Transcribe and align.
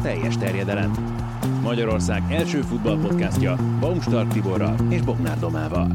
A 0.00 0.02
teljes 0.02 0.36
terjedelem. 0.36 0.90
Magyarország 1.62 2.22
első 2.32 2.60
futballpodcastja 2.60 3.56
Baumstark 3.80 4.32
Tiborral 4.32 4.92
és 4.92 5.00
Bognár 5.00 5.38
Domával. 5.38 5.92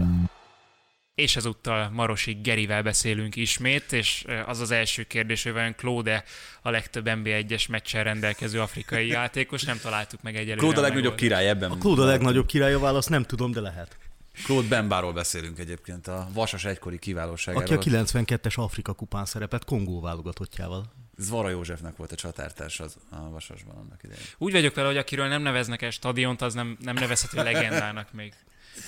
És 1.16 1.36
ezúttal 1.36 1.90
Marosi 1.90 2.34
Gerivel 2.44 2.84
beszélünk 2.84 3.36
ismét, 3.36 3.92
és 3.92 4.26
az 4.46 4.60
az 4.60 4.72
első 4.72 5.04
kérdés, 5.04 5.44
hogy 5.44 5.54
vajon 5.54 5.76
Claude 5.76 6.24
a 6.62 6.70
legtöbb 6.70 7.06
NB1-es 7.08 7.70
meccsen 7.70 8.04
rendelkező 8.04 8.62
afrikai 8.62 9.08
játékos, 9.18 9.64
nem 9.64 9.78
találtuk 9.82 10.22
meg 10.22 10.36
egyelőre. 10.36 10.60
Claude 10.60 10.80
a 10.80 10.84
legnagyobb 10.84 11.16
király 11.16 11.50
ebben. 11.50 11.72
A 11.72 11.78
Claude 11.78 12.02
a 12.02 12.06
legnagyobb 12.06 12.46
király, 12.46 12.74
a 12.74 12.80
válasz 12.80 13.08
nem 13.08 13.24
tudom, 13.24 13.52
de 13.52 13.60
lehet. 13.60 13.98
Claude 14.44 14.68
Bembáról 14.68 15.14
beszélünk 15.14 15.60
egyébként, 15.60 16.08
a 16.08 16.28
Vasas 16.34 16.66
egykori 16.66 17.00
kiválóságáról. 17.00 17.76
Aki 17.76 17.90
a 17.90 18.04
92-es 18.04 18.56
Afrika 18.56 18.94
kupán 18.94 19.26
szerepet 19.26 19.66
Kongó 19.66 20.02
válogatottjával. 20.02 20.92
Zvara 21.18 21.50
Józsefnek 21.50 21.96
volt 21.96 22.12
a 22.12 22.16
csatártárs 22.16 22.80
az 22.80 22.98
a 23.10 23.30
Vasasban 23.30 23.76
annak 23.76 24.04
idején. 24.04 24.24
Úgy 24.38 24.52
vagyok 24.52 24.76
vele, 24.76 24.88
hogy 24.88 24.98
akiről 24.98 25.28
nem 25.28 25.42
neveznek 25.42 25.82
el 25.82 25.90
stadiont, 25.90 26.42
az 26.42 26.54
nem, 26.54 26.78
nem 26.82 26.96
nevezhető 26.96 27.44
legendának 27.44 28.14
még. 28.14 28.34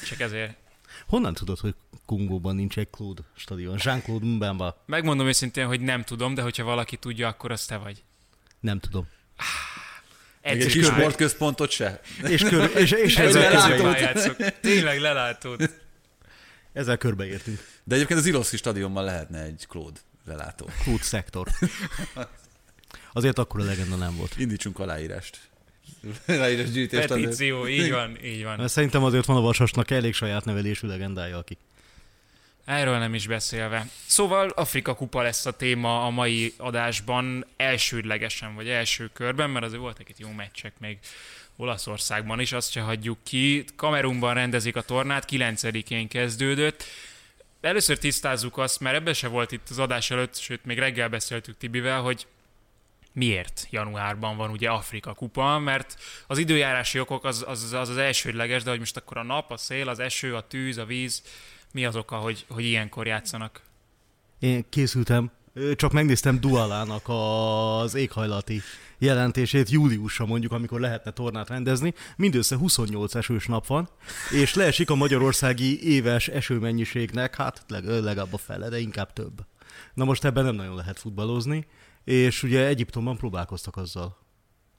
Csak 0.07 0.19
ezért. 0.19 0.57
Honnan 1.07 1.33
tudod, 1.33 1.59
hogy 1.59 1.75
Kongóban 2.05 2.55
nincs 2.55 2.77
egy 2.77 2.89
Claude 2.89 3.21
stadion? 3.35 3.77
Jean-Claude 3.83 4.25
Mbemba? 4.25 4.83
Megmondom 4.85 5.27
őszintén, 5.27 5.65
hogy 5.65 5.81
nem 5.81 6.03
tudom, 6.03 6.33
de 6.33 6.41
hogyha 6.41 6.63
valaki 6.63 6.97
tudja, 6.97 7.27
akkor 7.27 7.51
az 7.51 7.65
te 7.65 7.77
vagy. 7.77 8.03
Nem 8.59 8.79
tudom. 8.79 9.07
Egy 10.41 10.65
kis 10.65 10.85
sportközpontot 10.85 11.69
se? 11.69 12.01
És, 12.23 12.41
kör, 12.43 12.71
és, 12.75 12.91
és 12.91 13.17
ezzel 13.17 13.51
lelátod. 13.51 14.53
Tényleg 14.61 14.99
lelátod. 14.99 15.69
Ezzel 16.73 16.97
körbeértünk. 16.97 17.59
De 17.83 17.95
egyébként 17.95 18.19
az 18.19 18.25
Iloszki 18.25 18.57
stadionban 18.57 19.03
lehetne 19.03 19.43
egy 19.43 19.65
Claude 19.67 19.99
lelátó. 20.27 20.69
Claude 20.83 21.03
szektor. 21.03 21.47
Azért 23.13 23.37
akkor 23.37 23.59
a 23.59 23.63
legenda 23.63 23.95
nem 23.95 24.15
volt. 24.15 24.37
Indítsunk 24.37 24.79
aláírást. 24.79 25.39
Aláírás 26.27 26.71
gyűjtést. 26.71 27.07
Petíció, 27.07 27.67
így 27.67 27.91
van, 27.91 28.23
így 28.23 28.43
van. 28.43 28.57
Mert 28.57 28.71
szerintem 28.71 29.03
azért 29.03 29.25
van 29.25 29.37
a 29.37 29.41
Vasasnak 29.41 29.91
elég 29.91 30.13
saját 30.13 30.45
nevelésű 30.45 30.87
legendája, 30.87 31.37
aki. 31.37 31.57
Erről 32.65 32.97
nem 32.97 33.13
is 33.13 33.27
beszélve. 33.27 33.87
Szóval 34.05 34.49
Afrika 34.49 34.95
kupa 34.95 35.21
lesz 35.21 35.45
a 35.45 35.51
téma 35.51 36.05
a 36.05 36.09
mai 36.09 36.53
adásban 36.57 37.45
elsődlegesen, 37.57 38.55
vagy 38.55 38.69
első 38.69 39.09
körben, 39.13 39.49
mert 39.49 39.65
azért 39.65 39.81
voltak 39.81 40.09
itt 40.09 40.19
jó 40.19 40.31
meccsek 40.31 40.73
még 40.79 40.97
Olaszországban 41.55 42.39
is, 42.39 42.51
azt 42.51 42.71
se 42.71 42.81
hagyjuk 42.81 43.17
ki. 43.23 43.65
Kamerunban 43.75 44.33
rendezik 44.33 44.75
a 44.75 44.81
tornát, 44.81 45.25
9-én 45.31 46.07
kezdődött. 46.07 46.83
Először 47.61 47.97
tisztázzuk 47.97 48.57
azt, 48.57 48.79
mert 48.79 48.95
ebben 48.95 49.13
se 49.13 49.27
volt 49.27 49.51
itt 49.51 49.69
az 49.69 49.79
adás 49.79 50.11
előtt, 50.11 50.35
sőt 50.35 50.65
még 50.65 50.79
reggel 50.79 51.09
beszéltük 51.09 51.57
Tibivel, 51.57 52.01
hogy 52.01 52.27
miért 53.13 53.67
januárban 53.69 54.37
van 54.37 54.49
ugye 54.49 54.69
Afrika 54.69 55.13
kupa, 55.13 55.59
mert 55.59 55.97
az 56.27 56.37
időjárási 56.37 56.99
okok 56.99 57.23
az 57.23 57.43
az, 57.47 57.73
az, 57.73 57.89
az 57.89 57.97
elsődleges, 57.97 58.63
de 58.63 58.69
hogy 58.69 58.79
most 58.79 58.97
akkor 58.97 59.17
a 59.17 59.23
nap, 59.23 59.51
a 59.51 59.57
szél, 59.57 59.89
az 59.89 59.99
eső, 59.99 60.35
a 60.35 60.47
tűz, 60.47 60.77
a 60.77 60.85
víz, 60.85 61.23
mi 61.71 61.85
az 61.85 61.95
oka, 61.95 62.15
hogy, 62.15 62.45
hogy 62.49 62.63
ilyenkor 62.63 63.07
játszanak? 63.07 63.61
Én 64.39 64.65
készültem, 64.69 65.31
csak 65.75 65.91
megnéztem 65.91 66.39
Dualának 66.39 67.05
az 67.07 67.95
éghajlati 67.95 68.61
jelentését 68.97 69.69
júliusra 69.69 70.25
mondjuk, 70.25 70.51
amikor 70.51 70.79
lehetne 70.79 71.11
tornát 71.11 71.49
rendezni. 71.49 71.93
Mindössze 72.15 72.55
28 72.55 73.15
esős 73.15 73.45
nap 73.45 73.67
van, 73.67 73.89
és 74.31 74.53
leesik 74.53 74.89
a 74.89 74.95
magyarországi 74.95 75.89
éves 75.89 76.27
esőmennyiségnek, 76.27 77.35
hát 77.35 77.65
legalább 77.67 78.33
a 78.33 78.37
fele, 78.37 78.69
de 78.69 78.79
inkább 78.79 79.13
több. 79.13 79.45
Na 79.93 80.03
most 80.03 80.25
ebben 80.25 80.43
nem 80.43 80.55
nagyon 80.55 80.75
lehet 80.75 80.99
futballozni, 80.99 81.67
és 82.03 82.43
ugye 82.43 82.65
Egyiptomban 82.65 83.17
próbálkoztak 83.17 83.77
azzal, 83.77 84.17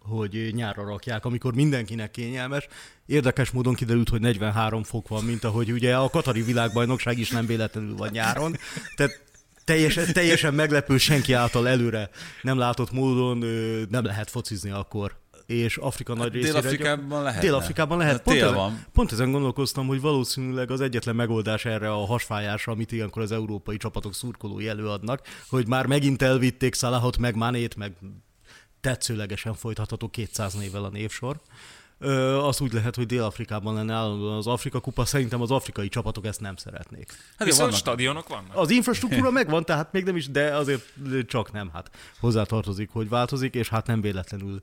hogy 0.01 0.51
nyárra 0.55 0.85
rakják, 0.85 1.25
amikor 1.25 1.55
mindenkinek 1.55 2.11
kényelmes. 2.11 2.67
Érdekes 3.07 3.51
módon 3.51 3.75
kiderült, 3.75 4.09
hogy 4.09 4.21
43 4.21 4.83
fok 4.83 5.09
van, 5.09 5.25
mint 5.25 5.45
ahogy 5.45 5.73
ugye 5.73 5.97
a 5.97 6.11
Katari 6.11 6.43
világbajnokság 6.43 7.19
is 7.19 7.31
nem 7.31 7.47
véletlenül 7.47 7.97
van 7.97 8.09
nyáron. 8.13 8.57
Tehát 8.97 9.28
teljesen, 9.69 10.13
teljesen 10.13 10.55
meglepő, 10.55 10.99
senki 10.99 11.33
által 11.33 11.69
előre 11.69 12.11
nem 12.43 12.59
látott 12.59 12.93
módon 12.93 13.39
nem 13.91 14.05
lehet 14.05 14.31
focizni 14.31 14.71
akkor 14.71 15.17
és 15.47 15.77
Afrika 15.77 16.15
nagy 16.15 16.33
részére... 16.33 16.53
Dél-Afrikában 16.53 17.23
lehet. 17.23 17.41
Dél-Afrikában 17.41 17.99
lehet. 17.99 18.23
Pont, 18.23 18.37
ezen, 18.37 18.55
van. 18.55 18.85
pont 18.93 19.13
ezen 19.13 19.31
gondolkoztam, 19.31 19.87
hogy 19.87 20.01
valószínűleg 20.01 20.71
az 20.71 20.81
egyetlen 20.81 21.15
megoldás 21.15 21.65
erre 21.65 21.91
a 21.93 22.07
hasfájásra, 22.07 22.73
amit 22.73 22.93
ilyenkor 22.93 23.23
az 23.23 23.33
európai 23.33 23.77
csapatok 23.77 24.15
szurkolói 24.15 24.69
előadnak, 24.69 25.21
hogy 25.49 25.67
már 25.69 25.87
megint 25.87 26.23
elvitték 26.23 26.75
Salahot, 26.75 27.19
meg 27.19 27.35
Manét, 27.35 27.77
meg 27.77 27.93
tetszőlegesen 28.81 29.55
folytatható 29.55 30.09
200 30.09 30.55
névvel 30.55 30.85
a 30.85 30.89
névsor. 30.89 31.41
Ö, 31.99 32.39
az 32.39 32.61
úgy 32.61 32.73
lehet, 32.73 32.95
hogy 32.95 33.07
Dél-Afrikában 33.07 33.75
lenne 33.75 33.95
állandóan 33.95 34.37
az 34.37 34.47
Afrika 34.47 34.81
kupa, 34.81 35.05
szerintem 35.05 35.41
az 35.41 35.51
afrikai 35.51 35.89
csapatok 35.89 36.27
ezt 36.27 36.41
nem 36.41 36.57
szeretnék. 36.57 37.13
Hát 37.37 37.47
Viszont 37.49 37.63
vannak. 37.63 37.79
stadionok 37.79 38.29
vannak. 38.29 38.57
Az 38.57 38.71
infrastruktúra 38.71 39.31
megvan, 39.31 39.65
tehát 39.65 39.93
még 39.93 40.05
nem 40.05 40.17
is, 40.17 40.31
de 40.31 40.55
azért 40.57 40.83
csak 41.27 41.53
nem. 41.53 41.71
Hát 41.73 41.91
hozzátartozik, 42.21 42.91
hogy 42.91 43.09
változik, 43.09 43.55
és 43.55 43.69
hát 43.69 43.87
nem 43.87 44.01
véletlenül 44.01 44.63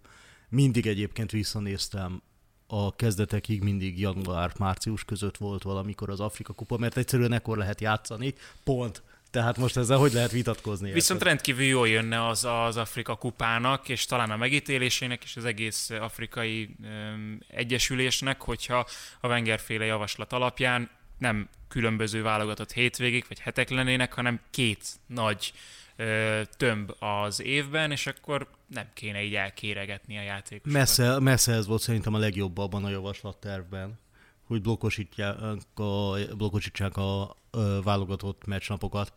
mindig 0.49 0.87
egyébként 0.87 1.31
visszanéztem 1.31 2.21
a 2.67 2.95
kezdetekig 2.95 3.63
mindig 3.63 3.99
január-március 3.99 5.03
között 5.03 5.37
volt 5.37 5.63
valamikor 5.63 6.09
az 6.09 6.19
Afrika 6.19 6.53
kupa, 6.53 6.77
mert 6.77 6.97
egyszerűen 6.97 7.31
ekkor 7.33 7.57
lehet 7.57 7.81
játszani, 7.81 8.33
pont. 8.63 9.03
Tehát 9.35 9.57
most 9.57 9.77
ezzel 9.77 9.97
hogy 9.97 10.13
lehet 10.13 10.31
vitatkozni? 10.31 10.91
Viszont 10.91 11.19
ezt? 11.19 11.29
rendkívül 11.29 11.63
jól 11.63 11.87
jönne 11.87 12.27
az 12.27 12.45
az 12.45 12.77
Afrika 12.77 13.15
kupának, 13.15 13.89
és 13.89 14.05
talán 14.05 14.31
a 14.31 14.37
megítélésének, 14.37 15.23
és 15.23 15.35
az 15.35 15.45
egész 15.45 15.89
afrikai 15.89 16.75
um, 16.83 17.39
egyesülésnek, 17.47 18.41
hogyha 18.41 18.87
a 19.19 19.27
Wengerféle 19.27 19.85
javaslat 19.85 20.33
alapján 20.33 20.89
nem 21.17 21.49
különböző 21.67 22.21
válogatott 22.21 22.71
hétvégék 22.71 23.27
vagy 23.27 23.39
hetek 23.39 23.69
lennének, 23.69 24.13
hanem 24.13 24.39
két 24.49 24.83
nagy 25.07 25.53
ö, 25.95 26.41
tömb 26.57 26.91
az 26.99 27.41
évben, 27.41 27.91
és 27.91 28.07
akkor 28.07 28.47
nem 28.67 28.85
kéne 28.93 29.23
így 29.23 29.35
elkéregetni 29.35 30.17
a 30.17 30.21
játékosokat. 30.21 30.79
Messze, 30.79 31.19
messze 31.19 31.53
ez 31.53 31.67
volt 31.67 31.81
szerintem 31.81 32.13
a 32.13 32.17
legjobb 32.17 32.57
abban 32.57 32.83
a 32.83 32.89
javaslattervben, 32.89 33.99
hogy 34.47 34.61
blokkosítják 34.61 35.37
a, 35.75 36.15
blokkosítsák 36.37 36.97
a 36.97 37.35
válogatott 37.83 38.45
meccsnapokat, 38.45 39.13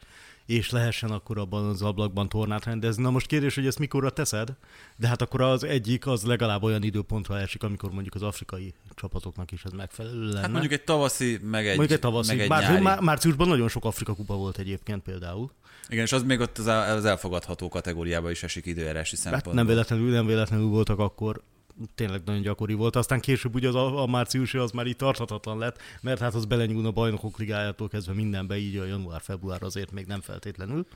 és 0.46 0.70
lehessen 0.70 1.10
akkor 1.10 1.38
abban 1.38 1.64
az 1.64 1.82
ablakban 1.82 2.28
tornát 2.28 2.64
rendezni. 2.64 3.02
Na 3.02 3.10
most 3.10 3.26
kérdés, 3.26 3.54
hogy 3.54 3.66
ezt 3.66 3.78
mikorra 3.78 4.10
teszed, 4.10 4.48
de 4.96 5.08
hát 5.08 5.22
akkor 5.22 5.40
az 5.40 5.64
egyik 5.64 6.06
az 6.06 6.24
legalább 6.24 6.62
olyan 6.62 6.82
időpontra 6.82 7.38
esik, 7.38 7.62
amikor 7.62 7.90
mondjuk 7.90 8.14
az 8.14 8.22
afrikai 8.22 8.74
csapatoknak 8.94 9.52
is 9.52 9.64
ez 9.64 9.72
megfelelő 9.72 10.24
lenne. 10.24 10.40
Hát 10.40 10.50
mondjuk 10.50 10.72
egy 10.72 10.84
tavaszi, 10.84 11.38
meg 11.42 11.66
egy, 11.66 11.76
mondjuk 11.76 11.98
egy 11.98 12.04
tavaszi, 12.04 12.30
meg 12.34 12.40
egy 12.40 12.48
már, 12.48 12.62
nyári. 12.62 12.82
Már, 12.82 13.00
márciusban 13.00 13.48
nagyon 13.48 13.68
sok 13.68 13.84
Afrika 13.84 14.14
kupa 14.14 14.34
volt 14.34 14.58
egyébként 14.58 15.02
például. 15.02 15.50
Igen, 15.88 16.04
és 16.04 16.12
az 16.12 16.22
még 16.22 16.40
ott 16.40 16.58
az 16.58 17.04
elfogadható 17.04 17.68
kategóriába 17.68 18.30
is 18.30 18.42
esik 18.42 18.66
időjárási 18.66 19.16
szempontból. 19.16 19.52
Hát 19.52 19.64
nem 19.64 19.72
véletlenül, 19.74 20.10
nem 20.10 20.26
véletlenül 20.26 20.66
voltak 20.66 20.98
akkor 20.98 21.42
tényleg 21.94 22.22
nagyon 22.24 22.42
gyakori 22.42 22.74
volt. 22.74 22.96
Aztán 22.96 23.20
később 23.20 23.54
ugye 23.54 23.68
az 23.68 23.74
a, 23.74 24.02
a 24.02 24.06
márciusi 24.06 24.58
az 24.58 24.70
már 24.70 24.86
így 24.86 24.96
tarthatatlan 24.96 25.58
lett, 25.58 25.80
mert 26.00 26.20
hát 26.20 26.34
az 26.34 26.44
belenyúl 26.44 26.86
a 26.86 26.90
bajnokok 26.90 27.38
ligájától 27.38 27.88
kezdve 27.88 28.12
mindenbe, 28.12 28.56
így 28.58 28.76
a 28.76 28.84
január-február 28.84 29.62
azért 29.62 29.92
még 29.92 30.06
nem 30.06 30.20
feltétlenül. 30.20 30.86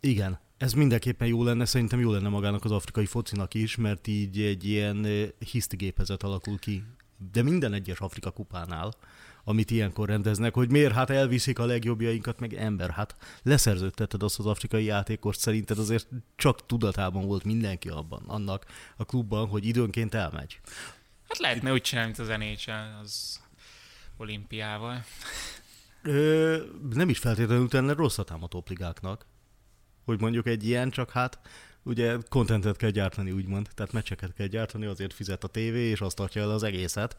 Igen, 0.00 0.38
ez 0.56 0.72
mindenképpen 0.72 1.28
jó 1.28 1.44
lenne, 1.44 1.64
szerintem 1.64 2.00
jó 2.00 2.12
lenne 2.12 2.28
magának 2.28 2.64
az 2.64 2.70
afrikai 2.70 3.06
focinak 3.06 3.54
is, 3.54 3.76
mert 3.76 4.06
így 4.06 4.40
egy 4.40 4.64
ilyen 4.64 5.06
hisztigépezet 5.50 6.22
alakul 6.22 6.58
ki, 6.58 6.84
de 7.32 7.42
minden 7.42 7.72
egyes 7.72 7.98
Afrika 7.98 8.30
kupánál, 8.30 8.92
amit 9.44 9.70
ilyenkor 9.70 10.08
rendeznek, 10.08 10.54
hogy 10.54 10.70
miért 10.70 10.92
hát 10.92 11.10
elviszik 11.10 11.58
a 11.58 11.64
legjobbjainkat, 11.64 12.40
meg 12.40 12.54
ember, 12.54 12.90
hát 12.90 13.16
leszerződteted 13.42 14.22
azt 14.22 14.38
az 14.38 14.46
afrikai 14.46 14.84
játékost, 14.84 15.40
szerinted 15.40 15.78
azért 15.78 16.08
csak 16.36 16.66
tudatában 16.66 17.26
volt 17.26 17.44
mindenki 17.44 17.88
abban, 17.88 18.22
annak 18.26 18.66
a 18.96 19.04
klubban, 19.04 19.48
hogy 19.48 19.66
időnként 19.66 20.14
elmegy. 20.14 20.60
Hát 21.28 21.38
lehetne 21.38 21.72
úgy 21.72 21.82
csinálni, 21.82 22.12
mint 22.16 22.30
az 22.30 22.36
NHL, 22.36 23.00
az 23.02 23.40
olimpiával. 24.16 25.04
Ö, 26.02 26.62
nem 26.92 27.08
is 27.08 27.18
feltétlenül 27.18 27.68
tenne 27.68 27.92
rosszat 27.92 28.30
ám 28.30 28.42
a 28.42 28.48
topligáknak. 28.48 29.26
hogy 30.04 30.20
mondjuk 30.20 30.46
egy 30.46 30.66
ilyen, 30.66 30.90
csak 30.90 31.10
hát 31.10 31.38
ugye 31.82 32.16
kontentet 32.28 32.76
kell 32.76 32.90
gyártani, 32.90 33.30
úgymond, 33.30 33.68
tehát 33.74 33.92
meccseket 33.92 34.32
kell 34.36 34.46
gyártani, 34.46 34.86
azért 34.86 35.12
fizet 35.14 35.44
a 35.44 35.48
tévé, 35.48 35.88
és 35.88 36.00
azt 36.00 36.16
tartja 36.16 36.42
el 36.42 36.50
az 36.50 36.62
egészet. 36.62 37.16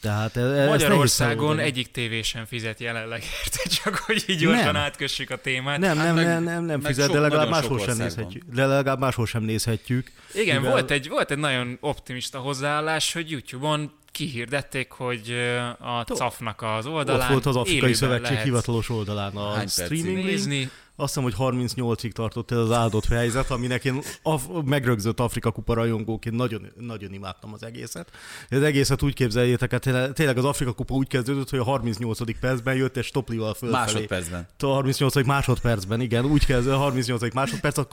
Tehát 0.00 0.36
e- 0.36 0.40
e- 0.40 0.58
ezt 0.60 0.68
Magyarországon 0.68 1.58
egyik 1.58 1.90
tévé 1.90 2.22
sem 2.22 2.44
fizet 2.44 2.80
jelenleg 2.80 3.22
érte, 3.44 3.68
csak 3.68 3.96
hogy 3.96 4.24
így 4.26 4.38
gyorsan 4.38 4.64
Nem. 4.64 4.76
átkössük 4.76 5.30
a 5.30 5.36
témát. 5.36 5.78
Nem, 5.78 5.96
Hát 5.96 6.06
nem, 6.06 6.14
meg- 6.14 6.26
nem, 6.26 6.42
nem, 6.44 6.64
nem 6.64 6.80
fizet, 6.80 7.04
sok- 7.04 7.14
de 7.14 7.20
legalább 7.20 7.48
máshol 7.48 7.78
sem 7.78 7.96
nézhetjük. 7.96 8.42
De 8.52 8.66
legalább 8.66 8.98
máshol 8.98 9.26
sem 9.26 9.42
nézhetjük. 9.42 10.10
Igen, 10.34 10.56
mivel- 10.56 10.72
volt 10.72 10.90
egy, 10.90 11.08
volt 11.08 11.30
egy 11.30 11.38
nagyon 11.38 11.76
optimista 11.80 12.38
hozzáállás, 12.38 13.12
hogy 13.12 13.30
YouTube-on 13.30 13.92
kihirdették, 14.12 14.90
hogy 14.90 15.34
a 15.78 16.00
CAF-nak 16.02 16.62
az 16.62 16.86
oldalán 16.86 17.20
Ott 17.26 17.28
volt 17.32 17.46
az 17.46 17.56
Afrikai 17.56 17.92
Szövetség 17.92 18.30
lehet 18.30 18.44
hivatalos 18.44 18.88
oldalán 18.88 19.36
a 19.36 19.52
Hány 19.54 19.66
streaming 19.68 20.24
nézni. 20.24 20.70
Azt 20.96 21.14
hiszem, 21.14 21.30
hogy 21.30 21.54
38-ig 21.54 22.12
tartott 22.12 22.50
ez 22.50 22.58
az 22.58 22.70
áldott 22.72 23.06
helyzet, 23.06 23.50
aminek 23.50 23.84
én 23.84 24.00
af- 24.22 24.64
megrögzött 24.64 25.20
Afrika 25.20 25.50
kupa 25.50 25.74
rajongóként 25.74 26.36
nagyon, 26.36 26.66
nagyon 26.78 27.12
imádtam 27.12 27.52
az 27.52 27.62
egészet. 27.62 28.10
Az 28.50 28.62
egészet 28.62 29.02
úgy 29.02 29.14
képzeljétek, 29.14 29.70
hát 29.70 29.80
tényleg- 30.14 30.36
az 30.38 30.44
Afrika 30.44 30.72
kupa 30.72 30.94
úgy 30.94 31.06
kezdődött, 31.08 31.50
hogy 31.50 31.58
a 31.58 31.64
38. 31.64 32.38
percben 32.40 32.74
jött 32.74 32.96
egy 32.96 33.04
stoplival 33.04 33.54
fölfelé. 33.54 33.82
Másodpercben. 33.82 34.46
A 34.58 34.66
38. 34.66 35.26
másodpercben, 35.26 36.00
igen, 36.00 36.24
úgy 36.24 36.46
kezd 36.46 36.68
a 36.68 36.76
38. 36.76 37.34
másodperc, 37.34 37.78
a 37.78 37.86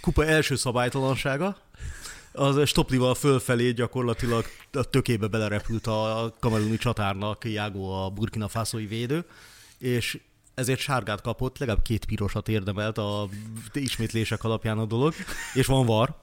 kupa 0.00 0.24
első 0.24 0.56
szabálytalansága, 0.56 1.56
az 2.32 2.68
stoplival 2.68 3.14
fölfelé 3.14 3.70
gyakorlatilag 3.70 4.44
a 4.72 4.82
tökébe 4.82 5.26
belerepült 5.26 5.86
a 5.86 6.32
kameruni 6.40 6.76
csatárnak 6.76 7.44
Jágó 7.44 8.04
a 8.04 8.10
burkina 8.10 8.48
faszói 8.48 8.86
védő, 8.86 9.24
és 9.78 10.18
ezért 10.54 10.80
sárgát 10.80 11.20
kapott, 11.20 11.58
legalább 11.58 11.82
két 11.82 12.04
pirosat 12.04 12.48
érdemelt 12.48 12.98
a 12.98 13.28
ismétlések 13.72 14.44
alapján 14.44 14.78
a 14.78 14.84
dolog, 14.84 15.14
és 15.54 15.66
van 15.66 15.86
var, 15.86 16.21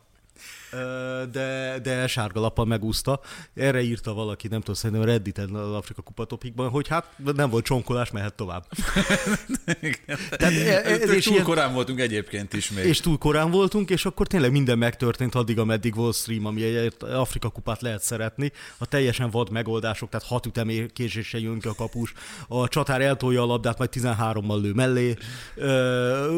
de, 1.31 1.79
de 1.83 2.07
sárga 2.07 2.39
lappal 2.39 2.65
megúszta. 2.65 3.19
Erre 3.55 3.81
írta 3.81 4.13
valaki, 4.13 4.47
nem 4.47 4.59
tudom, 4.59 4.75
szerintem 4.75 5.05
Redditen 5.05 5.49
az 5.55 5.73
Afrika 5.73 6.01
Kupa 6.01 6.25
topikban, 6.25 6.69
hogy 6.69 6.87
hát 6.87 7.05
nem 7.35 7.49
volt 7.49 7.65
csonkolás, 7.65 8.11
mehet 8.11 8.33
tovább. 8.33 8.65
Tehát 10.29 10.53
e- 10.53 10.89
ez 10.91 11.01
Ez 11.01 11.23
túl 11.23 11.33
ilyen- 11.33 11.43
korán 11.45 11.73
voltunk 11.73 11.99
egyébként 11.99 12.53
is 12.53 12.71
még. 12.71 12.85
és 12.85 12.99
túl 12.99 13.17
korán 13.17 13.51
voltunk, 13.51 13.89
és 13.89 14.05
akkor 14.05 14.27
tényleg 14.27 14.51
minden 14.51 14.77
megtörtént 14.77 15.35
addig, 15.35 15.59
ameddig 15.59 15.95
volt 15.95 16.15
stream, 16.15 16.45
ami 16.45 16.63
egy 16.63 16.93
Afrika 16.99 17.49
kupát 17.49 17.81
lehet 17.81 18.01
szeretni. 18.01 18.51
A 18.77 18.85
teljesen 18.85 19.29
vad 19.29 19.49
megoldások, 19.51 20.09
tehát 20.09 20.25
hat 20.27 20.45
ütemkéséssel 20.45 21.39
jön 21.39 21.59
ki 21.59 21.67
a 21.67 21.73
kapus, 21.73 22.13
a 22.47 22.67
csatár 22.67 23.01
eltolja 23.01 23.41
a 23.41 23.45
labdát, 23.45 23.77
majd 23.77 23.89
13-mal 23.93 24.61
lő 24.61 24.73
mellé, 24.73 25.15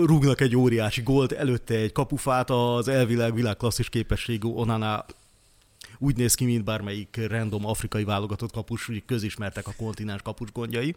rúgnak 0.05 0.41
egy 0.41 0.55
óriási 0.55 1.01
gólt, 1.01 1.31
előtte 1.31 1.73
egy 1.75 1.91
kapufát, 1.91 2.49
az 2.49 2.87
elvileg 2.87 3.33
világklasszis 3.33 3.89
képességű 4.21 4.47
Onana 4.47 5.05
úgy 5.97 6.15
néz 6.15 6.35
ki, 6.35 6.45
mint 6.45 6.63
bármelyik 6.63 7.19
random 7.27 7.65
afrikai 7.65 8.03
válogatott 8.03 8.51
kapus, 8.51 8.89
úgy 8.89 9.05
közismertek 9.05 9.67
a 9.67 9.73
kontinens 9.77 10.21
kapus 10.21 10.51
gondjai. 10.51 10.95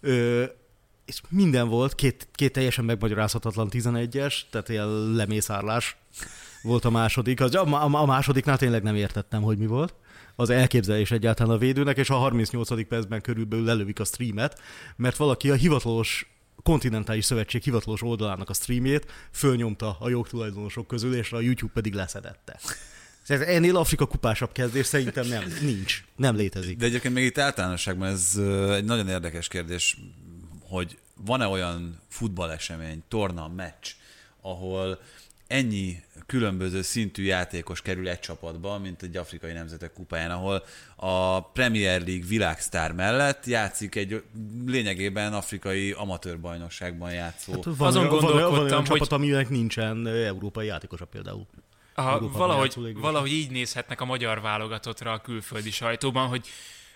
Ö, 0.00 0.44
és 1.04 1.20
minden 1.28 1.68
volt, 1.68 1.94
két, 1.94 2.28
két 2.32 2.52
teljesen 2.52 2.84
megmagyarázhatatlan 2.84 3.68
11-es, 3.70 4.40
tehát 4.50 4.68
ilyen 4.68 4.88
lemészárlás 4.88 5.96
volt 6.62 6.84
a 6.84 6.90
második. 6.90 7.40
Az, 7.40 7.54
a, 7.54 7.84
a, 8.02 8.06
másodiknál 8.06 8.58
tényleg 8.58 8.82
nem 8.82 8.94
értettem, 8.94 9.42
hogy 9.42 9.58
mi 9.58 9.66
volt. 9.66 9.94
Az 10.36 10.50
elképzelés 10.50 11.10
egyáltalán 11.10 11.54
a 11.54 11.58
védőnek, 11.58 11.96
és 11.96 12.10
a 12.10 12.14
38. 12.14 12.88
percben 12.88 13.20
körülbelül 13.20 13.64
lelövik 13.64 14.00
a 14.00 14.04
streamet, 14.04 14.60
mert 14.96 15.16
valaki 15.16 15.50
a 15.50 15.54
hivatalos 15.54 16.37
kontinentális 16.68 17.24
szövetség 17.24 17.62
hivatalos 17.62 18.02
oldalának 18.02 18.48
a 18.48 18.54
streamjét 18.54 19.12
fölnyomta 19.30 19.96
a 20.00 20.08
jogtulajdonosok 20.08 20.86
közül, 20.86 21.14
és 21.14 21.32
a 21.32 21.40
YouTube 21.40 21.72
pedig 21.72 21.94
leszedette. 21.94 22.60
Ennél 23.26 23.76
Afrika 23.76 24.06
kupásabb 24.06 24.52
kezdés 24.52 24.86
szerintem 24.86 25.26
nem, 25.26 25.52
nincs, 25.60 26.04
nem 26.16 26.36
létezik. 26.36 26.76
De 26.76 26.84
egyébként 26.84 27.14
még 27.14 27.24
itt 27.24 27.38
általánosságban 27.38 28.08
ez 28.08 28.40
egy 28.70 28.84
nagyon 28.84 29.08
érdekes 29.08 29.48
kérdés, 29.48 29.96
hogy 30.60 30.98
van-e 31.14 31.46
olyan 31.46 32.00
futballesemény, 32.08 33.02
torna, 33.08 33.48
meccs, 33.48 33.86
ahol 34.40 35.00
ennyi 35.46 36.02
különböző 36.28 36.82
szintű 36.82 37.22
játékos 37.22 37.82
kerül 37.82 38.08
egy 38.08 38.20
csapatba, 38.20 38.78
mint 38.78 39.02
egy 39.02 39.16
afrikai 39.16 39.52
nemzetek 39.52 39.92
kupáján, 39.92 40.30
ahol 40.30 40.64
a 40.96 41.40
Premier 41.42 42.00
League 42.06 42.26
világsztár 42.26 42.92
mellett 42.92 43.46
játszik 43.46 43.94
egy 43.94 44.22
lényegében 44.66 45.32
afrikai 45.34 45.92
amatőrbajnokságban 45.92 47.12
játszó. 47.12 47.52
Hát 47.52 47.64
van, 47.64 47.88
Azon 47.88 48.02
van, 48.08 48.12
olyan- 48.12 48.22
van 48.24 48.32
olyan 48.34 48.48
gondolkodtam, 48.50 48.84
csapat, 48.84 48.98
hogy- 49.08 49.18
aminek 49.18 49.48
nincsen 49.48 50.06
európai 50.06 50.66
játékosa 50.66 51.04
például. 51.04 51.46
Aha, 51.94 52.28
valahogy, 52.28 52.74
valahogy 52.94 53.32
így 53.32 53.50
nézhetnek 53.50 54.00
a 54.00 54.04
magyar 54.04 54.40
válogatottra 54.40 55.12
a 55.12 55.20
külföldi 55.20 55.70
sajtóban, 55.70 56.28
hogy 56.28 56.46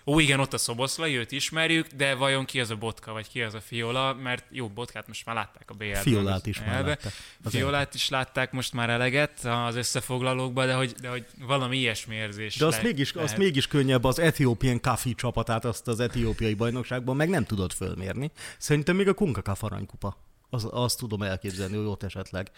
ó 0.05 0.19
igen, 0.19 0.39
ott 0.39 0.53
a 0.53 0.57
Szoboszlai, 0.57 1.17
őt 1.17 1.31
ismerjük, 1.31 1.87
de 1.87 2.13
vajon 2.15 2.45
ki 2.45 2.59
az 2.59 2.69
a 2.69 2.75
Botka, 2.75 3.11
vagy 3.13 3.27
ki 3.29 3.41
az 3.41 3.53
a 3.53 3.61
Fiola, 3.61 4.13
mert 4.13 4.45
jó, 4.49 4.67
Botkát 4.67 5.07
most 5.07 5.25
már 5.25 5.35
látták 5.35 5.69
a 5.69 5.73
BL-ben. 5.73 6.01
Fiolát 6.01 6.45
is 6.45 6.59
már 6.59 6.67
elbe. 6.75 6.87
látták. 6.89 7.13
Az 7.43 7.51
Fiolát 7.51 7.93
is 7.93 8.09
látták 8.09 8.51
most 8.51 8.73
már 8.73 8.89
eleget 8.89 9.45
az 9.45 9.75
összefoglalókban, 9.75 10.67
de 10.67 10.73
hogy, 10.73 10.91
de 11.01 11.09
hogy 11.09 11.25
valami 11.39 11.77
ilyesmi 11.77 12.15
érzés 12.15 12.55
De 12.55 12.65
azt 12.65 12.77
le- 12.77 12.83
mégis, 12.83 13.07
azt 13.07 13.15
lehet. 13.15 13.37
mégis 13.37 13.67
könnyebb 13.67 14.03
az 14.03 14.19
Ethiopian 14.19 14.79
Kafi 14.79 15.15
csapatát, 15.15 15.65
azt 15.65 15.87
az 15.87 15.99
etiópiai 15.99 16.53
bajnokságban 16.53 17.15
meg 17.15 17.29
nem 17.29 17.45
tudod 17.45 17.71
fölmérni. 17.73 18.31
Szerintem 18.57 18.95
még 18.95 19.07
a 19.07 19.13
Kunkakaf 19.13 19.63
aranykupa. 19.63 20.17
Az, 20.49 20.67
azt 20.71 20.97
tudom 20.97 21.21
elképzelni, 21.21 21.75
hogy 21.75 21.85
ott 21.85 22.03
esetleg 22.03 22.51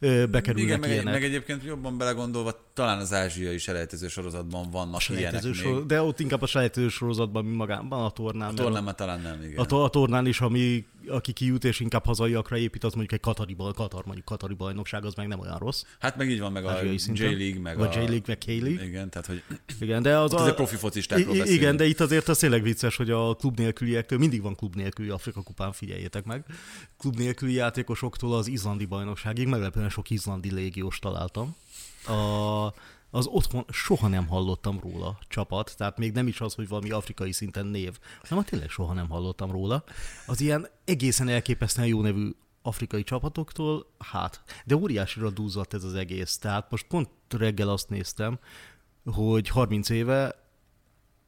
bekerülnek 0.00 0.56
Igen, 0.68 0.80
meg, 0.80 0.90
ilyenek. 0.90 1.12
meg 1.12 1.24
egyébként 1.24 1.64
jobban 1.64 1.98
belegondolva, 1.98 2.70
talán 2.74 2.98
az 2.98 3.12
ázsiai 3.12 3.58
selejtező 3.58 4.08
sorozatban 4.08 4.70
vannak 4.70 5.08
ilyenek 5.08 5.40
Selejtező 5.40 5.48
még. 5.48 5.58
sor, 5.58 5.86
de 5.86 6.02
ott 6.02 6.20
inkább 6.20 6.42
a 6.42 6.46
selejtező 6.46 6.88
sorozatban, 6.88 7.44
mint 7.44 7.56
magában, 7.56 8.04
a 8.04 8.10
tornán. 8.10 8.42
A 8.48 8.52
mert 8.52 8.62
tornában 8.62 8.96
talán 8.96 9.20
nem, 9.20 9.42
igen. 9.42 9.58
A, 9.58 9.64
to- 9.66 9.84
a 9.84 9.88
tornán 9.88 10.26
is, 10.26 10.40
ami, 10.40 10.86
aki 11.08 11.32
kijut 11.32 11.64
és 11.64 11.80
inkább 11.80 12.04
hazaiakra 12.04 12.56
épít, 12.56 12.84
az 12.84 12.94
mondjuk 12.94 13.12
egy 13.12 13.20
Katari, 13.20 13.56
Katar, 13.74 14.04
mondjuk 14.04 14.26
Katari 14.26 14.54
bajnokság, 14.54 15.04
az 15.04 15.14
meg 15.14 15.26
nem 15.28 15.40
olyan 15.40 15.58
rossz. 15.58 15.82
Hát 15.98 16.16
meg 16.16 16.30
így 16.30 16.40
van, 16.40 16.52
meg 16.52 16.64
a 16.64 16.70
Ázsiai 16.70 16.98
szinten. 16.98 17.30
J-League, 17.30 17.60
meg 17.60 17.76
Vagy 17.78 17.88
a... 17.96 18.00
J-League, 18.00 18.22
meg 18.26 18.38
K-League. 18.38 18.84
Igen, 18.84 19.10
tehát 19.10 19.26
hogy 19.26 19.42
Igen, 19.80 20.02
de 20.02 20.16
az 20.18 20.32
a... 20.32 20.38
azért 20.38 20.54
profi 20.54 20.76
focistákról 20.76 21.34
I-. 21.36 21.52
Igen, 21.52 21.76
de 21.76 21.84
itt 21.84 22.00
azért 22.00 22.28
az 22.28 22.38
tényleg 22.38 22.62
vicces, 22.62 22.96
hogy 22.96 23.10
a 23.10 23.34
klub 23.34 23.58
nélküliektől 23.58 24.18
mindig 24.18 24.42
van 24.42 24.54
klub 24.54 24.74
nélküli 24.74 25.08
Afrika 25.08 25.42
kupán, 25.42 25.72
figyeljétek 25.72 26.24
meg. 26.24 26.44
Klub 26.98 27.16
nélküli 27.16 27.52
játékosoktól 27.52 28.34
az 28.34 28.46
izlandi 28.46 28.84
bajnokságig 28.84 29.46
meglepően 29.48 29.88
sok 29.90 30.10
izlandi 30.10 30.52
légiós 30.52 30.98
találtam. 30.98 31.56
A, 32.06 32.74
az 33.10 33.26
otthon 33.26 33.64
soha 33.68 34.08
nem 34.08 34.26
hallottam 34.26 34.80
róla 34.82 35.18
csapat, 35.28 35.74
tehát 35.76 35.98
még 35.98 36.12
nem 36.12 36.26
is 36.26 36.40
az, 36.40 36.54
hogy 36.54 36.68
valami 36.68 36.90
afrikai 36.90 37.32
szinten 37.32 37.66
név, 37.66 37.98
hanem 38.28 38.44
tényleg 38.44 38.68
soha 38.68 38.92
nem 38.92 39.08
hallottam 39.08 39.50
róla. 39.50 39.84
Az 40.26 40.40
ilyen 40.40 40.68
egészen 40.84 41.28
elképesztően 41.28 41.86
jó 41.86 42.00
nevű 42.00 42.30
afrikai 42.62 43.02
csapatoktól, 43.02 43.86
hát, 43.98 44.42
de 44.64 44.76
óriásira 44.76 45.30
dúzott 45.30 45.74
ez 45.74 45.84
az 45.84 45.94
egész. 45.94 46.38
Tehát 46.38 46.70
most 46.70 46.86
pont 46.86 47.08
reggel 47.28 47.68
azt 47.68 47.88
néztem, 47.88 48.38
hogy 49.04 49.48
30 49.48 49.88
éve 49.88 50.49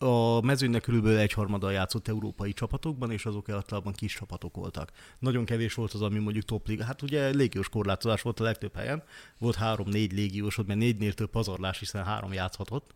a 0.03 0.41
mezőnynek 0.41 0.83
körülbelül 0.83 1.19
egyharmada 1.19 1.71
játszott 1.71 2.09
európai 2.09 2.53
csapatokban, 2.53 3.11
és 3.11 3.27
azok 3.27 3.49
általában 3.49 3.93
kis 3.93 4.15
csapatok 4.15 4.57
voltak. 4.57 4.93
Nagyon 5.19 5.45
kevés 5.45 5.75
volt 5.75 5.93
az, 5.93 6.03
ami 6.03 6.19
mondjuk 6.19 6.45
top 6.45 6.69
liga. 6.69 6.85
Hát 6.85 7.03
ugye 7.03 7.29
légiós 7.29 7.69
korlátozás 7.69 8.23
volt 8.23 8.41
a 8.41 8.45
legtöbb 8.45 8.75
helyen. 8.75 9.03
Volt 9.39 9.55
három-négy 9.55 10.13
légiósod, 10.13 10.67
mert 10.67 10.79
négynél 10.79 11.13
több 11.13 11.31
pazarlás, 11.31 11.79
hiszen 11.79 12.05
három 12.05 12.33
játszhatott. 12.33 12.95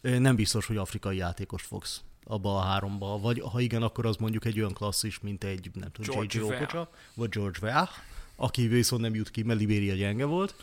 Nem 0.00 0.36
biztos, 0.36 0.66
hogy 0.66 0.76
afrikai 0.76 1.16
játékos 1.16 1.62
fogsz 1.62 2.02
abba 2.24 2.56
a 2.56 2.60
háromba, 2.60 3.18
vagy 3.18 3.40
ha 3.40 3.60
igen, 3.60 3.82
akkor 3.82 4.06
az 4.06 4.16
mondjuk 4.16 4.44
egy 4.44 4.58
olyan 4.58 4.72
klasszis, 4.72 5.20
mint 5.20 5.44
egy, 5.44 5.70
nem 5.74 5.90
tudom, 5.92 6.14
George 6.14 6.38
J.J. 6.38 6.54
Okocha, 6.54 6.90
vagy 7.14 7.28
George 7.28 7.58
Weah, 7.62 7.88
aki 8.36 8.66
viszont 8.66 9.02
nem 9.02 9.14
jut 9.14 9.30
ki, 9.30 9.42
mert 9.42 9.58
Libéria 9.58 9.94
gyenge 9.94 10.24
volt, 10.24 10.54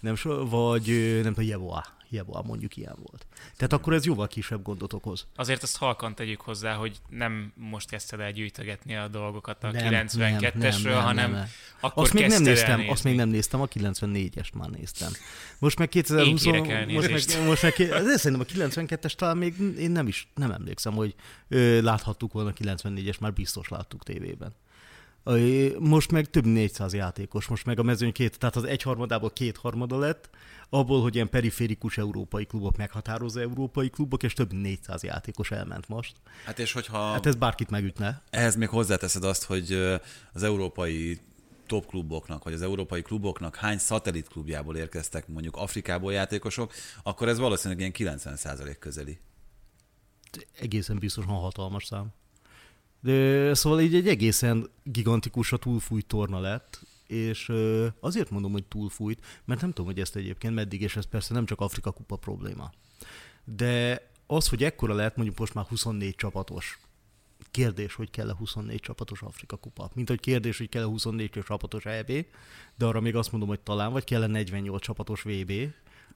nem 0.00 0.14
so, 0.14 0.48
vagy 0.48 1.18
nem 1.22 1.32
tudom, 1.32 1.48
Jeboa, 1.48 1.84
Jeboa 2.08 2.42
mondjuk 2.42 2.76
ilyen 2.76 2.96
volt. 2.96 3.26
Tehát 3.56 3.72
akkor 3.72 3.92
ez 3.92 4.04
jóval 4.04 4.26
kisebb 4.26 4.62
gondot 4.62 4.92
okoz. 4.92 5.26
Azért 5.36 5.62
azt 5.62 5.76
halkan 5.76 6.14
tegyük 6.14 6.40
hozzá, 6.40 6.74
hogy 6.74 6.96
nem 7.08 7.52
most 7.54 7.90
kezdted 7.90 8.20
el 8.20 8.32
gyűjtögetni 8.32 8.96
a 8.96 9.08
dolgokat 9.08 9.64
a 9.64 9.70
Nem, 9.70 10.06
92-esről, 10.06 10.82
nem, 10.82 10.82
nem, 10.82 11.02
hanem 11.02 11.30
nem, 11.30 11.40
nem. 11.40 11.48
akkor 11.80 12.02
Azt 12.02 12.12
még 12.12 12.26
nem 12.26 12.42
néztem, 12.42 12.70
elnézni. 12.70 12.92
azt 12.92 13.04
még 13.04 13.16
nem 13.16 13.28
néztem, 13.28 13.60
a 13.60 13.66
94-est 13.66 14.52
már 14.52 14.68
néztem. 14.68 15.12
Most 15.58 15.78
meg 15.78 15.88
2020 15.88 16.44
Én 16.44 16.62
most 16.86 17.10
meg, 17.10 17.46
most 17.46 17.62
meg, 17.62 17.74
de 17.88 18.16
szerintem 18.16 18.40
a 18.40 18.66
92-es 18.66 19.12
talán 19.12 19.36
még 19.36 19.54
én 19.78 19.90
nem 19.90 20.06
is 20.08 20.28
nem 20.34 20.50
emlékszem, 20.50 20.94
hogy 20.94 21.14
ö, 21.48 21.80
láthattuk 21.82 22.32
volna 22.32 22.48
a 22.50 22.52
94-es, 22.52 23.20
már 23.20 23.32
biztos 23.32 23.68
láttuk 23.68 24.04
tévében. 24.04 24.54
Most 25.78 26.10
meg 26.10 26.30
több 26.30 26.44
mint 26.44 26.56
400 26.56 26.94
játékos, 26.94 27.46
most 27.46 27.64
meg 27.64 27.78
a 27.78 27.82
mezőny 27.82 28.12
két, 28.12 28.38
tehát 28.38 28.56
az 28.56 28.64
egyharmadából 28.64 29.30
kétharmada 29.30 29.98
lett, 29.98 30.30
abból, 30.68 31.02
hogy 31.02 31.14
ilyen 31.14 31.28
periférikus 31.28 31.98
európai 31.98 32.46
klubok 32.46 32.76
meghatározó 32.76 33.40
európai 33.40 33.90
klubok, 33.90 34.22
és 34.22 34.32
több 34.32 34.50
mint 34.52 34.62
400 34.62 35.02
játékos 35.02 35.50
elment 35.50 35.88
most. 35.88 36.16
Hát 36.44 36.58
és 36.58 36.72
hogyha 36.72 37.12
Hát 37.12 37.26
ez 37.26 37.34
bárkit 37.34 37.70
megütne. 37.70 38.22
ehhez 38.30 38.56
még 38.56 38.68
hozzáteszed 38.68 39.24
azt, 39.24 39.44
hogy 39.44 39.72
az 40.32 40.42
európai 40.42 41.20
top 41.66 41.86
kluboknak, 41.86 42.44
vagy 42.44 42.52
az 42.52 42.62
európai 42.62 43.02
kluboknak 43.02 43.56
hány 43.56 43.78
szatellit 43.78 44.28
klubjából 44.28 44.76
érkeztek 44.76 45.28
mondjuk 45.28 45.56
Afrikából 45.56 46.12
játékosok, 46.12 46.72
akkor 47.02 47.28
ez 47.28 47.38
valószínűleg 47.38 47.92
ilyen 47.96 48.18
90% 48.18 48.76
közeli. 48.78 49.18
Egészen 50.60 50.98
biztosan 50.98 51.34
hatalmas 51.34 51.84
szám. 51.84 52.12
De, 53.00 53.54
szóval 53.54 53.80
így 53.80 53.94
egy 53.94 54.08
egészen 54.08 54.70
gigantikus 54.82 55.52
a 55.52 55.56
túlfújt 55.56 56.06
torna 56.06 56.40
lett, 56.40 56.80
és 57.06 57.52
azért 58.00 58.30
mondom, 58.30 58.52
hogy 58.52 58.64
túlfújt, 58.64 59.24
mert 59.44 59.60
nem 59.60 59.70
tudom, 59.70 59.86
hogy 59.86 60.00
ezt 60.00 60.16
egyébként 60.16 60.54
meddig, 60.54 60.82
és 60.82 60.96
ez 60.96 61.04
persze 61.04 61.34
nem 61.34 61.46
csak 61.46 61.60
Afrika 61.60 61.90
kupa 61.90 62.16
probléma. 62.16 62.72
De 63.44 64.06
az, 64.26 64.48
hogy 64.48 64.64
ekkora 64.64 64.94
lehet 64.94 65.16
mondjuk 65.16 65.38
most 65.38 65.54
már 65.54 65.64
24 65.64 66.14
csapatos, 66.14 66.78
kérdés, 67.50 67.94
hogy 67.94 68.10
kell-e 68.10 68.34
24 68.34 68.80
csapatos 68.80 69.22
Afrika 69.22 69.56
kupa. 69.56 69.90
Mint 69.94 70.08
hogy 70.08 70.20
kérdés, 70.20 70.58
hogy 70.58 70.68
kell-e 70.68 70.86
24 70.86 71.30
csapatos 71.30 71.84
EB, 71.84 72.26
de 72.76 72.84
arra 72.84 73.00
még 73.00 73.16
azt 73.16 73.30
mondom, 73.30 73.48
hogy 73.48 73.60
talán, 73.60 73.92
vagy 73.92 74.04
kell-e 74.04 74.26
48 74.26 74.82
csapatos 74.82 75.22
VB, 75.22 75.52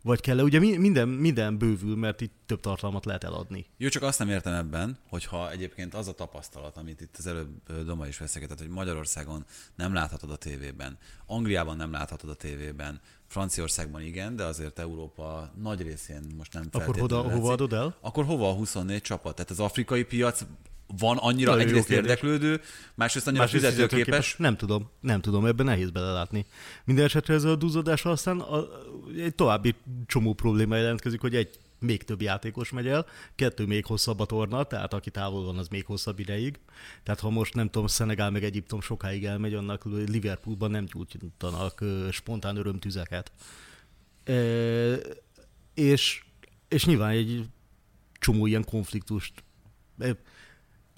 vagy 0.02 0.20
kell 0.20 0.38
-e? 0.38 0.42
Ugye 0.42 0.58
minden, 0.58 1.08
minden 1.08 1.58
bővül, 1.58 1.96
mert 1.96 2.20
itt 2.20 2.34
több 2.46 2.60
tartalmat 2.60 3.04
lehet 3.04 3.24
eladni. 3.24 3.66
Jó, 3.76 3.88
csak 3.88 4.02
azt 4.02 4.18
nem 4.18 4.28
értem 4.28 4.52
ebben, 4.52 4.98
hogyha 5.08 5.50
egyébként 5.50 5.94
az 5.94 6.08
a 6.08 6.12
tapasztalat, 6.12 6.76
amit 6.76 7.00
itt 7.00 7.16
az 7.18 7.26
előbb 7.26 7.82
Doma 7.84 8.06
is 8.06 8.18
veszegetett, 8.18 8.58
hogy 8.58 8.68
Magyarországon 8.68 9.44
nem 9.74 9.92
láthatod 9.92 10.30
a 10.30 10.36
tévében, 10.36 10.98
Angliában 11.26 11.76
nem 11.76 11.92
láthatod 11.92 12.30
a 12.30 12.34
tévében, 12.34 13.00
Franciaországban 13.26 14.02
igen, 14.02 14.36
de 14.36 14.44
azért 14.44 14.78
Európa 14.78 15.52
nagy 15.62 15.82
részén 15.82 16.22
most 16.36 16.52
nem 16.52 16.68
Akkor 16.72 16.98
hova, 16.98 17.30
hova 17.30 17.52
adod 17.52 17.72
el? 17.72 17.96
Akkor 18.00 18.24
hova 18.24 18.48
a 18.48 18.52
24 18.54 19.00
csapat? 19.00 19.34
Tehát 19.34 19.50
az 19.50 19.60
afrikai 19.60 20.04
piac 20.04 20.44
van 20.98 21.16
annyira 21.16 21.50
Nagyon 21.50 21.68
egyrészt 21.68 21.90
érdeklődő, 21.90 22.60
másrészt 22.94 23.26
annyira 23.26 23.42
másrészt 23.42 23.64
fizetőképes? 23.64 23.98
fizetőképes? 23.98 24.36
Nem 24.36 24.56
tudom, 24.56 24.90
nem 25.00 25.20
tudom, 25.20 25.46
ebben 25.46 25.66
nehéz 25.66 25.90
belelátni. 25.90 26.46
Minden 26.84 27.04
esetre 27.04 27.34
ez 27.34 27.44
a 27.44 27.56
duzzadás 27.56 28.04
aztán 28.04 28.40
a, 28.40 28.64
egy 29.16 29.34
további 29.34 29.74
csomó 30.06 30.34
probléma 30.34 30.76
jelentkezik, 30.76 31.20
hogy 31.20 31.34
egy 31.34 31.58
még 31.82 32.02
több 32.02 32.22
játékos 32.22 32.70
megy 32.70 32.86
el, 32.86 33.06
kettő 33.34 33.66
még 33.66 33.84
hosszabb 33.84 34.20
a 34.20 34.24
torna, 34.24 34.64
tehát 34.64 34.94
aki 34.94 35.10
távol 35.10 35.44
van, 35.44 35.58
az 35.58 35.68
még 35.68 35.84
hosszabb 35.84 36.18
ideig. 36.18 36.58
Tehát 37.02 37.20
ha 37.20 37.30
most 37.30 37.54
nem 37.54 37.70
tudom, 37.70 37.86
Szenegál 37.86 38.30
meg 38.30 38.44
Egyiptom 38.44 38.80
sokáig 38.80 39.24
elmegy, 39.24 39.54
annak 39.54 39.84
Liverpoolban 39.84 40.70
nem 40.70 40.84
gyújtanak 40.84 41.84
spontán 42.10 42.56
örömtüzeket. 42.56 43.32
E, 44.24 44.32
és, 45.74 46.24
és 46.68 46.84
nyilván 46.84 47.10
egy 47.10 47.44
csomó 48.18 48.46
ilyen 48.46 48.64
konfliktust 48.64 49.32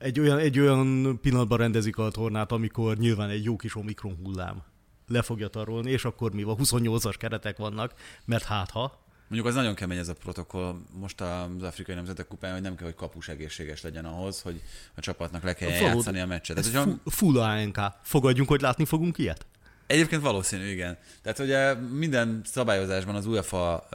egy 0.05 0.21
olyan, 0.21 0.39
egy 0.39 0.59
olyan 0.61 1.19
pillanatban 1.21 1.59
rendezik 1.59 1.99
a 1.99 2.11
tornát, 2.11 2.53
amikor 2.53 2.97
nyilván 2.97 3.29
egy 3.29 3.45
jó 3.45 3.57
kis 3.57 3.77
omikron 3.77 4.19
hullám 4.23 4.63
le 5.07 5.23
fogja 5.23 5.49
tarolni, 5.49 5.91
és 5.91 6.05
akkor 6.05 6.33
mi 6.33 6.43
van, 6.43 6.57
28-as 6.59 7.15
keretek 7.19 7.57
vannak, 7.57 7.95
mert 8.25 8.45
hát 8.45 8.71
ha, 8.71 9.03
Mondjuk 9.29 9.49
az 9.49 9.55
nagyon 9.55 9.75
kemény 9.75 9.99
ez 9.99 10.09
a 10.09 10.15
protokoll 10.15 10.77
most 10.93 11.21
az 11.21 11.63
Afrikai 11.63 11.95
Nemzetek 11.95 12.27
Kupáján, 12.27 12.57
hogy 12.57 12.65
nem 12.65 12.77
kell, 12.77 12.87
hogy 12.87 12.95
kapus 12.95 13.29
egészséges 13.29 13.83
legyen 13.83 14.05
ahhoz, 14.05 14.41
hogy 14.41 14.63
a 14.95 15.01
csapatnak 15.01 15.43
le 15.43 15.55
kell 15.55 15.71
Valód, 15.71 15.95
játszani 15.95 16.21
a 16.21 16.27
meccset. 16.27 16.59
Ez 16.59 16.75
hogyha... 16.75 17.01
full 17.05 17.41
ANK. 17.41 17.79
Fogadjunk, 18.03 18.49
hogy 18.49 18.61
látni 18.61 18.85
fogunk 18.85 19.19
ilyet? 19.19 19.47
Egyébként 19.87 20.23
valószínű, 20.23 20.67
igen. 20.71 20.99
Tehát 21.23 21.39
ugye 21.39 21.75
minden 21.75 22.41
szabályozásban, 22.45 23.15
az 23.15 23.27
UEFA 23.27 23.89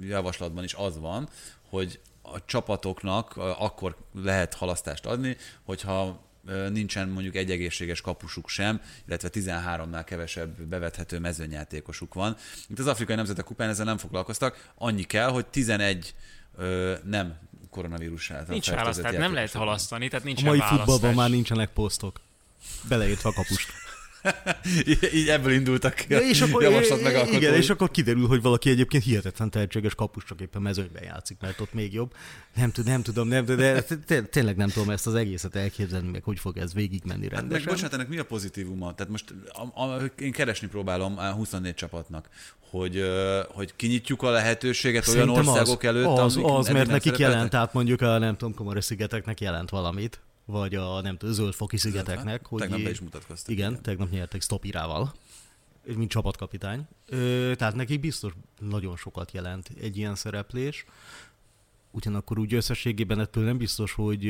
javaslatban 0.00 0.64
is 0.64 0.74
az 0.74 0.98
van, 0.98 1.28
hogy 1.68 2.00
a 2.32 2.44
csapatoknak 2.44 3.36
akkor 3.36 3.96
lehet 4.14 4.54
halasztást 4.54 5.06
adni, 5.06 5.36
hogyha 5.64 6.22
nincsen 6.70 7.08
mondjuk 7.08 7.34
egy 7.34 7.50
egészséges 7.50 8.00
kapusuk 8.00 8.48
sem, 8.48 8.80
illetve 9.08 9.28
13-nál 9.32 10.02
kevesebb 10.06 10.60
bevethető 10.60 11.18
mezőnyjátékosuk 11.18 12.14
van. 12.14 12.36
Itt 12.68 12.78
az 12.78 12.86
Afrikai 12.86 13.16
Nemzetek 13.16 13.44
Kupán 13.44 13.68
ezzel 13.68 13.84
nem 13.84 13.98
foglalkoztak, 13.98 14.70
annyi 14.74 15.02
kell, 15.02 15.28
hogy 15.28 15.46
11 15.46 16.14
ö, 16.56 16.94
nem 17.04 17.38
koronavírus 17.70 18.30
által 18.30 18.46
Nincs 18.48 18.70
választ, 18.70 19.00
tehát 19.00 19.18
nem 19.18 19.34
lehet 19.34 19.52
halasztani, 19.52 20.08
tehát 20.08 20.24
nincs 20.24 20.42
A 20.42 20.46
mai 20.46 20.60
futballban 20.60 21.14
már 21.14 21.30
nincsenek 21.30 21.70
posztok. 21.70 22.20
Beleértve 22.88 23.28
a 23.28 23.32
kapust. 23.32 23.83
így 25.14 25.28
ebből 25.28 25.52
indultak 25.52 25.94
ki 25.94 26.04
ja, 26.08 26.18
és 26.18 26.40
akkor, 26.40 26.62
javaslat 26.62 27.02
meg 27.02 27.32
Igen, 27.32 27.54
és 27.54 27.70
akkor 27.70 27.90
kiderül, 27.90 28.26
hogy 28.26 28.42
valaki 28.42 28.70
egyébként 28.70 29.04
hihetetlen 29.04 29.50
tehetséges 29.50 29.94
kapus, 29.94 30.24
csak 30.24 30.40
éppen 30.40 30.62
mezőnyben 30.62 31.02
játszik, 31.02 31.36
mert 31.40 31.60
ott 31.60 31.72
még 31.72 31.92
jobb. 31.92 32.14
Nem, 32.54 32.70
tud, 32.70 32.84
nem 32.84 33.02
tudom, 33.02 33.28
nem 33.28 33.44
tudom, 33.44 33.60
de 34.06 34.22
tényleg 34.30 34.56
nem 34.56 34.68
tudom 34.68 34.90
ezt 34.90 35.06
az 35.06 35.14
egészet 35.14 35.56
elképzelni, 35.56 36.10
meg 36.10 36.22
hogy 36.22 36.38
fog 36.38 36.56
ez 36.56 36.74
végigmenni 36.74 37.28
rendesen. 37.28 37.50
Hát 37.50 37.64
meg 37.64 37.74
bocsánat, 37.74 37.94
ennek 37.94 38.08
mi 38.08 38.18
a 38.18 38.24
pozitívuma? 38.24 38.94
Tehát 38.94 39.12
most 39.12 39.34
a, 39.74 39.82
a, 39.82 40.02
én 40.18 40.32
keresni 40.32 40.68
próbálom 40.68 41.18
a 41.18 41.30
24 41.30 41.74
csapatnak, 41.74 42.28
hogy, 42.70 43.04
hogy 43.48 43.72
kinyitjuk 43.76 44.22
a 44.22 44.30
lehetőséget 44.30 45.04
Szerintem 45.04 45.30
olyan 45.30 45.46
országok 45.46 45.82
az, 45.82 45.88
előtt, 45.88 46.18
az, 46.18 46.38
az, 46.42 46.68
mert 46.68 46.88
nekik 46.88 47.16
jelent, 47.16 47.50
tehát 47.50 47.72
mondjuk 47.72 48.00
a 48.00 48.18
nem 48.18 48.36
tudom, 48.36 48.54
Komori 48.54 48.80
szigeteknek 48.80 49.40
jelent 49.40 49.70
valamit 49.70 50.20
vagy 50.44 50.74
a 50.74 51.00
nem 51.00 51.16
tudom, 51.16 51.34
zöldfoki 51.34 51.76
szigeteknek. 51.76 52.46
Hogy 52.46 52.60
tegnap 52.60 52.82
be 52.82 52.90
is 52.90 53.00
mutatkoztak. 53.00 53.50
Igen, 53.50 53.70
igen. 53.70 53.82
tegnap 53.82 54.10
nyertek 54.10 54.42
Stopirával, 54.42 55.14
mint 55.96 56.10
csapatkapitány. 56.10 56.86
Ö, 57.06 57.52
tehát 57.56 57.74
nekik 57.74 58.00
biztos 58.00 58.32
nagyon 58.58 58.96
sokat 58.96 59.32
jelent 59.32 59.70
egy 59.80 59.96
ilyen 59.96 60.14
szereplés. 60.14 60.84
Ugyanakkor 61.90 62.38
úgy 62.38 62.54
összességében 62.54 63.20
ettől 63.20 63.44
nem 63.44 63.56
biztos, 63.56 63.92
hogy 63.92 64.24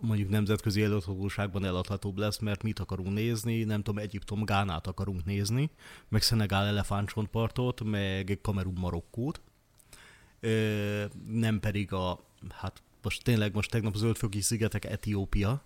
mondjuk 0.00 0.28
nemzetközi 0.28 0.82
eladhatóságban 0.82 1.64
eladhatóbb 1.64 2.18
lesz, 2.18 2.38
mert 2.38 2.62
mit 2.62 2.78
akarunk 2.78 3.12
nézni, 3.12 3.64
nem 3.64 3.82
tudom, 3.82 4.02
Egyiptom 4.02 4.44
Gánát 4.44 4.86
akarunk 4.86 5.24
nézni, 5.24 5.70
meg 6.08 6.22
Szenegál 6.22 6.66
elefántcsontpartot, 6.66 7.84
meg 7.84 8.38
Kamerun 8.42 8.76
Marokkót, 8.78 9.40
nem 11.26 11.60
pedig 11.60 11.92
a, 11.92 12.20
hát 12.48 12.82
most 13.06 13.22
tényleg 13.22 13.54
most 13.54 13.70
tegnap 13.70 13.94
a 13.94 13.98
Zöldfoki 13.98 14.40
szigetek 14.40 14.84
Etiópia, 14.84 15.62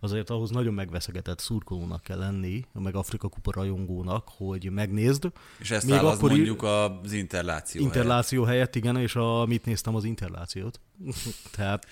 azért 0.00 0.30
ahhoz 0.30 0.50
nagyon 0.50 0.74
megveszegetett 0.74 1.38
szurkolónak 1.38 2.02
kell 2.02 2.18
lenni, 2.18 2.64
meg 2.72 2.94
Afrika 2.94 3.28
kupa 3.28 3.52
rajongónak, 3.52 4.28
hogy 4.36 4.70
megnézd. 4.70 5.30
És 5.58 5.70
ezt 5.70 5.86
Még 5.86 5.98
akkor 5.98 6.30
mondjuk 6.30 6.62
az 6.62 7.12
interláció 7.12 7.82
Interláció 7.82 8.44
helyett. 8.44 8.54
helyett, 8.54 8.74
igen, 8.74 8.96
és 8.96 9.16
a, 9.16 9.46
mit 9.46 9.64
néztem 9.64 9.94
az 9.94 10.04
interlációt. 10.04 10.80
Tehát 11.56 11.86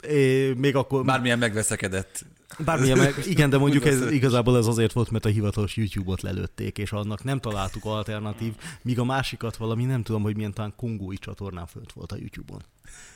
É, 0.00 0.52
még 0.52 0.76
akkor... 0.76 1.04
Bármilyen 1.04 1.38
megveszekedett. 1.38 2.24
Bármilyen 2.58 2.98
meg, 2.98 3.14
igen, 3.26 3.50
de 3.50 3.58
mondjuk 3.58 3.84
ez, 3.84 4.10
igazából 4.10 4.56
ez 4.56 4.66
azért 4.66 4.92
volt, 4.92 5.10
mert 5.10 5.24
a 5.24 5.28
hivatalos 5.28 5.76
YouTube-ot 5.76 6.22
lelőtték, 6.22 6.78
és 6.78 6.92
annak 6.92 7.24
nem 7.24 7.40
találtuk 7.40 7.84
alternatív, 7.84 8.54
míg 8.82 8.98
a 8.98 9.04
másikat 9.04 9.56
valami 9.56 9.84
nem 9.84 10.02
tudom, 10.02 10.22
hogy 10.22 10.36
milyen 10.36 10.52
talán 10.52 10.72
kongói 10.76 11.16
csatornán 11.16 11.66
fönt 11.66 11.92
volt 11.92 12.12
a 12.12 12.16
YouTube-on. 12.16 12.62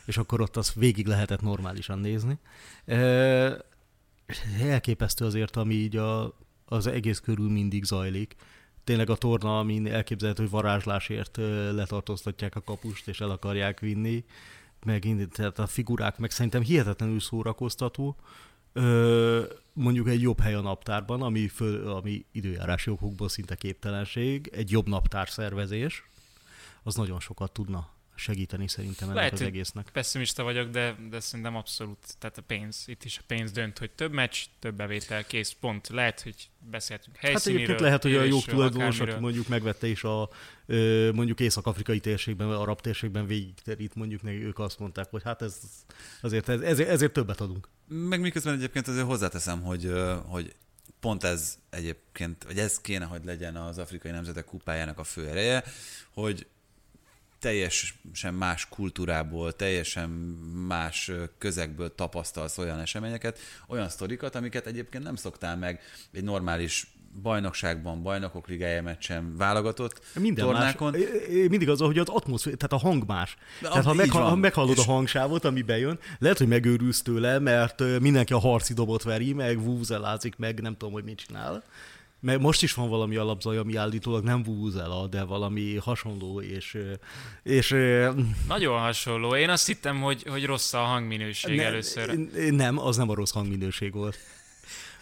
És 0.05 0.17
akkor 0.17 0.41
ott 0.41 0.57
az 0.57 0.73
végig 0.75 1.07
lehetett 1.07 1.41
normálisan 1.41 1.99
nézni. 1.99 2.39
Elképesztő 4.61 5.25
azért, 5.25 5.57
ami 5.57 5.75
így 5.75 5.97
a, 5.97 6.37
az 6.65 6.87
egész 6.87 7.19
körül 7.19 7.51
mindig 7.51 7.85
zajlik. 7.85 8.35
Tényleg 8.85 9.11
a 9.11 9.17
torna, 9.17 9.59
amin 9.59 9.87
elképzelhető, 9.87 10.43
hogy 10.43 10.51
varázslásért 10.51 11.37
letartóztatják 11.73 12.57
a 12.57 12.63
kapust, 12.63 13.09
és 13.09 13.21
el 13.21 13.31
akarják 13.31 13.81
vinni 13.81 14.25
meg 14.85 15.29
tehát 15.33 15.59
a 15.59 15.67
figurák, 15.67 16.19
meg 16.19 16.31
szerintem 16.31 16.63
hihetetlenül 16.63 17.21
szórakoztató. 17.21 18.17
Ö, 18.73 19.45
mondjuk 19.73 20.09
egy 20.09 20.21
jobb 20.21 20.41
hely 20.41 20.55
a 20.55 20.61
naptárban, 20.61 21.23
ami, 21.23 21.49
föl, 21.49 21.89
ami 21.89 22.25
időjárási 22.33 22.91
okokból 22.91 23.29
szinte 23.29 23.55
képtelenség, 23.55 24.51
egy 24.53 24.71
jobb 24.71 24.89
naptár 24.89 25.29
szervezés, 25.29 26.05
az 26.83 26.95
nagyon 26.95 27.21
sokat 27.21 27.53
tudna 27.53 27.89
segíteni 28.21 28.69
szerintem 28.69 29.09
ennek 29.09 29.17
Lehet, 29.17 29.33
az 29.33 29.41
egésznek. 29.41 29.89
pessimista 29.93 30.43
vagyok, 30.43 30.71
de, 30.71 30.97
de 31.11 31.21
szerintem 31.21 31.57
abszolút, 31.57 31.99
tehát 32.19 32.39
a 32.39 32.43
pénz, 32.43 32.85
itt 32.87 33.05
is 33.05 33.19
a 33.19 33.23
pénz 33.27 33.53
dönt, 33.53 33.79
hogy 33.79 33.91
több 33.91 34.13
meccs, 34.13 34.37
több 34.59 34.75
bevétel, 34.75 35.25
kész, 35.25 35.57
pont. 35.61 35.89
Lehet, 35.89 36.21
hogy 36.21 36.51
beszéltünk 36.59 37.17
helyszíniről. 37.17 37.67
Hát 37.69 37.81
lehet, 37.81 38.03
hogy 38.03 38.15
a 38.15 38.23
jogtulajdonos, 38.23 39.01
aki 39.01 39.21
mondjuk 39.21 39.49
megvette 39.49 39.87
is 39.87 40.05
a 40.05 40.29
mondjuk 41.13 41.41
észak-afrikai 41.41 42.01
térségben, 42.01 42.47
vagy 42.47 42.57
arab 42.57 42.81
térségben 42.81 43.27
végigterít, 43.27 43.95
mondjuk 43.95 44.25
ők 44.25 44.59
azt 44.59 44.79
mondták, 44.79 45.11
hogy 45.11 45.23
hát 45.25 45.43
ez 45.43 45.61
azért, 46.21 46.49
ez, 46.49 46.61
ezért, 46.61 46.89
ezért 46.89 47.13
többet 47.13 47.41
adunk. 47.41 47.69
Meg 47.87 48.21
miközben 48.21 48.55
egyébként 48.55 48.89
azért 48.89 49.07
hozzáteszem, 49.07 49.63
hogy, 49.63 49.93
hogy 50.27 50.55
pont 51.01 51.25
ez 51.25 51.59
egyébként, 51.71 52.45
vagy 52.45 52.59
ez 52.59 52.81
kéne, 52.81 53.05
hogy 53.05 53.25
legyen 53.25 53.57
az 53.57 53.79
Afrikai 53.79 54.11
Nemzetek 54.11 54.45
Kupájának 54.45 54.99
a 54.99 55.05
fő 55.05 55.29
ereje, 55.29 55.65
hogy 56.13 56.47
teljesen 57.41 58.35
más 58.35 58.69
kultúrából, 58.69 59.53
teljesen 59.53 60.09
más 60.69 61.11
közegből 61.39 61.95
tapasztalsz 61.95 62.59
olyan 62.59 62.81
eseményeket, 62.81 63.39
olyan 63.67 63.89
sztorikat, 63.89 64.35
amiket 64.35 64.67
egyébként 64.67 65.05
nem 65.05 65.17
szoktál 65.17 65.57
meg 65.57 65.81
egy 66.13 66.25
normális 66.25 66.87
bajnokságban, 67.23 68.03
bajnokok 68.03 68.49
ligája 68.49 68.83
meccsen 68.83 69.37
válogatott 69.37 70.01
Minden 70.15 70.45
tornákon. 70.45 70.91
Más. 70.91 71.01
Mindig 71.49 71.69
az, 71.69 71.81
hogy 71.81 71.99
az 71.99 72.09
atmoszféra, 72.09 72.57
tehát 72.57 72.85
a 72.85 72.89
hang 72.89 73.05
más. 73.07 73.37
De 73.61 73.69
tehát 73.69 73.85
ha, 73.85 73.95
megha- 73.95 74.29
ha 74.29 74.37
meghallod 74.37 74.79
és... 74.79 74.87
a 74.87 74.91
hangsávot, 74.93 75.45
ami 75.45 75.63
bejön, 75.63 75.99
lehet, 76.19 76.39
hogy 76.39 76.49
megőrülsz 76.49 77.03
tőle, 77.03 77.39
mert 77.39 77.83
mindenki 78.01 78.33
a 78.33 78.39
harci 78.39 78.75
dobot 78.75 79.03
veri, 79.03 79.33
meg 79.33 79.63
vúzelázik, 79.63 80.37
meg 80.37 80.61
nem 80.61 80.77
tudom, 80.77 80.93
hogy 80.93 81.05
mit 81.05 81.19
csinál 81.27 81.63
Mert 82.21 82.41
most 82.41 82.63
is 82.63 82.75
van 82.75 82.89
valami 82.89 83.17
alapzaj, 83.17 83.57
ami 83.57 83.77
állítólag 83.77 84.25
nem 84.25 84.43
vuvuzela, 84.43 85.07
de 85.07 85.23
valami 85.23 85.77
hasonló, 85.77 86.41
és, 86.41 86.75
ö, 86.75 86.93
és 87.43 87.71
ö, 87.71 88.11
Nagyon 88.49 88.81
hasonló. 88.81 89.37
Én 89.37 89.51
azt 89.51 89.67
hittem, 89.67 90.01
hogy, 90.01 90.23
hogy 90.29 90.45
rossz 90.45 90.73
a 90.73 90.79
hangminőség 90.79 91.57
ne- 91.57 91.65
először. 91.65 92.19
Nem, 92.51 92.79
az 92.79 92.97
nem 92.97 93.09
a 93.11 93.15
rossz 93.15 93.33
hangminőség 93.33 93.93
volt. 93.93 94.19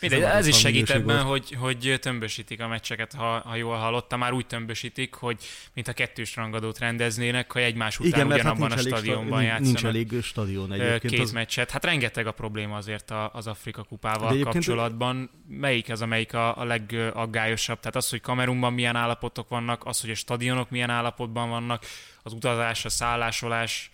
Mindegy, 0.01 0.21
nem 0.21 0.31
a 0.31 0.35
ez 0.35 0.47
is 0.47 0.59
segít 0.59 0.91
ebben, 0.91 1.23
hogy, 1.23 1.57
hogy 1.59 1.99
tömbösítik 2.01 2.61
a 2.61 2.69
meccseket, 2.69 3.13
ha, 3.13 3.39
ha 3.39 3.55
jól 3.55 3.77
hallottam. 3.77 4.19
Már 4.19 4.33
úgy 4.33 4.47
tömbösítik, 4.47 5.15
hogy 5.15 5.37
mint 5.75 5.89
a 5.89 5.93
kettős 5.93 6.37
rangadót 6.37 6.79
rendeznének, 6.79 7.53
ha 7.53 7.59
egymás 7.59 7.99
után 7.99 8.09
Igen, 8.09 8.31
hát 8.31 8.39
ugyanabban 8.39 8.69
nincs 8.69 8.73
a 8.73 8.79
elég, 8.79 8.93
stadionban 8.93 9.43
sta- 9.43 9.59
nincs 9.59 9.73
játszanak. 9.73 9.95
elég 9.95 10.23
stadion 10.23 10.73
egyébként. 10.73 11.13
két 11.13 11.21
Az, 11.21 11.33
meccset. 11.33 11.71
Hát 11.71 11.85
rengeteg 11.85 12.27
a 12.27 12.33
probléma 12.33 12.77
azért 12.77 13.13
az 13.33 13.47
Afrika 13.47 13.83
kupával 13.83 14.39
kapcsolatban. 14.39 15.31
Melyik 15.49 15.91
az, 15.91 16.03
amelyik 16.03 16.35
a, 16.35 16.59
a 16.59 16.65
legaggályosabb? 16.65 17.79
Tehát 17.79 17.97
az, 17.97 18.09
hogy 18.09 18.21
Kamerunban 18.21 18.73
milyen 18.73 18.97
állapotok 18.97 19.49
vannak, 19.49 19.87
az, 19.87 20.01
hogy 20.01 20.11
a 20.11 20.15
stadionok 20.15 20.71
milyen 20.71 20.91
állapotban 20.91 21.49
vannak, 21.49 21.85
az 22.23 22.33
utazás, 22.33 22.85
a 22.85 22.89
szállásolás, 22.89 23.91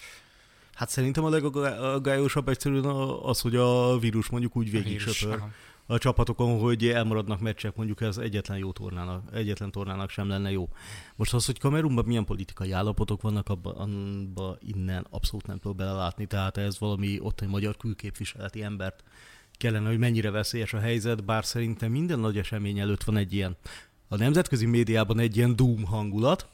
hát 0.74 0.88
szerintem 0.88 1.24
a 1.24 1.28
legaggályosabb 1.28 2.48
egyszerűen 2.48 2.84
az, 3.22 3.40
hogy 3.40 3.56
a 3.56 3.98
vírus 3.98 4.28
mondjuk 4.28 4.56
úgy 4.56 4.70
végig 4.70 5.00
söpör. 5.00 5.42
A 5.86 5.98
csapatokon, 5.98 6.60
hogy 6.60 6.86
elmaradnak 6.86 7.40
meccsek, 7.40 7.76
mondjuk 7.76 8.00
ez 8.00 8.16
egyetlen 8.16 8.58
jó 8.58 8.72
tornának, 8.72 9.22
egyetlen 9.32 9.70
tornának 9.70 10.10
sem 10.10 10.28
lenne 10.28 10.50
jó. 10.50 10.68
Most 11.16 11.34
az, 11.34 11.46
hogy 11.46 11.58
Kamerunban 11.58 12.04
milyen 12.04 12.24
politikai 12.24 12.72
állapotok 12.72 13.22
vannak, 13.22 13.48
abban 13.48 13.74
abba 13.74 14.58
innen 14.60 15.06
abszolút 15.10 15.46
nem 15.46 15.58
tudok 15.58 15.76
belelátni, 15.76 16.26
tehát 16.26 16.56
ez 16.56 16.78
valami 16.78 17.18
ottani 17.20 17.50
magyar 17.50 17.76
külképviseleti 17.76 18.62
embert 18.62 19.04
kellene, 19.56 19.88
hogy 19.88 19.98
mennyire 19.98 20.30
veszélyes 20.30 20.72
a 20.72 20.78
helyzet, 20.78 21.24
bár 21.24 21.44
szerintem 21.44 21.90
minden 21.90 22.18
nagy 22.18 22.38
esemény 22.38 22.78
előtt 22.78 23.04
van 23.04 23.16
egy 23.16 23.32
ilyen, 23.32 23.56
a 24.08 24.16
nemzetközi 24.16 24.66
médiában 24.66 25.18
egy 25.18 25.36
ilyen 25.36 25.56
doom 25.56 25.84
hangulat, 25.84 26.48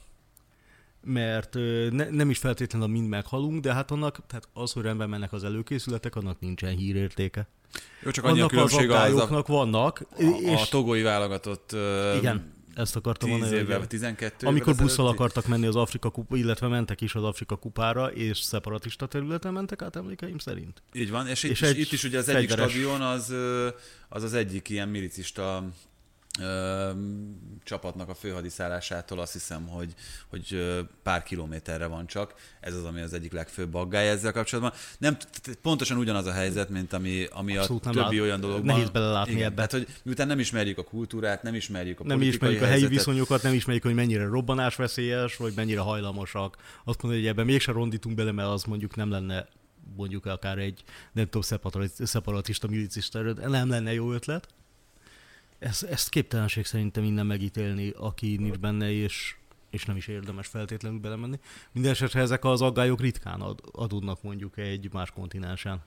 mert 1.04 1.54
ne, 1.90 2.10
nem 2.10 2.30
is 2.30 2.38
feltétlenül 2.38 2.88
mind 2.88 3.08
meghalunk, 3.08 3.60
de 3.62 3.74
hát 3.74 3.90
annak, 3.90 4.26
tehát 4.26 4.48
az, 4.52 4.72
hogy 4.72 4.82
rendben 4.82 5.08
mennek 5.08 5.32
az 5.32 5.44
előkészületek, 5.44 6.16
annak 6.16 6.40
nincsen 6.40 6.76
hírértéke. 6.76 7.48
Jó, 8.02 8.10
csak 8.10 8.24
annyi 8.24 8.40
a 8.40 8.44
Annak 8.44 8.62
az 8.64 8.70
különbség 8.70 8.90
az 9.14 9.30
a, 9.30 9.42
vannak, 9.46 10.02
a, 10.16 10.22
és 10.40 10.62
a 10.62 10.66
togói 10.70 11.02
válogatott 11.02 11.72
igen, 12.16 12.52
ezt 12.74 12.96
akartam 12.96 13.28
10 13.28 13.38
mondani. 13.38 13.60
évvel, 13.62 13.78
hogy- 13.78 13.88
12 13.88 14.46
Amikor 14.46 14.74
busszal 14.74 15.06
akartak 15.06 15.46
menni 15.46 15.66
az 15.66 15.76
Afrika 15.76 16.10
kupa, 16.10 16.36
illetve 16.36 16.68
mentek 16.68 17.00
is 17.00 17.14
az 17.14 17.22
Afrika 17.24 17.56
kupára, 17.56 18.06
és 18.12 18.38
szeparatista 18.38 19.06
területen 19.06 19.52
mentek 19.52 19.82
át 19.82 19.96
emlékeim 19.96 20.38
szerint. 20.38 20.82
Így 20.92 21.10
van, 21.10 21.26
és, 21.28 21.42
itt, 21.42 21.50
És 21.50 21.62
egy 21.62 21.78
itt 21.78 21.92
is 21.92 22.04
ugye 22.04 22.18
az 22.18 22.28
egyik 22.28 22.48
fegyveres- 22.48 22.72
stadion 22.72 23.00
az, 23.00 23.34
az 24.08 24.22
az 24.22 24.32
egyik 24.34 24.68
ilyen 24.68 24.88
milicista 24.88 25.64
ö, 26.40 26.90
csapatnak 27.64 28.08
a 28.08 28.14
főhadiszállásától 28.14 29.18
azt 29.18 29.32
hiszem, 29.32 29.66
hogy, 29.66 29.94
hogy 30.28 30.76
pár 31.02 31.22
kilométerre 31.22 31.86
van 31.86 32.06
csak. 32.06 32.34
Ez 32.60 32.74
az, 32.74 32.84
ami 32.84 33.00
az 33.00 33.12
egyik 33.12 33.32
legfőbb 33.32 33.74
aggály 33.74 34.08
ezzel 34.08 34.32
kapcsolatban. 34.32 34.72
Nem, 34.98 35.16
pontosan 35.62 35.96
ugyanaz 35.98 36.26
a 36.26 36.32
helyzet, 36.32 36.68
mint 36.68 36.92
ami, 36.92 37.26
ami 37.30 37.56
a 37.56 37.60
Abszolút 37.60 37.82
többi 37.82 37.96
lát- 37.98 38.10
olyan 38.12 38.40
dologban. 38.40 38.74
nehéz 38.74 38.90
belelátni 38.90 39.32
Igen, 39.32 39.44
ebbe. 39.44 39.54
Tehát, 39.66 39.72
hogy 39.72 39.86
miután 40.02 40.26
nem 40.26 40.38
ismerjük 40.38 40.78
a 40.78 40.84
kultúrát, 40.84 41.42
nem 41.42 41.54
ismerjük 41.54 42.00
a 42.00 42.04
Nem 42.04 42.20
ismerjük 42.22 42.60
a 42.60 42.64
helyi 42.64 42.70
helyzetet, 42.80 42.96
viszonyokat, 42.96 43.42
nem 43.42 43.52
ismerjük, 43.54 43.84
hogy 43.84 43.94
mennyire 43.94 44.24
robbanásveszélyes, 44.24 45.36
vagy 45.36 45.52
mennyire 45.56 45.80
hajlamosak. 45.80 46.56
Azt 46.84 47.02
mondani, 47.02 47.22
hogy 47.22 47.32
ebben 47.32 47.46
mégse 47.46 47.72
rondítunk 47.72 48.14
bele, 48.16 48.32
mert 48.32 48.48
az 48.48 48.64
mondjuk 48.64 48.96
nem 48.96 49.10
lenne 49.10 49.48
mondjuk 49.96 50.26
akár 50.26 50.58
egy, 50.58 50.82
nem 51.12 51.24
tudom, 51.24 51.42
szeparat- 51.42 52.06
szeparatista, 52.06 52.68
milicista 52.68 53.22
nem 53.48 53.68
lenne 53.68 53.92
jó 53.92 54.12
ötlet. 54.12 54.48
Ez, 55.60 55.82
ezt 55.90 56.08
képtelenség 56.08 56.64
szerintem 56.66 57.04
innen 57.04 57.26
megítélni, 57.26 57.92
aki 57.98 58.36
nincs 58.36 58.58
benne, 58.58 58.90
és, 58.90 59.34
és 59.70 59.84
nem 59.84 59.96
is 59.96 60.06
érdemes 60.06 60.46
feltétlenül 60.46 60.98
belemenni. 60.98 61.38
Minden 61.72 61.90
esetre 61.92 62.20
ezek 62.20 62.44
az 62.44 62.62
aggályok 62.62 63.00
ritkán 63.00 63.40
ad, 63.40 63.60
adódnak 63.72 64.22
mondjuk 64.22 64.58
egy 64.58 64.92
más 64.92 65.10
kontinensen 65.10 65.80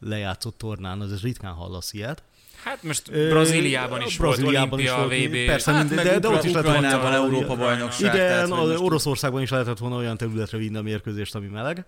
lejátszott 0.00 0.58
tornán, 0.58 1.00
az 1.00 1.22
ritkán 1.22 1.52
hallasz 1.52 1.92
ilyet. 1.92 2.22
Hát 2.64 2.82
most 2.82 3.10
Brazíliában 3.12 4.02
is 4.02 4.16
Brazíliában 4.16 4.68
volt 4.68 4.82
is 4.82 4.90
olimpia, 4.90 5.26
volt, 5.26 5.42
VB. 5.42 5.46
persze, 5.46 5.72
Hát, 5.72 5.88
minden- 5.88 6.04
de, 6.06 6.18
de 6.18 6.28
ott 6.28 6.44
is 6.44 6.52
lett 6.52 6.64
volna 6.64 7.12
Európa 7.14 7.56
bajnokság. 7.56 8.14
Igen, 8.14 8.52
Oroszországban 8.52 9.42
is 9.42 9.50
lehetett 9.50 9.78
volna 9.78 9.96
olyan 9.96 10.16
területre 10.16 10.58
vinni 10.58 10.76
a 10.76 10.82
mérkőzést, 10.82 11.34
ami 11.34 11.46
meleg. 11.46 11.84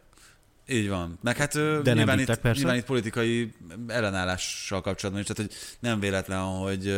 Így 0.71 0.89
van. 0.89 1.19
Meg 1.23 1.37
hát 1.37 1.55
nem 1.55 1.83
nyilván, 1.83 2.19
itt, 2.19 2.35
persze. 2.35 2.59
nyilván 2.59 2.77
itt 2.77 2.85
politikai 2.85 3.53
ellenállással 3.87 4.81
kapcsolatban 4.81 5.23
is, 5.23 5.29
tehát 5.29 5.51
hogy 5.51 5.61
nem 5.81 6.01
véletlen, 6.01 6.43
hogy, 6.43 6.95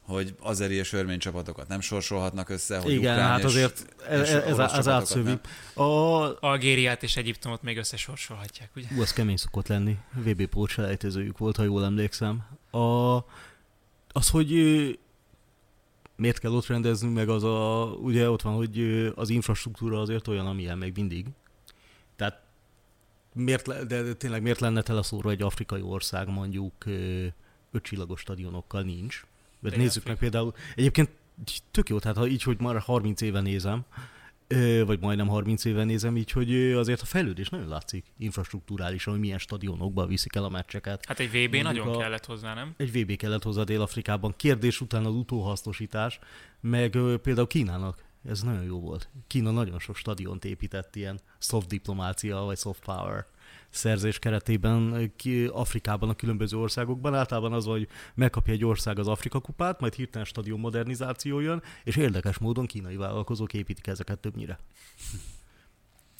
hogy 0.00 0.34
azeri 0.40 0.74
és 0.74 0.92
örmény 0.92 1.18
csapatokat 1.18 1.68
nem 1.68 1.80
sorsolhatnak 1.80 2.48
össze, 2.48 2.78
hogy 2.78 2.92
Igen, 2.92 3.12
ukrán 3.12 3.28
hát 3.28 3.38
és, 3.38 3.44
azért 3.44 3.94
ez, 4.08 4.20
és 4.20 4.28
ez, 4.28 4.42
ez, 4.44 4.52
orosz 4.52 4.72
ez 4.72 4.84
csapatokat 4.84 4.88
átszövi. 4.88 5.38
A, 5.74 6.46
Algériát 6.46 7.02
és 7.02 7.16
Egyiptomot 7.16 7.62
még 7.62 7.76
összesorsolhatják, 7.76 8.70
ugye? 8.76 8.86
ú, 8.96 9.00
az 9.00 9.12
kemény 9.12 9.36
szokott 9.36 9.68
lenni. 9.68 9.96
VB 10.12 10.46
pótselejtezőjük 10.46 11.38
volt, 11.38 11.56
ha 11.56 11.62
jól 11.62 11.84
emlékszem. 11.84 12.44
A, 12.70 13.16
az, 14.12 14.28
hogy 14.30 14.48
miért 16.16 16.38
kell 16.38 16.52
ott 16.52 16.66
rendezni, 16.66 17.08
meg 17.08 17.28
az 17.28 17.44
a, 17.44 17.84
ugye 18.00 18.30
ott 18.30 18.42
van, 18.42 18.54
hogy 18.54 18.80
az 19.14 19.28
infrastruktúra 19.28 20.00
azért 20.00 20.28
olyan, 20.28 20.46
amilyen 20.46 20.78
még 20.78 20.92
mindig. 20.96 21.26
Miért, 23.34 23.66
le- 23.66 23.84
de 23.84 24.12
tényleg 24.14 24.42
miért 24.42 24.60
lenne 24.60 24.82
teleszórva 24.82 25.30
egy 25.30 25.42
afrikai 25.42 25.80
ország 25.80 26.28
mondjuk 26.28 26.72
ötcsillagos 27.72 28.20
stadionokkal 28.20 28.82
nincs. 28.82 29.24
Mert 29.60 29.76
nézzük 29.76 30.04
meg 30.06 30.16
például, 30.16 30.54
egyébként 30.74 31.10
tök 31.70 31.88
jó, 31.88 31.98
tehát 31.98 32.16
ha 32.16 32.26
így, 32.26 32.42
hogy 32.42 32.60
már 32.60 32.78
30 32.78 33.20
éve 33.20 33.40
nézem, 33.40 33.84
vagy 34.86 35.00
majdnem 35.00 35.26
30 35.28 35.64
éve 35.64 35.84
nézem, 35.84 36.16
így, 36.16 36.30
hogy 36.30 36.72
azért 36.72 37.00
a 37.00 37.04
fejlődés 37.04 37.48
nagyon 37.48 37.68
látszik 37.68 38.04
infrastruktúrálisan, 38.18 39.12
hogy 39.12 39.22
milyen 39.22 39.38
stadionokba 39.38 40.06
viszik 40.06 40.34
el 40.34 40.44
a 40.44 40.48
meccseket. 40.48 41.04
Hát 41.06 41.20
egy 41.20 41.28
VB 41.28 41.34
Mondjuk 41.34 41.62
nagyon 41.62 41.88
a- 41.88 41.98
kellett 41.98 42.24
hozzá, 42.24 42.54
nem? 42.54 42.74
Egy 42.76 42.92
VB 42.92 43.16
kellett 43.16 43.42
hozzá 43.42 43.62
Dél-Afrikában. 43.62 44.34
Kérdés 44.36 44.80
után 44.80 45.04
az 45.04 45.14
utóhasznosítás, 45.14 46.18
meg 46.60 46.90
például 47.22 47.46
Kínának 47.46 48.04
ez 48.28 48.42
nagyon 48.42 48.64
jó 48.64 48.80
volt. 48.80 49.08
Kína 49.26 49.50
nagyon 49.50 49.78
sok 49.78 49.96
stadiont 49.96 50.44
épített 50.44 50.96
ilyen 50.96 51.20
soft 51.38 51.68
diplomácia, 51.68 52.36
vagy 52.40 52.58
soft 52.58 52.84
power 52.84 53.26
szerzés 53.72 54.18
keretében 54.18 55.12
ki, 55.16 55.46
Afrikában, 55.46 56.08
a 56.08 56.14
különböző 56.14 56.56
országokban. 56.56 57.14
Általában 57.14 57.52
az, 57.52 57.64
hogy 57.64 57.88
megkapja 58.14 58.52
egy 58.52 58.64
ország 58.64 58.98
az 58.98 59.08
Afrika 59.08 59.40
kupát, 59.40 59.80
majd 59.80 59.94
hirtelen 59.94 60.26
stadion 60.26 60.60
modernizáció 60.60 61.40
jön, 61.40 61.62
és 61.84 61.96
érdekes 61.96 62.38
módon 62.38 62.66
kínai 62.66 62.96
vállalkozók 62.96 63.54
építik 63.54 63.86
ezeket 63.86 64.18
többnyire. 64.18 64.58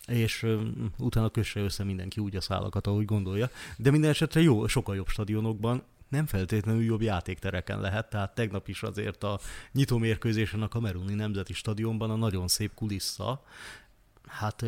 És 0.06 0.42
ö, 0.42 0.60
utána 0.98 1.28
kösse 1.28 1.60
össze 1.60 1.84
mindenki 1.84 2.20
úgy 2.20 2.36
a 2.36 2.40
szálakat, 2.40 2.86
ahogy 2.86 3.04
gondolja. 3.04 3.50
De 3.76 3.90
minden 3.90 4.10
esetre 4.10 4.40
jó, 4.40 4.66
sokkal 4.66 4.96
jobb 4.96 5.08
stadionokban, 5.08 5.82
nem 6.12 6.26
feltétlenül 6.26 6.82
jobb 6.82 7.02
játéktereken 7.02 7.80
lehet, 7.80 8.10
tehát 8.10 8.34
tegnap 8.34 8.68
is 8.68 8.82
azért 8.82 9.22
a 9.22 9.40
nyitó 9.72 9.98
mérkőzésen 9.98 10.62
a 10.62 10.68
Kameruni 10.68 11.14
Nemzeti 11.14 11.52
Stadionban 11.52 12.10
a 12.10 12.16
nagyon 12.16 12.48
szép 12.48 12.74
kulissza, 12.74 13.44
hát 14.26 14.64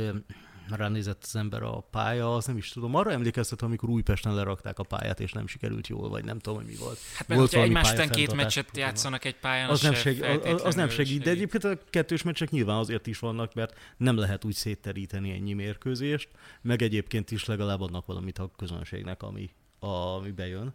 ránézett 0.69 1.23
az 1.25 1.37
ember 1.37 1.63
a 1.63 1.81
pálya, 1.91 2.35
az 2.35 2.47
nem 2.47 2.57
is 2.57 2.69
tudom. 2.69 2.95
Arra 2.95 3.11
emlékeztet, 3.13 3.63
amikor 3.63 3.89
Újpesten 3.89 4.35
lerakták 4.35 4.79
a 4.79 4.83
pályát, 4.83 5.21
és 5.21 5.33
nem 5.33 5.47
sikerült 5.47 5.87
jól, 5.87 6.09
vagy 6.09 6.25
nem 6.25 6.39
tudom, 6.39 6.59
hogy 6.59 6.67
mi 6.69 6.77
volt. 6.77 6.99
Hát 7.17 7.27
Volt 7.27 7.39
hogyha 7.41 7.63
egymás 7.63 7.93
után 7.93 8.09
két 8.09 8.35
meccset 8.35 8.65
probléma. 8.65 8.87
játszanak 8.89 9.25
egy 9.25 9.37
pályán, 9.37 9.69
Az 9.69 9.83
nem, 9.83 9.95
se 9.95 10.01
seg, 10.01 10.23
az, 10.23 10.63
az 10.65 10.75
nem 10.75 10.89
feltétlenül 10.89 10.91
segít, 10.91 11.19
de 11.19 11.25
segít. 11.25 11.27
egyébként 11.27 11.65
a 11.65 11.79
kettős 11.91 12.23
meccsek 12.23 12.51
nyilván 12.51 12.77
azért 12.77 13.07
is 13.07 13.19
vannak, 13.19 13.55
mert 13.55 13.79
nem 13.97 14.17
lehet 14.17 14.45
úgy 14.45 14.55
szétteríteni 14.55 15.31
ennyi 15.31 15.53
mérkőzést, 15.53 16.29
meg 16.61 16.83
egyébként 16.83 17.31
is 17.31 17.45
legalább 17.45 17.81
adnak 17.81 18.07
valamit 18.07 18.39
a 18.39 18.51
közönségnek, 18.57 19.23
ami, 19.23 19.51
a, 19.79 19.87
ami 19.87 20.31
bejön. 20.31 20.75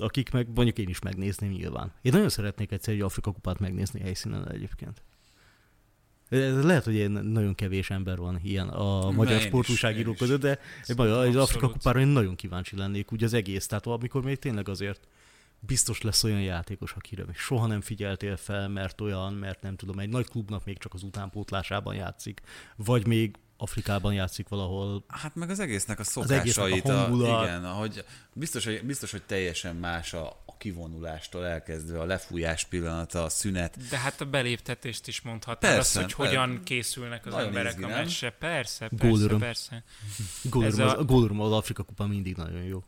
Akik 0.00 0.30
meg, 0.30 0.46
mondjuk 0.54 0.78
én 0.78 0.88
is 0.88 0.98
megnézném 0.98 1.50
nyilván. 1.50 1.92
Én 2.02 2.12
nagyon 2.12 2.28
szeretnék 2.28 2.72
egyszer 2.72 2.94
egy 2.94 3.00
Afrika 3.00 3.32
kupát 3.32 3.58
megnézni 3.58 4.00
helyszínen 4.00 4.50
egyébként. 4.50 5.02
Ez 6.28 6.64
lehet, 6.64 6.84
hogy 6.84 6.94
ilyen 6.94 7.10
nagyon 7.10 7.54
kevés 7.54 7.90
ember 7.90 8.16
van 8.16 8.40
ilyen 8.42 8.68
a 8.68 9.10
magyar 9.10 9.40
én 9.40 9.50
én 9.50 10.08
is. 10.08 10.18
között, 10.18 10.40
de 10.40 10.58
egy, 10.86 10.96
magyar- 10.96 11.16
Abszolút. 11.16 11.42
Afrika 11.42 11.70
kupára 11.70 12.00
én 12.00 12.06
nagyon 12.06 12.34
kíváncsi 12.34 12.76
lennék, 12.76 13.12
úgy 13.12 13.24
az 13.24 13.32
egész. 13.32 13.66
Tehát 13.66 13.86
amikor 13.86 14.22
még 14.22 14.38
tényleg 14.38 14.68
azért 14.68 15.08
biztos 15.60 16.00
lesz 16.02 16.24
olyan 16.24 16.42
játékos, 16.42 16.92
akire 16.92 17.24
még 17.24 17.36
soha 17.36 17.66
nem 17.66 17.80
figyeltél 17.80 18.36
fel, 18.36 18.68
mert 18.68 19.00
olyan, 19.00 19.34
mert 19.34 19.62
nem 19.62 19.76
tudom, 19.76 19.98
egy 19.98 20.08
nagy 20.08 20.28
klubnak 20.28 20.64
még 20.64 20.78
csak 20.78 20.94
az 20.94 21.02
utánpótlásában 21.02 21.94
játszik, 21.94 22.40
vagy 22.76 23.06
még 23.06 23.36
Afrikában 23.60 24.12
játszik 24.14 24.48
valahol. 24.48 25.04
Hát 25.08 25.34
meg 25.34 25.50
az 25.50 25.60
egésznek 25.60 25.98
a 25.98 26.02
egésznek 26.02 26.26
a 26.26 26.50
szokásait, 26.50 26.84
a 26.88 26.96
hangulat. 26.96 27.46
igen, 27.46 27.64
ahogy 27.64 28.04
biztos, 28.32 28.64
hogy, 28.64 28.84
biztos, 28.84 29.10
hogy 29.10 29.22
teljesen 29.22 29.76
más 29.76 30.12
a, 30.12 30.26
a 30.46 30.56
kivonulástól 30.58 31.46
elkezdve, 31.46 32.00
a 32.00 32.04
lefújás 32.04 32.64
pillanata, 32.64 33.24
a 33.24 33.28
szünet. 33.28 33.88
De 33.88 33.98
hát 33.98 34.20
a 34.20 34.24
beléptetést 34.24 35.08
is 35.08 35.20
mondhatnád, 35.20 35.74
Persze, 35.74 36.00
azt, 36.00 36.12
hogy 36.14 36.26
hogyan 36.26 36.60
készülnek 36.64 37.26
az 37.26 37.32
Nagyon 37.32 37.46
emberek 37.48 37.72
izgi, 37.72 37.84
a 37.84 37.88
meccsre. 37.88 38.30
Persze, 38.30 38.88
persze, 38.88 39.06
Gólöröm. 39.06 39.38
persze. 39.38 39.82
Gólöröm, 40.42 40.72
Ez 40.80 40.86
az, 40.86 40.92
a- 40.92 40.98
a... 40.98 41.04
gólöröm 41.04 41.40
az 41.40 41.52
Afrika 41.52 41.82
kupa 41.82 42.06
mindig 42.06 42.36
nagyon 42.36 42.62
jó. 42.62 42.82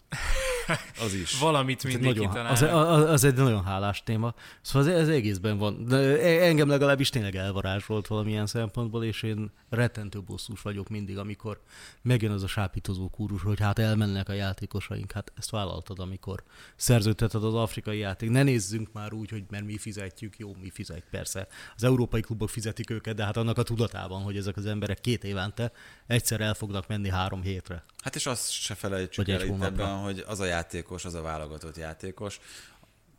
Az 1.04 1.14
is. 1.14 1.38
Valamit 1.38 1.84
egy 1.84 1.92
mindig 1.92 2.06
nagyon, 2.08 2.46
az, 2.46 2.58
kitalálnak. 2.58 3.04
az, 3.04 3.10
az 3.10 3.24
egy 3.24 3.34
nagyon 3.34 3.64
hálás 3.64 4.02
téma. 4.02 4.34
Szóval 4.60 4.90
ez, 4.90 4.98
ez 5.00 5.08
egészben 5.08 5.58
van. 5.58 5.84
De 5.84 5.96
e- 5.96 6.44
engem 6.46 6.68
legalábbis 6.68 7.08
tényleg 7.08 7.36
elvarázsolt 7.36 8.06
valamilyen 8.06 8.46
szempontból, 8.46 9.04
és 9.04 9.22
én 9.22 9.50
rettentő 9.68 10.20
bosszús 10.22 10.62
vagyok 10.62 10.88
mindig, 10.88 11.18
amikor 11.18 11.60
megjön 12.02 12.30
az 12.32 12.42
a 12.42 12.46
sápítozó 12.46 13.08
kúrus, 13.08 13.42
hogy 13.42 13.60
hát 13.60 13.78
elmennek 13.78 14.28
a 14.28 14.32
játékosaink. 14.32 15.12
Hát 15.12 15.32
ezt 15.38 15.50
vállaltad, 15.50 15.98
amikor 15.98 16.42
szerződteted 16.76 17.44
az 17.44 17.54
afrikai 17.54 17.98
játék. 17.98 18.30
Ne 18.30 18.42
nézzünk 18.42 18.92
már 18.92 19.12
úgy, 19.12 19.30
hogy 19.30 19.44
mert 19.50 19.64
mi 19.64 19.78
fizetjük, 19.78 20.38
jó, 20.38 20.54
mi 20.60 20.70
fizetjük, 20.70 21.08
persze. 21.10 21.46
Az 21.76 21.84
európai 21.84 22.20
klubok 22.20 22.50
fizetik 22.50 22.90
őket, 22.90 23.14
de 23.14 23.24
hát 23.24 23.36
annak 23.36 23.58
a 23.58 23.62
tudatában, 23.62 24.22
hogy 24.22 24.36
ezek 24.36 24.56
az 24.56 24.66
emberek 24.66 25.00
két 25.00 25.24
évente 25.24 25.72
egyszer 26.06 26.40
el 26.40 26.54
fognak 26.54 26.86
menni 26.86 27.08
három 27.08 27.42
hétre. 27.42 27.84
Hát 28.02 28.16
és 28.16 28.26
azt 28.26 28.50
se 28.50 28.74
felejtsük 28.74 29.24
Vagy 29.26 29.34
el 29.34 29.40
itt 29.42 29.48
hónapra. 29.48 29.84
ebben, 29.84 29.96
hogy 29.96 30.24
az 30.26 30.40
a 30.40 30.44
játékos, 30.52 31.04
az 31.04 31.14
a 31.14 31.22
válogatott 31.22 31.76
játékos, 31.76 32.40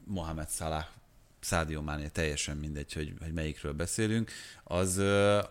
Mohamed 0.05 0.49
Salah, 0.49 0.85
Sadio 1.39 1.81
Mané, 1.81 2.07
teljesen 2.07 2.57
mindegy, 2.57 2.93
hogy, 2.93 3.13
hogy 3.21 3.33
melyikről 3.33 3.73
beszélünk, 3.73 4.31
az 4.63 4.97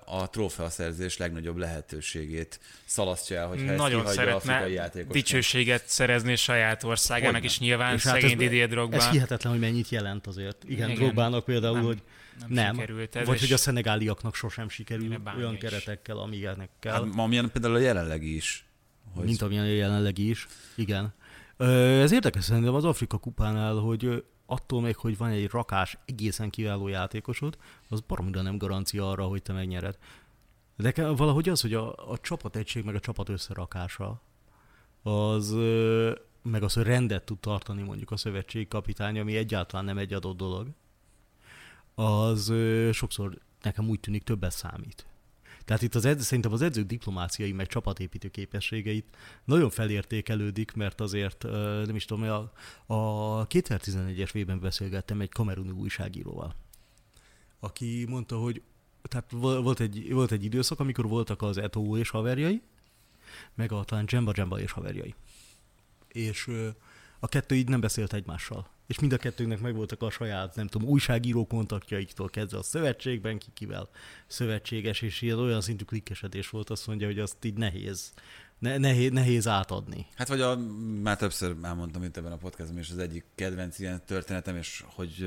a 0.04 0.28
trófeaszerzés 0.30 1.16
legnagyobb 1.16 1.56
lehetőségét 1.56 2.60
szalasztja 2.84 3.36
el, 3.38 3.46
hogyha 3.46 3.66
ezt 3.66 3.76
Nagyon 3.76 4.00
kihagyja 4.00 4.20
szeretne 4.22 4.52
afrikai 4.52 4.72
játékos. 4.72 5.12
dicsőséget 5.12 5.82
szerezni 5.86 6.36
saját 6.36 6.82
országának, 6.84 7.32
Hogyne. 7.32 7.46
és 7.46 7.58
nyilván 7.58 7.94
És 7.94 8.02
hát 8.02 8.12
szegény 8.14 8.30
ez- 8.32 8.38
Didier 8.38 8.64
Ez 8.64 8.70
Drogba 8.70 9.10
hihetetlen, 9.10 9.52
hogy 9.52 9.60
mennyit 9.60 9.88
jelent 9.88 10.26
azért. 10.26 10.64
Igen, 10.64 10.88
Igen. 10.90 11.02
Drogbának 11.02 11.44
például, 11.44 11.74
Nem- 11.74 11.84
hogy 11.84 12.02
nem 12.40 12.48
nem, 12.48 12.74
sikerült 12.74 13.16
ez, 13.16 13.26
vagy 13.26 13.40
hogy 13.40 13.52
a 13.52 13.56
szenegáliaknak 13.56 14.34
sosem 14.34 14.68
sikerül 14.68 15.20
olyan 15.36 15.52
is. 15.54 15.60
keretekkel, 15.60 16.16
amilyenekkel. 16.18 16.92
Hát, 16.92 17.02
amilyen 17.16 17.50
például 17.50 17.74
a 17.74 17.78
jelenlegi 17.78 18.36
is. 18.36 18.64
Hogy 19.14 19.24
Mint 19.24 19.42
amilyen 19.42 19.66
jelenleg 19.66 20.18
is. 20.18 20.46
Igen. 20.74 21.14
Ez 21.62 22.12
érdekes 22.12 22.44
szerintem 22.44 22.74
az 22.74 22.84
Afrika 22.84 23.18
kupánál, 23.18 23.74
hogy 23.74 24.24
attól 24.46 24.80
még, 24.80 24.96
hogy 24.96 25.16
van 25.16 25.30
egy 25.30 25.50
rakás 25.50 25.98
egészen 26.04 26.50
kiváló 26.50 26.88
játékosod, 26.88 27.58
az 27.88 28.00
baromira 28.00 28.42
nem 28.42 28.58
garancia 28.58 29.10
arra, 29.10 29.24
hogy 29.24 29.42
te 29.42 29.52
megnyered. 29.52 29.98
De 30.76 31.10
valahogy 31.12 31.48
az, 31.48 31.60
hogy 31.60 31.74
a, 31.74 32.10
a 32.10 32.18
csapategység 32.18 32.84
meg 32.84 32.94
a 32.94 33.00
csapat 33.00 33.28
összerakása, 33.28 34.20
az 35.02 35.50
meg 36.42 36.62
az, 36.62 36.72
hogy 36.72 36.82
rendet 36.82 37.24
tud 37.24 37.38
tartani 37.38 37.82
mondjuk 37.82 38.10
a 38.10 38.16
szövetség 38.16 38.68
kapitány, 38.68 39.18
ami 39.18 39.36
egyáltalán 39.36 39.84
nem 39.84 39.98
egy 39.98 40.12
adott 40.12 40.36
dolog, 40.36 40.68
az 41.94 42.52
sokszor 42.92 43.38
nekem 43.62 43.88
úgy 43.88 44.00
tűnik 44.00 44.22
többet 44.22 44.52
számít. 44.52 45.06
Tehát 45.64 45.82
itt 45.82 45.94
az 45.94 46.04
edző, 46.04 46.22
szerintem 46.22 46.52
az 46.52 46.62
edzők 46.62 46.86
diplomáciai 46.86 47.52
meg 47.52 47.66
csapatépítő 47.66 48.28
képességeit 48.28 49.16
nagyon 49.44 49.70
felértékelődik, 49.70 50.72
mert 50.72 51.00
azért 51.00 51.42
nem 51.86 51.94
is 51.94 52.04
tudom, 52.04 52.22
a, 52.22 52.52
a 52.94 53.46
2011-es 53.46 54.30
vében 54.32 54.60
beszélgettem 54.60 55.20
egy 55.20 55.30
kameruni 55.30 55.70
újságíróval, 55.70 56.54
aki 57.60 58.04
mondta, 58.08 58.36
hogy 58.38 58.62
tehát 59.02 59.30
vo- 59.30 59.62
volt 59.62 59.80
egy, 59.80 60.12
volt 60.12 60.32
egy 60.32 60.44
időszak, 60.44 60.80
amikor 60.80 61.08
voltak 61.08 61.42
az 61.42 61.56
Eto'o 61.60 61.98
és 61.98 62.10
haverjai, 62.10 62.62
meg 63.54 63.72
a 63.72 63.84
talán 63.84 64.04
Jemba 64.08 64.32
Jemba 64.36 64.60
és 64.60 64.72
haverjai. 64.72 65.14
És 66.08 66.50
a 67.18 67.28
kettő 67.28 67.54
így 67.54 67.68
nem 67.68 67.80
beszélt 67.80 68.12
egymással. 68.12 68.68
És 68.86 68.98
mind 68.98 69.12
a 69.12 69.16
kettőnknek 69.16 69.60
megvoltak 69.60 70.02
a 70.02 70.10
saját, 70.10 70.54
nem 70.54 70.66
tudom, 70.66 70.88
újságíró 70.88 71.46
kontaktjaiktól 71.46 72.28
kezdve 72.28 72.58
a 72.58 72.62
szövetségben, 72.62 73.38
ki 73.38 73.46
kivel 73.54 73.88
szövetséges, 74.26 75.00
és 75.00 75.22
ilyen 75.22 75.38
olyan 75.38 75.60
szintű 75.60 75.84
klikkesedés 75.84 76.50
volt, 76.50 76.70
azt 76.70 76.86
mondja, 76.86 77.06
hogy 77.06 77.18
azt 77.18 77.44
így 77.44 77.56
nehéz, 77.56 78.12
ne, 78.62 78.78
nehéz, 78.78 79.10
nehéz 79.10 79.46
átadni. 79.48 80.06
Hát 80.16 80.28
vagy 80.28 80.40
a, 80.40 80.56
már 81.02 81.16
többször 81.16 81.56
elmondtam 81.62 82.02
itt 82.02 82.16
ebben 82.16 82.32
a 82.32 82.36
podcastban, 82.36 82.78
és 82.78 82.90
az 82.90 82.98
egyik 82.98 83.24
kedvenc 83.34 83.78
ilyen 83.78 84.02
történetem, 84.06 84.56
és 84.56 84.84
hogy 84.86 85.26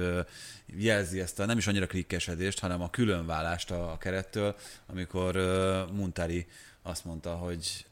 jelzi 0.66 1.20
ezt 1.20 1.40
a 1.40 1.46
nem 1.46 1.58
is 1.58 1.68
annyira 1.68 1.88
klikkesedést, 1.88 2.60
hanem 2.60 2.82
a 2.82 2.90
különválást 2.90 3.72
a, 3.72 3.92
a 3.92 3.98
kerettől, 3.98 4.56
amikor 4.86 5.36
ö, 5.36 5.84
Muntari 5.92 6.48
azt 6.82 7.06
mondta, 7.06 7.36
hogy 7.36 7.86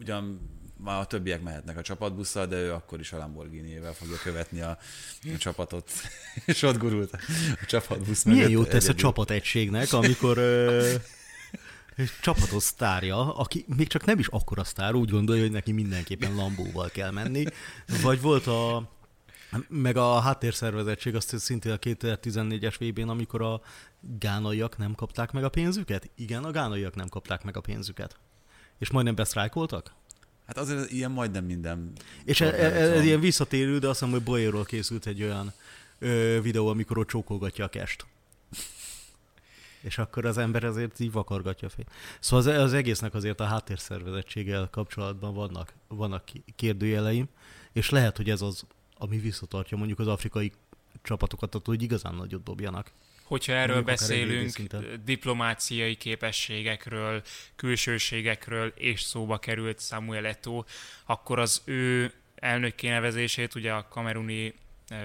ugyan 0.00 0.40
már 0.76 1.00
a 1.00 1.04
többiek 1.04 1.42
mehetnek 1.42 1.78
a 1.78 1.82
csapatbusszal, 1.82 2.46
de 2.46 2.56
ő 2.56 2.72
akkor 2.72 3.00
is 3.00 3.12
a 3.12 3.18
Lamborghini-ével 3.18 3.92
fogja 3.92 4.16
követni 4.22 4.60
a, 4.60 4.78
a 5.22 5.36
csapatot, 5.38 5.90
és 6.46 6.62
ott 6.62 6.78
gurult 6.78 7.12
a 7.60 7.64
csapatbusz 7.66 8.22
Milyen 8.22 8.38
mögött 8.38 8.52
jót 8.52 8.68
tesz 8.68 8.74
a 8.74 8.88
egyedül. 8.88 9.00
csapategységnek, 9.00 9.92
amikor 9.92 10.38
ö, 10.38 10.94
egy 11.96 12.10
csapatot 12.20 12.62
sztárja, 12.62 13.34
aki 13.34 13.64
még 13.76 13.88
csak 13.88 14.04
nem 14.04 14.18
is 14.18 14.26
akkora 14.26 14.64
sztár, 14.64 14.94
úgy 14.94 15.10
gondolja, 15.10 15.42
hogy 15.42 15.52
neki 15.52 15.72
mindenképpen 15.72 16.34
Lambóval 16.34 16.88
kell 16.88 17.10
menni. 17.10 17.44
Vagy 18.02 18.20
volt 18.20 18.46
a 18.46 18.94
meg 19.68 19.96
a 19.96 20.20
háttérszervezettség 20.20 21.14
azt 21.14 21.38
szintén 21.38 21.72
a 21.72 21.76
2014-es 21.76 22.74
VB-n, 22.78 23.08
amikor 23.08 23.42
a 23.42 23.60
gánaiak 24.00 24.76
nem 24.76 24.94
kapták 24.94 25.32
meg 25.32 25.44
a 25.44 25.48
pénzüket? 25.48 26.10
Igen, 26.14 26.44
a 26.44 26.50
gánaiak 26.50 26.94
nem 26.94 27.08
kapták 27.08 27.44
meg 27.44 27.56
a 27.56 27.60
pénzüket. 27.60 28.16
És 28.78 28.90
majdnem 28.90 29.14
besztrájkoltak? 29.14 29.95
Hát 30.46 30.58
azért 30.58 30.90
ilyen 30.90 31.10
majdnem 31.10 31.44
minden. 31.44 31.92
És 32.24 32.40
ez, 32.40 32.52
ez, 32.52 32.88
van. 32.88 32.98
ez 32.98 33.04
ilyen 33.04 33.20
visszatérő, 33.20 33.78
de 33.78 33.88
azt 33.88 33.98
hiszem, 33.98 34.14
hogy 34.14 34.22
Boyerról 34.22 34.64
készült 34.64 35.06
egy 35.06 35.22
olyan 35.22 35.52
ö, 35.98 36.38
videó, 36.42 36.66
amikor 36.68 36.98
ott 36.98 37.08
csókolgatja 37.08 37.64
a 37.64 37.68
kest. 37.68 38.06
És 39.80 39.98
akkor 39.98 40.24
az 40.24 40.38
ember 40.38 40.64
azért 40.64 41.00
így 41.00 41.12
vakargatja 41.12 41.68
fejét. 41.68 41.90
Szóval 42.20 42.54
az, 42.54 42.60
az 42.62 42.72
egésznek 42.72 43.14
azért 43.14 43.40
a 43.40 43.44
háttérszervezettséggel 43.44 44.68
kapcsolatban 44.70 45.34
vannak, 45.34 45.72
vannak 45.88 46.24
kérdőjeleim, 46.56 47.28
és 47.72 47.90
lehet, 47.90 48.16
hogy 48.16 48.30
ez 48.30 48.40
az, 48.40 48.66
ami 48.98 49.18
visszatartja 49.18 49.76
mondjuk 49.76 49.98
az 49.98 50.06
afrikai 50.06 50.52
csapatokat 51.02 51.54
attól, 51.54 51.74
hogy 51.74 51.82
igazán 51.82 52.14
nagyot 52.14 52.42
dobjanak. 52.42 52.90
Hogyha 53.26 53.52
erről 53.52 53.74
Mondjuk 53.74 53.96
beszélünk, 53.96 54.58
diplomáciai 55.04 55.94
képességekről, 55.94 57.22
külsőségekről, 57.56 58.72
és 58.76 59.00
szóba 59.00 59.38
került 59.38 59.80
Samuel 59.80 60.36
Eto'o, 60.42 60.64
akkor 61.04 61.38
az 61.38 61.62
ő 61.64 62.12
elnökkinevezését, 62.34 63.54
ugye 63.54 63.72
a 63.72 63.88
kameruni 63.88 64.54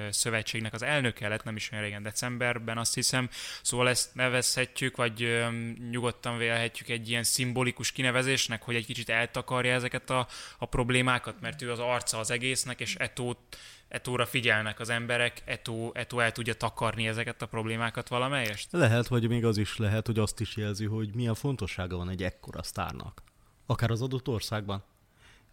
szövetségnek 0.09 0.73
az 0.73 0.81
elnöke 0.81 1.27
lett, 1.27 1.43
nem 1.43 1.55
is 1.55 1.71
olyan 1.71 1.83
régen, 1.83 2.03
decemberben 2.03 2.77
azt 2.77 2.93
hiszem, 2.93 3.29
szóval 3.61 3.89
ezt 3.89 4.15
nevezhetjük, 4.15 4.95
vagy 4.95 5.43
nyugodtan 5.89 6.37
vélhetjük 6.37 6.89
egy 6.89 7.09
ilyen 7.09 7.23
szimbolikus 7.23 7.91
kinevezésnek, 7.91 8.61
hogy 8.61 8.75
egy 8.75 8.85
kicsit 8.85 9.09
eltakarja 9.09 9.73
ezeket 9.73 10.09
a, 10.09 10.27
a 10.57 10.65
problémákat, 10.65 11.41
mert 11.41 11.61
ő 11.61 11.71
az 11.71 11.79
arca 11.79 12.17
az 12.17 12.31
egésznek, 12.31 12.79
és 12.79 12.95
Etót 12.95 13.57
Etóra 13.91 14.25
figyelnek 14.25 14.79
az 14.79 14.89
emberek, 14.89 15.41
Etó, 15.45 15.91
Etó 15.93 16.19
el 16.19 16.31
tudja 16.31 16.53
takarni 16.53 17.07
ezeket 17.07 17.41
a 17.41 17.45
problémákat 17.45 18.07
valamelyest? 18.07 18.71
Lehet, 18.71 19.07
vagy 19.07 19.27
még 19.27 19.45
az 19.45 19.57
is 19.57 19.77
lehet, 19.77 20.05
hogy 20.05 20.19
azt 20.19 20.39
is 20.39 20.55
jelzi, 20.55 20.85
hogy 20.85 21.15
milyen 21.15 21.33
fontossága 21.33 21.97
van 21.97 22.09
egy 22.09 22.23
ekkora 22.23 22.63
sztárnak. 22.63 23.23
Akár 23.65 23.91
az 23.91 24.01
adott 24.01 24.27
országban. 24.27 24.83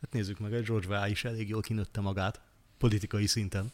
Hát 0.00 0.12
nézzük 0.12 0.38
meg, 0.38 0.52
egy 0.52 0.64
George 0.64 0.86
Weah 0.88 1.10
is 1.10 1.24
elég 1.24 1.48
jól 1.48 1.60
kinőtte 1.60 2.00
magát, 2.00 2.40
politikai 2.78 3.26
szinten. 3.26 3.72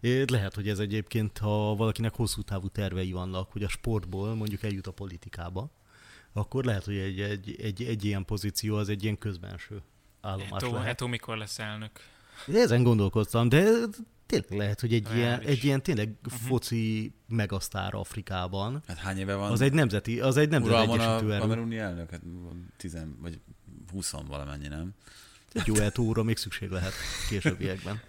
É, 0.00 0.24
Lehet, 0.30 0.54
hogy 0.54 0.68
ez 0.68 0.78
egyébként, 0.78 1.38
ha 1.38 1.74
valakinek 1.74 2.14
hosszú 2.14 2.42
távú 2.42 2.68
tervei 2.68 3.12
vannak, 3.12 3.52
hogy 3.52 3.62
a 3.62 3.68
sportból 3.68 4.34
mondjuk 4.34 4.62
eljut 4.62 4.86
a 4.86 4.92
politikába, 4.92 5.70
akkor 6.32 6.64
lehet, 6.64 6.84
hogy 6.84 6.96
egy, 6.96 7.20
egy, 7.20 7.56
egy, 7.60 7.82
egy 7.82 8.04
ilyen 8.04 8.24
pozíció 8.24 8.76
az 8.76 8.88
egy 8.88 9.02
ilyen 9.02 9.18
közbenső 9.18 9.82
állomás 10.20 10.62
Etó, 10.62 10.72
lehet. 10.72 10.88
Etó 10.88 11.06
mikor 11.06 11.36
lesz 11.36 11.58
elnök? 11.58 12.11
Ezen 12.54 12.82
gondolkoztam, 12.82 13.48
de 13.48 13.64
tényleg 14.26 14.58
lehet, 14.58 14.80
hogy 14.80 14.92
egy, 14.92 15.14
ilyen, 15.14 15.40
egy 15.40 15.64
ilyen 15.64 15.82
tényleg 15.82 16.14
foci 16.46 17.12
megasztár 17.28 17.94
Afrikában, 17.94 18.82
Hát 18.86 18.98
hány 18.98 19.18
éve 19.18 19.34
van? 19.34 19.52
az 19.52 19.60
egy 19.60 19.72
nemzeti, 19.72 20.20
az 20.20 20.36
egy 20.36 20.48
nemzeti 20.48 20.74
Uralmon 20.74 21.00
egyesítő 21.00 21.28
a 21.28 21.30
erő. 21.30 21.40
kameruni 21.40 21.78
elnök? 21.78 22.10
Hát 22.10 22.20
tizen, 22.76 23.16
vagy 23.20 23.40
20 23.92 24.10
valamennyi, 24.28 24.68
nem? 24.68 24.94
Egy 25.52 25.66
jó 25.66 25.74
eltóra 25.74 26.22
még 26.22 26.36
szükség 26.36 26.70
lehet 26.70 26.92
későbbiekben. 27.28 28.00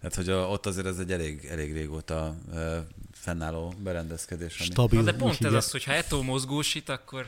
Tehát, 0.00 0.14
hogy 0.20 0.28
a, 0.28 0.48
ott 0.48 0.66
azért 0.66 0.86
ez 0.86 0.98
egy 0.98 1.12
elég, 1.12 1.44
elég 1.44 1.72
régóta 1.72 2.36
uh, 2.48 2.76
fennálló 3.12 3.74
berendezkedés. 3.82 4.58
Ami... 4.60 4.70
Stabil. 4.70 4.98
Na 4.98 5.04
de 5.04 5.16
pont 5.16 5.44
ez 5.44 5.52
az, 5.52 5.70
hogyha 5.70 5.92
Etó 5.92 6.22
mozgósít, 6.22 6.88
akkor, 6.88 7.26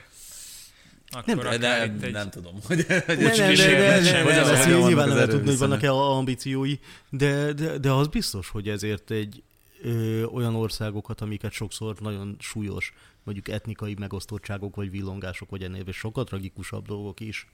akkor 1.12 1.44
Nem, 1.44 1.60
De 1.60 1.78
nem, 1.78 1.98
egy... 2.02 2.12
nem 2.12 2.30
tudom, 2.30 2.54
hogy, 2.66 2.86
hogy 3.06 3.18
Ne, 3.18 3.36
ne, 3.36 3.36
ne, 3.36 3.52
is 3.52 3.58
ne, 3.58 3.64
ne, 3.64 3.70
érdemes, 3.70 4.10
ne, 4.10 4.22
hogy 4.22 4.32
ne, 4.32 4.40
az 4.40 4.66
nyilván 4.66 4.94
vannak 4.94 5.16
nem 5.16 5.28
tudni, 5.28 5.48
hogy 5.48 5.58
vannak-e 5.58 5.92
ambíciói, 5.92 6.78
de, 7.10 7.52
de, 7.52 7.78
de 7.78 7.90
az 7.90 8.08
biztos, 8.08 8.48
hogy 8.48 8.68
ezért 8.68 9.10
egy 9.10 9.42
ö, 9.82 10.24
olyan 10.24 10.54
országokat, 10.54 11.20
amiket 11.20 11.52
sokszor 11.52 11.96
nagyon 12.00 12.36
súlyos, 12.38 12.92
mondjuk 13.22 13.48
etnikai 13.48 13.94
megosztottságok, 13.98 14.76
vagy 14.76 14.90
villongások, 14.90 15.50
vagy 15.50 15.62
ennél 15.62 15.82
és 15.86 15.96
sokkal 15.96 16.24
tragikusabb 16.24 16.86
dolgok 16.86 17.20
is 17.20 17.46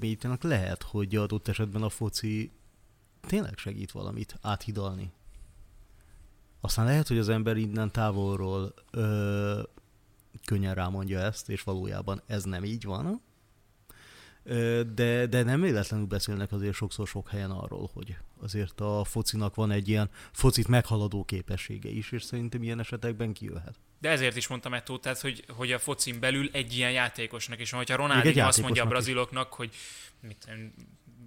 mélyítenek, 0.00 0.42
lehet, 0.42 0.82
hogy 0.82 1.16
adott 1.16 1.48
esetben 1.48 1.82
a 1.82 1.88
foci 1.88 2.50
tényleg 3.26 3.58
segít 3.58 3.92
valamit 3.92 4.38
áthidalni. 4.42 5.12
Aztán 6.60 6.84
lehet, 6.84 7.08
hogy 7.08 7.18
az 7.18 7.28
ember 7.28 7.56
innen 7.56 7.92
távolról 7.92 8.74
ö, 8.90 9.62
könnyen 10.44 10.74
rámondja 10.74 11.20
ezt, 11.20 11.48
és 11.48 11.62
valójában 11.62 12.22
ez 12.26 12.44
nem 12.44 12.64
így 12.64 12.84
van. 12.84 13.22
de, 14.94 15.26
de 15.26 15.42
nem 15.42 15.60
véletlenül 15.60 16.06
beszélnek 16.06 16.52
azért 16.52 16.74
sokszor 16.74 17.06
sok 17.06 17.28
helyen 17.28 17.50
arról, 17.50 17.90
hogy 17.92 18.16
azért 18.40 18.80
a 18.80 19.04
focinak 19.04 19.54
van 19.54 19.70
egy 19.70 19.88
ilyen 19.88 20.10
focit 20.32 20.68
meghaladó 20.68 21.24
képessége 21.24 21.88
is, 21.88 22.12
és 22.12 22.22
szerintem 22.22 22.62
ilyen 22.62 22.80
esetekben 22.80 23.32
kijöhet. 23.32 23.78
De 24.00 24.08
ezért 24.08 24.36
is 24.36 24.46
mondtam 24.46 24.74
Etó, 24.74 24.98
tehát, 24.98 25.20
hogy, 25.20 25.44
hogy 25.48 25.72
a 25.72 25.78
focin 25.78 26.20
belül 26.20 26.48
egy 26.52 26.76
ilyen 26.76 26.92
játékosnak 26.92 27.60
is 27.60 27.70
van. 27.70 27.80
Hogyha 27.80 27.96
Ronaldinho 27.96 28.46
azt 28.46 28.62
mondja 28.62 28.84
a 28.84 28.86
braziloknak, 28.86 29.52
hogy 29.52 29.74
mit, 30.20 30.48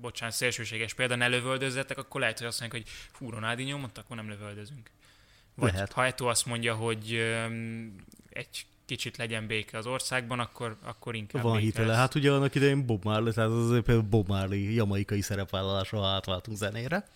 bocsánat, 0.01 0.35
szélsőséges 0.35 0.93
példa, 0.93 1.15
ne 1.15 1.27
lövöldözzetek, 1.27 1.97
akkor 1.97 2.21
lehet, 2.21 2.37
hogy 2.37 2.47
azt 2.47 2.59
mondják, 2.59 2.83
hogy 2.83 2.91
hú, 3.13 3.29
Ronaldinho 3.29 3.77
mondta, 3.77 4.01
akkor 4.01 4.15
nem 4.15 4.29
lövöldözünk. 4.29 4.91
Vagy 5.55 5.73
lehet. 5.73 5.93
ha 5.93 6.05
Eto 6.05 6.25
azt 6.25 6.45
mondja, 6.45 6.75
hogy 6.75 7.13
um, 7.47 7.95
egy 8.29 8.65
kicsit 8.89 9.17
legyen 9.17 9.47
béke 9.47 9.77
az 9.77 9.85
országban, 9.85 10.39
akkor, 10.39 10.77
akkor 10.81 11.15
inkább 11.15 11.43
Van 11.43 11.57
hitele. 11.57 11.95
Hát 11.95 12.15
ugye 12.15 12.31
annak 12.31 12.55
idején 12.55 12.85
Bob 12.85 13.03
Marley, 13.03 13.33
tehát 13.33 13.49
az 13.51 13.69
például 13.69 14.01
Bob 14.01 14.27
Marley 14.27 14.71
jamaikai 14.71 15.21
szerepvállalásra 15.21 16.05
átváltunk 16.05 16.57
zenére, 16.57 17.07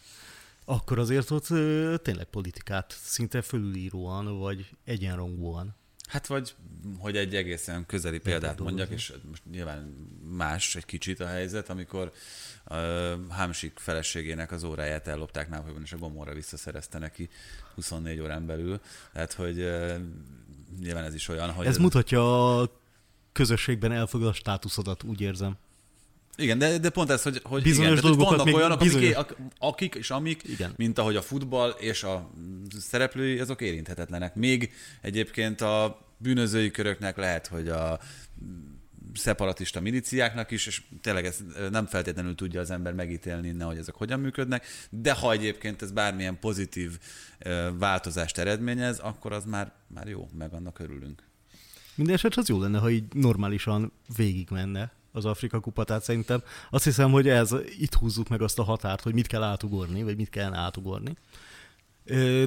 akkor 0.66 1.00
azért 1.00 1.32
ott 1.32 1.50
ö, 1.50 1.96
tényleg 2.02 2.26
politikát 2.26 2.98
szinte 3.02 3.42
fölülíróan, 3.42 4.38
vagy 4.40 4.70
egyenrangúan. 4.86 5.76
Hát 6.08 6.28
vagy, 6.28 6.56
hogy 6.98 7.18
egy 7.18 7.36
egészen 7.36 7.86
közeli 7.86 8.20
példát 8.20 8.60
mondjak, 8.60 8.90
és 8.90 9.14
most 9.30 9.44
nyilván 9.52 9.84
más 10.38 10.76
egy 10.76 10.86
kicsit 10.86 11.20
a 11.20 11.28
helyzet, 11.28 11.70
amikor 11.70 12.12
a 12.64 12.76
Hámsik 13.30 13.80
feleségének 13.80 14.52
az 14.52 14.64
óráját 14.64 15.08
ellopták 15.08 15.50
Nápolyban, 15.50 15.82
és 15.82 15.94
a 15.94 15.98
Gomorra 15.98 16.34
visszaszerezte 16.34 16.98
neki 16.98 17.30
24 17.76 18.20
órán 18.20 18.46
belül. 18.46 18.82
Tehát, 19.14 19.34
hogy 19.34 19.70
nyilván 20.82 21.04
ez 21.04 21.14
is 21.14 21.28
olyan, 21.28 21.52
hogy... 21.52 21.66
Ez, 21.66 21.72
ez 21.72 21.82
mutatja 21.82 22.60
a 22.60 22.70
közösségben 23.32 23.92
elfogadott 23.92 24.34
státuszodat, 24.34 25.04
úgy 25.04 25.22
érzem. 25.22 25.58
Igen, 26.36 26.58
de, 26.58 26.78
de 26.78 26.90
pont 26.90 27.10
ez, 27.10 27.24
hogy, 27.24 27.40
hogy 27.44 27.64
bizonyos 27.64 27.92
igen, 27.92 28.04
dolgokat 28.04 28.30
vannak 28.30 28.46
még 28.46 28.56
olyanok, 28.56 28.80
bizonyos... 28.80 29.14
akik, 29.14 29.38
akik 29.58 29.96
és 29.96 30.10
amik, 30.10 30.44
igen. 30.44 30.74
mint 30.76 30.98
ahogy 30.98 31.16
a 31.16 31.22
futball 31.22 31.70
és 31.70 32.04
a 32.04 32.30
szereplői, 32.80 33.40
azok 33.40 33.62
érinthetetlenek. 33.62 34.36
Még 34.36 34.72
egyébként 35.02 35.62
a 35.62 36.02
bűnözői 36.18 36.72
köröknek 36.72 37.18
lehet, 37.18 37.48
hogy 37.48 37.68
a 37.68 38.00
szeparatista 39.14 39.80
miliciáknak 39.80 40.52
is, 40.52 40.68
és 40.68 40.82
tényleg 41.02 41.26
ez 41.26 41.38
nem 41.72 41.86
feltétlenül 41.86 42.36
tudja 42.36 42.60
az 42.62 42.72
ember 42.72 42.94
megítélni 42.94 43.48
innen, 43.48 43.68
hogy 43.68 43.78
ezek 43.78 43.96
hogyan 43.96 44.20
működnek, 44.20 44.66
de 44.90 45.14
ha 45.14 45.32
egyébként 45.32 45.82
ez 45.82 45.92
bármilyen 45.92 46.40
pozitív 46.40 47.00
változást 47.78 48.38
eredményez, 48.38 49.00
akkor 49.00 49.32
az 49.32 49.46
már, 49.46 49.72
már 49.88 50.08
jó, 50.08 50.30
meg 50.38 50.54
annak 50.54 50.80
örülünk. 50.80 51.24
Minden 51.96 52.16
esetre 52.16 52.42
az 52.42 52.50
jó 52.50 52.62
lenne, 52.62 52.80
ha 52.80 52.90
így 52.90 53.04
normálisan 53.14 53.92
végigmenne 54.16 54.92
az 55.12 55.26
Afrika 55.26 55.60
kupa, 55.60 55.84
tehát 55.84 56.04
szerintem 56.04 56.44
azt 56.70 56.84
hiszem, 56.84 57.12
hogy 57.12 57.28
ez 57.28 57.56
itt 57.80 57.94
húzzuk 57.94 58.30
meg 58.30 58.42
azt 58.42 58.60
a 58.60 58.64
határt, 58.64 59.02
hogy 59.02 59.14
mit 59.14 59.28
kell 59.28 59.44
átugorni, 59.44 60.04
vagy 60.04 60.16
mit 60.16 60.30
kell 60.30 60.54
átugorni. 60.54 61.14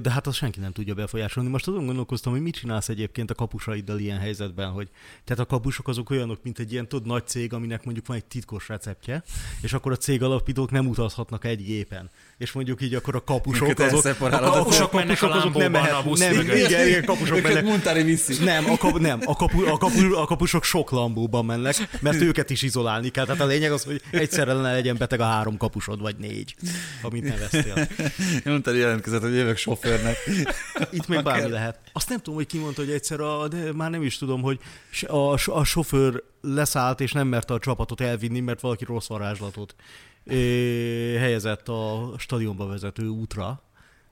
De 0.02 0.10
hát 0.10 0.26
azt 0.26 0.36
senki 0.36 0.60
nem 0.60 0.72
tudja 0.72 0.94
befolyásolni. 0.94 1.48
Most 1.48 1.68
azon 1.68 1.86
gondolkoztam, 1.86 2.32
hogy 2.32 2.40
mit 2.40 2.54
csinálsz 2.54 2.88
egyébként 2.88 3.30
a 3.30 3.34
kapusaiddal 3.34 3.98
ilyen 3.98 4.18
helyzetben, 4.18 4.70
hogy 4.70 4.88
tehát 5.24 5.42
a 5.42 5.46
kapusok 5.46 5.88
azok 5.88 6.10
olyanok, 6.10 6.42
mint 6.42 6.58
egy 6.58 6.72
ilyen 6.72 6.88
tudod, 6.88 7.06
nagy 7.06 7.26
cég, 7.26 7.52
aminek 7.52 7.84
mondjuk 7.84 8.06
van 8.06 8.16
egy 8.16 8.24
titkos 8.24 8.68
receptje, 8.68 9.22
és 9.62 9.72
akkor 9.72 9.92
a 9.92 9.96
cég 9.96 10.22
alapítók 10.22 10.70
nem 10.70 10.86
utazhatnak 10.86 11.44
egy 11.44 11.64
gépen 11.64 12.10
és 12.38 12.52
mondjuk 12.52 12.82
így 12.82 12.94
akkor 12.94 13.14
a 13.14 13.24
kapusok 13.24 13.78
azok, 13.78 14.04
a, 14.20 14.28
kapusok, 14.28 14.92
a 14.92 14.98
kapusok 14.98 15.30
a 15.30 15.36
azok 15.36 15.54
nem 15.54 15.70
mehet, 15.70 15.92
a 15.92 16.02
busz 16.02 16.18
nem, 16.18 16.40
igen, 16.40 16.86
igen, 16.86 17.04
kapusok 17.04 17.42
mennek. 17.42 17.64
Muntári 17.64 18.02
viszi. 18.02 18.44
Nem, 18.44 18.70
a, 18.70 18.76
kap, 18.76 18.98
nem 18.98 19.20
a, 19.24 19.36
kapu, 19.36 19.66
a, 19.66 19.78
kapu, 19.78 20.14
a 20.14 20.26
kapusok 20.26 20.64
sok 20.64 20.90
lambóban 20.90 21.44
mennek, 21.44 21.76
mert 22.00 22.20
őket 22.20 22.50
is 22.50 22.62
izolálni 22.62 23.08
kell. 23.08 23.24
Tehát 23.24 23.40
a 23.40 23.46
lényeg 23.46 23.72
az, 23.72 23.84
hogy 23.84 24.02
egyszerre 24.10 24.52
ne 24.52 24.72
legyen 24.72 24.96
beteg 24.96 25.20
a 25.20 25.24
három 25.24 25.56
kapusod, 25.56 26.00
vagy 26.00 26.16
négy, 26.16 26.54
amit 27.02 27.22
neveztél. 27.22 27.88
Muntári 28.44 28.78
jelentkezett, 28.78 29.20
hogy 29.20 29.34
jövök 29.34 29.56
sofőrnek. 29.56 30.16
Itt 30.90 31.08
még 31.08 31.22
bármi 31.22 31.50
lehet. 31.50 31.78
Azt 31.92 32.08
nem 32.08 32.18
tudom, 32.18 32.34
hogy 32.34 32.46
ki 32.46 32.58
mondta, 32.58 32.82
hogy 32.82 32.90
egyszer, 32.90 33.20
a, 33.20 33.48
de 33.48 33.72
már 33.72 33.90
nem 33.90 34.02
is 34.02 34.18
tudom, 34.18 34.42
hogy 34.42 34.58
a, 35.06 35.38
a 35.46 35.64
sofőr 35.64 36.22
leszállt, 36.40 37.00
és 37.00 37.12
nem 37.12 37.26
merte 37.26 37.54
a 37.54 37.58
csapatot 37.58 38.00
elvinni, 38.00 38.40
mert 38.40 38.60
valaki 38.60 38.84
rossz 38.84 39.06
varázslatot 39.06 39.74
helyezett 41.18 41.68
a 41.68 42.14
stadionba 42.18 42.66
vezető 42.66 43.08
útra, 43.08 43.60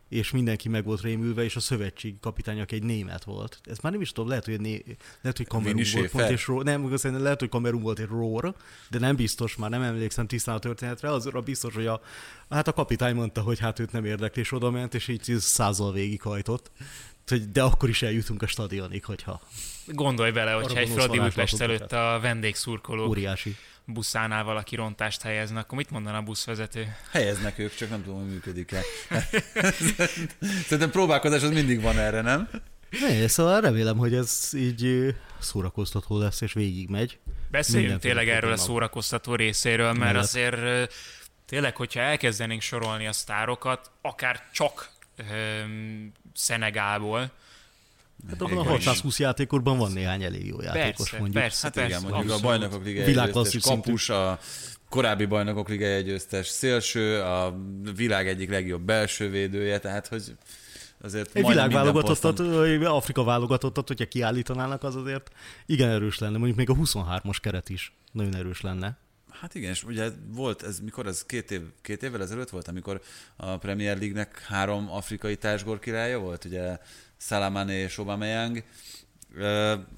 és 0.09 0.31
mindenki 0.31 0.69
meg 0.69 0.85
volt 0.85 1.01
rémülve, 1.01 1.45
és 1.45 1.57
a 1.57 1.61
szövetség 1.61 2.21
kapitány, 2.21 2.61
aki 2.61 2.75
egy 2.75 2.83
német 2.83 3.25
volt. 3.25 3.61
Ez 3.65 3.79
már 3.79 3.93
nem 3.93 4.01
is 4.01 4.13
tudom, 4.13 4.29
lehet, 4.29 4.45
hogy, 4.45 4.61
né, 4.61 4.83
lehet, 5.21 5.37
hogy 5.37 5.47
Kamerun 5.47 5.83
volt 5.93 6.11
pont, 6.11 6.31
és 6.31 6.47
ro- 6.47 6.65
nem, 6.65 6.97
lehet, 7.03 7.39
hogy 7.39 7.49
Kamerun 7.49 7.83
volt 7.83 7.99
egy 7.99 8.07
rór, 8.07 8.55
de 8.91 8.99
nem 8.99 9.17
biztos, 9.17 9.57
már 9.57 9.71
nem 9.71 9.83
emlékszem 9.83 10.27
tisztán 10.27 10.55
a 10.55 10.59
történetre, 10.59 11.11
azra 11.11 11.41
biztos, 11.41 11.75
hogy 11.75 11.87
a, 11.87 12.01
hát 12.51 12.69
a 12.69 12.73
kapitány 12.73 13.15
mondta, 13.15 13.41
hogy 13.41 13.59
hát 13.59 13.79
őt 13.79 13.93
nem 13.93 14.05
érdekli, 14.05 14.41
és 14.41 14.53
oda 14.53 14.71
ment, 14.71 14.95
és 14.95 15.09
így 15.09 15.37
százal 15.39 15.93
végighajtott. 15.93 16.71
De 17.53 17.63
akkor 17.63 17.89
is 17.89 18.03
eljutunk 18.03 18.43
a 18.43 18.47
stadionig, 18.47 19.05
hogyha... 19.05 19.41
Gondolj 19.87 20.31
bele, 20.31 20.53
hogyha 20.53 20.79
egy 20.79 20.89
Fradi 20.89 21.19
Újpest 21.19 21.61
előtt 21.61 21.93
a 21.93 22.19
vendégszurkolók 22.23 23.09
Óriási 23.09 23.57
buszánál 23.87 24.45
valaki 24.45 24.77
rontást 24.77 25.23
helyezne, 25.23 25.59
akkor 25.59 25.79
mit 25.79 25.91
mondaná 25.91 26.19
a 26.19 26.23
buszvezető? 26.23 26.97
Helyeznek 27.11 27.59
ők, 27.59 27.75
csak 27.75 27.91
nem 27.91 28.03
tudom, 28.03 28.19
hogy 28.19 28.29
működik-e. 28.29 28.81
Szerintem 30.67 30.91
próbálkozás 30.91 31.43
az 31.43 31.51
mindig 31.51 31.81
van 31.81 31.99
erre, 31.99 32.21
nem? 32.21 32.49
Ne, 33.01 33.29
szóval 33.29 33.61
remélem, 33.61 33.97
hogy 33.97 34.15
ez 34.15 34.51
így 34.55 35.15
szórakoztató 35.39 36.19
lesz, 36.19 36.41
és 36.41 36.53
végigmegy. 36.53 37.19
Beszéljünk 37.51 38.01
tényleg 38.01 38.29
erről 38.29 38.53
a 38.53 38.57
szórakoztató 38.57 39.35
részéről, 39.35 39.93
mert 39.93 39.99
Mellett. 39.99 40.23
azért 40.23 40.95
tényleg, 41.47 41.77
hogyha 41.77 42.01
elkezdenénk 42.01 42.61
sorolni 42.61 43.07
a 43.07 43.13
sztárokat, 43.13 43.91
akár 44.03 44.43
csak 44.53 44.89
um, 45.19 46.13
Szenegából, 46.35 47.31
Hát 48.29 48.43
abban 48.43 48.59
a 48.59 48.63
620 48.63 49.19
játékosban 49.19 49.79
van 49.79 49.93
néhány 49.93 50.23
elég 50.23 50.47
jó 50.47 50.61
játékos, 50.61 50.97
persze, 50.97 51.19
mondjuk. 51.19 51.43
Persze, 51.43 51.63
hát 51.63 51.75
persze, 51.75 51.89
igen, 51.89 52.01
mondjuk 52.11 52.33
abszolút. 52.33 52.45
a 52.45 52.47
bajnokok 52.47 52.85
ligája 52.85 53.61
kapus, 53.61 54.09
a 54.09 54.39
korábbi 54.89 55.25
bajnokok 55.25 55.69
ligája 55.69 56.01
győztes 56.01 56.47
szélső, 56.47 57.21
a 57.21 57.57
világ 57.97 58.29
egyik 58.29 58.51
legjobb 58.51 58.83
belső 58.83 59.31
védője, 59.31 59.79
tehát 59.79 60.07
hogy 60.07 60.37
azért 61.01 61.37
Egy 61.37 61.47
világválogatottat, 61.47 62.39
vagy 62.39 62.85
Afrika 62.85 63.25
válogatottat, 63.25 63.89
hogyha 63.89 64.07
kiállítanának, 64.07 64.83
az 64.83 64.97
azért 64.97 65.31
igen 65.67 65.89
erős 65.89 66.19
lenne. 66.19 66.37
Mondjuk 66.37 66.57
még 66.57 66.71
a 66.71 66.75
23-as 66.75 67.37
keret 67.41 67.69
is 67.69 67.93
nagyon 68.13 68.35
erős 68.35 68.61
lenne. 68.61 68.97
Hát 69.41 69.55
igen, 69.55 69.71
és 69.71 69.85
ugye 69.85 70.11
volt, 70.27 70.63
ez 70.63 70.81
mikor, 70.81 71.07
ez 71.07 71.25
két, 71.25 71.51
év, 71.51 71.61
két 71.83 72.03
évvel 72.03 72.23
ezelőtt 72.23 72.51
volt, 72.51 72.69
amikor 72.69 73.01
a 73.37 73.57
Premier 73.57 73.99
League-nek 73.99 74.43
három 74.43 74.91
afrikai 74.91 75.37
társgor 75.37 75.79
királya 75.79 76.19
volt, 76.19 76.45
ugye 76.45 76.79
Salamane 77.27 77.83
és 77.83 77.99
Aubameyang, 77.99 78.63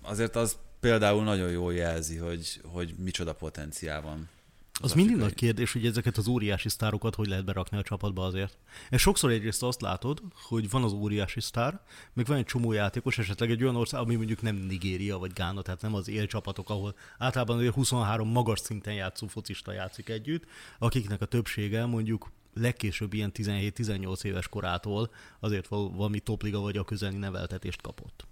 azért 0.02 0.36
az 0.36 0.56
például 0.80 1.24
nagyon 1.24 1.50
jól 1.50 1.74
jelzi, 1.74 2.16
hogy, 2.16 2.60
hogy 2.64 2.94
micsoda 2.98 3.34
potenciál 3.34 4.02
van. 4.02 4.28
Az, 4.72 4.90
az 4.90 4.92
mindig 4.92 5.16
nagy 5.16 5.34
kérdés, 5.34 5.72
hogy 5.72 5.86
ezeket 5.86 6.16
az 6.16 6.26
óriási 6.26 6.68
sztárokat 6.68 7.14
hogy 7.14 7.26
lehet 7.26 7.44
berakni 7.44 7.78
a 7.78 7.82
csapatba 7.82 8.24
azért. 8.24 8.58
És 8.90 9.00
sokszor 9.00 9.30
egyrészt 9.30 9.62
azt 9.62 9.80
látod, 9.80 10.22
hogy 10.42 10.70
van 10.70 10.84
az 10.84 10.92
óriási 10.92 11.40
sztár, 11.40 11.80
meg 12.12 12.26
van 12.26 12.36
egy 12.36 12.44
csomó 12.44 12.72
játékos, 12.72 13.18
esetleg 13.18 13.50
egy 13.50 13.62
olyan 13.62 13.76
ország, 13.76 14.00
ami 14.00 14.14
mondjuk 14.14 14.42
nem 14.42 14.56
Nigéria 14.56 15.18
vagy 15.18 15.32
Gána, 15.32 15.62
tehát 15.62 15.82
nem 15.82 15.94
az 15.94 16.08
élcsapatok, 16.08 16.70
ahol 16.70 16.94
általában 17.18 17.70
23 17.70 18.28
magas 18.28 18.60
szinten 18.60 18.94
játszó 18.94 19.26
focista 19.26 19.72
játszik 19.72 20.08
együtt, 20.08 20.44
akiknek 20.78 21.20
a 21.20 21.26
többsége 21.26 21.86
mondjuk 21.86 22.30
legkésőbb 22.58 23.12
ilyen 23.12 23.30
17-18 23.34 24.24
éves 24.24 24.48
korától 24.48 25.10
azért 25.40 25.66
valami 25.68 26.20
topliga 26.20 26.60
vagy 26.60 26.76
a 26.76 26.84
közeli 26.84 27.16
neveltetést 27.16 27.82
kapott. 27.82 28.26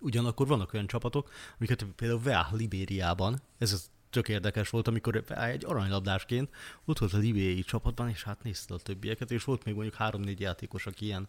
Ugyanakkor 0.00 0.46
vannak 0.46 0.72
olyan 0.72 0.86
csapatok, 0.86 1.30
amiket 1.58 1.86
például 1.96 2.22
Vea 2.22 2.48
Libériában, 2.52 3.42
ez 3.58 3.90
tök 4.10 4.28
érdekes 4.28 4.70
volt, 4.70 4.88
amikor 4.88 5.24
egy 5.28 5.64
aranylabdásként 5.64 6.50
ott 6.84 6.98
volt 6.98 7.12
a 7.12 7.18
libériai 7.18 7.62
csapatban, 7.62 8.08
és 8.08 8.22
hát 8.22 8.42
nézte 8.42 8.74
a 8.74 8.78
többieket, 8.78 9.30
és 9.30 9.44
volt 9.44 9.64
még 9.64 9.74
mondjuk 9.74 9.94
három-négy 9.94 10.40
játékos, 10.40 10.86
aki 10.86 11.04
ilyen 11.04 11.28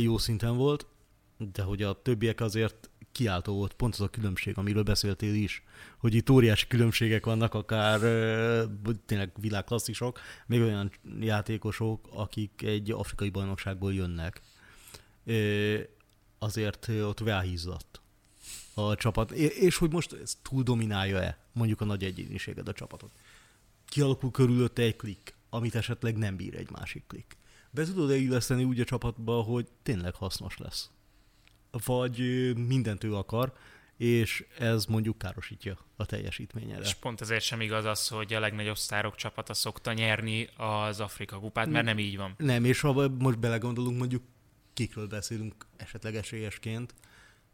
jó 0.00 0.18
szinten 0.18 0.56
volt, 0.56 0.86
de 1.52 1.62
hogy 1.62 1.82
a 1.82 2.02
többiek 2.02 2.40
azért 2.40 2.90
kiáltó 3.16 3.54
volt 3.54 3.72
pont 3.72 3.94
az 3.94 4.00
a 4.00 4.08
különbség, 4.08 4.58
amiről 4.58 4.82
beszéltél 4.82 5.34
is, 5.34 5.62
hogy 5.98 6.14
itt 6.14 6.30
óriási 6.30 6.66
különbségek 6.66 7.24
vannak, 7.24 7.54
akár 7.54 8.00
tényleg 9.06 9.32
világklasszisok, 9.40 10.20
még 10.46 10.60
olyan 10.60 10.90
játékosok, 11.20 12.08
akik 12.12 12.62
egy 12.62 12.90
afrikai 12.90 13.30
bajnokságból 13.30 13.94
jönnek. 13.94 14.40
Azért 16.38 16.88
ott 16.88 17.20
ráhízott 17.20 18.00
a 18.74 18.94
csapat, 18.94 19.30
és 19.30 19.76
hogy 19.76 19.92
most 19.92 20.12
ez 20.12 20.38
túl 20.42 20.62
dominálja-e 20.62 21.38
mondjuk 21.52 21.80
a 21.80 21.84
nagy 21.84 22.04
egyéniséged 22.04 22.68
a 22.68 22.72
csapatot. 22.72 23.10
Kialakul 23.84 24.30
körülötte 24.30 24.82
egy 24.82 24.96
klik, 24.96 25.34
amit 25.50 25.74
esetleg 25.74 26.16
nem 26.16 26.36
bír 26.36 26.54
egy 26.54 26.70
másik 26.70 27.06
klik. 27.06 27.36
Be 27.70 27.84
tudod-e 27.84 28.16
illeszteni 28.16 28.64
úgy 28.64 28.80
a 28.80 28.84
csapatba, 28.84 29.42
hogy 29.42 29.68
tényleg 29.82 30.14
hasznos 30.14 30.58
lesz? 30.58 30.90
Vagy 31.84 32.18
mindent 32.66 33.04
ő 33.04 33.14
akar, 33.14 33.52
és 33.96 34.46
ez 34.58 34.84
mondjuk 34.84 35.18
károsítja 35.18 35.78
a 35.96 36.06
teljesítményére. 36.06 36.80
És 36.80 36.94
pont 36.94 37.20
ezért 37.20 37.44
sem 37.44 37.60
igaz 37.60 37.84
az, 37.84 38.08
hogy 38.08 38.34
a 38.34 38.40
legnagyobb 38.40 38.76
sztárok 38.76 39.14
csapata 39.14 39.54
szokta 39.54 39.92
nyerni 39.92 40.48
az 40.56 41.00
Afrika 41.00 41.38
kupát, 41.38 41.66
mert 41.66 41.84
nem 41.84 41.98
így 41.98 42.16
van. 42.16 42.34
Nem, 42.38 42.64
és 42.64 42.80
ha 42.80 43.08
most 43.08 43.38
belegondolunk, 43.38 43.98
mondjuk 43.98 44.22
kikről 44.72 45.06
beszélünk 45.06 45.54
esetleg 45.76 46.16
esélyesként, 46.16 46.94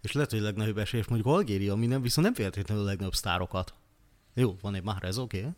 és 0.00 0.12
lehet, 0.12 0.30
hogy 0.30 0.40
a 0.40 0.42
legnagyobb 0.42 0.78
esélyes 0.78 1.06
mondjuk 1.06 1.34
Algéria, 1.34 1.72
ami 1.72 1.86
nem, 1.86 2.02
viszont 2.02 2.26
nem 2.26 2.36
feltétlenül 2.36 2.82
a 2.82 2.86
legnagyobb 2.86 3.14
sztárokat. 3.14 3.74
Jó, 4.34 4.56
van 4.60 4.74
egy 4.74 4.82
már 4.82 5.02
ez 5.02 5.18
oké, 5.18 5.38
okay. 5.38 5.50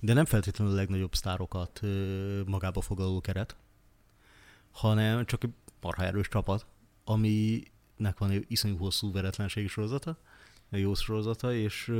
de 0.00 0.12
nem 0.12 0.24
feltétlenül 0.24 0.72
a 0.72 0.76
legnagyobb 0.76 1.14
sztárokat 1.14 1.80
magába 2.46 2.80
foglaló 2.80 3.20
keret, 3.20 3.56
hanem 4.70 5.24
csak 5.24 5.44
egy 5.44 5.50
marha 5.80 6.04
erős 6.04 6.28
csapat, 6.28 6.66
aminek 8.02 8.18
van 8.18 8.30
egy 8.30 8.44
iszonyú 8.48 8.76
hosszú 8.76 9.12
veretlenségi 9.12 9.66
sorozata, 9.66 10.18
egy 10.70 10.80
jó 10.80 10.94
sorozata, 10.94 11.54
és 11.54 11.92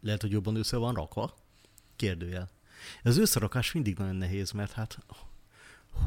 lehet, 0.00 0.20
hogy 0.20 0.30
jobban 0.30 0.56
össze 0.56 0.76
van 0.76 0.94
rakva. 0.94 1.34
Kérdőjel. 1.96 2.50
Az 3.02 3.18
összerakás 3.18 3.72
mindig 3.72 3.98
nagyon 3.98 4.14
nehéz, 4.16 4.50
mert 4.50 4.72
hát 4.72 4.98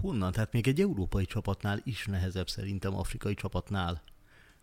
honnan? 0.02 0.32
Tehát 0.32 0.52
még 0.52 0.67
egy 0.67 0.82
európai 0.82 1.26
csapatnál 1.26 1.82
is 1.84 2.06
nehezebb 2.06 2.50
szerintem 2.50 2.95
afrikai 2.95 3.34
csapatnál 3.34 4.02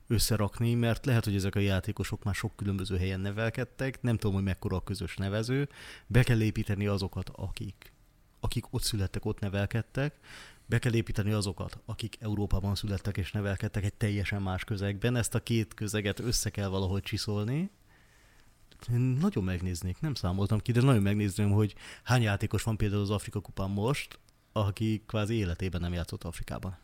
összerakni, 0.06 0.74
mert 0.74 1.06
lehet, 1.06 1.24
hogy 1.24 1.34
ezek 1.34 1.54
a 1.54 1.60
játékosok 1.60 2.24
már 2.24 2.34
sok 2.34 2.56
különböző 2.56 2.96
helyen 2.96 3.20
nevelkedtek, 3.20 4.02
nem 4.02 4.16
tudom, 4.16 4.34
hogy 4.34 4.44
mekkora 4.44 4.76
a 4.76 4.84
közös 4.84 5.16
nevező, 5.16 5.68
be 6.06 6.22
kell 6.22 6.40
építeni 6.40 6.86
azokat, 6.86 7.28
akik, 7.28 7.92
akik 8.40 8.72
ott 8.72 8.82
születtek, 8.82 9.24
ott 9.24 9.40
nevelkedtek, 9.40 10.18
be 10.66 10.78
kell 10.78 10.94
építeni 10.94 11.32
azokat, 11.32 11.78
akik 11.84 12.16
Európában 12.20 12.74
születtek 12.74 13.16
és 13.16 13.32
nevelkedtek 13.32 13.84
egy 13.84 13.94
teljesen 13.94 14.42
más 14.42 14.64
közegben, 14.64 15.16
ezt 15.16 15.34
a 15.34 15.42
két 15.42 15.74
közeget 15.74 16.18
össze 16.20 16.50
kell 16.50 16.68
valahogy 16.68 17.02
csiszolni. 17.02 17.70
Én 18.92 19.00
nagyon 19.00 19.44
megnéznék, 19.44 20.00
nem 20.00 20.14
számoltam 20.14 20.58
ki, 20.58 20.72
de 20.72 20.80
nagyon 20.80 21.02
megnézném, 21.02 21.50
hogy 21.50 21.74
hány 22.02 22.22
játékos 22.22 22.62
van 22.62 22.76
például 22.76 23.00
az 23.00 23.10
Afrika 23.10 23.40
kupán 23.40 23.70
most, 23.70 24.18
aki 24.52 25.02
kvázi 25.06 25.34
életében 25.34 25.80
nem 25.80 25.92
játszott 25.92 26.24
Afrikában. 26.24 26.78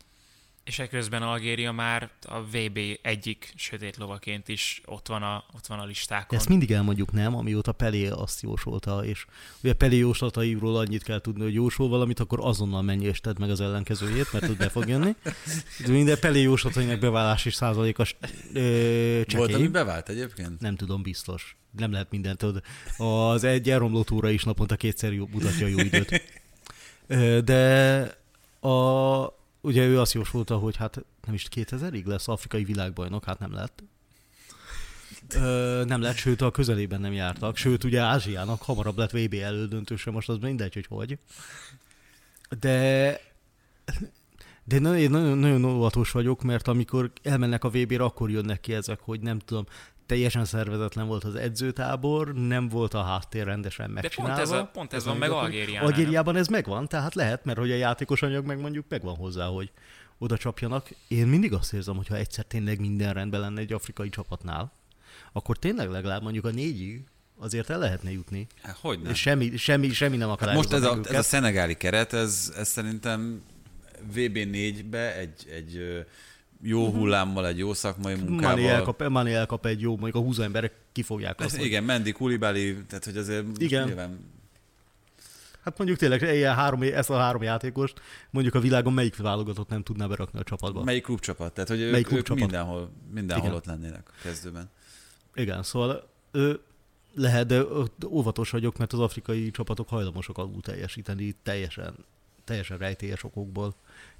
És 0.65 0.79
ekközben 0.79 1.21
Algéria 1.21 1.71
már 1.71 2.09
a 2.21 2.41
VB 2.41 2.79
egyik 3.01 3.53
sötét 3.55 3.97
lovaként 3.97 4.47
is 4.47 4.81
ott 4.85 5.07
van 5.07 5.23
a, 5.23 5.43
ott 5.55 5.67
van 5.67 5.79
a 5.79 5.85
listákon. 5.85 6.37
Ezt 6.37 6.49
mindig 6.49 6.71
elmondjuk, 6.71 7.11
nem? 7.11 7.35
Amióta 7.35 7.71
Pelé 7.71 8.07
azt 8.07 8.41
jósolta, 8.41 9.05
és 9.05 9.25
ugye 9.63 9.73
Pelé 9.73 9.97
jóslatairól 9.97 10.77
annyit 10.77 11.03
kell 11.03 11.19
tudni, 11.19 11.43
hogy 11.43 11.53
jósol 11.53 11.89
valamit, 11.89 12.19
akkor 12.19 12.39
azonnal 12.41 12.81
menj 12.81 13.05
és 13.05 13.19
tedd 13.19 13.39
meg 13.39 13.49
az 13.49 13.61
ellenkezőjét, 13.61 14.33
mert 14.33 14.45
tud 14.45 14.57
be 14.57 14.69
fog 14.69 14.87
jönni. 14.87 15.15
De 15.85 15.91
minden 15.91 16.19
Pelé 16.19 16.41
jóslatainak 16.41 16.99
bevállási 16.99 17.49
százalékos 17.49 18.15
ö, 18.53 19.21
Volt, 19.33 19.53
ami 19.53 19.67
bevált 19.67 20.09
egyébként? 20.09 20.59
Nem 20.59 20.75
tudom, 20.75 21.01
biztos. 21.01 21.55
Nem 21.71 21.91
lehet 21.91 22.11
mindent 22.11 22.37
tudni. 22.37 22.61
Az 22.97 23.43
egy 23.43 23.69
elromló 23.69 24.03
túra 24.03 24.29
is 24.29 24.43
naponta 24.43 24.75
kétszer 24.75 25.13
jó, 25.13 25.27
mutatja 25.31 25.65
a 25.65 25.69
jó 25.69 25.79
időt. 25.79 26.21
De 27.45 28.01
a, 28.59 29.44
ugye 29.65 29.85
ő 29.85 29.99
azt 29.99 30.13
jósolta, 30.13 30.57
hogy 30.57 30.75
hát 30.75 31.05
nem 31.25 31.33
is 31.33 31.47
2000-ig 31.55 32.05
lesz 32.05 32.27
afrikai 32.27 32.63
világbajnok, 32.63 33.23
hát 33.23 33.39
nem 33.39 33.53
lett. 33.53 33.83
Ö, 35.35 35.83
nem 35.87 36.01
lett, 36.01 36.15
sőt 36.15 36.41
a 36.41 36.51
közelében 36.51 37.01
nem 37.01 37.13
jártak, 37.13 37.57
sőt 37.57 37.83
ugye 37.83 37.99
Ázsiának 37.99 38.61
hamarabb 38.61 38.97
lett 38.97 39.11
VB 39.11 39.33
elődöntőse, 39.33 40.11
most 40.11 40.29
az 40.29 40.37
mindegy, 40.37 40.73
hogy 40.73 40.85
hogy. 40.87 41.17
De 42.59 43.19
de 44.67 44.75
én 44.75 45.09
nagyon, 45.09 45.37
nagyon 45.37 45.65
óvatos 45.65 46.11
vagyok, 46.11 46.41
mert 46.41 46.67
amikor 46.67 47.11
elmennek 47.23 47.63
a 47.63 47.69
VB-re, 47.69 48.03
akkor 48.03 48.29
jönnek 48.29 48.59
ki 48.59 48.73
ezek, 48.73 48.99
hogy 48.99 49.19
nem 49.19 49.39
tudom, 49.39 49.65
teljesen 50.05 50.45
szervezetlen 50.45 51.07
volt 51.07 51.23
az 51.23 51.35
edzőtábor, 51.35 52.33
nem 52.33 52.69
volt 52.69 52.93
a 52.93 53.03
háttér 53.03 53.45
rendesen 53.45 53.89
megcsinálva. 53.89 54.35
De 54.35 54.41
pont 54.41 54.53
ez, 54.53 54.59
a, 54.59 54.69
pont 54.73 54.93
ez, 54.93 54.99
ez 54.99 55.05
van 55.05 55.17
meg 55.17 55.29
Algériában. 55.29 55.89
Algériában 55.89 56.35
ez 56.35 56.47
megvan, 56.47 56.87
tehát 56.87 57.15
lehet, 57.15 57.45
mert 57.45 57.57
hogy 57.57 57.71
a 57.71 57.75
játékos 57.75 58.21
anyag 58.21 58.45
meg 58.45 58.59
mondjuk 58.59 58.85
megvan 58.89 59.15
hozzá, 59.15 59.45
hogy 59.45 59.71
oda 60.17 60.37
csapjanak. 60.37 60.89
Én 61.07 61.27
mindig 61.27 61.53
azt 61.53 61.73
érzem, 61.73 61.95
hogy 61.95 62.07
ha 62.07 62.15
egyszer 62.15 62.45
tényleg 62.45 62.79
minden 62.79 63.13
rendben 63.13 63.39
lenne 63.39 63.59
egy 63.59 63.73
afrikai 63.73 64.09
csapatnál, 64.09 64.71
akkor 65.31 65.57
tényleg 65.57 65.89
legalább 65.89 66.21
mondjuk 66.21 66.45
a 66.45 66.51
négyig 66.51 67.03
azért 67.37 67.69
el 67.69 67.79
lehetne 67.79 68.11
jutni. 68.11 68.47
Hát, 68.61 68.77
hogy 68.81 69.01
nem? 69.01 69.13
Semmi, 69.13 69.57
semmi, 69.57 69.89
semmi 69.89 70.17
nem 70.17 70.29
akar 70.29 70.47
hát 70.47 70.55
Most 70.57 70.73
ez 70.73 70.83
a, 70.83 70.99
ez 71.03 71.17
a 71.17 71.23
szenegáli 71.23 71.75
keret, 71.75 72.13
ez, 72.13 72.53
ez 72.57 72.67
szerintem 72.67 73.43
VB4-be 74.15 75.15
egy, 75.15 75.47
egy 75.51 76.05
jó 76.61 76.89
hullámmal, 76.91 77.47
egy 77.47 77.57
jó 77.57 77.73
szakmai 77.73 78.15
munkával. 78.15 78.55
Mani 78.55 78.67
elkap, 78.67 79.07
Mani 79.07 79.33
elkap 79.33 79.65
egy 79.65 79.81
jó, 79.81 79.89
mondjuk 79.89 80.15
a 80.15 80.19
húzó 80.19 80.43
emberek 80.43 80.73
kifogják 80.91 81.39
azt. 81.39 81.57
Igen, 81.57 81.79
hogy... 81.79 81.87
Mendi, 81.87 82.11
Kulibali, 82.11 82.83
tehát 82.87 83.05
hogy 83.05 83.17
azért 83.17 83.45
igen. 83.57 83.85
nyilván... 83.85 84.33
Hát 85.63 85.77
mondjuk 85.77 85.99
tényleg 85.99 86.21
ilyen 86.21 86.55
három, 86.55 86.81
ezt 86.81 87.09
a 87.09 87.17
három 87.17 87.41
játékost 87.41 88.01
mondjuk 88.29 88.55
a 88.55 88.59
világon 88.59 88.93
melyik 88.93 89.17
válogatott 89.17 89.69
nem 89.69 89.83
tudná 89.83 90.07
berakni 90.07 90.39
a 90.39 90.43
csapatba? 90.43 90.83
Melyik 90.83 91.03
klubcsapat? 91.03 91.53
Tehát, 91.53 91.69
hogy 91.69 91.89
melyik 91.91 92.11
ők, 92.11 92.29
ők 92.29 92.37
mindenhol, 92.37 92.91
mindenhol 93.13 93.53
ott 93.53 93.65
lennének 93.65 94.09
a 94.09 94.21
kezdőben. 94.21 94.69
Igen, 95.35 95.63
szóval 95.63 96.09
ő, 96.31 96.59
lehet, 97.15 97.47
de 97.47 97.61
óvatos 98.07 98.49
vagyok, 98.49 98.77
mert 98.77 98.93
az 98.93 98.99
afrikai 98.99 99.51
csapatok 99.51 99.89
hajlamosak 99.89 100.37
alul 100.37 100.61
teljesíteni 100.61 101.35
teljesen, 101.43 101.95
teljesen 102.43 102.77
rejtélyes 102.77 103.23
okokból. 103.23 103.75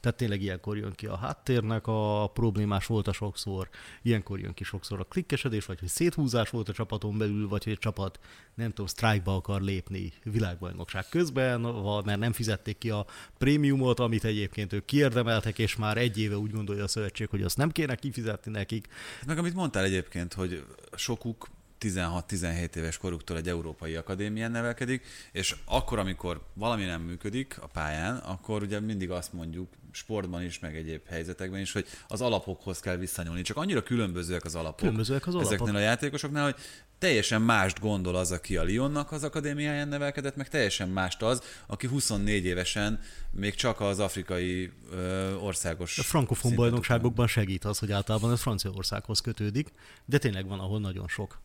Tehát 0.05 0.19
tényleg 0.19 0.41
ilyenkor 0.41 0.77
jön 0.77 0.91
ki 0.91 1.05
a 1.05 1.15
háttérnek 1.15 1.87
a 1.87 2.29
problémás 2.33 2.85
volt 2.85 3.07
a 3.07 3.13
sokszor, 3.13 3.69
ilyenkor 4.01 4.39
jön 4.39 4.53
ki 4.53 4.63
sokszor 4.63 4.99
a 4.99 5.03
klikkesedés, 5.03 5.65
vagy 5.65 5.79
hogy 5.79 5.87
széthúzás 5.87 6.49
volt 6.49 6.69
a 6.69 6.73
csapaton 6.73 7.17
belül, 7.17 7.47
vagy 7.47 7.63
hogy 7.63 7.73
a 7.73 7.77
csapat, 7.77 8.19
nem 8.55 8.69
tudom, 8.69 8.85
sztrájkba 8.85 9.35
akar 9.35 9.61
lépni 9.61 10.13
világbajnokság 10.23 11.05
közben, 11.09 11.61
mert 12.05 12.19
nem 12.19 12.33
fizették 12.33 12.77
ki 12.77 12.89
a 12.89 13.05
prémiumot, 13.37 13.99
amit 13.99 14.23
egyébként 14.23 14.73
ők 14.73 14.85
kiérdemeltek, 14.85 15.59
és 15.59 15.75
már 15.75 15.97
egy 15.97 16.19
éve 16.19 16.37
úgy 16.37 16.51
gondolja 16.51 16.83
a 16.83 16.87
szövetség, 16.87 17.29
hogy 17.29 17.41
azt 17.41 17.57
nem 17.57 17.71
kéne 17.71 17.95
kifizetni 17.95 18.51
nekik. 18.51 18.87
Meg 19.25 19.37
amit 19.37 19.53
mondtál 19.53 19.83
egyébként, 19.83 20.33
hogy 20.33 20.65
sokuk 20.95 21.47
16-17 21.79 22.75
éves 22.75 22.97
koruktól 22.97 23.37
egy 23.37 23.47
európai 23.47 23.95
akadémián 23.95 24.51
nevelkedik, 24.51 25.05
és 25.31 25.55
akkor, 25.65 25.99
amikor 25.99 26.41
valami 26.53 26.85
nem 26.85 27.01
működik 27.01 27.57
a 27.61 27.67
pályán, 27.67 28.15
akkor 28.15 28.61
ugye 28.61 28.79
mindig 28.79 29.11
azt 29.11 29.33
mondjuk, 29.33 29.67
sportban 29.91 30.43
is, 30.43 30.59
meg 30.59 30.75
egyéb 30.75 31.01
helyzetekben 31.07 31.59
is, 31.59 31.71
hogy 31.71 31.85
az 32.07 32.21
alapokhoz 32.21 32.79
kell 32.79 32.95
visszanyúlni. 32.95 33.41
Csak 33.41 33.57
annyira 33.57 33.83
különbözőek 33.83 34.45
az 34.45 34.55
alapok 34.55 34.75
különbözőek 34.75 35.27
az 35.27 35.35
alapok. 35.35 35.53
ezeknél 35.53 35.75
a 35.75 35.79
játékosoknál, 35.79 36.43
hogy 36.43 36.55
teljesen 36.97 37.41
mást 37.41 37.79
gondol 37.79 38.15
az, 38.15 38.31
aki 38.31 38.57
a 38.57 38.63
Lyonnak 38.67 39.11
az 39.11 39.23
akadémiáján 39.23 39.87
nevelkedett, 39.87 40.35
meg 40.35 40.49
teljesen 40.49 40.89
mást 40.89 41.21
az, 41.21 41.41
aki 41.67 41.87
24 41.87 42.45
évesen 42.45 42.99
még 43.31 43.55
csak 43.55 43.79
az 43.79 43.99
afrikai 43.99 44.71
ö, 44.91 45.33
országos... 45.35 45.99
A 45.99 46.03
frankofon 46.03 46.55
bajnokságokban 46.55 47.27
segít 47.27 47.65
az, 47.65 47.79
hogy 47.79 47.91
általában 47.91 48.31
ez 48.31 48.41
Franciaországhoz 48.41 49.19
kötődik, 49.19 49.71
de 50.05 50.17
tényleg 50.17 50.47
van, 50.47 50.59
ahol 50.59 50.79
nagyon 50.79 51.07
sok 51.07 51.43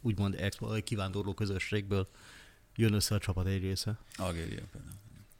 úgymond 0.00 0.48
kivándorló 0.84 1.34
közösségből 1.34 2.08
jön 2.74 2.92
össze 2.92 3.14
a 3.14 3.18
csapat 3.18 3.46
egy 3.46 3.62
része. 3.62 3.98
Algéria 4.16 4.62
például. 4.72 4.98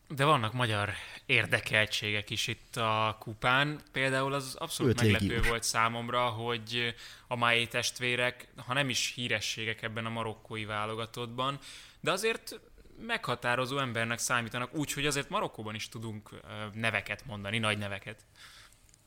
De 0.08 0.24
vannak 0.24 0.52
magyar 0.52 0.90
érdekeltségek 1.26 2.30
is 2.30 2.46
itt 2.46 2.76
a 2.76 3.16
kupán. 3.18 3.80
Például 3.92 4.32
az 4.32 4.54
abszolút 4.54 4.92
Öt 4.92 5.00
meglepő 5.00 5.26
légiós. 5.26 5.48
volt 5.48 5.62
számomra, 5.62 6.28
hogy 6.28 6.94
a 7.26 7.36
mai 7.36 7.66
testvérek, 7.66 8.48
ha 8.56 8.72
nem 8.72 8.88
is 8.88 9.12
hírességek 9.14 9.82
ebben 9.82 10.06
a 10.06 10.10
marokkói 10.10 10.64
válogatottban, 10.64 11.58
de 12.00 12.10
azért 12.10 12.60
meghatározó 13.06 13.78
embernek 13.78 14.18
számítanak, 14.18 14.74
úgyhogy 14.74 15.06
azért 15.06 15.28
Marokkóban 15.28 15.74
is 15.74 15.88
tudunk 15.88 16.30
neveket 16.72 17.26
mondani, 17.26 17.58
nagy 17.58 17.78
neveket. 17.78 18.24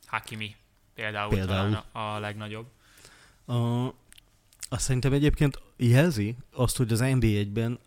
Hakimi 0.06 0.56
például, 0.94 1.34
például. 1.34 1.84
a, 1.92 1.98
a 1.98 2.18
legnagyobb. 2.18 2.66
A, 3.46 3.88
azt 4.74 4.84
szerintem 4.84 5.12
egyébként 5.12 5.62
jelzi 5.76 6.36
azt, 6.52 6.76
hogy 6.76 6.92
az 6.92 7.00
NB1-ben 7.02 7.78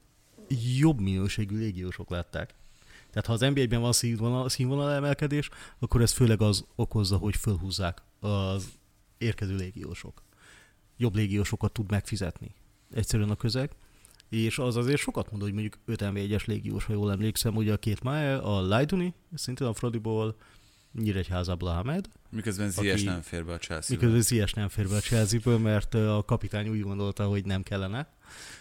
jobb 0.77 0.99
minőségű 0.99 1.57
légiósok 1.57 2.09
lettek. 2.09 2.53
Tehát 3.09 3.25
ha 3.25 3.33
az 3.33 3.39
NBA-ben 3.39 3.81
van 3.81 3.91
színvonal, 3.91 4.49
színvonal 4.49 4.91
emelkedés, 4.91 5.49
akkor 5.79 6.01
ez 6.01 6.11
főleg 6.11 6.41
az 6.41 6.65
okozza, 6.75 7.17
hogy 7.17 7.35
fölhúzzák 7.35 8.01
az 8.19 8.69
érkező 9.17 9.55
légiósok. 9.55 10.21
Jobb 10.97 11.15
légiósokat 11.15 11.71
tud 11.71 11.91
megfizetni. 11.91 12.53
Egyszerűen 12.93 13.29
a 13.29 13.35
közeg. 13.35 13.71
És 14.29 14.59
az 14.59 14.75
azért 14.75 15.01
sokat 15.01 15.31
mond, 15.31 15.43
hogy 15.43 15.53
mondjuk 15.53 15.77
5 15.85 16.01
NB1-es 16.03 16.45
légiós, 16.45 16.85
ha 16.85 16.93
jól 16.93 17.11
emlékszem, 17.11 17.55
ugye 17.55 17.73
a 17.73 17.77
két 17.77 18.03
Mae, 18.03 18.37
a 18.37 18.61
Lajduni, 18.61 19.13
szintén 19.33 19.67
a 19.67 19.73
Frodiból, 19.73 20.35
Nyíregyházából 21.01 21.69
Ahmed. 21.69 22.05
Miközben 22.29 22.69
Zies 22.69 23.03
nem 23.03 23.21
fér 23.21 23.45
be 23.45 23.53
a 23.53 23.57
chelsea 23.57 23.95
Miközben 23.95 24.21
Zies 24.21 24.53
nem 24.53 24.69
fér 24.69 24.87
be 24.87 24.95
a 24.95 24.99
chelsea 24.99 25.57
mert 25.57 25.93
a 25.93 26.23
kapitány 26.25 26.69
úgy 26.69 26.81
gondolta, 26.81 27.25
hogy 27.25 27.45
nem 27.45 27.63
kellene. 27.63 28.07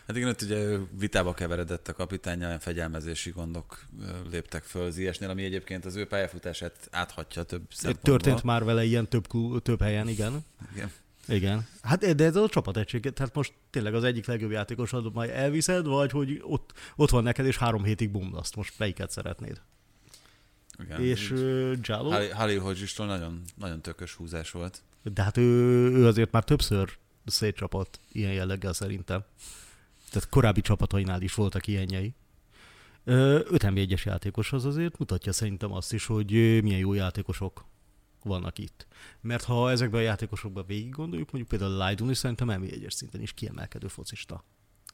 Hát 0.06 0.16
igen, 0.16 0.28
ott 0.28 0.42
ugye 0.42 0.78
vitába 0.98 1.34
keveredett 1.34 1.88
a 1.88 1.92
kapitány, 1.92 2.44
olyan 2.44 2.58
fegyelmezési 2.58 3.30
gondok 3.30 3.86
léptek 4.30 4.62
föl 4.62 4.90
Ziesnél, 4.90 5.30
ami 5.30 5.44
egyébként 5.44 5.84
az 5.84 5.96
ő 5.96 6.06
pályafutását 6.06 6.88
áthatja 6.90 7.42
több 7.42 7.62
szempontból. 7.70 8.18
Történt 8.18 8.42
már 8.42 8.64
vele 8.64 8.84
ilyen 8.84 9.08
több, 9.08 9.26
több 9.62 9.80
helyen, 9.80 10.08
igen. 10.08 10.44
igen. 10.74 10.90
Igen. 11.28 11.66
Hát 11.82 12.14
de 12.14 12.24
ez 12.24 12.36
a 12.36 12.48
csapategység, 12.48 13.10
tehát 13.10 13.34
most 13.34 13.52
tényleg 13.70 13.94
az 13.94 14.04
egyik 14.04 14.26
legjobb 14.26 14.50
játékosod 14.50 15.12
majd 15.14 15.30
elviszed, 15.30 15.86
vagy 15.86 16.10
hogy 16.10 16.40
ott, 16.42 16.72
ott 16.96 17.10
van 17.10 17.22
neked, 17.22 17.46
és 17.46 17.56
három 17.56 17.84
hétig 17.84 18.10
bumlaszt. 18.10 18.56
Most 18.56 18.78
melyiket 18.78 19.10
szeretnéd? 19.10 19.60
Igen. 20.80 21.00
és 21.00 21.30
uh, 21.30 21.72
Jalo, 21.82 22.10
Halil 22.10 22.32
Halilhodzsistól 22.32 23.06
nagyon, 23.06 23.42
nagyon 23.54 23.82
tökös 23.82 24.14
húzás 24.14 24.50
volt. 24.50 24.82
de 25.02 25.22
hát 25.22 25.36
ő, 25.36 25.42
ő 25.92 26.06
azért 26.06 26.30
már 26.30 26.44
többször 26.44 26.98
szétcsapott 27.26 28.00
ilyen 28.12 28.32
jelleggel 28.32 28.72
szerintem. 28.72 29.24
Tehát 30.10 30.28
korábbi 30.28 30.60
csapatainál 30.60 31.22
is 31.22 31.34
voltak 31.34 31.66
ilyenjei. 31.66 32.14
Öt 33.04 33.62
NB1-es 33.66 34.02
játékos 34.02 34.52
az 34.52 34.64
azért 34.64 34.98
mutatja 34.98 35.32
szerintem 35.32 35.72
azt 35.72 35.92
is, 35.92 36.06
hogy 36.06 36.30
milyen 36.62 36.78
jó 36.78 36.92
játékosok 36.92 37.64
vannak 38.22 38.58
itt. 38.58 38.86
Mert 39.20 39.44
ha 39.44 39.70
ezekben 39.70 40.00
a 40.00 40.04
játékosokban 40.04 40.64
végig 40.66 40.90
gondoljuk, 40.90 41.30
mondjuk 41.32 41.58
például 41.58 41.78
Lajdun 41.78 42.10
is 42.10 42.16
szerintem 42.16 42.48
NB1-es 42.50 42.90
szinten 42.90 43.20
is 43.20 43.32
kiemelkedő 43.32 43.88
focista. 43.88 44.44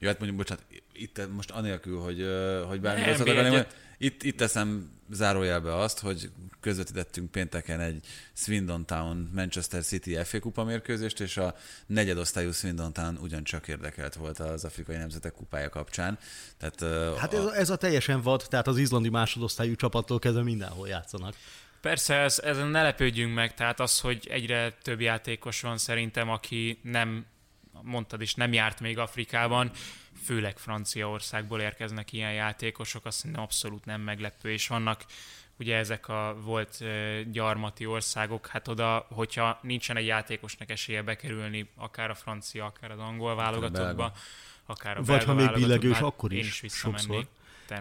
Jó, 0.02 0.08
hát 0.08 0.18
mondjuk, 0.18 0.38
bocsánat, 0.38 0.64
itt 0.92 1.28
most 1.34 1.50
anélkül, 1.50 1.98
hogy, 1.98 2.26
hogy 2.68 2.80
bármi 2.80 3.04
rosszat 3.04 3.26
mondani, 3.26 3.66
itt, 3.98 4.22
itt 4.22 4.36
teszem 4.36 4.90
zárójelbe 5.10 5.76
azt, 5.76 5.98
hogy 5.98 6.30
közvetítettünk 6.60 7.30
pénteken 7.30 7.80
egy 7.80 8.04
Swindon 8.32 8.86
Town 8.86 9.30
Manchester 9.34 9.82
City 9.82 10.14
FA 10.24 10.40
kupa 10.40 10.64
mérkőzést, 10.64 11.20
és 11.20 11.36
a 11.36 11.54
negyedosztályú 11.86 12.52
Swindon 12.52 12.92
Town 12.92 13.18
ugyancsak 13.20 13.68
érdekelt 13.68 14.14
volt 14.14 14.38
az 14.38 14.64
afrikai 14.64 14.96
nemzetek 14.96 15.32
kupája 15.32 15.68
kapcsán. 15.68 16.18
Tehát, 16.58 16.80
Hát 17.18 17.34
a- 17.34 17.36
ez, 17.36 17.44
ez 17.44 17.70
a 17.70 17.76
teljesen 17.76 18.22
vad, 18.22 18.46
tehát 18.48 18.66
az 18.66 18.78
izlandi 18.78 19.08
másodosztályú 19.08 19.74
csapattól 19.74 20.18
kezdve 20.18 20.42
mindenhol 20.42 20.88
játszanak. 20.88 21.34
Persze, 21.80 22.14
ez, 22.14 22.38
ezen 22.38 22.68
ne 22.68 22.82
lepődjünk 22.82 23.34
meg, 23.34 23.54
tehát 23.54 23.80
az, 23.80 24.00
hogy 24.00 24.28
egyre 24.30 24.72
több 24.82 25.00
játékos 25.00 25.60
van 25.60 25.78
szerintem, 25.78 26.28
aki 26.28 26.78
nem, 26.82 27.26
mondtad 27.82 28.20
is, 28.20 28.34
nem 28.34 28.52
járt 28.52 28.80
még 28.80 28.98
Afrikában, 28.98 29.70
főleg 30.24 30.58
Franciaországból 30.58 31.60
érkeznek 31.60 32.12
ilyen 32.12 32.32
játékosok, 32.32 33.04
azt 33.04 33.18
szerintem 33.18 33.42
abszolút 33.42 33.84
nem 33.84 34.00
meglepő, 34.00 34.52
és 34.52 34.68
vannak 34.68 35.04
ugye 35.58 35.76
ezek 35.76 36.08
a 36.08 36.36
volt 36.40 36.84
gyarmati 37.30 37.86
országok, 37.86 38.46
hát 38.46 38.68
oda, 38.68 39.06
hogyha 39.10 39.58
nincsen 39.62 39.96
egy 39.96 40.06
játékosnak 40.06 40.70
esélye 40.70 41.02
bekerülni, 41.02 41.70
akár 41.76 42.10
a 42.10 42.14
francia, 42.14 42.64
akár 42.64 42.90
az 42.90 42.98
angol 42.98 43.34
válogatottba, 43.34 44.12
akár 44.66 44.96
a 44.96 45.02
Vagy 45.02 45.24
ha 45.24 45.34
még 45.34 45.52
billegős, 45.52 45.94
hát 45.94 46.02
akkor 46.02 46.32
is 46.32 46.62
is 46.62 46.72
sokszor. 46.72 47.26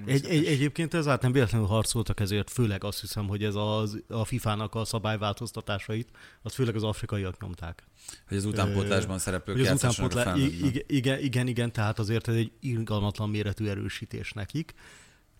Egy, 0.05 0.25
egy, 0.25 0.45
egyébként 0.45 0.93
ezáltal 0.93 1.19
nem 1.21 1.31
véletlenül 1.31 1.67
harcoltak 1.67 2.19
ezért, 2.19 2.49
főleg 2.49 2.83
azt 2.83 3.01
hiszem, 3.01 3.27
hogy 3.27 3.43
ez 3.43 3.55
az, 3.55 4.03
a 4.07 4.25
FIFA-nak 4.25 4.75
a 4.75 4.85
szabályváltoztatásait, 4.85 6.09
azt 6.41 6.55
főleg 6.55 6.75
az 6.75 6.83
afrikaiak 6.83 7.41
nyomták. 7.41 7.83
hogy 8.27 8.37
az 8.37 8.45
utánpótlásban 8.45 9.19
szereplők 9.19 9.55
Hogy 9.55 9.65
az 9.65 9.71
játszássanak 9.71 10.11
a 10.11 10.13
utánpótlá... 10.15 10.43
felnőttben. 10.43 10.69
igen, 10.69 10.83
igen, 10.87 11.19
igen, 11.19 11.47
igen, 11.47 11.71
tehát 11.71 11.99
azért 11.99 12.27
ez 12.27 12.35
egy 12.35 12.51
irgalmatlan 12.59 13.29
méretű 13.29 13.67
erősítés 13.67 14.31
nekik, 14.31 14.73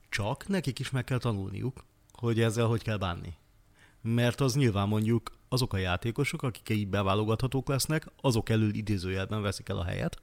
csak 0.10 0.48
nekik 0.48 0.80
is 0.80 0.90
meg 0.90 1.04
kell 1.04 1.18
tanulniuk, 1.18 1.86
hogy 2.12 2.42
ezzel 2.42 2.66
hogy 2.66 2.84
kell 2.84 2.98
bánni. 2.98 3.34
Mert 4.02 4.42
az 4.42 4.56
nyilván 4.56 4.88
mondjuk 4.88 5.32
azok 5.50 5.74
a 5.74 5.78
játékosok, 5.78 6.44
akik 6.44 6.70
így 6.70 6.88
beválogathatók 6.88 7.68
lesznek, 7.68 8.06
azok 8.22 8.50
elől 8.50 8.74
idézőjelben 8.74 9.42
veszik 9.42 9.70
el 9.70 9.78
a 9.78 9.84
helyet, 9.84 10.22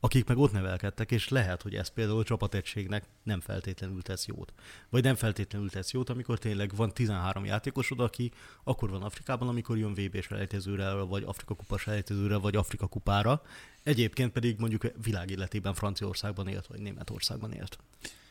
akik 0.00 0.26
meg 0.26 0.38
ott 0.38 0.52
nevelkedtek, 0.52 1.10
és 1.10 1.28
lehet, 1.28 1.62
hogy 1.62 1.74
ez 1.74 1.88
például 1.88 2.18
a 2.18 2.24
csapategységnek 2.24 3.04
nem 3.22 3.40
feltétlenül 3.40 4.02
tesz 4.02 4.26
jót. 4.26 4.52
Vagy 4.88 5.02
nem 5.02 5.14
feltétlenül 5.14 5.70
tesz 5.70 5.92
jót, 5.92 6.10
amikor 6.10 6.38
tényleg 6.38 6.72
van 6.76 6.92
13 6.92 7.44
játékosod, 7.44 8.00
aki 8.00 8.32
akkor 8.64 8.90
van 8.90 9.02
Afrikában, 9.02 9.48
amikor 9.48 9.78
jön 9.78 9.94
VB-s 9.94 10.24
selejtezőre, 10.24 10.92
vagy 10.92 11.22
Afrika 11.26 11.54
kupa 11.54 11.78
selejtezőre, 11.78 12.36
vagy 12.36 12.56
Afrika 12.56 12.86
kupára. 12.86 13.42
Egyébként 13.82 14.32
pedig 14.32 14.58
mondjuk 14.58 14.82
világéletében 15.04 15.74
Franciaországban 15.74 16.48
élt, 16.48 16.66
vagy 16.66 16.80
Németországban 16.80 17.52
élt. 17.52 17.78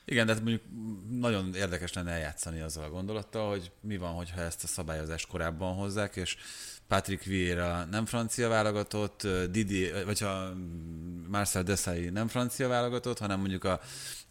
Igen, 0.10 0.26
de 0.26 0.34
hát 0.34 0.43
mondjuk 0.43 0.64
nagyon 1.10 1.53
érdekes 1.53 1.93
lenne 1.93 2.12
eljátszani 2.12 2.60
azzal 2.60 2.84
a 2.84 2.89
gondolattal, 2.89 3.49
hogy 3.49 3.72
mi 3.82 3.97
van, 3.97 4.14
hogyha 4.14 4.41
ezt 4.41 4.64
a 4.64 4.68
szabályozást 4.68 5.28
korábban 5.28 5.76
hozzák, 5.76 6.16
és 6.16 6.38
Patrick 6.88 7.24
Vieira 7.24 7.86
nem 7.86 8.05
francia 8.05 8.49
válogatott, 8.49 9.28
Didi, 9.51 9.91
vagy 10.05 10.24
a 10.24 10.53
Marcel 11.28 11.64
Desailly 11.64 12.10
nem 12.10 12.28
francia 12.28 12.68
válogatott, 12.68 13.18
hanem 13.20 13.39
mondjuk 13.39 13.64
a, 13.64 13.80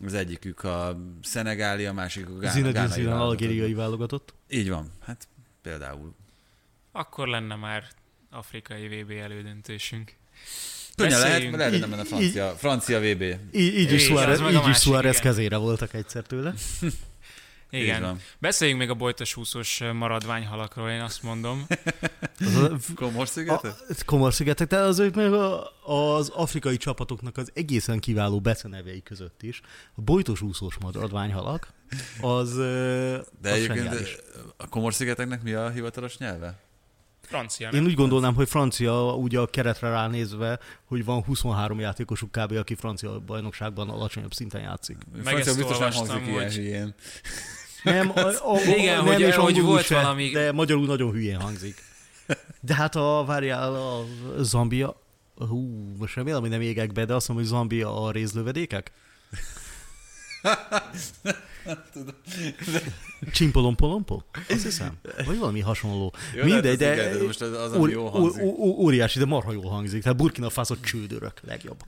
az 0.05 0.15
egyikük 0.15 0.65
a 0.65 0.99
szenegáli, 1.23 1.87
a 1.87 1.93
másik 1.93 2.27
a 2.29 2.39
Gána, 2.39 2.53
Zinedine 2.53 2.73
gánai 2.73 2.91
Zidane 2.91 3.15
válogatott. 3.15 3.41
algériai 3.41 3.75
válogatott. 3.75 4.35
Így 4.49 4.69
van, 4.69 4.93
hát 5.01 5.29
például. 5.63 6.15
Akkor 6.93 7.29
lenne 7.29 7.55
már 7.55 7.89
afrikai 8.31 8.89
VB 8.89 9.11
elődöntésünk. 9.11 10.15
Könnyen 10.99 11.19
lehet, 11.19 11.33
Beszéljünk. 11.33 11.57
lehet, 11.57 11.73
hogy 11.73 11.81
nem 11.81 11.91
lenne 11.91 12.05
francia, 12.05 12.55
francia 12.59 13.01
VB. 13.01 13.23
Így, 13.53 13.79
így 13.79 13.93
is 13.93 14.05
Suárez, 14.05 14.41
az 14.41 14.53
így 14.53 15.07
is 15.11 15.19
kezére 15.19 15.57
voltak 15.57 15.95
egyszer 15.95 16.23
tőle. 16.23 16.55
Így 17.71 17.83
Igen. 17.83 18.21
Beszéljünk 18.39 18.81
még 18.81 18.91
a 18.91 18.95
bojtos 18.95 19.35
húszós 19.35 19.83
maradványhalakról, 19.93 20.91
én 20.91 21.01
azt 21.01 21.23
mondom. 21.23 21.67
Az 22.39 22.57
a, 22.57 22.77
Komor 22.95 23.23
a, 23.23 23.27
szigetet? 23.27 24.05
Komor-szigetek, 24.05 24.69
de 24.69 24.77
azért 24.77 25.15
meg 25.15 25.33
a, 25.33 25.73
az 25.85 26.29
afrikai 26.29 26.77
csapatoknak 26.77 27.37
az 27.37 27.51
egészen 27.55 27.99
kiváló 27.99 28.41
becenevei 28.41 29.03
között 29.03 29.43
is. 29.43 29.61
A 29.95 30.01
bojtos 30.01 30.41
úszós 30.41 30.77
maradványhalak, 30.79 31.73
az, 32.21 32.55
De 32.57 33.23
az 33.43 33.51
egyébként 33.51 34.23
a 34.57 34.69
Komor 34.69 34.95
szigeteknek 34.95 35.43
mi 35.43 35.53
a 35.53 35.71
hivatalos 35.71 36.19
nyelve? 36.19 36.59
Francia, 37.29 37.69
Én 37.71 37.85
úgy 37.85 37.95
gondolnám, 37.95 38.35
hogy 38.35 38.49
francia, 38.49 39.15
ugye 39.15 39.39
a 39.39 39.47
keretre 39.47 39.89
ránézve, 39.91 40.59
hogy 40.85 41.05
van 41.05 41.23
23 41.25 41.81
játékosuk 41.81 42.31
kb., 42.33 42.53
aki 42.53 42.75
francia 42.75 43.19
bajnokságban 43.19 43.89
alacsonyabb 43.91 44.33
szinten 44.33 44.61
játszik. 44.61 44.97
Francia 45.23 45.39
ezt 45.39 45.57
biztos 45.57 45.79
nem 45.79 45.91
hangzik 45.93 46.27
ilyen 46.27 46.43
hogy- 46.43 46.55
hülyén. 46.55 46.95
Nem, 47.83 48.11
a, 48.15 48.21
a, 48.21 48.61
Igen, 48.79 48.97
nem, 48.97 49.07
hogy- 49.07 49.21
és 49.21 49.35
hogy 49.35 49.61
volt 49.61 49.85
se, 49.85 49.95
valami- 49.95 50.31
De 50.31 50.53
magyarul 50.53 50.87
nagyon 50.87 51.11
hülyén 51.13 51.41
hangzik. 51.41 51.83
De 52.61 52.75
hát 52.75 52.97
a, 52.97 53.25
várjál, 53.27 53.75
a 53.75 54.05
Zambia, 54.39 55.01
hú, 55.37 55.93
most 55.99 56.15
remélem, 56.15 56.41
hogy 56.41 56.51
nem 56.51 56.61
égek 56.61 56.93
be, 56.93 57.05
de 57.05 57.15
azt 57.15 57.29
mondom, 57.29 57.47
hogy 57.47 57.55
Zambia 57.57 58.03
a 58.05 58.11
rézlövedékek? 58.11 58.93
Csimpolompolompo? 63.33 64.21
Azt 64.49 64.63
hiszem. 64.63 64.93
Vagy 65.27 65.39
valami 65.39 65.61
hasonló. 65.61 66.15
Jó, 66.35 66.45
Mindegy, 66.45 66.71
ez 66.73 66.77
de 66.79 66.93
igen, 66.95 67.19
de 67.19 67.25
most 67.25 67.41
az- 67.41 67.53
az, 67.53 67.73
ami 67.73 67.81
óri- 67.81 67.93
jól 67.93 68.05
ó- 68.05 68.11
hangzik. 68.13 68.43
óriási, 68.59 69.19
de 69.19 69.25
marha 69.25 69.53
jól 69.53 69.71
hangzik. 69.71 70.03
Tehát 70.03 70.19
Burkina 70.19 70.51
Faso 70.51 70.75
csődörök 70.77 71.41
legjobb. 71.47 71.79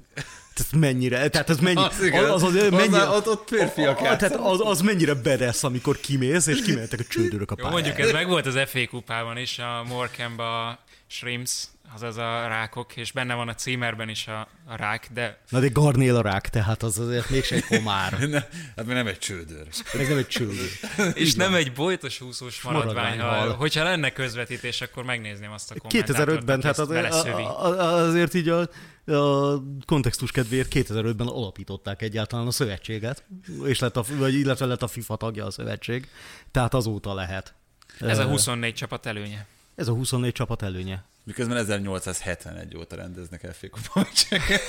Tehát 0.55 0.73
mennyire, 0.77 1.29
tehát 1.29 1.51
ez 1.51 1.59
mennyi, 1.59 1.83
Az 1.83 2.03
igen. 2.03 2.25
az, 2.25 2.43
az, 2.43 2.55
az 2.55 2.69
mennyire, 2.71 3.09
ott- 3.09 3.29
ott 3.29 3.49
férfiak 3.49 3.99
a- 4.01 4.11
a- 4.11 4.17
tehát 4.17 4.37
az, 4.37 4.61
az 4.63 4.81
mennyire 4.81 5.15
bedesz, 5.15 5.65
amikor 5.65 6.01
kimész, 6.01 6.47
és 6.47 6.63
kimentek 6.63 7.01
a 7.01 7.05
csődörök 7.09 7.51
a 7.51 7.55
Jó, 7.59 7.65
pályára. 7.65 7.83
mondjuk 7.83 8.07
ez 8.07 8.13
meg 8.13 8.27
volt 8.29 8.47
az 8.47 8.59
FA 8.67 8.87
kupában 8.91 9.37
is, 9.37 9.59
a 9.59 9.85
Morecambe 9.89 10.43
a 10.43 10.79
Shrimps, 11.07 11.65
azaz 11.95 12.17
a 12.17 12.47
rákok, 12.49 12.97
és 12.97 13.13
benne 13.13 13.35
van 13.35 13.49
a 13.49 13.55
címerben 13.55 14.09
is 14.09 14.27
a, 14.27 14.49
a 14.65 14.77
rák, 14.77 15.09
de 15.13 15.41
Na 15.49 15.61
de 15.61 15.69
Garnél 15.69 16.17
a 16.17 16.23
rák, 16.23 16.49
tehát 16.49 16.83
az 16.83 16.99
azért 16.99 17.31
mégse 17.31 17.55
egy 17.55 17.65
homár. 17.65 18.19
Ne, 18.31 18.39
hát 18.77 18.87
még 18.87 18.95
nem 18.95 19.07
egy 19.07 19.19
csődör. 19.19 19.67
Meg 19.97 20.09
nem 20.09 20.19
egy 20.19 20.27
csődő. 20.27 20.67
és 21.15 21.35
nem 21.35 21.55
egy 21.55 21.73
bojtos 21.73 22.19
húszós 22.19 22.63
maradvány. 22.63 23.21
Ha, 23.21 23.53
hogyha 23.53 23.83
lenne 23.83 24.11
közvetítés, 24.11 24.81
akkor 24.81 25.05
megnézném 25.05 25.53
azt 25.53 25.71
a 25.71 25.75
kommentátort, 25.79 26.43
2005-ben, 26.43 26.61
aki 26.61 26.61
tehát 26.61 26.79
az, 26.79 28.07
azért 28.07 28.35
így 28.35 28.49
a, 28.49 28.69
a 29.13 29.63
kontextus 29.87 30.31
kedvéért 30.31 30.73
2005-ben 30.75 31.27
alapították 31.27 32.03
egyáltalán 32.03 32.47
a 32.47 32.51
szövetséget, 32.51 33.25
és 33.65 33.79
lett 33.79 33.97
a, 33.97 34.05
vagy 34.09 34.35
illetve 34.35 34.67
lett 34.67 34.83
a 34.83 34.89
FIFA 34.89 35.17
tagja 35.17 35.47
a 35.47 35.51
szövetség, 35.51 36.09
tehát 36.51 36.75
azóta 36.75 37.15
lehet. 37.15 37.55
Ez 38.01 38.19
a 38.19 38.23
Ö, 38.23 38.27
24 38.27 38.75
csapat 38.75 39.07
előnye. 39.07 39.47
Ez 39.75 39.89
a 39.89 39.93
24 39.93 40.33
csapat 40.33 40.63
előnye. 40.63 41.05
Miközben 41.31 41.57
1871 41.57 42.77
óta 42.77 42.97
rendeznek 42.97 43.53
FA 43.53 43.69
kupa 43.69 43.91
meccseket. 43.95 44.61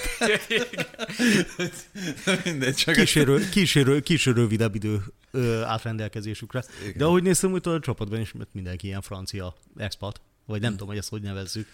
Mindegy, 2.44 2.76
csak 2.76 2.96
Kísérő, 2.96 3.50
kísérő, 3.50 4.00
kísérő 4.00 4.42
rövidebb 4.42 4.76
idő 4.76 5.04
ö, 5.32 5.62
átrendelkezésükre. 5.62 6.64
Igen. 6.82 6.98
De 6.98 7.06
ahogy 7.06 7.24
néztem, 7.24 7.52
hogy 7.52 7.68
a 7.68 7.80
csapatban 7.80 8.20
is 8.20 8.32
mert 8.32 8.54
mindenki 8.54 8.88
ilyen 8.88 9.02
francia 9.02 9.56
expat, 9.78 10.22
vagy 10.46 10.62
nem 10.62 10.72
tudom, 10.72 10.88
hogy 10.88 10.98
ezt 10.98 11.10
hogy 11.10 11.22
nevezzük. 11.22 11.68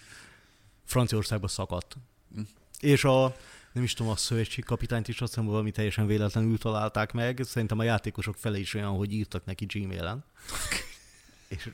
Franciaországba 0.85 1.47
szakadt. 1.47 1.95
Hm. 2.33 2.41
És 2.79 3.03
a, 3.03 3.35
nem 3.71 3.83
is 3.83 3.93
tudom, 3.93 4.11
a 4.11 4.15
szövetség 4.15 4.63
kapitányt 4.63 5.07
is 5.07 5.21
azt 5.21 5.33
hiszem 5.33 5.49
valami 5.49 5.71
teljesen 5.71 6.07
véletlenül 6.07 6.57
találták 6.57 7.11
meg. 7.11 7.41
Szerintem 7.43 7.79
a 7.79 7.83
játékosok 7.83 8.35
fele 8.35 8.57
is 8.59 8.73
olyan, 8.73 8.95
hogy 8.95 9.13
írtak 9.13 9.45
neki 9.45 9.65
Gmailen. 9.65 10.23
És 11.47 11.69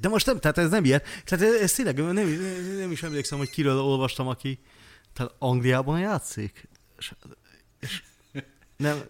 de 0.00 0.08
most 0.08 0.26
nem, 0.26 0.38
tehát 0.38 0.58
ez 0.58 0.70
nem 0.70 0.84
ilyen. 0.84 1.02
Tehát 1.24 1.46
ez, 1.46 1.60
ez 1.60 1.72
tényleg 1.72 1.96
nem, 1.96 2.28
nem 2.78 2.90
is 2.90 3.02
emlékszem, 3.02 3.38
hogy 3.38 3.50
kiről 3.50 3.78
olvastam, 3.78 4.28
aki 4.28 4.58
tehát 5.12 5.34
Angliában 5.38 5.98
játszik. 5.98 6.68
És, 6.98 7.12
és 7.80 8.02
nem, 8.76 9.02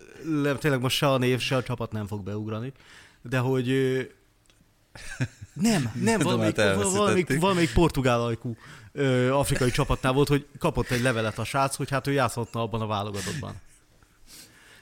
nem, 0.43 0.59
tényleg 0.59 0.81
most 0.81 0.97
se 0.97 1.09
a 1.09 1.19
név, 1.19 1.41
se 1.41 1.57
a 1.57 1.63
csapat 1.63 1.93
nem 1.93 2.07
fog 2.07 2.23
beugrani, 2.23 2.73
de 3.23 3.39
hogy 3.39 3.69
Nem, 5.53 5.93
nem, 5.95 6.21
valamelyik, 6.21 6.57
valamelyik, 6.57 7.41
valamelyik 7.41 7.73
portugál 7.73 8.23
ajkú 8.23 8.57
ö, 8.93 9.33
afrikai 9.33 9.71
csapatnál 9.71 10.13
volt, 10.13 10.29
hogy 10.29 10.47
kapott 10.59 10.91
egy 10.91 11.03
levelet 11.03 11.39
a 11.39 11.45
srác, 11.45 11.77
hogy 11.77 11.91
hát 11.91 12.07
ő 12.07 12.13
játszhatna 12.13 12.61
abban 12.61 12.81
a 12.81 12.87
válogatottban. 12.87 13.55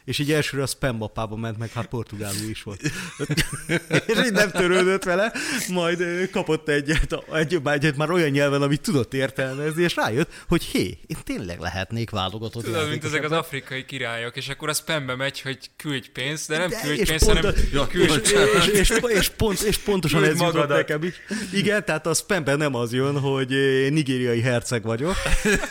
És 0.04 0.18
így 0.18 0.32
elsőre 0.32 0.62
a 0.62 0.66
spam 0.66 0.96
mappába 0.96 1.36
ment, 1.36 1.58
meg 1.58 1.72
hát 1.72 1.86
portugálul 1.86 2.48
is 2.50 2.62
volt. 2.62 2.80
és 4.06 4.18
így 4.24 4.32
nem 4.32 4.50
törődött 4.50 5.04
vele, 5.04 5.32
majd 5.68 6.30
kapott 6.30 6.68
egyet, 6.68 7.24
egy, 7.32 7.60
egyet 7.64 7.96
már 7.96 8.10
olyan 8.10 8.30
nyelven, 8.30 8.62
amit 8.62 8.80
tudott 8.80 9.14
értelmezni, 9.14 9.82
és 9.82 9.94
rájött, 9.94 10.32
hogy 10.48 10.62
hé, 10.62 10.98
én 11.06 11.16
tényleg 11.24 11.60
lehetnék 11.60 12.10
válogatott 12.10 12.64
Tudod, 12.64 12.88
mint 12.88 13.04
ezek 13.04 13.24
az 13.24 13.32
afrikai 13.32 13.84
királyok, 13.84 14.36
és 14.36 14.48
akkor 14.48 14.68
a 14.68 14.72
spambe 14.72 15.14
megy, 15.16 15.40
hogy 15.40 15.58
küldj 15.76 16.08
pénzt, 16.12 16.48
de 16.48 16.58
nem 16.58 16.68
De, 16.68 16.80
küldj 16.80 17.00
és 17.00 17.08
pénzt, 17.08 17.24
pont 17.24 17.38
hanem 17.38 17.54
Ja, 17.72 17.86
küldj 17.86 18.12
és, 18.12 18.32
és, 18.72 18.90
és, 18.90 19.00
és, 19.08 19.28
pont, 19.28 19.60
és 19.60 19.76
pontosan 19.76 20.24
ez 20.24 20.30
jutott 20.30 20.52
magadat. 20.52 20.76
nekem 20.76 21.02
is. 21.02 21.14
Igen, 21.52 21.84
tehát 21.84 22.06
a 22.06 22.14
spamben 22.14 22.58
nem 22.58 22.74
az 22.74 22.92
jön, 22.92 23.20
hogy 23.20 23.48
nigériai 23.90 24.40
herceg 24.40 24.82
vagyok, 24.82 25.14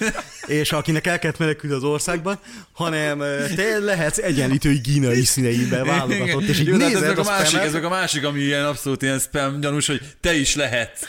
és 0.48 0.72
akinek 0.72 1.08
el 1.08 1.20
kellett 1.20 1.38
menekülni 1.38 1.76
az 1.76 1.84
országban, 1.84 2.40
hanem 2.72 3.18
te 3.56 3.80
lehetsz 3.80 4.18
egyenlítői 4.24 4.78
gínai 4.78 5.24
színeiben 5.24 5.86
válogatott, 5.86 6.42
és 6.42 6.60
így 6.60 6.68
Jó, 6.68 6.74
hát 6.74 6.82
ez 6.82 6.92
nézed 6.92 7.08
meg 7.08 7.20
a 7.20 7.24
másik, 7.24 7.48
spamet. 7.48 7.66
ez 7.66 7.74
meg 7.74 7.84
a 7.84 7.90
másik, 7.90 8.26
ami 8.26 8.40
ilyen 8.40 8.66
abszolút 8.66 9.02
ilyen 9.02 9.20
spam 9.20 9.60
gyanús, 9.60 9.88
hogy 9.88 10.02
te 10.20 10.36
is 10.36 10.56
lehetsz. 10.56 11.02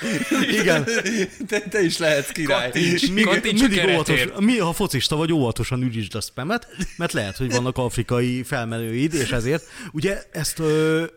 Igen. 0.61 0.85
Te, 1.49 1.61
te 1.61 1.83
is 1.83 1.99
lehetsz 1.99 2.31
király. 2.31 2.71
Kattints. 2.71 3.03
Mindig, 3.03 3.25
Kattints 3.25 3.62
a 3.62 3.67
mindig 3.67 3.95
óvatos, 3.95 4.25
mi, 4.39 4.59
ha 4.59 4.73
focista 4.73 5.17
vagy, 5.17 5.33
óvatosan 5.33 5.83
ügyítsd 5.83 6.15
a 6.15 6.21
spamet, 6.21 6.69
mert 6.97 7.12
lehet, 7.12 7.37
hogy 7.37 7.53
vannak 7.53 7.79
afrikai 7.79 8.43
felmenőid, 8.43 9.15
és 9.15 9.31
ezért. 9.31 9.65
Ugye 9.93 10.23
ezt, 10.33 10.62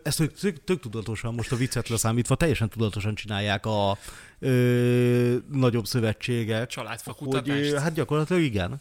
ezt 0.02 0.22
tök, 0.40 0.64
tök 0.64 0.80
tudatosan, 0.80 1.34
most 1.34 1.52
a 1.52 1.56
viccet 1.56 1.88
leszámítva, 1.88 2.34
teljesen 2.34 2.68
tudatosan 2.68 3.14
csinálják 3.14 3.66
a 3.66 3.98
ö, 4.40 5.36
nagyobb 5.52 5.86
szövetségek. 5.86 6.68
Családfa 6.68 7.12
kutatást. 7.12 7.74
Hát 7.74 7.94
gyakorlatilag 7.94 8.42
igen. 8.42 8.80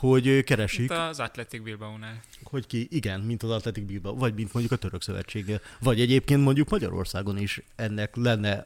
Hogy 0.00 0.44
keresik, 0.44 0.78
Mint 0.88 1.00
az 1.00 1.20
Athletic 1.20 1.62
Bilbao-nál. 1.62 2.20
hogy 2.42 2.66
ki, 2.66 2.88
igen, 2.90 3.20
mint 3.20 3.42
az 3.42 3.50
Atletic 3.50 3.84
Bilbao, 3.86 4.14
vagy 4.14 4.34
mint 4.34 4.52
mondjuk 4.52 4.74
a 4.74 4.76
török 4.82 5.02
szövetségnél, 5.02 5.60
vagy 5.80 6.00
egyébként 6.00 6.42
mondjuk 6.42 6.68
Magyarországon 6.68 7.38
is 7.38 7.62
ennek 7.76 8.16
lenne, 8.16 8.64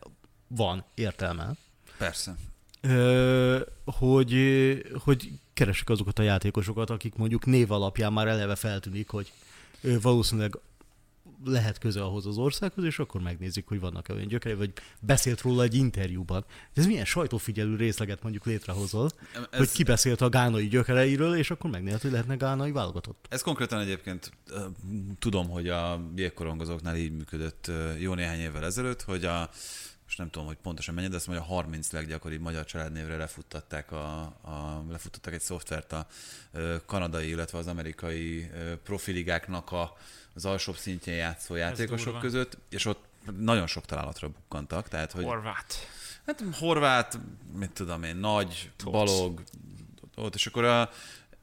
van 0.48 0.84
értelme. 0.94 1.50
Persze. 1.98 2.36
Ö, 2.80 3.60
hogy, 3.84 4.32
hogy 5.04 5.30
keresik 5.54 5.88
azokat 5.88 6.18
a 6.18 6.22
játékosokat, 6.22 6.90
akik 6.90 7.14
mondjuk 7.14 7.46
név 7.46 7.70
alapján 7.70 8.12
már 8.12 8.26
eleve 8.28 8.54
feltűnik, 8.54 9.08
hogy 9.08 9.32
valószínűleg 10.02 10.58
lehet 11.44 11.78
köze 11.78 12.02
ahhoz 12.02 12.26
az 12.26 12.36
országhoz, 12.36 12.84
és 12.84 12.98
akkor 12.98 13.20
megnézik, 13.20 13.66
hogy 13.66 13.80
vannak-e 13.80 14.12
olyan 14.12 14.26
gyökerei, 14.26 14.56
vagy 14.56 14.72
beszélt 15.00 15.40
róla 15.40 15.62
egy 15.62 15.74
interjúban. 15.74 16.44
Ez 16.74 16.86
milyen 16.86 17.04
sajtófigyelő 17.04 17.76
részleget 17.76 18.22
mondjuk 18.22 18.44
létrehozol, 18.44 19.10
ez... 19.50 19.58
Hogy 19.58 19.70
ki 19.70 19.82
beszélt 19.82 20.20
a 20.20 20.28
gánai 20.28 20.68
gyökereiről, 20.68 21.36
és 21.36 21.50
akkor 21.50 21.70
megnézhet, 21.70 22.02
hogy 22.02 22.10
lehetne 22.10 22.36
gánai 22.36 22.72
válogatott. 22.72 23.26
Ez 23.28 23.42
konkrétan 23.42 23.80
egyébként 23.80 24.32
tudom, 25.18 25.48
hogy 25.48 25.68
a 25.68 26.10
jégkorongozóknál 26.16 26.96
így 26.96 27.12
működött 27.12 27.70
jó 27.98 28.14
néhány 28.14 28.38
évvel 28.38 28.64
ezelőtt, 28.64 29.02
hogy 29.02 29.24
a 29.24 29.50
most 30.04 30.18
nem 30.18 30.30
tudom, 30.30 30.46
hogy 30.46 30.56
pontosan 30.62 30.94
mennyi, 30.94 31.08
de 31.08 31.16
azt 31.16 31.26
mondja, 31.26 31.44
a 31.44 31.48
30 31.48 31.90
leggyakoribb 31.90 32.40
magyar 32.40 32.64
családnévre 32.64 33.16
lefuttatták, 33.16 33.92
a, 33.92 34.20
a, 34.22 34.84
lefuttattak 34.90 35.32
egy 35.32 35.40
szoftvert 35.40 35.92
a 35.92 36.06
kanadai, 36.86 37.28
illetve 37.28 37.58
az 37.58 37.66
amerikai 37.66 38.50
profiligáknak 38.82 39.72
a, 39.72 39.96
az 40.34 40.44
alsóbb 40.44 40.76
szintjén 40.76 41.16
játszó 41.16 41.54
játékosok 41.54 42.18
között, 42.18 42.58
és 42.68 42.84
ott 42.84 43.04
nagyon 43.38 43.66
sok 43.66 43.84
találatra 43.84 44.28
bukkantak, 44.28 44.88
tehát 44.88 45.12
hogy 45.12 45.24
Horvát. 45.24 45.88
Hát 46.26 46.44
horvát, 46.52 47.18
mit 47.58 47.70
tudom 47.70 48.02
én, 48.02 48.16
nagy, 48.16 48.70
balog, 48.84 49.42
ott, 50.16 50.34
és 50.34 50.46
akkor 50.46 50.64
a, 50.64 50.90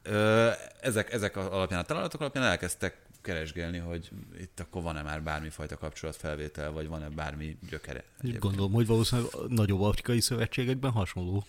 ö, 0.02 0.50
ezek, 0.80 1.12
ezek 1.12 1.36
alapján, 1.36 1.80
a 1.80 1.84
találatok 1.84 2.20
alapján 2.20 2.44
elkezdtek 2.44 2.96
keresgélni, 3.22 3.78
hogy 3.78 4.10
itt 4.40 4.60
akkor 4.60 4.82
van-e 4.82 5.02
már 5.02 5.22
bármifajta 5.22 5.78
kapcsolatfelvétel, 5.78 6.70
vagy 6.70 6.88
van-e 6.88 7.08
bármi 7.08 7.58
gyökere. 7.68 8.04
Egyébként. 8.18 8.42
gondolom, 8.42 8.72
hogy 8.72 8.86
valószínűleg 8.86 9.34
a 9.34 9.38
nagyobb 9.48 9.80
afrikai 9.80 10.20
szövetségekben 10.20 10.90
hasonló. 10.90 11.46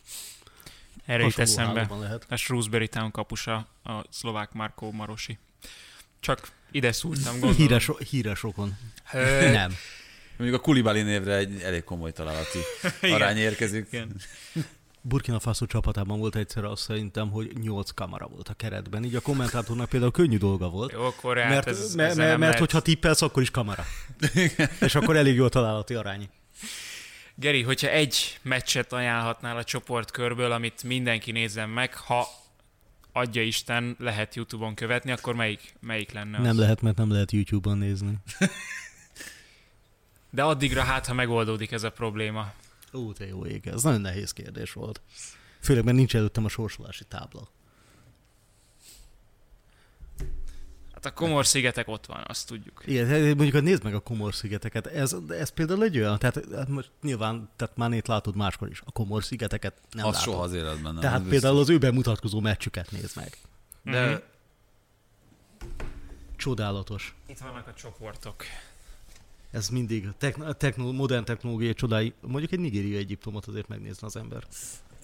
Erre 1.06 1.24
jut 1.24 1.36
hasonló 1.36 1.80
eszembe. 1.80 2.20
A 2.30 2.36
Shrewsbury 2.36 2.88
Town 2.88 3.12
kapusa, 3.12 3.68
a 3.84 4.04
szlovák 4.10 4.52
Markó 4.52 4.91
Marosi. 4.91 5.38
Csak 6.20 6.52
ide 6.74 6.92
szúrtam, 6.92 7.32
gondolom. 7.40 7.56
Híres, 7.56 7.90
híres. 8.10 8.44
Ö, 9.14 9.52
Nem. 9.52 9.74
Mondjuk 10.38 10.60
a 10.60 10.64
Kulibali 10.64 11.02
névre 11.02 11.36
egy 11.36 11.62
elég 11.62 11.84
komoly 11.84 12.12
találati 12.12 12.60
Igen. 13.02 13.16
arány 13.16 13.38
érkezik. 13.38 13.88
Igen. 13.92 14.16
Burkina 15.02 15.40
Faso 15.40 15.66
csapatában 15.66 16.20
volt 16.20 16.36
egyszer 16.36 16.64
azt 16.64 16.84
szerintem, 16.84 17.30
hogy 17.30 17.52
8 17.62 17.92
kamera 17.92 18.28
volt 18.28 18.50
a 18.50 18.54
keretben. 18.54 19.04
Így 19.04 19.16
a 19.16 19.20
kommentátornak 19.20 19.90
például 19.90 20.12
könnyű 20.12 20.38
dolga 20.38 20.70
volt. 20.70 20.92
Jó, 20.92 21.04
akkor 21.04 21.38
hát 21.38 21.50
mert, 21.50 21.68
ez, 21.68 21.96
mert, 21.96 22.16
mert, 22.16 22.38
mert 22.38 22.60
hogyha 22.60 22.80
tippelsz, 22.80 23.22
akkor 23.22 23.42
is 23.42 23.52
kamera. 23.52 23.86
És 24.80 24.96
akkor 24.96 25.16
elég 25.16 25.36
jó 25.36 25.46
a 25.46 25.50
találati 25.50 25.94
arány. 25.94 26.30
Geri, 27.36 27.62
hogyha 27.62 27.90
egy 27.90 28.40
meccset 28.42 28.94
ajánlhatnál 28.94 29.58
a 29.58 29.64
csoportkörből, 29.64 30.52
amit 30.52 30.84
mindenki 30.84 31.32
nézzen 31.32 31.70
meg, 31.70 31.96
ha 31.96 32.28
adja 33.14 33.41
Isten, 33.41 33.95
lehet 33.99 34.36
YouTube-on 34.36 34.76
követni, 34.76 35.11
akkor 35.11 35.36
melyik, 35.36 35.76
melyik 35.80 36.11
lenne 36.11 36.38
az? 36.38 36.43
Nem 36.43 36.59
lehet, 36.59 36.82
mert 36.82 36.97
nem 36.97 37.11
lehet 37.11 37.32
YouTube-on 37.32 37.78
nézni. 37.78 38.18
De 40.30 40.43
addigra 40.43 40.82
hát, 40.82 41.05
ha 41.05 41.14
megoldódik 41.14 41.72
ez 41.72 41.84
a 41.84 41.91
probléma. 41.91 42.53
Ó, 42.93 43.11
te 43.11 43.28
jó 43.28 43.45
ég, 43.45 43.68
ez 43.68 43.84
nagyon 43.84 44.01
nehéz 44.01 44.32
kérdés 44.32 44.74
volt. 44.74 45.01
Főleg, 45.61 45.84
mert 45.84 45.97
nincs 45.97 46.16
előttem 46.16 46.45
a 46.45 46.49
sorsolási 46.49 47.03
tábla. 47.03 47.47
Hát 51.04 51.12
a 51.12 51.16
Komor-szigetek 51.16 51.88
ott 51.88 52.06
van, 52.06 52.24
azt 52.28 52.47
tudjuk. 52.47 52.82
Igen, 52.86 53.08
hát 53.08 53.20
mondjuk, 53.22 53.51
hogy 53.51 53.64
nézd 53.64 53.84
meg 53.84 53.93
a 53.93 53.99
Komor-szigeteket, 53.99 54.88
ez, 54.88 55.16
ez 55.30 55.49
például 55.49 55.84
egy 55.84 55.97
olyan, 55.97 56.20
tehát 56.20 56.45
hát 56.56 56.68
most 56.68 56.91
nyilván, 57.01 57.49
tehát 57.56 57.78
már 57.78 57.91
itt 57.91 58.08
látod 58.08 58.36
máskor 58.36 58.70
is, 58.70 58.82
a 58.86 58.91
Komor-szigeteket 58.91 59.74
nem 59.91 60.06
az 60.06 60.14
látod. 60.14 60.32
soha 60.32 60.43
az 60.43 60.54
életben 60.54 60.93
nem. 60.93 61.01
Tehát 61.01 61.22
az 61.22 61.28
például 61.30 61.58
az 61.60 61.70
ő 61.70 61.78
bemutatkozó 61.78 62.39
meccsüket 62.39 62.91
nézd 62.91 63.16
meg. 63.16 63.38
De 63.84 64.24
Csodálatos. 66.36 67.16
Itt 67.28 67.38
vannak 67.38 67.68
a 67.68 67.74
csoportok. 67.74 68.43
Ez 69.51 69.70
mindig 69.70 70.08
a 70.08 70.14
techn- 70.18 70.41
a 70.43 70.54
techno- 70.54 70.91
modern 70.93 71.26
technológiai 71.26 71.74
csodái. 71.74 72.14
Mondjuk 72.22 72.51
egy 72.51 72.60
nigériai 72.60 72.97
Egyiptomot 72.97 73.45
azért 73.45 73.68
megnézne 73.68 74.08
az 74.08 74.16
ember. 74.16 74.43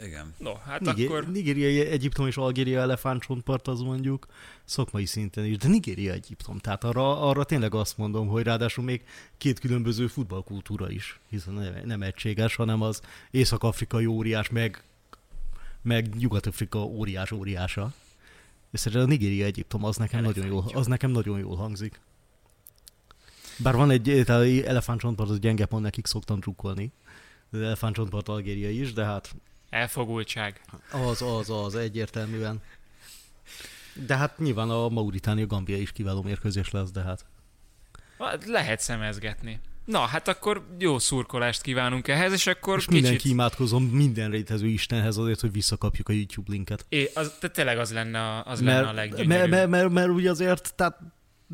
Igen. 0.03 0.33
No, 0.37 0.53
hát 0.53 0.79
Nigé- 0.79 1.07
akkor 1.07 1.27
Nigériai 1.31 1.79
Egyiptom 1.79 2.27
és 2.27 2.37
Algéria 2.37 2.79
elefántcsontpart 2.79 3.67
az 3.67 3.81
mondjuk 3.81 4.27
szakmai 4.65 5.05
szinten 5.05 5.45
is, 5.45 5.57
de 5.57 5.67
Nigéria 5.67 6.13
Egyiptom. 6.13 6.57
Tehát 6.57 6.83
arra, 6.83 7.21
arra 7.21 7.43
tényleg 7.43 7.73
azt 7.73 7.97
mondom, 7.97 8.27
hogy 8.27 8.43
ráadásul 8.43 8.83
még 8.83 9.03
két 9.37 9.59
különböző 9.59 10.07
futballkultúra 10.07 10.91
is, 10.91 11.19
hiszen 11.29 11.53
nem, 11.53 11.73
nem 11.83 12.01
egységes, 12.01 12.55
hanem 12.55 12.81
az 12.81 13.01
észak-afrikai 13.31 14.05
óriás, 14.05 14.49
meg, 14.49 14.83
meg 15.81 16.15
nyugat-afrika 16.15 16.79
óriás 16.83 17.31
óriása. 17.31 17.93
És 18.71 18.79
szerintem 18.79 19.07
a 19.07 19.11
Nigéria 19.11 19.45
Egyiptom 19.45 19.83
az 19.83 19.97
nekem, 19.97 20.21
nagyon 20.23 20.45
jól, 20.45 20.65
az 20.73 20.87
nekem 20.87 21.11
nagyon 21.11 21.39
jól 21.39 21.55
hangzik. 21.55 21.99
Bár 23.57 23.75
van 23.75 23.91
egy 23.91 24.09
elefántcsontpart, 24.65 25.29
az 25.29 25.39
gyenge 25.39 25.65
pont 25.65 25.83
nekik 25.83 26.05
szoktam 26.05 26.39
drukkolni. 26.39 26.91
Az 27.51 27.59
elefántcsontpart 27.59 28.27
Algéria 28.27 28.69
is, 28.69 28.93
de 28.93 29.03
hát 29.03 29.35
elfogultság. 29.69 30.61
az, 30.91 31.21
az, 31.21 31.49
az, 31.49 31.75
egyértelműen. 31.75 32.61
De 34.05 34.15
hát 34.15 34.37
nyilván 34.39 34.69
a 34.69 34.89
Mauritánia 34.89 35.47
Gambia 35.47 35.77
is 35.77 35.91
kiváló 35.91 36.21
mérkőzés 36.21 36.71
lesz, 36.71 36.91
de 36.91 37.01
hát. 37.01 37.25
Hát 38.19 38.45
Lehet 38.45 38.79
szemezgetni. 38.79 39.59
Na, 39.85 39.99
hát 39.99 40.27
akkor 40.27 40.65
jó 40.79 40.99
szurkolást 40.99 41.61
kívánunk 41.61 42.07
ehhez, 42.07 42.33
és 42.33 42.47
akkor 42.47 42.77
És 42.77 42.85
kicsit... 42.85 43.01
mindenki 43.01 43.29
imádkozom 43.29 43.83
minden 43.83 44.29
létező 44.29 44.67
Istenhez 44.67 45.17
azért, 45.17 45.39
hogy 45.39 45.51
visszakapjuk 45.51 46.09
a 46.09 46.13
YouTube 46.13 46.51
linket. 46.51 46.85
É, 46.89 47.09
az, 47.13 47.37
de 47.39 47.47
tényleg 47.47 47.77
az 47.77 47.93
lenne 47.93 48.19
a, 48.19 48.45
az 48.45 48.61
lenne 48.61 48.79
a 48.79 48.83
Mert, 48.83 48.95
leggyönyörűbb. 48.95 49.27
mert, 49.27 49.49
mert, 49.49 49.69
mert, 49.69 49.89
mert 49.89 50.09
ugye 50.09 50.29
azért, 50.29 50.75
tehát 50.75 50.99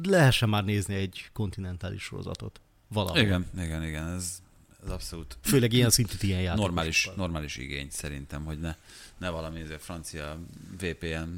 lehessen 0.03 0.49
már 0.49 0.63
nézni 0.63 0.95
egy 0.95 1.29
kontinentális 1.33 2.03
sorozatot. 2.03 2.61
Valahol. 2.87 3.17
Igen, 3.21 3.45
igen, 3.57 3.83
igen, 3.83 4.07
ez, 4.07 4.41
ez 4.85 4.91
abszolút 4.91 5.37
Főleg 5.41 5.73
ilyen 5.73 5.89
szintű 5.89 6.15
ilyen 6.21 6.41
játékos. 6.41 6.65
normális, 6.65 7.09
normális 7.15 7.57
igény 7.57 7.87
szerintem, 7.91 8.43
hogy 8.43 8.59
ne, 8.59 8.75
ne 9.17 9.29
valami 9.29 9.59
ezért 9.59 9.81
francia 9.81 10.39
VPN 10.79 11.29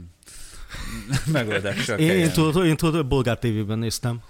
megoldással 1.32 2.00
Én, 2.00 2.12
én, 2.12 2.32
tudod, 2.32 2.66
én 2.66 2.76
tudod, 2.76 3.08
bolgár 3.08 3.40
tévében 3.40 3.80
néztem. 3.80 4.22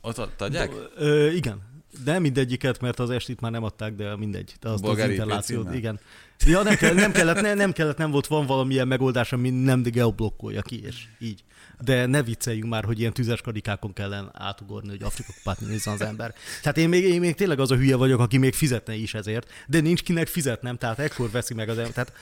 Ott? 0.00 0.90
Ö, 0.96 1.30
igen. 1.30 1.70
De 2.04 2.18
mindegyiket, 2.18 2.80
mert 2.80 2.98
az 2.98 3.10
estit 3.10 3.40
már 3.40 3.50
nem 3.50 3.64
adták, 3.64 3.94
de 3.94 4.16
mindegy. 4.16 4.54
De 4.60 4.68
azt 4.68 4.84
az 4.84 4.98
interlációt, 4.98 5.62
címmel? 5.62 5.78
igen. 5.78 6.00
Ja, 6.44 6.62
nem, 6.62 6.76
kell, 6.76 6.94
nem, 6.94 7.12
kellett, 7.12 7.40
ne, 7.40 7.54
nem 7.54 7.72
kellett, 7.72 7.96
nem 7.96 8.10
volt, 8.10 8.26
van 8.26 8.46
valamilyen 8.46 8.88
megoldás, 8.88 9.32
ami 9.32 9.50
nem 9.50 9.82
geoblokkolja 9.82 10.62
ki, 10.62 10.82
és 10.84 11.04
így. 11.18 11.44
De 11.80 12.06
ne 12.06 12.22
vicceljünk 12.22 12.68
már, 12.68 12.84
hogy 12.84 13.00
ilyen 13.00 13.12
tüzes 13.12 13.40
karikákon 13.40 13.92
kellene 13.92 14.30
átugorni, 14.32 14.88
hogy 14.88 15.02
Afrika 15.02 15.32
kupát 15.36 15.60
nézzen 15.60 15.94
az 15.94 16.00
ember. 16.00 16.34
Tehát 16.62 16.78
én 16.78 16.88
még, 16.88 17.04
én 17.04 17.20
még 17.20 17.34
tényleg 17.34 17.60
az 17.60 17.70
a 17.70 17.76
hülye 17.76 17.96
vagyok, 17.96 18.20
aki 18.20 18.36
még 18.36 18.54
fizetne 18.54 18.94
is 18.94 19.14
ezért, 19.14 19.50
de 19.66 19.80
nincs 19.80 20.02
kinek 20.02 20.26
fizetnem, 20.26 20.76
tehát 20.76 20.98
ekkor 20.98 21.30
veszi 21.30 21.54
meg 21.54 21.68
az 21.68 21.78
ember. 21.78 21.92
Tehát 21.92 22.12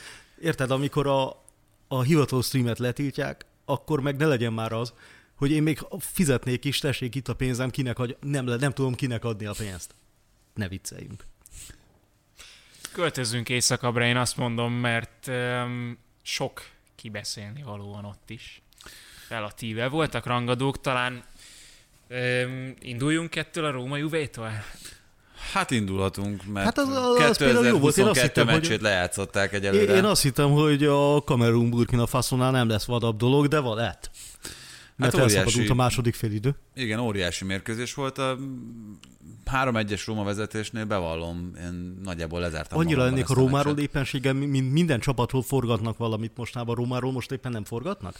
érted, 0.40 0.70
amikor 0.70 1.06
a, 1.06 1.42
a 1.88 2.02
hivatalos 2.02 2.46
streamet 2.46 2.78
letiltják, 2.78 3.44
akkor 3.64 4.00
meg 4.00 4.16
ne 4.16 4.26
legyen 4.26 4.52
már 4.52 4.72
az, 4.72 4.92
hogy 5.34 5.50
én 5.50 5.62
még 5.62 5.78
fizetnék 5.98 6.64
is, 6.64 6.78
tessék 6.78 7.14
itt 7.14 7.28
a 7.28 7.34
pénzem, 7.34 7.70
kinek 7.70 7.98
adj, 7.98 8.12
nem, 8.20 8.44
nem 8.44 8.72
tudom 8.72 8.94
kinek 8.94 9.24
adni 9.24 9.46
a 9.46 9.54
pénzt. 9.58 9.94
Ne 10.54 10.68
vicceljünk. 10.68 11.24
Költözzünk 12.92 13.48
éjszakabbra, 13.48 14.04
én 14.04 14.16
azt 14.16 14.36
mondom, 14.36 14.72
mert 14.72 15.26
um, 15.28 15.98
sok 16.22 16.62
kibeszélni 16.96 17.62
valóan 17.62 18.04
ott 18.04 18.30
is. 18.30 18.62
Relatíve. 19.28 19.88
Voltak 19.88 20.26
rangadók, 20.26 20.80
talán 20.80 21.22
um, 22.10 22.74
induljunk 22.80 23.36
ettől 23.36 23.64
a 23.64 23.70
Róma 23.70 23.96
Juvétól? 23.96 24.50
Hát 25.52 25.70
indulhatunk, 25.70 26.44
mert 26.46 26.64
Hát 26.64 26.78
az- 26.78 26.88
az- 26.88 27.20
az 27.20 27.38
például 27.38 27.66
jó 27.66 27.78
volt. 27.78 27.96
Én 27.96 28.04
azt 28.06 28.20
2022 28.20 28.22
hittem, 28.26 28.46
hogy- 28.46 28.54
meccsét 28.62 28.80
lejátszották 28.80 29.52
Én, 29.52 29.58
egyelőre. 29.58 29.94
én 29.96 30.04
azt 30.04 30.22
hittem, 30.22 30.50
hogy 30.50 30.84
a 30.84 31.22
Kamerun 31.24 31.70
Burkina 31.70 32.06
Fasonál 32.06 32.50
nem 32.50 32.68
lesz 32.68 32.84
vadabb 32.84 33.16
dolog, 33.16 33.46
de 33.48 33.58
van 33.58 33.76
lett. 33.76 34.10
Mert 35.00 35.12
hát 35.12 35.22
óriási- 35.22 35.36
elszabadult 35.36 35.70
a 35.70 35.74
második 35.74 36.14
félidő. 36.14 36.54
Igen, 36.74 36.98
óriási 36.98 37.44
mérkőzés 37.44 37.94
volt. 37.94 38.18
A 38.18 38.38
3-1-es 39.52 40.02
Róma 40.06 40.24
vezetésnél 40.24 40.84
bevallom, 40.84 41.52
én 41.60 42.00
nagyjából 42.04 42.40
lezártam 42.40 42.78
Annyira 42.78 43.04
lennék 43.04 43.30
a 43.30 43.34
Rómáról 43.34 43.78
éppenséggel, 43.78 44.32
mint 44.32 44.72
minden 44.72 45.00
csapatról 45.00 45.42
forgatnak 45.42 45.96
valamit 45.96 46.36
mostában. 46.36 46.74
Rómáról 46.74 47.12
most 47.12 47.30
éppen 47.32 47.52
nem 47.52 47.64
forgatnak? 47.64 48.14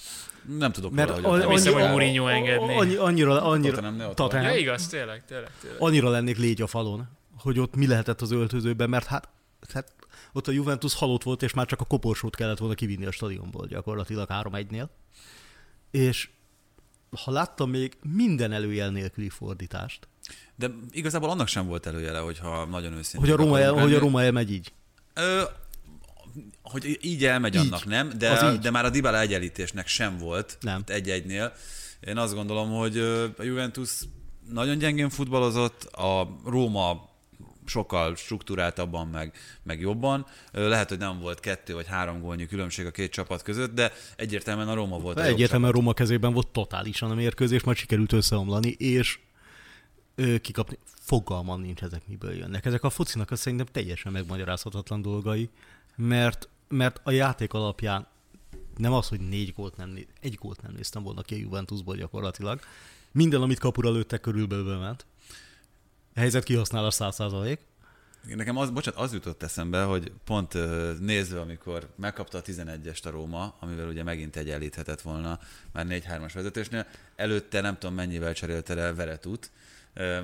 Nem 0.59 0.73
tudok 0.73 0.93
Mert 0.93 1.09
róla, 1.17 1.29
hogy 1.29 1.39
Nem 1.39 1.49
annyi- 1.49 1.69
hogy 1.73 1.89
Mourinho 1.91 2.27
engedné. 2.27 2.77
Annyi, 2.77 2.95
annyira, 2.95 3.43
annyira, 3.43 4.09
ott 4.09 4.15
Tottenham. 4.17 4.53
Ja, 4.53 4.59
igaz, 4.59 4.87
tényleg, 4.89 5.25
tényleg, 5.25 5.51
tényleg. 5.61 5.81
annyira 5.83 6.09
lennék 6.11 6.37
légy 6.39 6.63
a 6.63 6.67
falon, 6.67 7.09
hogy 7.39 7.59
ott 7.59 7.77
mi 7.77 7.87
lehetett 7.87 8.21
az 8.21 8.31
öltözőben, 8.31 8.89
mert 8.89 9.07
hát, 9.07 9.29
hát 9.73 9.93
ott 10.33 10.49
a 10.49 10.53
Juventus 10.53 10.95
halott 10.95 11.23
volt, 11.23 11.43
és 11.43 11.53
már 11.53 11.67
csak 11.67 11.81
a 11.81 11.85
koporsót 11.85 12.37
kellett 12.37 12.59
volna 12.59 12.75
kivinni 12.75 13.07
a 13.07 13.11
stadionból 13.11 13.67
gyakorlatilag 13.67 14.29
3-1-nél. 14.33 14.89
És 15.91 16.29
ha 17.25 17.31
láttam 17.31 17.71
még 17.71 17.97
minden 18.03 18.53
előjel 18.53 18.91
nélküli 18.91 19.29
fordítást, 19.29 20.09
De 20.57 20.71
igazából 20.91 21.31
annak 21.31 21.49
sem 21.49 21.67
volt 21.67 21.87
előjele, 21.87 22.19
hogyha 22.19 22.65
nagyon 22.65 22.93
őszintén. 22.93 23.21
hogy 23.21 23.31
a 23.31 23.37
Roma, 23.45 23.61
el, 23.61 23.73
hogy 23.73 23.95
a. 23.95 23.99
Roma 23.99 24.23
elmegy 24.23 24.53
így. 24.53 24.73
Ö, 25.15 25.43
hogy 26.63 26.99
így 27.03 27.25
elmegy 27.25 27.55
Így. 27.55 27.61
annak, 27.61 27.85
nem? 27.85 28.13
De, 28.19 28.57
de 28.57 28.71
már 28.71 28.85
a 28.85 28.91
Dybala 28.91 29.21
egyenlítésnek 29.21 29.87
sem 29.87 30.19
volt. 30.19 30.59
Nem. 30.61 30.83
Egy-egynél. 30.87 31.53
Én 32.01 32.17
azt 32.17 32.35
gondolom, 32.35 32.71
hogy 32.71 32.99
a 33.39 33.43
Juventus 33.43 33.91
nagyon 34.49 34.79
gyengén 34.79 35.11
futballozott, 35.11 35.83
a 35.83 36.37
Róma 36.45 37.10
sokkal 37.71 38.17
struktúráltabban, 38.17 39.07
meg, 39.07 39.35
meg 39.63 39.81
jobban. 39.81 40.27
Lehet, 40.53 40.89
hogy 40.89 40.99
nem 40.99 41.21
volt 41.21 41.41
kettő 41.41 41.75
vagy 41.75 41.87
három 41.87 42.21
gólnyi 42.21 42.47
különbség 42.47 42.87
a 42.87 42.91
két 42.91 43.13
csapat 43.13 43.43
között, 43.43 43.75
de 43.75 43.93
egyértelműen 44.17 44.69
a 44.69 44.75
Róma 44.75 44.99
volt 44.99 45.19
a 45.19 45.25
Egyértelműen 45.25 45.73
Roma 45.73 45.93
kezében 45.93 46.33
volt 46.33 46.49
totálisan 46.49 47.11
a 47.11 47.15
mérkőzés, 47.15 47.63
majd 47.63 47.77
sikerült 47.77 48.13
összeomlani, 48.13 48.69
és 48.69 49.19
kikapni. 50.41 50.79
Fogalmam 50.85 51.61
nincs 51.61 51.83
ezek 51.83 52.03
miből 52.07 52.33
jönnek. 52.33 52.65
Ezek 52.65 52.85
a 52.85 52.91
focinak 52.91 53.31
az 53.31 53.41
szerintem 53.41 53.67
teljesen 53.67 54.13
megmagyarázhatatlan 54.13 55.03
dolgai, 55.03 55.51
mert, 55.97 56.49
mert 56.69 57.01
a 57.03 57.11
játék 57.11 57.53
alapján 57.53 58.07
nem 58.77 58.93
az, 58.93 59.09
hogy 59.09 59.21
négy 59.21 59.53
gólt 59.53 59.77
nem, 59.77 59.89
né- 59.89 60.09
egy 60.21 60.35
gólt 60.35 60.63
nem 60.63 60.73
néztem 60.73 61.03
volna 61.03 61.23
ki 61.23 61.35
a 61.35 61.39
Juventusból 61.39 61.97
gyakorlatilag. 61.97 62.61
Minden, 63.13 63.43
amit 63.43 63.59
kapura 63.59 63.91
lőttek, 63.91 64.21
körülbelül 64.21 64.79
ment. 64.79 65.07
Helyzet 66.15 66.45
kihasználás 66.45 66.95
100 66.95 67.15
százalék. 67.15 67.59
Nekem 68.35 68.57
az, 68.57 68.71
bocsánat, 68.71 69.01
az 69.01 69.13
jutott 69.13 69.43
eszembe, 69.43 69.83
hogy 69.83 70.13
pont 70.25 70.55
nézve, 71.01 71.41
amikor 71.41 71.89
megkapta 71.97 72.39
a 72.39 72.43
11-est 72.43 73.03
a 73.03 73.11
Róma, 73.11 73.55
amivel 73.61 73.89
ugye 73.89 74.03
megint 74.03 74.37
egyenlíthetett 74.37 75.01
volna 75.01 75.39
már 75.73 75.87
4-3-as 75.89 76.31
vezetésnél, 76.35 76.87
előtte 77.17 77.61
nem 77.61 77.79
tudom 77.79 77.95
mennyivel 77.95 78.35
cserélte 78.35 78.75
le 78.75 78.95
Veretut, 78.95 79.51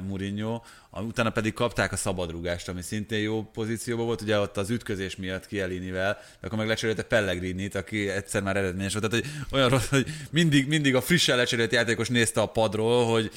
Mourinho, 0.07 0.63
utána 0.91 1.31
pedig 1.31 1.53
kapták 1.53 1.93
a 1.93 1.97
szabadrugást, 1.97 2.69
ami 2.69 2.83
szintén 2.83 3.21
jó 3.21 3.43
pozícióban 3.43 4.07
volt, 4.07 4.21
ugye 4.21 4.39
ott 4.39 4.57
az 4.57 4.71
ütközés 4.71 5.17
miatt 5.17 5.47
Kielinivel, 5.47 6.19
de 6.41 6.47
akkor 6.47 6.59
meg 6.59 6.67
lecserélte 6.67 7.03
Pellegrinit, 7.03 7.75
aki 7.75 8.09
egyszer 8.09 8.43
már 8.43 8.57
eredményes 8.57 8.95
volt. 8.95 9.11
Tehát 9.11 9.25
hogy 9.25 9.35
olyan 9.59 9.69
rossz, 9.69 9.89
hogy 9.89 10.07
mindig, 10.31 10.69
mindig 10.69 10.95
a 10.95 11.01
frissen 11.01 11.37
lecserélt 11.37 11.73
játékos 11.73 12.09
nézte 12.09 12.41
a 12.41 12.47
padról, 12.47 13.11
hogy 13.11 13.31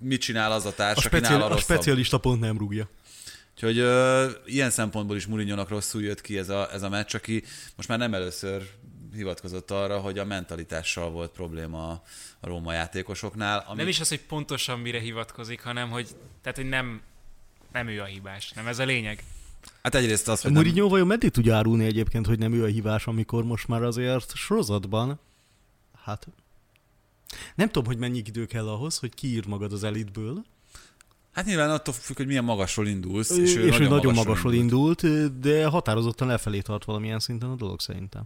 mit 0.00 0.20
csinál 0.20 0.52
az 0.52 0.66
a 0.66 0.74
társ, 0.74 1.04
A, 1.04 1.06
aki 1.06 1.08
nála 1.08 1.24
speciál, 1.24 1.42
a 1.42 1.48
rosszabb. 1.48 1.76
specialista 1.76 2.18
pont 2.18 2.40
nem 2.40 2.58
rúgja. 2.58 2.88
Úgyhogy 3.54 3.78
ö, 3.78 4.30
ilyen 4.44 4.70
szempontból 4.70 5.16
is 5.16 5.26
Mourinho-nak 5.26 5.68
rosszul 5.68 6.02
jött 6.02 6.20
ki 6.20 6.38
ez 6.38 6.48
a, 6.48 6.72
ez 6.72 6.82
a 6.82 6.88
meccs, 6.88 7.14
aki 7.14 7.42
most 7.76 7.88
már 7.88 7.98
nem 7.98 8.14
először 8.14 8.62
hivatkozott 9.14 9.70
arra, 9.70 9.98
hogy 9.98 10.18
a 10.18 10.24
mentalitással 10.24 11.10
volt 11.10 11.30
probléma 11.30 11.88
a, 11.88 12.02
a 12.40 12.46
Róma 12.46 12.72
játékosoknál. 12.72 13.64
Ami... 13.68 13.78
Nem 13.78 13.88
is 13.88 14.00
az, 14.00 14.08
hogy 14.08 14.20
pontosan 14.20 14.78
mire 14.78 15.00
hivatkozik, 15.00 15.62
hanem 15.62 15.90
hogy, 15.90 16.08
tehát, 16.42 16.58
hogy 16.58 16.68
nem, 16.68 17.00
nem 17.72 17.88
ő 17.88 18.00
a 18.00 18.04
hibás. 18.04 18.50
Nem 18.52 18.66
ez 18.66 18.78
a 18.78 18.84
lényeg. 18.84 19.24
Hát 19.82 19.94
egyrészt 19.94 20.28
az, 20.28 20.40
hogy 20.40 20.52
nem, 20.52 20.62
Mourinho 20.62 20.88
vajon 20.88 21.06
meddig 21.06 21.30
tudja 21.30 21.56
árulni 21.56 21.84
egyébként, 21.84 22.26
hogy 22.26 22.38
nem 22.38 22.52
ő 22.52 22.62
a 22.62 22.66
hívás, 22.66 23.06
amikor 23.06 23.44
most 23.44 23.68
már 23.68 23.82
azért 23.82 24.34
sorozatban, 24.34 25.20
hát 26.04 26.28
nem 27.54 27.66
tudom, 27.66 27.84
hogy 27.84 27.98
mennyi 27.98 28.22
idő 28.26 28.46
kell 28.46 28.68
ahhoz, 28.68 28.98
hogy 28.98 29.14
kiírd 29.14 29.46
magad 29.46 29.72
az 29.72 29.84
elitből, 29.84 30.44
hát 31.32 31.44
nyilván 31.44 31.70
attól 31.70 31.94
függ, 31.94 32.16
hogy 32.16 32.26
milyen 32.26 32.44
magasról 32.44 32.86
indulsz. 32.86 33.30
és, 33.30 33.54
ő, 33.56 33.66
és 33.66 33.78
ő 33.78 33.88
nagyon 33.88 34.14
magasról 34.14 34.54
indult. 34.54 35.02
indult, 35.02 35.38
de 35.40 35.66
határozottan 35.66 36.28
lefelé 36.28 36.60
tart 36.60 36.84
valamilyen 36.84 37.18
szinten 37.18 37.50
a 37.50 37.54
dolog 37.54 37.80
szerintem. 37.80 38.22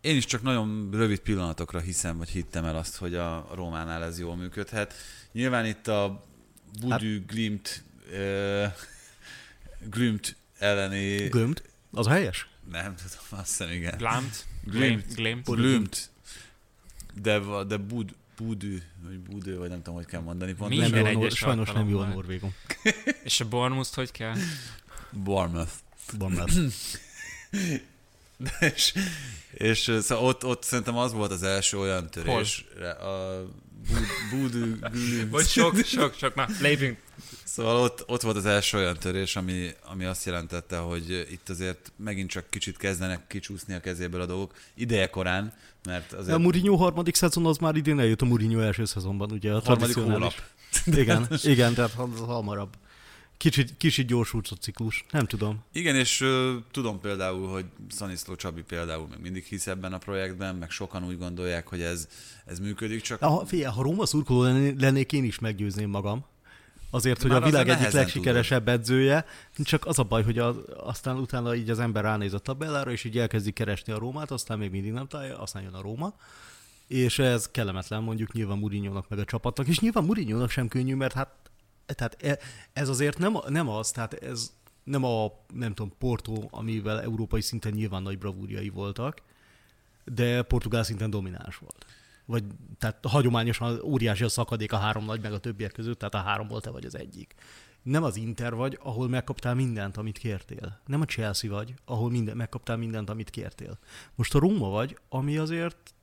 Én 0.00 0.16
is 0.16 0.24
csak 0.24 0.42
nagyon 0.42 0.88
rövid 0.92 1.18
pillanatokra 1.18 1.80
hiszem, 1.80 2.18
vagy 2.18 2.28
hittem 2.28 2.64
el 2.64 2.76
azt, 2.76 2.96
hogy 2.96 3.14
a 3.14 3.48
Rómánál 3.54 4.04
ez 4.04 4.18
jól 4.18 4.36
működhet. 4.36 4.94
Nyilván 5.32 5.66
itt 5.66 5.88
a 5.88 6.24
Budü, 6.80 6.90
hát... 7.18 7.26
Glimt, 7.26 7.82
uh, 8.12 8.72
Glimt 9.94 10.36
elleni... 10.58 11.28
Gömt, 11.28 11.62
az 11.92 12.06
a 12.06 12.10
helyes? 12.10 12.48
Nem 12.70 12.94
tudom, 12.94 13.24
azt 13.40 13.48
hiszem, 13.48 13.70
igen. 13.70 13.96
Glamt, 13.96 14.44
Glimt. 14.64 15.14
Glimt. 15.14 15.44
Glimt. 15.44 16.10
De, 17.22 17.38
de 17.68 17.76
bud, 17.76 18.14
budű, 18.36 18.82
vagy 19.04 19.18
budő, 19.18 19.58
vagy 19.58 19.68
nem 19.68 19.78
tudom, 19.78 19.94
hogy 19.94 20.06
kell 20.06 20.20
mondani. 20.20 20.52
Pont 20.52 20.70
Minden 20.70 20.90
nem 20.90 21.00
jó 21.00 21.06
a 21.06 21.12
nor- 21.12 21.22
egyes 21.22 21.38
sajnos 21.38 21.72
nem 21.72 21.88
jó 21.88 21.98
a 21.98 22.06
norvégom. 22.06 22.54
És 23.24 23.40
a 23.40 23.48
Bournemouth 23.48 23.94
hogy 23.94 24.10
kell? 24.10 24.34
Bournemouth. 25.10 25.72
Lesz. 26.18 26.98
és, 28.74 28.94
és 29.52 29.78
szóval 30.00 30.24
ott, 30.24 30.44
ott 30.44 30.62
szerintem 30.62 30.96
az 30.96 31.12
volt 31.12 31.30
az 31.30 31.42
első 31.42 31.78
olyan 31.78 32.10
törés. 32.10 32.64
A 33.00 33.42
bud, 33.88 34.50
budű. 34.50 34.78
Vagy 35.30 35.46
sok, 35.46 35.84
sok, 35.84 36.14
sok. 36.14 36.34
Na, 36.34 36.46
lépjünk. 36.60 36.98
Szóval 37.58 37.76
ott, 37.76 38.04
ott 38.06 38.22
volt 38.22 38.36
az 38.36 38.46
első 38.46 38.78
olyan 38.78 38.96
törés, 38.96 39.36
ami, 39.36 39.68
ami 39.84 40.04
azt 40.04 40.24
jelentette, 40.24 40.78
hogy 40.78 41.26
itt 41.30 41.48
azért 41.48 41.92
megint 41.96 42.30
csak 42.30 42.50
kicsit 42.50 42.76
kezdenek 42.76 43.26
kicsúszni 43.26 43.74
a 43.74 43.80
kezéből 43.80 44.20
a 44.20 44.26
dolgok. 44.26 44.54
Ideje 44.74 45.10
korán, 45.10 45.52
mert 45.84 46.12
A 46.12 46.18
azért 46.18 46.38
Mourinho 46.38 46.76
harmadik 46.76 47.14
szezon 47.14 47.46
az 47.46 47.56
már 47.58 47.76
idén 47.76 47.98
eljött 47.98 48.22
a 48.22 48.24
Mourinho 48.24 48.60
első 48.60 48.84
szezonban, 48.84 49.30
ugye 49.30 49.52
a 49.52 49.60
harmadik 49.64 49.94
hónap. 49.96 50.32
Igen, 50.86 51.26
igen, 51.42 51.74
tehát 51.74 51.92
ha- 51.92 52.08
hamarabb. 52.26 52.74
Kicsit, 53.36 53.76
kicsit 53.76 54.06
gyorsult 54.06 54.48
a 54.50 54.54
ciklus, 54.56 55.04
nem 55.10 55.26
tudom. 55.26 55.64
Igen, 55.72 55.94
és 55.96 56.20
ö, 56.20 56.54
tudom 56.70 57.00
például, 57.00 57.48
hogy 57.48 57.64
Szaniszló 57.88 58.34
Csabi 58.34 58.62
például 58.62 59.06
még 59.10 59.18
mindig 59.20 59.44
hisz 59.44 59.66
ebben 59.66 59.92
a 59.92 59.98
projektben, 59.98 60.54
meg 60.56 60.70
sokan 60.70 61.04
úgy 61.06 61.18
gondolják, 61.18 61.68
hogy 61.68 61.80
ez, 61.80 62.08
ez 62.46 62.58
működik, 62.58 63.00
csak 63.00 63.20
Ha, 63.22 63.46
figyelj, 63.46 63.72
ha 63.74 63.82
Róma 63.82 64.06
szurkoló 64.06 64.42
lenné- 64.42 64.80
lennék, 64.80 65.12
én 65.12 65.24
is 65.24 65.38
meggyőzném 65.38 65.90
magam. 65.90 66.24
Azért, 66.90 67.22
hogy 67.22 67.30
Már 67.30 67.42
a 67.42 67.44
világ 67.44 67.68
egyik 67.68 67.90
legsikeresebb 67.90 68.68
edzője, 68.68 69.24
csak 69.56 69.86
az 69.86 69.98
a 69.98 70.02
baj, 70.02 70.22
hogy 70.22 70.38
az, 70.38 70.56
aztán 70.76 71.16
utána 71.16 71.54
így 71.54 71.70
az 71.70 71.78
ember 71.78 72.02
ránéz 72.02 72.34
a 72.34 72.38
tabellára, 72.38 72.90
és 72.90 73.04
így 73.04 73.18
elkezdi 73.18 73.52
keresni 73.52 73.92
a 73.92 73.98
Rómát, 73.98 74.30
aztán 74.30 74.58
még 74.58 74.70
mindig 74.70 74.92
nem 74.92 75.06
találja, 75.06 75.38
aztán 75.38 75.62
jön 75.62 75.74
a 75.74 75.80
Róma. 75.80 76.14
És 76.86 77.18
ez 77.18 77.48
kellemetlen 77.50 78.02
mondjuk 78.02 78.32
nyilván 78.32 78.58
mourinho 78.58 79.04
meg 79.08 79.18
a 79.18 79.24
csapatnak, 79.24 79.66
és 79.66 79.80
nyilván 79.80 80.04
mourinho 80.04 80.48
sem 80.48 80.68
könnyű, 80.68 80.94
mert 80.94 81.12
hát 81.12 81.28
tehát 81.94 82.16
e- 82.22 82.38
ez 82.72 82.88
azért 82.88 83.18
nem, 83.18 83.36
nem 83.48 83.68
az, 83.68 83.90
tehát 83.90 84.12
ez 84.14 84.52
nem 84.84 85.04
a, 85.04 85.32
nem 85.54 85.74
tudom, 85.74 85.92
Porto, 85.98 86.48
amivel 86.50 87.02
európai 87.02 87.40
szinten 87.40 87.72
nyilván 87.72 88.02
nagy 88.02 88.18
bravúrjai 88.18 88.68
voltak, 88.68 89.22
de 90.04 90.42
portugál 90.42 90.82
szinten 90.82 91.10
domináns 91.10 91.56
volt. 91.56 91.86
Vagy 92.28 92.44
tehát 92.78 93.04
hagyományosan 93.06 93.80
óriási 93.82 94.24
a 94.24 94.28
szakadék 94.28 94.72
a 94.72 94.76
három 94.76 95.04
nagy, 95.04 95.20
meg 95.20 95.32
a 95.32 95.38
többiek 95.38 95.72
között, 95.72 95.98
tehát 95.98 96.14
a 96.14 96.18
három 96.18 96.48
volt-e 96.48 96.70
vagy 96.70 96.84
az 96.84 96.96
egyik. 96.96 97.34
Nem 97.82 98.02
az 98.02 98.16
Inter 98.16 98.54
vagy, 98.54 98.78
ahol 98.82 99.08
megkaptál 99.08 99.54
mindent, 99.54 99.96
amit 99.96 100.18
kértél. 100.18 100.80
Nem 100.86 101.00
a 101.00 101.04
Chelsea 101.04 101.50
vagy, 101.50 101.74
ahol 101.84 102.10
minden, 102.10 102.36
megkaptál 102.36 102.76
mindent, 102.76 103.10
amit 103.10 103.30
kértél. 103.30 103.78
Most 104.14 104.34
a 104.34 104.38
Róma 104.38 104.68
vagy, 104.68 104.98
ami 105.08 105.36
azért 105.36 105.94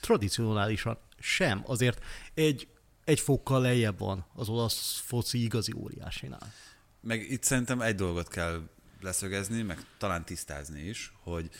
tradicionálisan 0.00 0.98
sem, 1.18 1.62
azért 1.66 2.04
egy, 2.34 2.68
egy 3.04 3.20
fokkal 3.20 3.60
lejjebb 3.60 3.98
van 3.98 4.26
az 4.34 4.48
olasz 4.48 5.02
foci 5.04 5.42
igazi 5.42 5.72
óriásinál. 5.76 6.52
Meg 7.00 7.30
itt 7.30 7.42
szerintem 7.42 7.80
egy 7.80 7.94
dolgot 7.94 8.28
kell 8.28 8.68
leszögezni, 9.00 9.62
meg 9.62 9.84
talán 9.98 10.24
tisztázni 10.24 10.80
is, 10.80 11.12
hogy 11.22 11.50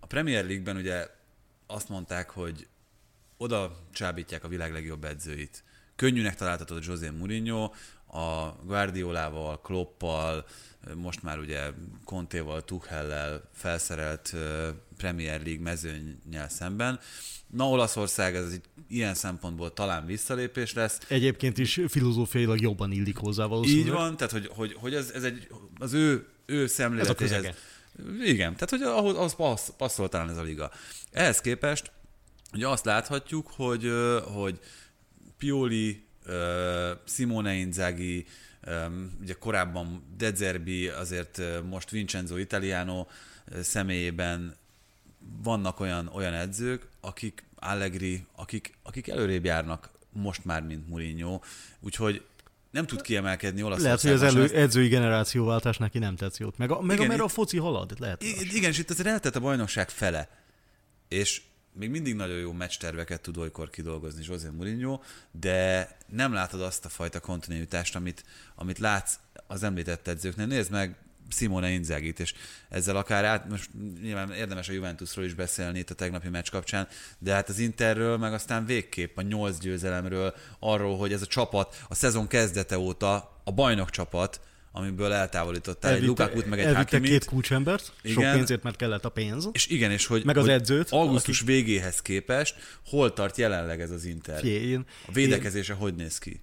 a 0.00 0.06
Premier 0.06 0.44
League-ben 0.44 0.76
ugye 0.76 1.06
azt 1.66 1.88
mondták, 1.88 2.30
hogy 2.30 2.68
oda 3.38 3.76
csábítják 3.92 4.44
a 4.44 4.48
világ 4.48 4.72
legjobb 4.72 5.04
edzőit. 5.04 5.64
Könnyűnek 5.96 6.34
találtatod 6.34 6.84
José 6.84 7.08
Mourinho, 7.08 7.70
a 8.06 8.56
Guardiolával, 8.64 9.60
Kloppal, 9.60 10.46
most 10.94 11.22
már 11.22 11.38
ugye 11.38 11.70
Contéval, 12.04 12.64
Tuchellel 12.64 13.48
felszerelt 13.54 14.34
Premier 14.96 15.42
League 15.42 15.62
mezőnyel 15.62 16.48
szemben. 16.48 17.00
Na, 17.46 17.68
Olaszország 17.68 18.34
ez 18.36 18.52
egy 18.52 18.60
ilyen 18.88 19.14
szempontból 19.14 19.72
talán 19.72 20.06
visszalépés 20.06 20.72
lesz. 20.72 20.98
Egyébként 21.08 21.58
is 21.58 21.80
filozófiailag 21.88 22.60
jobban 22.60 22.92
illik 22.92 23.16
hozzá 23.16 23.44
valószínűleg. 23.44 23.86
Így 23.86 23.92
van, 23.92 24.16
tehát 24.16 24.32
hogy, 24.32 24.50
hogy, 24.54 24.74
hogy 24.78 24.94
ez, 24.94 25.10
ez 25.14 25.22
egy, 25.22 25.48
az 25.78 25.92
ő, 25.92 26.26
ő 26.46 26.66
szemléletéhez. 26.66 27.54
Igen, 28.24 28.56
tehát 28.56 28.70
hogy 28.70 28.82
ahhoz, 28.82 29.16
ahhoz 29.16 29.34
passz, 29.34 29.68
passzol 29.76 30.08
talán 30.08 30.30
ez 30.30 30.36
a 30.36 30.42
liga. 30.42 30.70
Ehhez 31.12 31.40
képest 31.40 31.90
ugye 32.52 32.68
azt 32.68 32.84
láthatjuk, 32.84 33.50
hogy, 33.56 33.92
hogy 34.24 34.60
Pioli, 35.38 36.04
Simone 37.04 37.54
Inzaghi, 37.54 38.26
ugye 39.20 39.34
korábban 39.38 40.02
Dezerbi, 40.16 40.88
azért 40.88 41.40
most 41.68 41.90
Vincenzo 41.90 42.36
Italiano 42.36 43.06
személyében 43.62 44.56
vannak 45.42 45.80
olyan, 45.80 46.10
olyan 46.12 46.32
edzők, 46.32 46.86
akik 47.00 47.44
Allegri, 47.54 48.24
akik, 48.34 48.72
akik 48.82 49.08
előrébb 49.08 49.44
járnak 49.44 49.90
most 50.12 50.44
már, 50.44 50.62
mint 50.62 50.88
Mourinho, 50.88 51.40
úgyhogy 51.80 52.22
nem 52.70 52.86
tud 52.86 53.00
kiemelkedni 53.00 53.62
Olaszországban. 53.62 54.04
Lehet, 54.10 54.20
hogy 54.20 54.44
az 54.44 54.52
elő, 54.52 54.62
edzői 54.62 54.88
generációváltás 54.88 55.76
neki 55.76 55.98
nem 55.98 56.16
tetsz 56.16 56.38
jót. 56.38 56.58
Meg, 56.58 56.70
a, 56.70 56.80
meg 56.80 57.00
igen, 57.00 57.20
a 57.20 57.28
foci 57.28 57.58
halad, 57.58 57.94
lehet. 57.98 58.22
Igen, 58.22 58.44
igen, 58.54 58.70
és 58.70 58.78
itt 58.78 58.90
azért 58.90 59.08
eltett 59.08 59.36
a 59.36 59.40
bajnokság 59.40 59.88
fele. 59.88 60.28
És 61.08 61.42
még 61.78 61.90
mindig 61.90 62.14
nagyon 62.14 62.38
jó 62.38 62.52
meccsterveket 62.52 63.20
tud 63.20 63.36
olykor 63.36 63.70
kidolgozni 63.70 64.24
José 64.26 64.48
Mourinho, 64.48 65.00
de 65.30 65.88
nem 66.06 66.32
látod 66.32 66.60
azt 66.60 66.84
a 66.84 66.88
fajta 66.88 67.20
kontinuitást, 67.20 67.96
amit, 67.96 68.24
amit 68.54 68.78
látsz 68.78 69.18
az 69.46 69.62
említett 69.62 70.08
edzőknél. 70.08 70.46
Nézd 70.46 70.70
meg 70.70 70.96
Simone 71.30 71.70
Inzagit, 71.70 72.20
és 72.20 72.34
ezzel 72.68 72.96
akár 72.96 73.24
át, 73.24 73.48
most 73.48 73.70
nyilván 74.02 74.32
érdemes 74.32 74.68
a 74.68 74.72
Juventusról 74.72 75.24
is 75.24 75.34
beszélni 75.34 75.78
itt 75.78 75.90
a 75.90 75.94
tegnapi 75.94 76.28
meccs 76.28 76.50
kapcsán, 76.50 76.88
de 77.18 77.32
hát 77.32 77.48
az 77.48 77.58
Interről, 77.58 78.16
meg 78.16 78.32
aztán 78.32 78.66
végképp 78.66 79.16
a 79.16 79.22
nyolc 79.22 79.58
győzelemről, 79.58 80.34
arról, 80.58 80.98
hogy 80.98 81.12
ez 81.12 81.22
a 81.22 81.26
csapat 81.26 81.84
a 81.88 81.94
szezon 81.94 82.26
kezdete 82.26 82.78
óta 82.78 83.40
a 83.44 83.52
bajnok 83.52 83.90
csapat, 83.90 84.40
amiből 84.72 85.12
eltávolítottál 85.12 85.94
egy 85.94 86.02
Lukakut, 86.02 86.46
meg 86.46 86.60
egy 86.60 86.74
Hakimit. 86.74 87.10
két 87.10 87.24
kulcsembert, 87.24 87.92
igen. 88.02 88.22
sok 88.22 88.32
pénzért, 88.32 88.62
mert 88.62 88.76
kellett 88.76 89.04
a 89.04 89.08
pénz. 89.08 89.48
És 89.52 89.66
igen, 89.66 89.90
és 89.90 90.06
hogy, 90.06 90.24
meg 90.24 90.36
az 90.36 90.42
hogy 90.42 90.52
edzőt, 90.52 90.90
augusztus 90.90 91.40
aki... 91.40 91.52
végéhez 91.52 92.02
képest 92.02 92.56
hol 92.86 93.12
tart 93.12 93.36
jelenleg 93.36 93.80
ez 93.80 93.90
az 93.90 94.04
Inter? 94.04 94.40
Fie, 94.40 94.60
én, 94.60 94.84
a 95.06 95.12
védekezése 95.12 95.72
én... 95.72 95.78
hogy 95.78 95.94
néz 95.94 96.18
ki? 96.18 96.40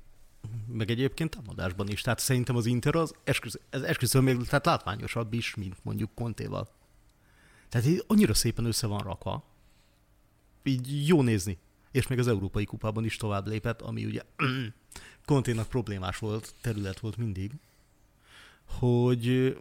meg 0.67 0.89
egyébként 0.89 1.29
támadásban 1.29 1.89
is. 1.89 2.01
Tehát 2.01 2.19
szerintem 2.19 2.55
az 2.55 2.65
Inter 2.65 2.95
az 2.95 3.13
esküszöm, 3.23 3.61
ez 3.69 3.81
esküszöm 3.81 4.23
még 4.23 4.43
tehát 4.43 4.65
látványosabb 4.65 5.33
is, 5.33 5.55
mint 5.55 5.75
mondjuk 5.81 6.09
Kontéval. 6.15 6.69
Tehát 7.69 7.87
így 7.87 8.03
annyira 8.07 8.33
szépen 8.33 8.65
össze 8.65 8.87
van 8.87 8.99
rakva. 8.99 9.43
Így 10.63 11.07
jó 11.07 11.21
nézni. 11.21 11.57
És 11.91 12.07
még 12.07 12.19
az 12.19 12.27
Európai 12.27 12.65
Kupában 12.65 13.05
is 13.05 13.17
tovább 13.17 13.47
lépett, 13.47 13.81
ami 13.81 14.05
ugye 14.05 14.21
Konténak 15.25 15.67
problémás 15.67 16.17
volt, 16.17 16.53
terület 16.61 16.99
volt 16.99 17.17
mindig, 17.17 17.51
hogy 18.65 19.55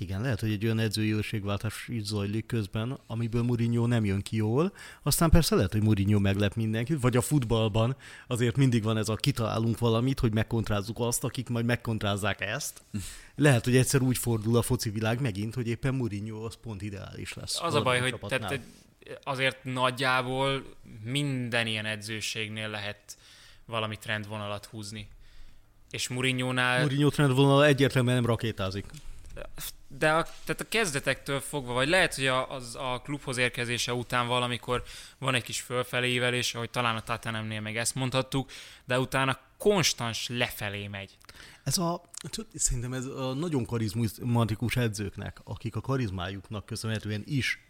igen, 0.00 0.20
lehet, 0.20 0.40
hogy 0.40 0.52
egy 0.52 0.64
olyan 0.64 0.78
edzői 0.78 1.14
őrségváltás 1.14 1.88
is 1.88 2.02
zajlik 2.02 2.46
közben, 2.46 2.98
amiből 3.06 3.42
Mourinho 3.42 3.86
nem 3.86 4.04
jön 4.04 4.22
ki 4.22 4.36
jól. 4.36 4.72
Aztán 5.02 5.30
persze 5.30 5.54
lehet, 5.54 5.72
hogy 5.72 5.82
Mourinho 5.82 6.18
meglep 6.18 6.54
mindenkit, 6.54 7.00
vagy 7.00 7.16
a 7.16 7.20
futballban 7.20 7.96
azért 8.26 8.56
mindig 8.56 8.82
van 8.82 8.96
ez 8.96 9.08
a 9.08 9.14
kitalálunk 9.14 9.78
valamit, 9.78 10.20
hogy 10.20 10.32
megkontrázzuk 10.32 10.98
azt, 10.98 11.24
akik 11.24 11.48
majd 11.48 11.64
megkontrázzák 11.64 12.40
ezt. 12.40 12.82
Lehet, 13.34 13.64
hogy 13.64 13.76
egyszer 13.76 14.02
úgy 14.02 14.18
fordul 14.18 14.56
a 14.56 14.62
foci 14.62 14.90
világ 14.90 15.20
megint, 15.20 15.54
hogy 15.54 15.68
éppen 15.68 15.94
Mourinho 15.94 16.44
az 16.44 16.56
pont 16.62 16.82
ideális 16.82 17.34
lesz. 17.34 17.60
Az 17.62 17.74
a 17.74 17.82
baj, 17.82 18.00
hogy 18.00 18.18
tehát 18.28 18.60
azért 19.22 19.64
nagyjából 19.64 20.64
minden 21.04 21.66
ilyen 21.66 21.86
edzőségnél 21.86 22.68
lehet 22.68 23.18
valami 23.66 23.96
trendvonalat 23.96 24.64
húzni. 24.64 25.08
És 25.90 26.08
Mourinho-nál... 26.08 26.80
Mourinho 26.80 27.08
trendvonal 27.08 27.64
egyértelműen 27.64 28.14
nem 28.14 28.26
rakétázik 28.26 28.84
de 29.98 30.10
a, 30.10 30.22
tehát 30.22 30.60
a 30.60 30.68
kezdetektől 30.68 31.40
fogva, 31.40 31.72
vagy 31.72 31.88
lehet, 31.88 32.14
hogy 32.14 32.26
a, 32.26 32.50
az 32.50 32.76
a 32.76 33.00
klubhoz 33.04 33.36
érkezése 33.36 33.94
után 33.94 34.26
valamikor 34.26 34.82
van 35.18 35.34
egy 35.34 35.42
kis 35.42 35.60
fölfelévelés, 35.60 36.54
ahogy 36.54 36.70
talán 36.70 36.96
a 36.96 37.00
Tatanemnél 37.00 37.60
meg 37.60 37.76
ezt 37.76 37.94
mondhattuk, 37.94 38.50
de 38.84 38.98
utána 38.98 39.38
konstans 39.58 40.28
lefelé 40.28 40.86
megy. 40.86 41.18
Ez 41.64 41.78
a, 41.78 42.02
szerintem 42.54 42.92
ez 42.92 43.04
a 43.04 43.34
nagyon 43.34 43.66
karizmatikus 43.66 44.76
edzőknek, 44.76 45.40
akik 45.44 45.76
a 45.76 45.80
karizmájuknak 45.80 46.66
köszönhetően 46.66 47.22
is 47.26 47.69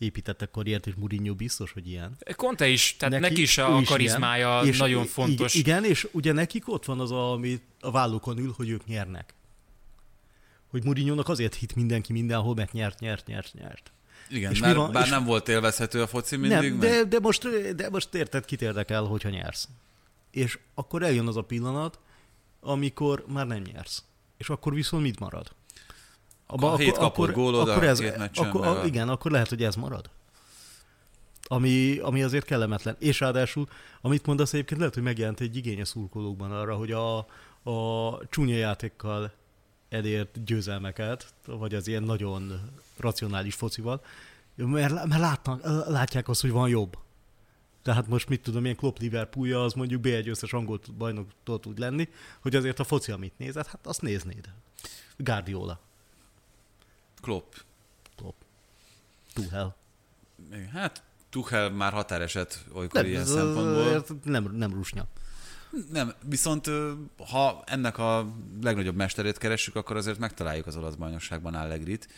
építettek 0.00 0.50
karriert, 0.50 0.86
és 0.86 0.94
Mourinho 0.94 1.34
biztos, 1.34 1.72
hogy 1.72 1.88
ilyen. 1.88 2.16
Conte 2.36 2.68
is, 2.68 2.96
tehát 2.98 3.20
neki, 3.20 3.28
neki 3.28 3.42
is 3.42 3.58
a 3.58 3.82
karizmája 3.84 4.62
is 4.64 4.78
nagyon 4.78 5.04
és 5.04 5.10
fontos. 5.10 5.54
Igen, 5.54 5.84
és 5.84 6.08
ugye 6.12 6.32
nekik 6.32 6.68
ott 6.68 6.84
van 6.84 7.00
az, 7.00 7.10
ami 7.10 7.60
a 7.80 7.90
vállukon 7.90 8.38
ül, 8.38 8.52
hogy 8.56 8.68
ők 8.68 8.86
nyernek 8.86 9.34
hogy 10.70 10.84
mourinho 10.84 11.22
azért 11.24 11.54
hit 11.54 11.74
mindenki 11.74 12.12
mindenhol, 12.12 12.54
mert 12.54 12.72
nyert, 12.72 13.00
nyert, 13.00 13.26
nyert, 13.26 13.54
nyert. 13.54 13.92
Igen, 14.28 14.52
és 14.52 14.60
bár, 14.60 14.76
van, 14.76 14.92
bár 14.92 15.04
és 15.04 15.10
nem 15.10 15.24
volt 15.24 15.48
élvezhető 15.48 16.02
a 16.02 16.06
foci 16.06 16.36
mindig. 16.36 16.70
Nem, 16.70 16.78
de, 16.78 17.04
de, 17.04 17.18
most, 17.20 17.74
de 17.74 17.90
most 17.90 18.14
érted, 18.14 18.44
kit 18.44 18.62
érdekel, 18.62 19.04
hogyha 19.04 19.28
nyersz. 19.28 19.68
És 20.30 20.58
akkor 20.74 21.02
eljön 21.02 21.26
az 21.26 21.36
a 21.36 21.42
pillanat, 21.42 21.98
amikor 22.60 23.24
már 23.28 23.46
nem 23.46 23.62
nyersz. 23.62 24.04
És 24.36 24.48
akkor 24.48 24.74
viszont 24.74 25.02
mit 25.02 25.18
marad? 25.18 25.54
Abba, 26.50 26.72
a 26.72 26.76
hét 26.76 26.96
akkor, 26.96 27.02
kapott 27.02 27.32
gólod 27.32 27.68
akkor 27.68 27.84
ez, 27.84 28.00
akkor, 28.34 28.66
a, 28.66 28.84
Igen, 28.84 29.08
akkor 29.08 29.30
lehet, 29.30 29.48
hogy 29.48 29.62
ez 29.62 29.74
marad. 29.74 30.10
Ami, 31.42 31.98
ami 31.98 32.22
azért 32.22 32.44
kellemetlen. 32.44 32.96
És 32.98 33.20
ráadásul, 33.20 33.68
amit 34.00 34.26
mondasz 34.26 34.52
egyébként, 34.52 34.78
lehet, 34.78 34.94
hogy 34.94 35.02
megjelent 35.02 35.40
egy 35.40 35.56
igény 35.56 35.80
a 35.80 35.84
szurkolókban 35.84 36.52
arra, 36.52 36.74
hogy 36.74 36.92
a, 36.92 37.16
a 37.62 38.18
csúnya 38.28 38.56
játékkal 38.56 39.32
elért 39.88 40.44
győzelmeket, 40.44 41.34
vagy 41.46 41.74
az 41.74 41.86
ilyen 41.86 42.02
nagyon 42.02 42.70
racionális 42.96 43.54
focival, 43.54 44.02
mert, 44.54 45.06
mert 45.06 45.20
látnak, 45.20 45.62
látják 45.88 46.28
azt, 46.28 46.40
hogy 46.40 46.50
van 46.50 46.68
jobb. 46.68 46.98
Tehát 47.82 48.08
most 48.08 48.28
mit 48.28 48.42
tudom, 48.42 48.64
ilyen 48.64 48.76
Klopp 48.76 48.98
Liverpoolja 48.98 49.64
az 49.64 49.72
mondjuk 49.72 50.00
B1 50.04 50.28
összes 50.28 50.52
angol 50.52 50.80
bajnoktól 50.98 51.60
tud 51.60 51.78
lenni, 51.78 52.08
hogy 52.40 52.56
azért 52.56 52.78
a 52.78 52.84
foci, 52.84 53.12
amit 53.12 53.38
nézed, 53.38 53.66
hát 53.66 53.86
azt 53.86 54.02
néznéd. 54.02 54.48
Guardiola. 55.16 55.80
Klopp. 57.20 57.54
Klopp. 58.16 58.40
Tuchel. 59.34 59.76
Hát 60.72 61.02
Tuchel 61.30 61.70
már 61.70 61.92
határeset 61.92 62.64
olykor 62.72 63.00
nem, 63.00 63.10
ilyen 63.10 63.24
szempontból. 63.24 64.04
Nem, 64.24 64.44
nem 64.44 64.72
rusnya. 64.72 65.06
Nem, 65.92 66.12
viszont 66.24 66.70
ha 67.30 67.62
ennek 67.66 67.98
a 67.98 68.34
legnagyobb 68.62 68.96
mesterét 68.96 69.38
keressük, 69.38 69.76
akkor 69.76 69.96
azért 69.96 70.18
megtaláljuk 70.18 70.66
az 70.66 70.76
olasz 70.76 70.94
bajnokságban 70.94 71.54
Allegrit, 71.54 72.08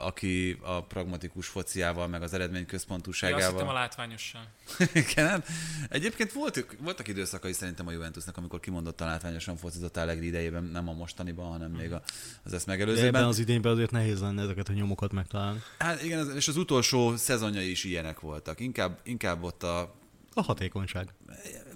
aki 0.00 0.58
a 0.62 0.84
pragmatikus 0.84 1.46
fociával, 1.46 2.08
meg 2.08 2.22
az 2.22 2.32
eredményközpontúságával. 2.32 3.40
Ja, 3.40 3.46
azt 3.46 3.56
hittem 3.56 3.74
a 3.74 3.78
látványossal. 3.78 4.48
Igen. 5.08 5.44
Egyébként 5.88 6.32
volt, 6.32 6.76
voltak 6.80 7.08
időszakai 7.08 7.52
szerintem 7.52 7.86
a 7.86 7.90
Juventusnak, 7.90 8.36
amikor 8.36 8.60
kimondottan 8.60 9.08
látványosan 9.08 9.56
focizott 9.56 9.96
Allegri 9.96 10.26
idejében, 10.26 10.64
nem 10.64 10.88
a 10.88 10.92
mostaniban, 10.92 11.50
hanem 11.50 11.70
még 11.70 11.92
az 12.44 12.52
ezt 12.52 12.66
megelőzőben. 12.66 13.08
Ebben 13.08 13.24
az 13.24 13.38
idényben 13.38 13.72
azért 13.72 13.90
nehéz 13.90 14.20
lenne 14.20 14.42
ezeket 14.42 14.68
a 14.68 14.72
nyomokat 14.72 15.12
megtalálni. 15.12 15.62
Hát 15.78 16.02
igen, 16.02 16.36
és 16.36 16.48
az 16.48 16.56
utolsó 16.56 17.16
szezonjai 17.16 17.70
is 17.70 17.84
ilyenek 17.84 18.20
voltak. 18.20 18.60
Inkább, 18.60 18.98
inkább 19.02 19.42
ott 19.42 19.62
a 19.62 19.94
a 20.34 20.42
hatékonyság. 20.42 21.08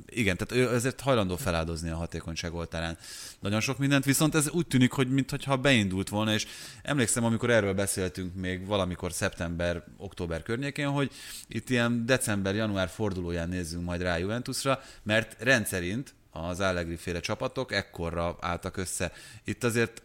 Igen, 0.07 0.37
tehát 0.37 0.65
ő 0.65 0.75
ezért 0.75 1.01
hajlandó 1.01 1.37
feláldozni 1.37 1.91
a 1.91 1.97
hatékonyság 1.97 2.55
oltárán 2.55 2.99
nagyon 3.41 3.61
sok 3.61 3.79
mindent, 3.79 4.05
viszont 4.05 4.35
ez 4.35 4.51
úgy 4.51 4.67
tűnik, 4.67 4.93
hogy 4.93 5.11
mintha 5.11 5.57
beindult 5.57 6.09
volna, 6.09 6.33
és 6.33 6.47
emlékszem, 6.83 7.25
amikor 7.25 7.51
erről 7.51 7.75
beszéltünk 7.75 8.35
még 8.35 8.67
valamikor 8.67 9.13
szeptember, 9.13 9.85
október 9.97 10.43
környékén, 10.43 10.89
hogy 10.89 11.11
itt 11.49 11.71
ilyen 11.71 12.07
december-január 12.07 12.89
fordulóján 12.89 13.49
nézzünk 13.49 13.85
majd 13.85 14.03
rá 14.03 14.17
Juventusra, 14.17 14.83
mert 15.03 15.37
rendszerint 15.39 16.15
az 16.31 16.61
Allegri 16.61 16.97
féle 16.97 17.21
csapatok, 17.21 17.73
ekkorra 17.73 18.37
álltak 18.41 18.77
össze. 18.77 19.13
Itt 19.45 19.65
azért 19.65 20.03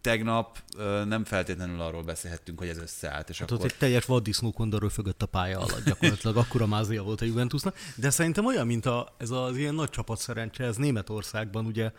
tegnap 0.00 0.58
nem 1.04 1.24
feltétlenül 1.24 1.80
arról 1.80 2.02
beszélhettünk, 2.02 2.58
hogy 2.58 2.68
ez 2.68 2.78
összeállt. 2.78 3.28
És 3.28 3.38
hát 3.38 3.50
akkor... 3.50 3.64
ott 3.64 3.70
egy 3.70 3.78
teljes 3.78 4.04
vaddisznó 4.04 4.52
kondor 4.52 4.80
röfögött 4.80 5.22
a 5.22 5.26
pálya 5.26 5.58
alatt 5.58 5.84
gyakorlatilag, 5.84 6.36
akkora 6.36 6.66
mázia 6.66 7.02
volt 7.02 7.20
a 7.20 7.24
Juventusnak. 7.24 7.76
De 7.96 8.10
szerintem 8.10 8.46
olyan, 8.46 8.66
mint 8.66 8.86
a, 8.86 9.14
ez 9.18 9.30
az 9.30 9.56
ilyen 9.56 9.74
nagy 9.74 9.90
csapat 9.90 10.18
szerencse, 10.18 10.64
ez 10.64 10.76
Németországban 10.76 11.66
ugye 11.66 11.92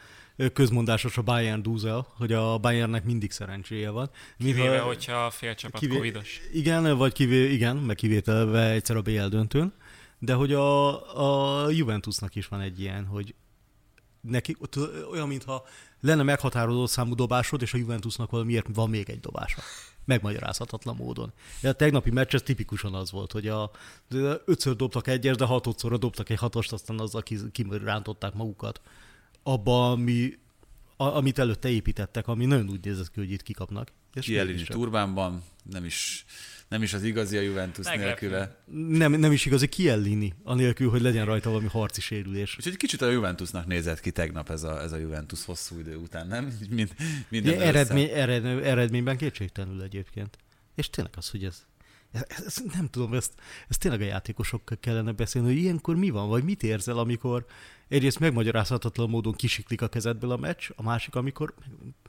közmondásos 0.54 1.18
a 1.18 1.22
Bayern 1.22 1.62
dúzel, 1.62 2.08
hogy 2.18 2.34
a 2.34 2.58
Bayernnek 2.58 3.04
mindig 3.04 3.32
szerencséje 3.32 3.90
van. 3.90 4.10
Kivéve, 4.38 4.70
Mintha, 4.70 4.86
hogyha 4.86 5.26
a 5.26 5.30
fél 5.30 5.56
csapat 5.56 5.80
kivé... 5.80 5.96
covidos. 5.96 6.42
Igen, 6.54 6.98
vagy 6.98 7.14
kivé... 7.14 7.52
igen, 7.52 7.76
meg 7.76 7.96
kivételve 7.96 8.70
egyszer 8.70 8.96
a 8.96 9.02
BL 9.02 9.26
döntőn. 9.26 9.74
De 10.20 10.34
hogy 10.34 10.54
a, 10.54 11.64
a 11.64 11.70
Juventusnak 11.70 12.36
is 12.36 12.48
van 12.48 12.62
egy 12.62 12.80
ilyen, 12.80 13.06
hogy 13.06 13.36
neki 14.22 14.56
ott 14.60 14.76
olyan, 15.12 15.28
mintha 15.28 15.68
lenne 16.02 16.24
meghatározott 16.24 16.90
számú 16.90 17.16
dobásod, 17.16 17.62
és 17.62 17.74
a 17.74 17.78
Juventusnak 17.78 18.32
valamiért 18.32 18.68
van 18.74 18.90
még 18.90 19.10
egy 19.10 19.20
dobása. 19.20 19.62
Megmagyarázhatatlan 20.06 20.96
módon. 20.96 21.32
De 21.62 21.70
a 21.70 21.74
tegnapi 21.74 22.12
meccs 22.12 22.34
ez 22.34 22.42
tipikusan 22.42 22.94
az 22.94 23.12
volt, 23.12 23.32
hogy 23.32 23.48
a, 23.48 23.72
ötször 24.46 24.76
dobtak 24.76 25.08
egyes, 25.08 25.36
de 25.36 25.46
hatodszorra 25.46 25.98
dobtak 25.98 26.30
egy 26.30 26.40
hatost, 26.40 26.72
aztán 26.72 27.00
azzal 27.00 27.24
kirántották 27.52 28.34
magukat 28.34 28.82
abba, 29.44 29.92
ami, 29.92 30.38
a, 30.98 31.04
amit 31.04 31.40
előtte 31.40 31.70
építettek, 31.70 32.28
ami 32.28 32.46
nagyon 32.46 32.70
úgy 32.70 32.86
nézett 32.86 33.12
ki, 33.12 33.20
hogy 33.20 33.32
itt 33.32 33.44
kikapnak. 33.44 33.92
Kielini 34.14 34.64
Turbánban, 34.64 35.44
nem 35.64 35.86
is 35.86 36.26
nem 36.72 36.82
is 36.82 36.94
az 36.94 37.04
igazi 37.04 37.38
a 37.38 37.42
Juventus 37.42 37.86
Meglepő. 37.86 38.06
nélküle. 38.06 38.56
Nem, 38.98 39.12
nem 39.12 39.32
is 39.32 39.46
igazi 39.46 39.68
Kiellini, 39.68 40.34
anélkül, 40.44 40.90
hogy 40.90 41.02
legyen 41.02 41.26
rajta 41.26 41.50
valami 41.50 41.68
harci 41.68 42.02
sérülés. 42.02 42.56
Úgyhogy 42.58 42.78
kicsit 42.78 43.02
a 43.02 43.10
Juventusnak 43.10 43.66
nézett 43.66 44.00
ki 44.00 44.12
tegnap 44.12 44.50
ez 44.50 44.64
a, 44.64 44.82
ez 44.82 44.92
a 44.92 44.98
Juventus 44.98 45.46
hosszú 45.46 45.80
idő 45.80 45.96
után, 45.96 46.28
nem? 46.28 46.58
Mind, 46.70 46.94
minden 47.30 47.62
eredmény, 47.62 48.10
ered, 48.14 48.46
eredményben 48.46 49.18
kétségtelenül 49.18 49.82
egyébként. 49.82 50.38
És 50.76 50.90
tényleg 50.90 51.14
az, 51.18 51.30
hogy 51.30 51.44
ez, 51.44 51.66
ez, 52.12 52.64
nem 52.74 52.88
tudom, 52.90 53.14
ezt, 53.14 53.34
ezt 53.68 53.80
tényleg 53.80 54.02
a 54.02 54.06
játékosokkal 54.06 54.78
kellene 54.80 55.12
beszélni, 55.12 55.48
hogy 55.48 55.58
ilyenkor 55.58 55.96
mi 55.96 56.10
van, 56.10 56.30
vagy 56.30 56.44
mit 56.44 56.64
érzel, 56.64 56.98
amikor 56.98 57.46
egyrészt 57.88 58.20
megmagyarázhatatlan 58.20 59.10
módon 59.10 59.34
kisiklik 59.34 59.82
a 59.82 59.88
kezedből 59.88 60.32
a 60.32 60.38
meccs, 60.38 60.70
a 60.76 60.84
másik, 60.84 61.16
amikor 61.16 61.54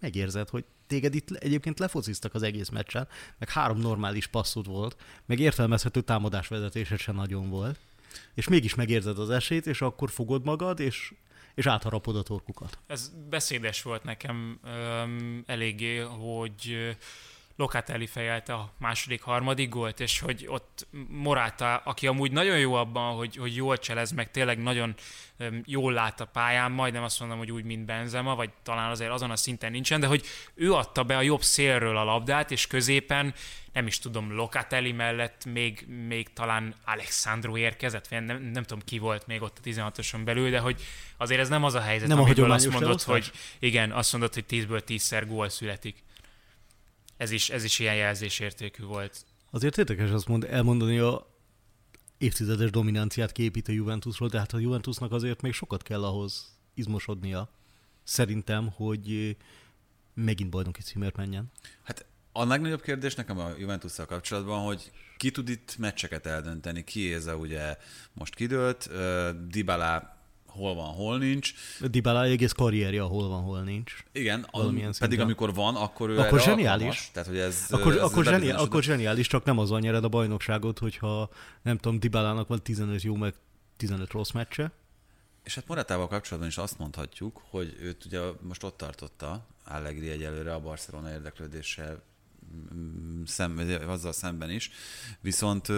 megérzed, 0.00 0.48
hogy 0.48 0.64
téged 0.86 1.14
itt 1.14 1.30
egyébként 1.30 1.78
lefociztak 1.78 2.34
az 2.34 2.42
egész 2.42 2.68
meccsen, 2.68 3.08
meg 3.38 3.48
három 3.48 3.78
normális 3.78 4.26
passzod 4.26 4.66
volt, 4.66 4.96
meg 5.26 5.38
értelmezhető 5.38 6.00
támadásvezetésed 6.00 6.98
sem 6.98 7.14
nagyon 7.14 7.48
volt, 7.48 7.78
és 8.34 8.48
mégis 8.48 8.74
megérzed 8.74 9.18
az 9.18 9.30
esélyt, 9.30 9.66
és 9.66 9.80
akkor 9.80 10.10
fogod 10.10 10.44
magad, 10.44 10.80
és 10.80 11.12
és 11.54 11.66
átharapod 11.66 12.16
a 12.16 12.22
torkukat. 12.22 12.78
Ez 12.86 13.12
beszédes 13.30 13.82
volt 13.82 14.04
nekem 14.04 14.58
öm, 14.64 15.42
eléggé, 15.46 15.98
hogy 15.98 16.96
Lokatelli 17.62 18.06
fejelte 18.06 18.52
a 18.52 18.72
második, 18.78 19.22
harmadik 19.22 19.68
gólt, 19.68 20.00
és 20.00 20.20
hogy 20.20 20.44
ott 20.48 20.86
Morata, 21.08 21.76
aki 21.76 22.06
amúgy 22.06 22.32
nagyon 22.32 22.58
jó 22.58 22.74
abban, 22.74 23.16
hogy, 23.16 23.36
hogy 23.36 23.56
jól 23.56 23.78
cselez, 23.78 24.10
meg 24.10 24.30
tényleg 24.30 24.62
nagyon 24.62 24.94
jól 25.64 25.92
lát 25.92 26.20
a 26.20 26.24
pályán, 26.24 26.72
majdnem 26.72 27.02
azt 27.02 27.20
mondom, 27.20 27.38
hogy 27.38 27.52
úgy, 27.52 27.64
mint 27.64 27.84
Benzema, 27.84 28.34
vagy 28.34 28.50
talán 28.62 28.90
azért 28.90 29.10
azon 29.10 29.30
a 29.30 29.36
szinten 29.36 29.70
nincsen, 29.70 30.00
de 30.00 30.06
hogy 30.06 30.24
ő 30.54 30.72
adta 30.72 31.02
be 31.02 31.16
a 31.16 31.22
jobb 31.22 31.42
szélről 31.42 31.96
a 31.96 32.04
labdát, 32.04 32.50
és 32.50 32.66
középen 32.66 33.34
nem 33.72 33.86
is 33.86 33.98
tudom, 33.98 34.32
Lokatelli 34.32 34.92
mellett 34.92 35.44
még, 35.44 35.86
még 36.06 36.32
talán 36.32 36.74
Alexandro 36.84 37.56
érkezett, 37.56 38.10
nem, 38.10 38.24
nem, 38.24 38.42
nem 38.42 38.62
tudom 38.62 38.84
ki 38.84 38.98
volt 38.98 39.26
még 39.26 39.42
ott 39.42 39.58
a 39.58 39.68
16-oson 39.68 40.24
belül, 40.24 40.50
de 40.50 40.58
hogy 40.58 40.82
azért 41.16 41.40
ez 41.40 41.48
nem 41.48 41.64
az 41.64 41.74
a 41.74 41.80
helyzet, 41.80 42.08
nem 42.08 42.20
amiből 42.20 42.50
azt 42.50 42.70
mondod, 42.70 43.02
hogy 43.02 43.30
igen, 43.58 43.92
azt 43.92 44.12
mondod, 44.12 44.34
hogy 44.34 44.44
10-ből 44.50 44.82
10-szer 44.86 45.24
gól 45.28 45.48
születik 45.48 46.02
ez 47.22 47.30
is, 47.30 47.50
ez 47.50 47.64
is 47.64 47.78
ilyen 47.78 47.94
jelzésértékű 47.94 48.84
volt. 48.84 49.24
Azért 49.50 49.78
érdekes 49.78 50.10
azt 50.10 50.28
mond, 50.28 50.44
elmondani 50.44 50.98
a 50.98 51.26
évtizedes 52.18 52.70
dominanciát 52.70 53.32
képít 53.32 53.68
a 53.68 53.72
Juventusról, 53.72 54.28
de 54.28 54.38
hát 54.38 54.52
a 54.52 54.58
Juventusnak 54.58 55.12
azért 55.12 55.40
még 55.40 55.52
sokat 55.52 55.82
kell 55.82 56.04
ahhoz 56.04 56.58
izmosodnia. 56.74 57.50
Szerintem, 58.04 58.70
hogy 58.70 59.36
megint 60.14 60.50
bajnoki 60.50 60.82
címért 60.82 61.16
menjen. 61.16 61.50
Hát 61.82 62.06
a 62.32 62.44
legnagyobb 62.44 62.80
kérdés 62.80 63.14
nekem 63.14 63.38
a 63.38 63.50
juventus 63.58 63.94
kapcsolatban, 64.06 64.64
hogy 64.64 64.90
ki 65.16 65.30
tud 65.30 65.48
itt 65.48 65.76
meccseket 65.78 66.26
eldönteni. 66.26 66.84
Kiéza 66.84 67.36
ugye 67.36 67.76
most 68.12 68.34
kidőlt, 68.34 68.90
Dybala 69.48 70.16
hol 70.52 70.74
van, 70.74 70.94
hol 70.94 71.18
nincs. 71.18 71.52
Dybala 71.80 72.24
egész 72.24 72.52
karrierje, 72.52 73.00
hol 73.00 73.28
van, 73.28 73.42
hol 73.42 73.60
nincs. 73.60 74.04
Igen, 74.12 74.46
pedig 74.52 74.92
szinten. 74.92 75.20
amikor 75.20 75.54
van, 75.54 75.76
akkor 75.76 76.10
ő 76.10 76.18
akkor 76.18 76.40
zseniális. 76.40 76.70
Alkalmas. 76.70 77.10
Tehát, 77.12 77.28
hogy 77.28 77.38
ez, 77.38 77.66
akkor, 77.70 77.92
ez 77.92 78.02
akkor, 78.02 78.24
zseni, 78.24 78.50
akkor 78.50 78.82
zseniális, 78.82 79.26
csak 79.26 79.44
nem 79.44 79.58
azon 79.58 79.80
nyered 79.80 80.04
a 80.04 80.08
bajnokságot, 80.08 80.78
hogyha 80.78 81.30
nem 81.62 81.78
tudom, 81.78 81.98
Dybalának 81.98 82.48
van 82.48 82.62
15 82.62 83.02
jó, 83.02 83.14
meg 83.14 83.34
15 83.76 84.10
rossz 84.10 84.30
meccse. 84.30 84.72
És 85.44 85.54
hát 85.54 85.66
Moratával 85.66 86.08
kapcsolatban 86.08 86.50
is 86.50 86.58
azt 86.58 86.78
mondhatjuk, 86.78 87.42
hogy 87.50 87.76
őt 87.80 88.04
ugye 88.04 88.20
most 88.40 88.62
ott 88.62 88.76
tartotta 88.76 89.46
Allegri 89.64 90.08
egyelőre 90.08 90.54
a 90.54 90.60
Barcelona 90.60 91.10
érdeklődéssel 91.10 92.02
mm, 92.74 93.22
szem, 93.24 93.60
azzal 93.86 94.12
szemben 94.12 94.50
is, 94.50 94.70
viszont 95.20 95.68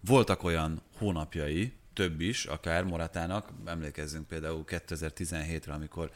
voltak 0.00 0.42
olyan 0.42 0.82
hónapjai, 0.96 1.72
több 1.98 2.20
is, 2.20 2.44
akár 2.44 2.84
Moratának, 2.84 3.48
emlékezzünk 3.64 4.28
például 4.28 4.64
2017-re, 4.66 5.72
amikor 5.72 6.10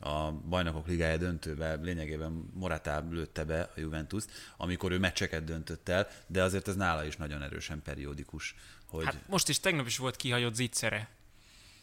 a 0.00 0.32
bajnokok 0.32 0.86
ligája 0.86 1.16
döntőbe 1.16 1.74
lényegében 1.74 2.50
Moratá 2.54 3.02
lőtte 3.10 3.44
be 3.44 3.60
a 3.60 3.80
Juventus, 3.80 4.24
amikor 4.56 4.92
ő 4.92 4.98
meccseket 4.98 5.44
döntött 5.44 5.88
el, 5.88 6.08
de 6.26 6.42
azért 6.42 6.68
ez 6.68 6.76
nála 6.76 7.04
is 7.04 7.16
nagyon 7.16 7.42
erősen 7.42 7.82
periódikus. 7.82 8.54
Hogy... 8.88 9.04
Hát 9.04 9.28
most 9.28 9.48
is 9.48 9.60
tegnap 9.60 9.86
is 9.86 9.96
volt 9.96 10.16
kihagyott 10.16 10.54
zicsere 10.54 11.08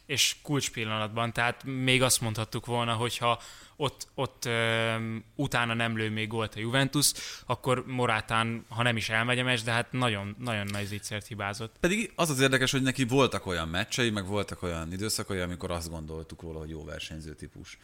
és 0.06 0.36
kulcs 0.42 0.72
pillanatban, 0.72 1.34
tehát 1.34 1.64
még 1.64 2.02
azt 2.02 2.22
mondhattuk 2.22 2.66
volna, 2.66 2.94
hogyha 2.94 3.42
ott, 3.76 4.08
ott 4.16 4.46
ö, 4.46 4.96
utána 5.36 5.74
nem 5.74 5.98
lő 5.98 6.10
még 6.10 6.28
gólt 6.28 6.56
a 6.56 6.60
Juventus, 6.60 7.12
akkor 7.46 7.86
Morátán, 7.88 8.66
ha 8.70 8.84
nem 8.84 8.98
is 8.98 9.10
elmegy 9.10 9.62
de 9.64 9.72
hát 9.72 9.92
nagyon, 9.92 10.36
nagyon 10.40 10.66
nagy 10.72 10.86
zicsert 10.86 11.28
hibázott. 11.28 11.76
Pedig 11.80 12.12
az 12.16 12.30
az 12.30 12.40
érdekes, 12.40 12.72
hogy 12.72 12.82
neki 12.82 13.04
voltak 13.04 13.46
olyan 13.46 13.68
meccsei, 13.68 14.10
meg 14.10 14.26
voltak 14.26 14.64
olyan 14.64 14.92
időszakai, 14.92 15.40
amikor 15.40 15.72
azt 15.72 15.90
gondoltuk 15.90 16.42
róla, 16.42 16.60
hogy 16.60 16.70
jó 16.70 16.84
versenyző 16.84 17.34
típus. 17.34 17.78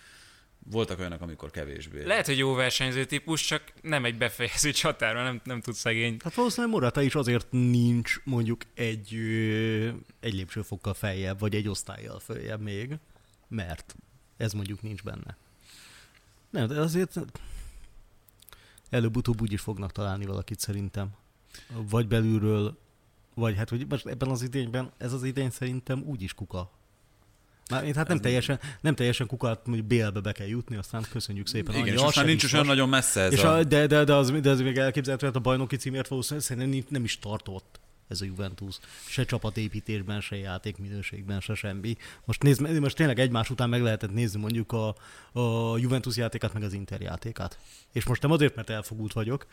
Voltak 0.65 0.99
olyanok, 0.99 1.21
amikor 1.21 1.51
kevésbé. 1.51 2.03
Lehet, 2.03 2.25
hogy 2.25 2.37
jó 2.37 2.53
versenyző 2.53 3.05
típus, 3.05 3.45
csak 3.45 3.63
nem 3.81 4.05
egy 4.05 4.17
befejező 4.17 4.71
csatára, 4.71 5.23
nem, 5.23 5.41
nem 5.43 5.61
tud 5.61 5.73
szegény. 5.73 6.17
Hát 6.23 6.33
valószínűleg 6.33 6.75
Morata 6.75 7.01
is 7.01 7.15
azért 7.15 7.47
nincs 7.51 8.15
mondjuk 8.23 8.61
egy, 8.73 9.13
egy 10.19 10.33
lépcsőfokkal 10.33 10.93
feljebb, 10.93 11.39
vagy 11.39 11.55
egy 11.55 11.67
osztályjal 11.67 12.19
följebb 12.19 12.61
még, 12.61 12.97
mert 13.47 13.95
ez 14.37 14.53
mondjuk 14.53 14.81
nincs 14.81 15.03
benne. 15.03 15.37
Nem, 16.49 16.67
de 16.67 16.79
azért 16.79 17.19
előbb-utóbb 18.89 19.41
úgy 19.41 19.51
is 19.51 19.61
fognak 19.61 19.91
találni 19.91 20.25
valakit 20.25 20.59
szerintem. 20.59 21.09
Vagy 21.89 22.07
belülről, 22.07 22.77
vagy 23.33 23.55
hát, 23.55 23.69
hogy 23.69 23.85
most 23.89 24.05
ebben 24.05 24.29
az 24.29 24.41
idényben, 24.41 24.91
ez 24.97 25.13
az 25.13 25.23
idény 25.23 25.49
szerintem 25.49 26.03
úgy 26.05 26.21
is 26.21 26.33
kuka 26.33 26.71
már, 27.69 27.95
hát 27.95 28.07
nem 28.07 28.19
teljesen, 28.19 28.59
nem 28.81 28.95
teljesen 28.95 29.27
kukat, 29.27 29.61
hogy 29.65 29.83
BL-be 29.83 30.19
be 30.19 30.31
kell 30.31 30.47
jutni, 30.47 30.75
aztán 30.75 31.05
köszönjük 31.11 31.47
szépen. 31.47 31.75
Igen, 31.75 31.93
és 31.93 32.15
már 32.15 32.25
nincs 32.25 32.53
olyan 32.53 32.65
nagyon 32.65 32.89
messze 32.89 33.21
ez 33.21 33.33
és 33.33 33.43
a... 33.43 33.55
a... 33.55 33.63
De, 33.63 33.87
de, 33.87 34.03
de, 34.03 34.13
az, 34.13 34.31
de 34.31 34.49
az 34.49 34.61
még 34.61 34.77
elképzelhető, 34.77 35.25
hát 35.25 35.35
a 35.35 35.39
bajnoki 35.39 35.75
címért 35.75 36.07
valószínűleg 36.07 36.45
szerintem 36.45 36.83
nem 36.89 37.03
is 37.03 37.19
tartott 37.19 37.79
ez 38.09 38.21
a 38.21 38.25
Juventus. 38.25 38.79
Se 39.07 39.25
csapatépítésben, 39.25 40.21
se 40.21 40.35
játékminőségben, 40.35 41.39
se 41.39 41.55
semmi. 41.55 41.97
Most, 42.25 42.43
nézd, 42.43 42.79
most 42.79 42.95
tényleg 42.95 43.19
egymás 43.19 43.49
után 43.49 43.69
meg 43.69 43.81
lehetett 43.81 44.13
nézni 44.13 44.39
mondjuk 44.39 44.71
a, 44.71 44.95
a 45.31 45.77
Juventus 45.77 46.17
játékát, 46.17 46.53
meg 46.53 46.63
az 46.63 46.73
Inter 46.73 47.01
játékát. 47.01 47.57
És 47.91 48.05
most 48.05 48.21
nem 48.21 48.31
azért, 48.31 48.55
mert 48.55 48.69
elfogult 48.69 49.13
vagyok, 49.13 49.45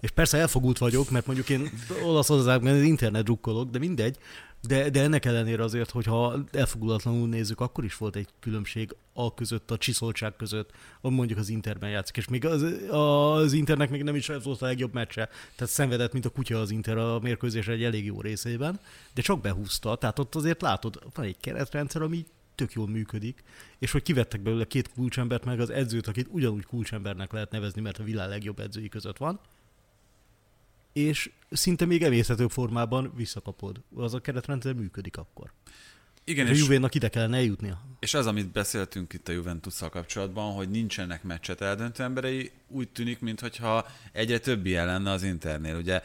és 0.00 0.10
persze 0.10 0.38
elfogult 0.38 0.78
vagyok, 0.78 1.10
mert 1.10 1.26
mondjuk 1.26 1.48
én 1.48 1.70
Olaszországban 2.04 2.72
az 2.72 2.82
internet 2.82 3.24
drukkolok, 3.24 3.70
de 3.70 3.78
mindegy, 3.78 4.18
de, 4.62 4.90
de 4.90 5.02
ennek 5.02 5.24
ellenére 5.24 5.62
azért, 5.62 5.90
hogyha 5.90 6.44
elfogulatlanul 6.52 7.28
nézzük, 7.28 7.60
akkor 7.60 7.84
is 7.84 7.96
volt 7.96 8.16
egy 8.16 8.28
különbség 8.40 8.94
a 9.12 9.34
között, 9.34 9.70
a 9.70 9.78
csiszoltság 9.78 10.36
között, 10.36 10.70
ami 11.00 11.14
mondjuk 11.14 11.38
az 11.38 11.48
Interben 11.48 11.90
játszik, 11.90 12.16
és 12.16 12.28
még 12.28 12.46
az, 12.46 12.62
az 12.90 13.52
Internek 13.52 13.90
még 13.90 14.02
nem 14.02 14.14
is 14.14 14.28
ez 14.28 14.44
volt 14.44 14.62
a 14.62 14.66
legjobb 14.66 14.92
meccse, 14.92 15.28
tehát 15.56 15.72
szenvedett, 15.72 16.12
mint 16.12 16.24
a 16.24 16.30
kutya 16.30 16.60
az 16.60 16.70
Inter 16.70 16.96
a 16.96 17.18
mérkőzés 17.18 17.68
egy 17.68 17.82
elég 17.82 18.04
jó 18.04 18.20
részében, 18.20 18.80
de 19.14 19.22
csak 19.22 19.40
behúzta, 19.40 19.96
tehát 19.96 20.18
ott 20.18 20.34
azért 20.34 20.62
látod, 20.62 21.02
van 21.14 21.24
egy 21.24 21.36
keretrendszer, 21.40 22.02
ami 22.02 22.26
tök 22.54 22.72
jól 22.72 22.88
működik, 22.88 23.42
és 23.78 23.90
hogy 23.90 24.02
kivettek 24.02 24.40
belőle 24.40 24.64
két 24.64 24.92
kulcsembert, 24.92 25.44
meg 25.44 25.60
az 25.60 25.70
edzőt, 25.70 26.06
akit 26.06 26.28
ugyanúgy 26.30 26.64
kulcsembernek 26.64 27.32
lehet 27.32 27.50
nevezni, 27.50 27.80
mert 27.80 27.98
a 27.98 28.04
világ 28.04 28.28
legjobb 28.28 28.58
edzői 28.58 28.88
között 28.88 29.16
van, 29.16 29.40
és 30.98 31.30
szinte 31.50 31.84
még 31.84 32.02
emészhetőbb 32.02 32.50
formában 32.50 33.12
visszakapod. 33.16 33.80
Az 33.94 34.14
a 34.14 34.20
keretrendszer 34.20 34.74
működik 34.74 35.16
akkor. 35.16 35.52
Igen, 36.24 36.46
a 36.46 36.52
Juvénak 36.52 36.94
ide 36.94 37.08
kellene 37.08 37.36
eljutnia. 37.36 37.82
és 38.00 38.14
az, 38.14 38.26
amit 38.26 38.52
beszéltünk 38.52 39.12
itt 39.12 39.28
a 39.28 39.32
juventus 39.32 39.78
kapcsolatban, 39.78 40.52
hogy 40.52 40.70
nincsenek 40.70 41.22
meccset 41.22 41.60
eldöntő 41.60 42.02
emberei, 42.02 42.50
úgy 42.68 42.88
tűnik, 42.88 43.20
mintha 43.20 43.86
egyre 44.12 44.38
több 44.38 44.66
ilyen 44.66 44.86
lenne 44.86 45.10
az 45.10 45.22
Internél. 45.22 45.76
Ugye 45.76 46.02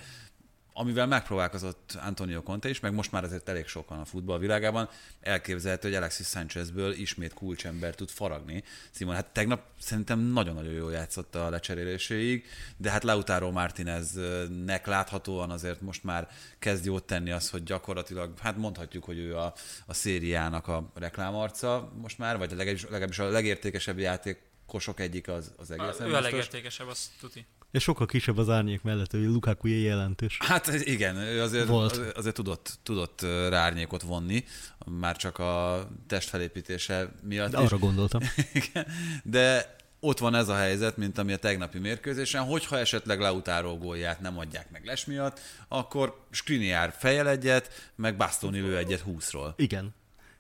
amivel 0.74 1.08
megpróbálkozott 1.08 1.98
Antonio 2.02 2.42
Conte 2.42 2.70
is, 2.70 2.80
meg 2.80 2.94
most 2.94 3.12
már 3.12 3.24
azért 3.24 3.50
elég 3.50 3.68
sokan 3.68 4.00
a 4.00 4.06
futball 4.06 4.40
világában, 4.40 4.90
elképzelhető, 5.22 5.88
hogy 5.88 5.98
Alexis 5.98 6.28
Sanchezből 6.28 6.92
ismét 6.92 7.34
kulcsember 7.34 7.96
tud 7.96 8.10
faragni. 8.10 8.64
Simon, 8.92 9.16
hát 9.16 9.26
tegnap 9.26 9.62
szerintem 9.80 10.20
nagyon-nagyon 10.20 10.74
jól 10.74 10.92
játszott 10.92 11.36
a 11.36 11.50
lecseréléséig, 11.50 12.46
de 12.78 12.90
hát 12.90 13.04
Lautaro 13.04 13.52
Martineznek 13.52 14.86
láthatóan 14.86 15.52
azért 15.52 15.82
most 15.82 16.04
már 16.04 16.30
kezd 16.60 16.86
jót 16.86 17.04
tenni 17.04 17.32
az, 17.32 17.50
hogy 17.50 17.64
gyakorlatilag, 17.64 18.40
hát 18.40 18.58
mondhatjuk, 18.58 19.04
hogy 19.04 19.18
ő 19.18 19.38
a, 19.38 19.54
a 19.86 19.94
szériának 19.94 20.68
a 20.68 20.92
reklámarca 20.94 21.92
most 22.02 22.18
már, 22.18 22.38
vagy 22.38 22.52
legalábbis, 22.52 22.84
legalábbis 22.84 23.20
a 23.20 23.30
legértékesebb 23.30 24.00
játékosok 24.00 25.00
egyik 25.00 25.28
az, 25.28 25.52
az 25.58 25.72
egészen 25.72 26.08
Ő 26.08 26.16
a 26.16 26.20
legértékesebb, 26.20 26.88
azt 26.88 27.10
tuti. 27.20 27.46
És 27.74 27.84
sokkal 27.84 28.06
kisebb 28.06 28.38
az 28.38 28.50
árnyék 28.50 28.82
mellett, 28.82 29.12
hogy 29.12 29.24
Lukaku 29.24 29.68
jelentős. 29.68 30.38
Hát 30.42 30.68
igen, 30.68 31.16
ő 31.16 31.42
azért, 31.42 31.68
Volt. 31.68 31.98
azért, 32.16 32.36
tudott, 32.36 32.80
tudott 32.84 33.22
ö, 33.22 33.50
rárnyékot 33.50 34.02
vonni, 34.02 34.44
már 34.86 35.18
csak 35.18 35.40
a 35.40 35.88
testfelépítése 36.08 37.12
miatt 37.24 37.52
De 37.52 37.60
is. 37.60 37.66
arra 37.66 37.78
gondoltam. 37.78 38.22
Igen. 38.54 38.86
De 39.24 39.76
ott 40.00 40.20
van 40.20 40.36
ez 40.36 40.48
a 40.50 40.56
helyzet, 40.56 40.98
mint 40.98 41.18
ami 41.18 41.34
a 41.34 41.38
tegnapi 41.38 41.80
mérkőzésen, 41.80 42.44
hogyha 42.44 42.78
esetleg 42.78 43.20
Lautaro 43.20 43.78
gólját 43.78 44.20
nem 44.22 44.38
adják 44.38 44.72
meg 44.72 44.86
les 44.86 45.06
miatt, 45.06 45.40
akkor 45.68 46.26
Skriniar 46.30 46.94
fejel 46.98 47.30
egyet, 47.30 47.92
meg 47.96 48.18
Bastoni 48.18 48.60
lő 48.60 48.78
egyet 48.78 49.04
20-ról. 49.08 49.54
Igen. 49.56 49.94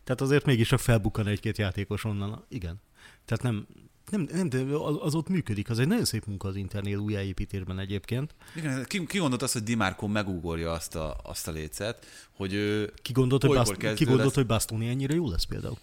Tehát 0.03 0.21
azért 0.21 0.45
mégis 0.45 0.67
csak 0.67 0.79
felbukkan 0.79 1.27
egy-két 1.27 1.57
játékos 1.57 2.03
onnan. 2.03 2.45
Igen. 2.49 2.81
Tehát 3.25 3.43
nem, 3.43 3.67
nem, 4.14 4.28
nem 4.34 4.49
de 4.49 4.76
az, 5.01 5.16
ott 5.16 5.28
működik. 5.30 5.70
Az 5.70 5.80
egy 5.80 5.88
nagyon 5.88 6.05
szép 6.05 6.26
munka 6.26 6.47
az 6.47 6.55
Internél 6.55 6.97
újjáépítésben 6.97 7.80
egyébként. 7.80 8.36
Igen, 8.55 8.86
ki, 8.88 9.05
ki 9.05 9.18
gondolt 9.18 9.41
azt, 9.41 9.53
hogy 9.53 9.64
Di 9.64 9.76
Marco 9.76 10.07
megugorja 10.07 10.72
azt 10.72 10.95
a, 10.95 11.16
azt 11.24 11.47
a 11.47 11.51
lécet, 11.51 12.05
hogy 12.36 12.53
ő 12.53 12.93
Ki 13.01 13.11
gondolt, 13.11 13.43
hogy, 13.43 13.55
Bast- 13.55 13.78
ki 13.93 14.03
gondolt, 14.03 14.24
lesz. 14.26 14.34
hogy 14.36 14.45
Bastoni 14.45 14.88
ennyire 14.88 15.14
jó 15.14 15.30
lesz 15.30 15.43
például? 15.43 15.78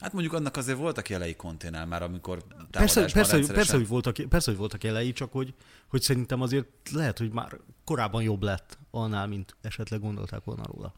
Hát 0.00 0.12
mondjuk 0.12 0.34
annak 0.34 0.56
azért 0.56 0.78
voltak 0.78 1.08
jelei 1.08 1.36
konténál 1.36 1.86
már, 1.86 2.02
amikor 2.02 2.42
Persze, 2.70 3.00
persze, 3.00 3.00
rendszeresen- 3.00 3.54
persze, 3.54 3.76
hogy 3.76 3.88
voltak, 3.88 4.16
persze, 4.28 4.50
hogy 4.50 4.58
voltak 4.58 4.84
jelei, 4.84 5.12
csak 5.12 5.32
hogy, 5.32 5.54
hogy 5.88 6.02
szerintem 6.02 6.40
azért 6.42 6.66
lehet, 6.92 7.18
hogy 7.18 7.32
már 7.32 7.58
korábban 7.84 8.22
jobb 8.22 8.42
lett 8.42 8.78
annál, 8.90 9.26
mint 9.26 9.56
esetleg 9.60 10.00
gondolták 10.00 10.44
volna 10.44 10.62
róla. 10.72 10.94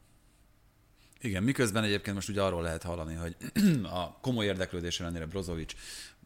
Igen, 1.20 1.42
miközben 1.42 1.84
egyébként 1.84 2.14
most 2.14 2.28
ugye 2.28 2.42
arról 2.42 2.62
lehet 2.62 2.82
hallani, 2.82 3.14
hogy 3.14 3.36
a 4.00 4.18
komoly 4.20 4.44
érdeklődés 4.46 5.00
ellenére 5.00 5.26
Brozovic 5.26 5.72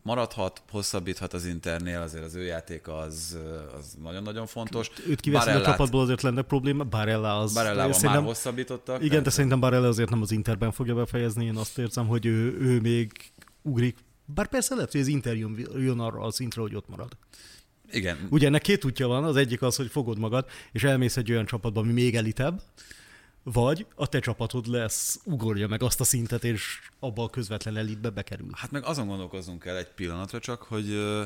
maradhat, 0.06 0.62
hosszabbíthat 0.70 1.32
az 1.32 1.46
Internél, 1.46 2.00
azért 2.00 2.24
az 2.24 2.34
ő 2.34 2.44
játéka 2.44 2.96
az, 2.96 3.38
az 3.78 3.96
nagyon-nagyon 4.02 4.46
fontos. 4.46 4.90
Őt 5.08 5.20
kiveszni 5.20 5.52
a 5.52 5.62
csapatból 5.62 6.00
azért 6.00 6.22
lenne 6.22 6.42
probléma, 6.42 6.84
Barella 6.84 7.38
az... 7.38 7.54
Barellával 7.54 7.84
már 7.86 7.94
szerintem- 7.94 8.24
hosszabbítottak. 8.24 9.04
Igen, 9.04 9.22
de 9.22 9.30
szerintem 9.30 9.60
Barella 9.60 9.88
azért 9.88 10.10
nem 10.10 10.22
az 10.22 10.30
Interben 10.30 10.72
fogja 10.72 10.94
befejezni, 10.94 11.44
én 11.44 11.56
azt 11.56 11.78
érzem, 11.78 12.06
hogy 12.06 12.26
ő, 12.26 12.56
ő 12.60 12.80
még 12.80 13.12
ugrik. 13.62 13.96
Bár 14.24 14.46
persze 14.46 14.74
lehet, 14.74 14.92
hogy 14.92 15.00
az 15.00 15.06
Inter 15.06 15.36
jön, 15.36 15.66
jön 15.76 16.00
arra 16.00 16.20
a 16.20 16.30
szintre, 16.30 16.60
hogy 16.60 16.74
ott 16.74 16.88
marad. 16.88 17.16
Igen, 17.90 18.26
Ugye 18.30 18.46
ennek 18.46 18.62
két 18.62 18.84
útja 18.84 19.06
van, 19.06 19.24
az 19.24 19.36
egyik 19.36 19.62
az, 19.62 19.76
hogy 19.76 19.90
fogod 19.90 20.18
magad, 20.18 20.46
és 20.72 20.84
elmész 20.84 21.16
egy 21.16 21.30
olyan 21.30 21.46
csapatba, 21.46 21.80
ami 21.80 21.92
még 21.92 22.16
elitebb, 22.16 22.62
vagy 23.52 23.86
a 23.94 24.06
te 24.06 24.20
csapatod 24.20 24.66
lesz, 24.66 25.20
ugorja 25.24 25.68
meg 25.68 25.82
azt 25.82 26.00
a 26.00 26.04
szintet, 26.04 26.44
és 26.44 26.80
abba 26.98 27.22
a 27.22 27.30
közvetlen 27.30 27.76
elitbe 27.76 28.10
bekerül. 28.10 28.48
hát 28.52 28.70
meg 28.70 28.84
azon 28.84 29.06
gondolkozzunk 29.06 29.64
el 29.64 29.76
egy 29.76 29.88
pillanatra 29.88 30.38
csak, 30.38 30.62
hogy 30.62 30.90
ö, 30.90 31.22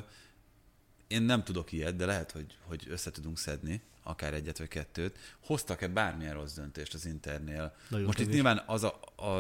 én 1.07 1.23
nem 1.23 1.45
tudok 1.45 1.73
ilyet, 1.73 1.97
de 1.97 2.07
lehet, 2.07 2.31
hogy, 2.31 2.57
hogy 2.63 2.87
össze 2.89 3.11
tudunk 3.11 3.39
szedni, 3.39 3.83
akár 4.03 4.35
egyet 4.35 4.59
vagy 4.59 4.69
kettőt. 4.69 5.19
Hoztak-e 5.45 5.89
bármilyen 5.89 6.35
rossz 6.35 6.55
döntést 6.55 6.95
az 6.95 7.07
Internél? 7.07 7.75
Nagyon 7.89 8.07
most 8.07 8.19
itt 8.19 8.25
kevés. 8.25 8.41
nyilván 8.41 8.63
az, 8.67 8.83
a, 8.85 9.01
a, 9.17 9.31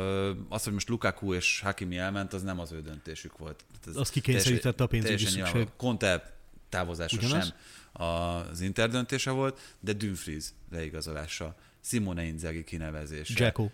az, 0.48 0.64
hogy 0.64 0.72
most 0.72 0.88
Lukaku 0.88 1.34
és 1.34 1.60
Hakimi 1.60 1.96
elment, 1.96 2.32
az 2.32 2.42
nem 2.42 2.58
az 2.58 2.72
ő 2.72 2.80
döntésük 2.80 3.38
volt. 3.38 3.64
Ez 3.86 3.96
Az 3.96 4.10
kikényszerítette 4.10 4.84
a 4.84 4.86
pénzügyi 4.86 5.24
szükség. 5.24 5.68
Conte 5.76 6.36
távozása 6.68 7.16
Ugyanaz? 7.16 7.46
sem 7.46 7.56
az 7.92 8.60
Inter 8.60 8.90
döntése 8.90 9.30
volt, 9.30 9.76
de 9.80 9.92
Dumfries 9.92 10.44
leigazolása, 10.70 11.56
Simone 11.84 12.24
Inzaghi 12.24 12.64
kinevezése. 12.64 13.44
Jacko. 13.44 13.68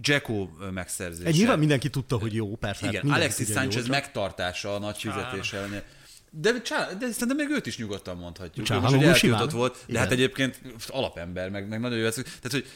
Jacko 0.00 0.48
megszerzése. 0.72 1.28
Egy 1.28 1.34
nyilván 1.34 1.58
mindenki 1.58 1.90
tudta, 1.90 2.18
hogy 2.18 2.34
jó, 2.34 2.56
persze. 2.56 2.84
hát 2.84 2.92
Igen, 2.92 3.04
mindenki 3.04 3.24
Alexis 3.24 3.46
hogy 3.46 3.54
jó, 3.54 3.60
Sanchez 3.62 3.86
megtartása 3.88 4.74
a 4.74 4.78
nagy 4.78 4.98
fizetés 4.98 5.52
ellenére. 5.52 5.84
De, 6.30 6.60
csá, 6.62 6.92
de 6.92 7.10
szerintem 7.10 7.36
még 7.36 7.48
őt 7.50 7.66
is 7.66 7.78
nyugodtan 7.78 8.16
mondhatjuk. 8.16 8.66
Csálhanoglu 8.66 9.06
most 9.06 9.18
simán. 9.18 9.34
eltiltott 9.34 9.58
volt, 9.58 9.72
de 9.72 9.84
Igen. 9.86 10.02
hát 10.02 10.12
egyébként 10.12 10.60
alapember, 10.88 11.50
meg, 11.50 11.68
meg 11.68 11.80
nagyon 11.80 11.98
jó. 11.98 12.08
Tehát, 12.08 12.50
hogy 12.50 12.66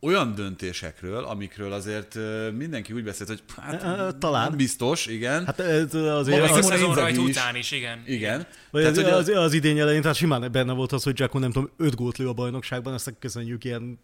olyan 0.00 0.34
döntésekről, 0.34 1.24
amikről 1.24 1.72
azért 1.72 2.18
mindenki 2.56 2.92
úgy 2.92 3.04
beszélt, 3.04 3.28
hogy 3.28 3.42
hát, 3.56 4.16
talán. 4.16 4.48
nem 4.48 4.56
biztos, 4.56 5.06
igen. 5.06 5.46
Hát 5.46 5.60
ez 5.60 5.94
azért... 5.94 6.40
Maga 6.40 6.42
Még 6.42 6.42
a 6.42 6.46
Simone 6.46 6.62
szezon 6.62 6.88
Inzaghi 6.88 7.16
rajt 7.16 7.18
után 7.18 7.56
is, 7.56 7.70
igen. 7.70 8.02
igen. 8.06 8.46
Vagy 8.70 8.82
Tehát, 8.82 8.96
az, 8.96 9.24
hogy 9.24 9.34
az, 9.34 9.44
az, 9.44 9.52
idény 9.52 9.78
elején, 9.78 10.00
tehát 10.00 10.16
simán 10.16 10.52
benne 10.52 10.72
volt 10.72 10.92
az, 10.92 11.02
hogy 11.02 11.18
Jacko 11.18 11.38
nem 11.38 11.50
tudom, 11.50 11.70
öt 11.76 11.94
gólt 11.94 12.18
lő 12.18 12.28
a 12.28 12.32
bajnokságban, 12.32 12.94
ezt 12.94 13.14
köszönjük 13.18 13.64
ilyen 13.64 13.98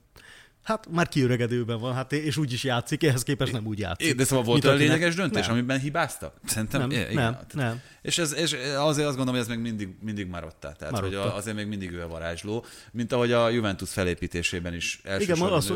Hát 0.67 0.89
már 0.91 1.09
kiöregedőben 1.09 1.79
van, 1.79 1.95
hát 1.95 2.12
és 2.12 2.37
úgy 2.37 2.53
is 2.53 2.64
játszik, 2.64 3.03
ehhez 3.05 3.23
képest 3.23 3.53
nem 3.53 3.67
úgy 3.67 3.79
játszik. 3.79 4.07
É, 4.07 4.12
de 4.12 4.25
szóval 4.25 4.45
volt 4.45 4.64
olyan 4.64 4.77
lényeges 4.77 5.14
döntés, 5.14 5.47
nem. 5.47 5.55
amiben 5.55 5.79
hibáztak? 5.81 6.41
Szerintem 6.45 6.81
Nem, 6.81 6.91
igen. 6.91 7.12
nem, 7.14 7.33
Tehát- 7.33 7.55
nem. 7.55 7.81
És, 8.03 8.19
ez, 8.19 8.35
és 8.35 8.53
azért 8.77 9.07
azt 9.07 9.17
gondolom, 9.17 9.29
hogy 9.29 9.39
ez 9.39 9.47
még 9.49 9.59
mindig, 9.59 9.89
mindig 10.01 10.27
Marotta. 10.27 10.73
Tehát, 10.73 10.95
Marotta. 10.95 11.23
hogy 11.23 11.31
azért 11.39 11.57
még 11.57 11.67
mindig 11.67 11.91
ő 11.93 12.03
a 12.03 12.09
varázsló, 12.09 12.64
mint 12.93 13.12
ahogy 13.12 13.33
a 13.33 13.49
Juventus 13.49 13.91
felépítésében 13.91 14.75
is 14.75 15.01
Igen, 15.21 15.37
ő 15.37 15.41
volt. 15.41 15.71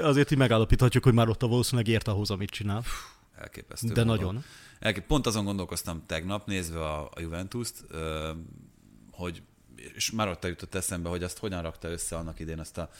azért, 0.00 0.30
így 0.30 0.38
megállapíthatjuk, 0.38 1.04
hogy 1.04 1.14
már 1.14 1.28
ott 1.28 1.42
a 1.42 1.46
valószínűleg 1.48 1.88
ért 1.88 2.08
ahhoz, 2.08 2.30
amit 2.30 2.50
csinál. 2.50 2.82
Elképesztő. 3.38 3.92
De 3.92 4.04
módon. 4.04 4.24
nagyon. 4.24 4.44
Elkép- 4.78 5.06
Pont 5.06 5.26
azon 5.26 5.44
gondolkoztam 5.44 6.02
tegnap, 6.06 6.46
nézve 6.46 6.80
a, 6.80 7.04
a 7.14 7.20
Juventus-t, 7.20 7.84
hogy 9.10 9.42
és 9.94 10.10
Marotta 10.10 10.48
jutott 10.48 10.74
eszembe, 10.74 11.08
hogy 11.08 11.22
azt 11.22 11.38
hogyan 11.38 11.62
rakta 11.62 11.88
össze 11.88 12.16
annak 12.16 12.40
idén 12.40 12.58
azt 12.58 12.78
a, 12.78 12.90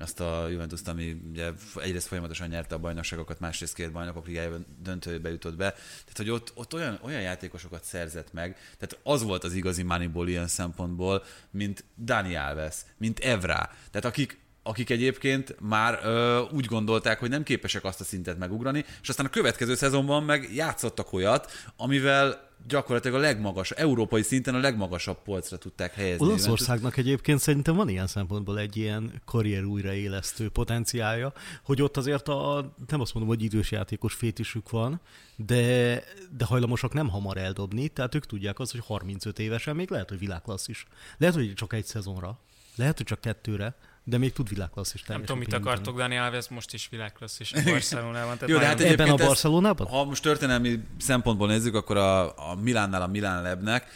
azt 0.00 0.20
a 0.20 0.48
Juventus-t, 0.48 0.88
ami 0.88 1.22
ugye 1.30 1.50
egyrészt 1.74 2.06
folyamatosan 2.06 2.48
nyerte 2.48 2.74
a 2.74 2.78
bajnokságokat, 2.78 3.40
másrészt 3.40 3.74
két 3.74 3.92
bajnokok 3.92 4.26
ligájában 4.26 4.66
döntőbe 4.82 5.30
jutott 5.30 5.56
be. 5.56 5.70
Tehát, 5.70 6.16
hogy 6.16 6.30
ott, 6.30 6.52
ott 6.54 6.74
olyan, 6.74 6.98
olyan 7.02 7.20
játékosokat 7.20 7.84
szerzett 7.84 8.32
meg, 8.32 8.56
tehát 8.78 8.98
az 9.02 9.22
volt 9.22 9.44
az 9.44 9.54
igazi 9.54 9.82
Moneyball 9.82 10.28
ilyen 10.28 10.46
szempontból, 10.46 11.24
mint 11.50 11.84
Dani 12.04 12.36
Alves, 12.36 12.76
mint 12.96 13.18
Evra. 13.18 13.70
Tehát 13.90 14.04
akik, 14.04 14.38
akik 14.62 14.90
egyébként 14.90 15.56
már 15.60 16.00
ö, 16.02 16.42
úgy 16.52 16.64
gondolták, 16.64 17.18
hogy 17.18 17.30
nem 17.30 17.42
képesek 17.42 17.84
azt 17.84 18.00
a 18.00 18.04
szintet 18.04 18.38
megugrani, 18.38 18.84
és 19.02 19.08
aztán 19.08 19.26
a 19.26 19.30
következő 19.30 19.74
szezonban 19.74 20.22
meg 20.22 20.50
játszottak 20.54 21.12
olyat, 21.12 21.50
amivel 21.76 22.48
gyakorlatilag 22.68 23.16
a 23.16 23.20
legmagas, 23.20 23.70
európai 23.70 24.22
szinten 24.22 24.54
a 24.54 24.58
legmagasabb 24.58 25.22
polcra 25.22 25.56
tudták 25.56 25.94
helyezni. 25.94 26.26
Olaszországnak 26.26 26.96
egyébként 26.96 27.38
szerintem 27.38 27.76
van 27.76 27.88
ilyen 27.88 28.06
szempontból 28.06 28.58
egy 28.58 28.76
ilyen 28.76 29.22
karrier 29.24 29.64
újraélesztő 29.64 30.48
potenciálja, 30.48 31.32
hogy 31.62 31.82
ott 31.82 31.96
azért 31.96 32.28
a, 32.28 32.74
nem 32.88 33.00
azt 33.00 33.14
mondom, 33.14 33.34
hogy 33.34 33.44
idős 33.44 33.70
játékos 33.70 34.14
fétisük 34.14 34.70
van, 34.70 35.00
de, 35.36 36.02
de 36.36 36.44
hajlamosak 36.44 36.92
nem 36.92 37.08
hamar 37.08 37.36
eldobni, 37.36 37.88
tehát 37.88 38.14
ők 38.14 38.26
tudják 38.26 38.58
azt, 38.58 38.72
hogy 38.72 38.82
35 38.86 39.38
évesen 39.38 39.76
még 39.76 39.90
lehet, 39.90 40.08
hogy 40.08 40.18
világklasszis. 40.18 40.86
Lehet, 41.18 41.34
hogy 41.34 41.54
csak 41.54 41.72
egy 41.72 41.84
szezonra, 41.84 42.38
lehet, 42.76 42.96
hogy 42.96 43.06
csak 43.06 43.20
kettőre, 43.20 43.74
de 44.04 44.18
még 44.18 44.32
tud 44.32 44.48
világklasszis 44.48 45.02
Nem 45.02 45.20
tudom, 45.20 45.38
mit 45.38 45.52
akartok, 45.52 45.96
Dani 45.96 46.16
Alves 46.16 46.48
most 46.48 46.74
is 46.74 46.88
világklasszis 46.88 47.52
a 47.52 47.62
Barcelonában. 47.64 48.34
Tehát 48.34 48.48
Jó, 48.48 48.58
de 48.58 48.66
hát 48.66 48.80
Ebben 48.80 49.10
a 49.10 49.14
Barcelonában? 49.14 49.86
Ha 49.86 50.04
most 50.04 50.22
történelmi 50.22 50.80
szempontból 50.98 51.48
nézzük, 51.48 51.74
akkor 51.74 51.96
a, 51.96 52.50
a 52.50 52.54
Milánnál 52.54 53.02
a 53.02 53.06
Milán 53.06 53.42
Lebnek 53.42 53.90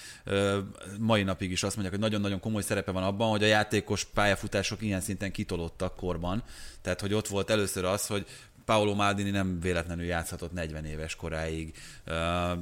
mai 0.98 1.22
napig 1.22 1.50
is 1.50 1.62
azt 1.62 1.76
mondják, 1.76 1.94
hogy 1.94 2.04
nagyon-nagyon 2.04 2.40
komoly 2.40 2.62
szerepe 2.62 2.90
van 2.90 3.02
abban, 3.02 3.30
hogy 3.30 3.42
a 3.42 3.46
játékos 3.46 4.04
pályafutások 4.04 4.82
ilyen 4.82 5.00
szinten 5.00 5.32
kitolódtak 5.32 5.96
korban. 5.96 6.42
Tehát, 6.82 7.00
hogy 7.00 7.14
ott 7.14 7.28
volt 7.28 7.50
először 7.50 7.84
az, 7.84 8.06
hogy 8.06 8.26
Paolo 8.64 8.94
Maldini 8.94 9.30
nem 9.30 9.60
véletlenül 9.60 10.04
játszhatott 10.04 10.52
40 10.52 10.84
éves 10.84 11.16
koráig, 11.16 11.74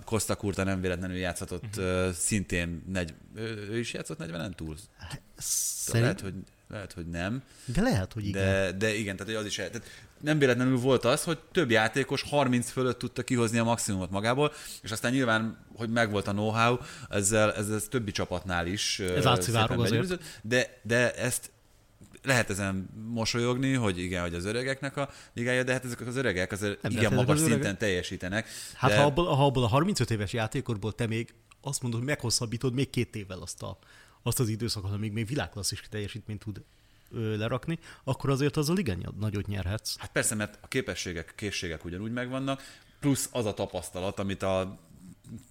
Costa 0.04 0.36
Curta 0.36 0.64
nem 0.64 0.80
véletlenül 0.80 1.16
játszhatott 1.16 1.76
uh, 1.76 2.10
szintén, 2.10 2.82
negy, 2.92 3.14
ő, 3.34 3.68
ő 3.70 3.78
is 3.78 3.92
játszott 3.92 4.18
40-en 4.22 4.54
túl? 4.54 4.76
Szerint, 5.36 6.04
Lehet, 6.04 6.20
hogy, 6.20 6.34
lehet, 6.72 6.92
hogy 6.92 7.06
nem. 7.06 7.42
de 7.64 7.80
lehet, 7.82 8.12
hogy 8.12 8.26
igen. 8.26 8.44
De, 8.44 8.72
de 8.72 8.94
igen, 8.94 9.16
tehát 9.16 9.36
az 9.36 9.46
is 9.46 9.58
el- 9.58 9.70
tehát 9.70 9.86
nem 10.20 10.38
véletlenül 10.38 10.76
volt 10.78 11.04
az, 11.04 11.24
hogy 11.24 11.38
több 11.52 11.70
játékos 11.70 12.22
30 12.22 12.70
fölött 12.70 12.98
tudta 12.98 13.22
kihozni 13.22 13.58
a 13.58 13.64
maximumot 13.64 14.10
magából, 14.10 14.52
és 14.82 14.90
aztán 14.90 15.12
nyilván, 15.12 15.64
hogy 15.76 15.88
megvolt 15.90 16.28
a 16.28 16.32
know-how, 16.32 16.76
ezzel, 17.10 17.52
ez, 17.52 17.68
ez 17.68 17.86
többi 17.90 18.10
csapatnál 18.10 18.66
is 18.66 18.98
Ez 19.00 19.26
átszivárog 19.26 19.80
azért. 19.80 20.18
de, 20.42 20.80
de 20.82 21.14
ezt 21.14 21.50
lehet 22.22 22.50
ezen 22.50 22.88
mosolyogni, 23.12 23.72
hogy 23.72 23.98
igen, 23.98 24.22
hogy 24.22 24.34
az 24.34 24.44
öregeknek 24.44 24.96
a 24.96 25.10
ligája, 25.34 25.62
de 25.62 25.72
hát 25.72 25.84
ezek 25.84 26.00
az 26.06 26.16
öregek 26.16 26.52
azért 26.52 26.82
Nem, 26.82 26.92
igen 26.92 27.14
magas 27.14 27.34
az 27.34 27.40
szinten 27.40 27.58
öregek- 27.58 27.78
teljesítenek. 27.78 28.46
Hát 28.74 28.90
de... 28.90 28.96
ha 28.96 29.04
abból, 29.04 29.24
ha 29.34 29.44
abból 29.44 29.62
a 29.64 29.66
35 29.66 30.10
éves 30.10 30.32
játékorból 30.32 30.92
te 30.92 31.06
még 31.06 31.34
azt 31.60 31.82
mondod, 31.82 32.00
hogy 32.00 32.08
meghosszabbítod 32.08 32.74
még 32.74 32.90
két 32.90 33.16
évvel 33.16 33.38
azt, 33.40 33.62
a, 33.62 33.78
azt 34.22 34.40
az 34.40 34.48
időszakot, 34.48 34.92
amíg 34.92 35.12
még 35.12 35.26
világklasszis 35.26 35.80
teljesítményt 35.90 36.40
tud 36.40 36.62
lerakni, 37.12 37.78
akkor 38.04 38.30
azért 38.30 38.56
az 38.56 38.68
a 38.68 38.72
ligán 38.72 39.14
nagyot 39.18 39.46
nyerhetsz. 39.46 39.96
Hát 39.98 40.12
persze, 40.12 40.34
mert 40.34 40.58
a 40.62 40.68
képességek, 40.68 41.32
készségek 41.36 41.84
ugyanúgy 41.84 42.12
megvannak, 42.12 42.62
plusz 43.00 43.28
az 43.32 43.46
a 43.46 43.54
tapasztalat, 43.54 44.18
amit 44.18 44.42
a 44.42 44.78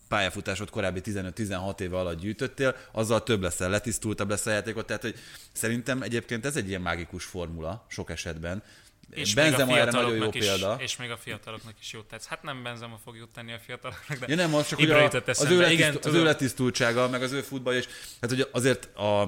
pályafutásod 0.07 0.69
korábbi 0.69 1.01
15-16 1.03 1.79
éve 1.79 1.97
alatt 1.97 2.19
gyűjtöttél, 2.19 2.75
azzal 2.91 3.23
több 3.23 3.41
leszel, 3.41 3.69
letisztultabb 3.69 4.29
lesz 4.29 4.45
a 4.45 4.51
játékot, 4.51 4.85
tehát 4.85 5.01
hogy 5.01 5.15
szerintem 5.51 6.01
egyébként 6.01 6.45
ez 6.45 6.55
egy 6.55 6.67
ilyen 6.67 6.81
mágikus 6.81 7.25
formula 7.25 7.85
sok 7.89 8.09
esetben. 8.09 8.63
És 9.11 9.33
Benzema 9.33 9.77
erre 9.77 9.91
nagyon 9.91 10.15
jó 10.15 10.29
is, 10.31 10.45
példa. 10.45 10.75
És 10.79 10.97
még 10.97 11.09
a 11.09 11.17
fiataloknak 11.17 11.73
is 11.79 11.93
jót 11.93 12.05
tetsz. 12.05 12.25
Hát 12.27 12.43
nem 12.43 12.63
Benzema 12.63 12.99
fog 13.03 13.15
jót 13.15 13.29
tenni 13.29 13.53
a 13.53 13.59
fiataloknak, 13.65 14.17
de 14.17 14.25
Ja 14.27 14.35
nem, 14.35 14.55
az 14.55 14.67
csak 14.67 14.79
Ibra 14.79 15.03
a, 15.03 15.21
az, 15.25 15.49
ő 15.49 15.57
letiszt, 15.57 15.79
Igen, 15.79 15.97
az 16.03 16.13
ő 16.13 16.23
letisztultsága, 16.23 17.09
meg 17.09 17.23
az 17.23 17.31
ő 17.31 17.41
futball, 17.41 17.73
és 17.73 17.87
hát 18.21 18.29
hogy 18.29 18.47
azért 18.51 18.95
a, 18.95 19.21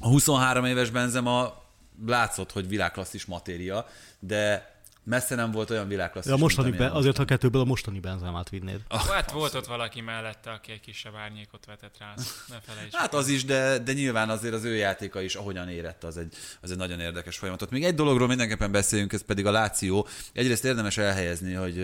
a 0.00 0.08
23 0.08 0.64
éves 0.64 0.90
Benzema 0.90 1.64
látszott, 2.06 2.52
hogy 2.52 2.68
világklasszis 2.68 3.24
matéria, 3.24 3.86
de 4.18 4.74
messze 5.06 5.34
nem 5.34 5.50
volt 5.50 5.70
olyan 5.70 5.88
világklasszis, 5.88 6.32
A 6.32 6.36
mostani, 6.36 6.68
mint 6.68 6.80
be, 6.80 6.90
azért 6.90 7.18
a 7.18 7.24
kettőből 7.24 7.60
a 7.60 7.64
mostani 7.64 8.00
benzemát 8.00 8.48
vinnéd. 8.48 8.80
Hát 8.88 9.30
volt 9.30 9.54
ott 9.54 9.66
valaki 9.66 10.00
mellette, 10.00 10.50
aki 10.50 10.72
egy 10.72 10.80
kisebb 10.80 11.14
árnyékot 11.14 11.64
vetett 11.64 11.98
rá, 11.98 12.14
ne 12.48 12.60
felejtsd. 12.60 12.94
Hát 12.94 13.14
az 13.14 13.28
is, 13.28 13.44
de, 13.44 13.78
de 13.78 13.92
nyilván 13.92 14.30
azért 14.30 14.54
az 14.54 14.64
ő 14.64 14.74
játéka 14.74 15.20
is, 15.20 15.34
ahogyan 15.34 15.68
érett, 15.68 16.04
az 16.04 16.16
egy, 16.16 16.34
az 16.60 16.70
egy 16.70 16.76
nagyon 16.76 17.00
érdekes 17.00 17.38
folyamatot. 17.38 17.70
Még 17.70 17.84
egy 17.84 17.94
dologról 17.94 18.28
mindenképpen 18.28 18.72
beszéljünk, 18.72 19.12
ez 19.12 19.24
pedig 19.24 19.46
a 19.46 19.50
Láció. 19.50 20.06
Egyrészt 20.32 20.64
érdemes 20.64 20.98
elhelyezni, 20.98 21.52
hogy 21.52 21.80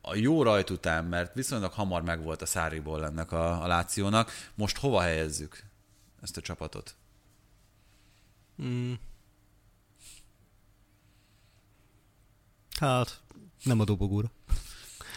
a 0.00 0.14
jó 0.14 0.42
rajt 0.42 0.70
után, 0.70 1.04
mert 1.04 1.34
viszonylag 1.34 1.72
hamar 1.72 2.02
megvolt 2.02 2.42
a 2.42 2.46
száriból 2.46 3.04
ennek 3.04 3.32
a, 3.32 3.62
a 3.62 3.66
Lációnak, 3.66 4.30
most 4.54 4.78
hova 4.78 5.00
helyezzük 5.00 5.62
ezt 6.22 6.36
a 6.36 6.40
csapatot? 6.40 6.94
Hát, 12.80 13.20
nem 13.64 13.80
a 13.80 13.84
dobogóra. 13.84 14.30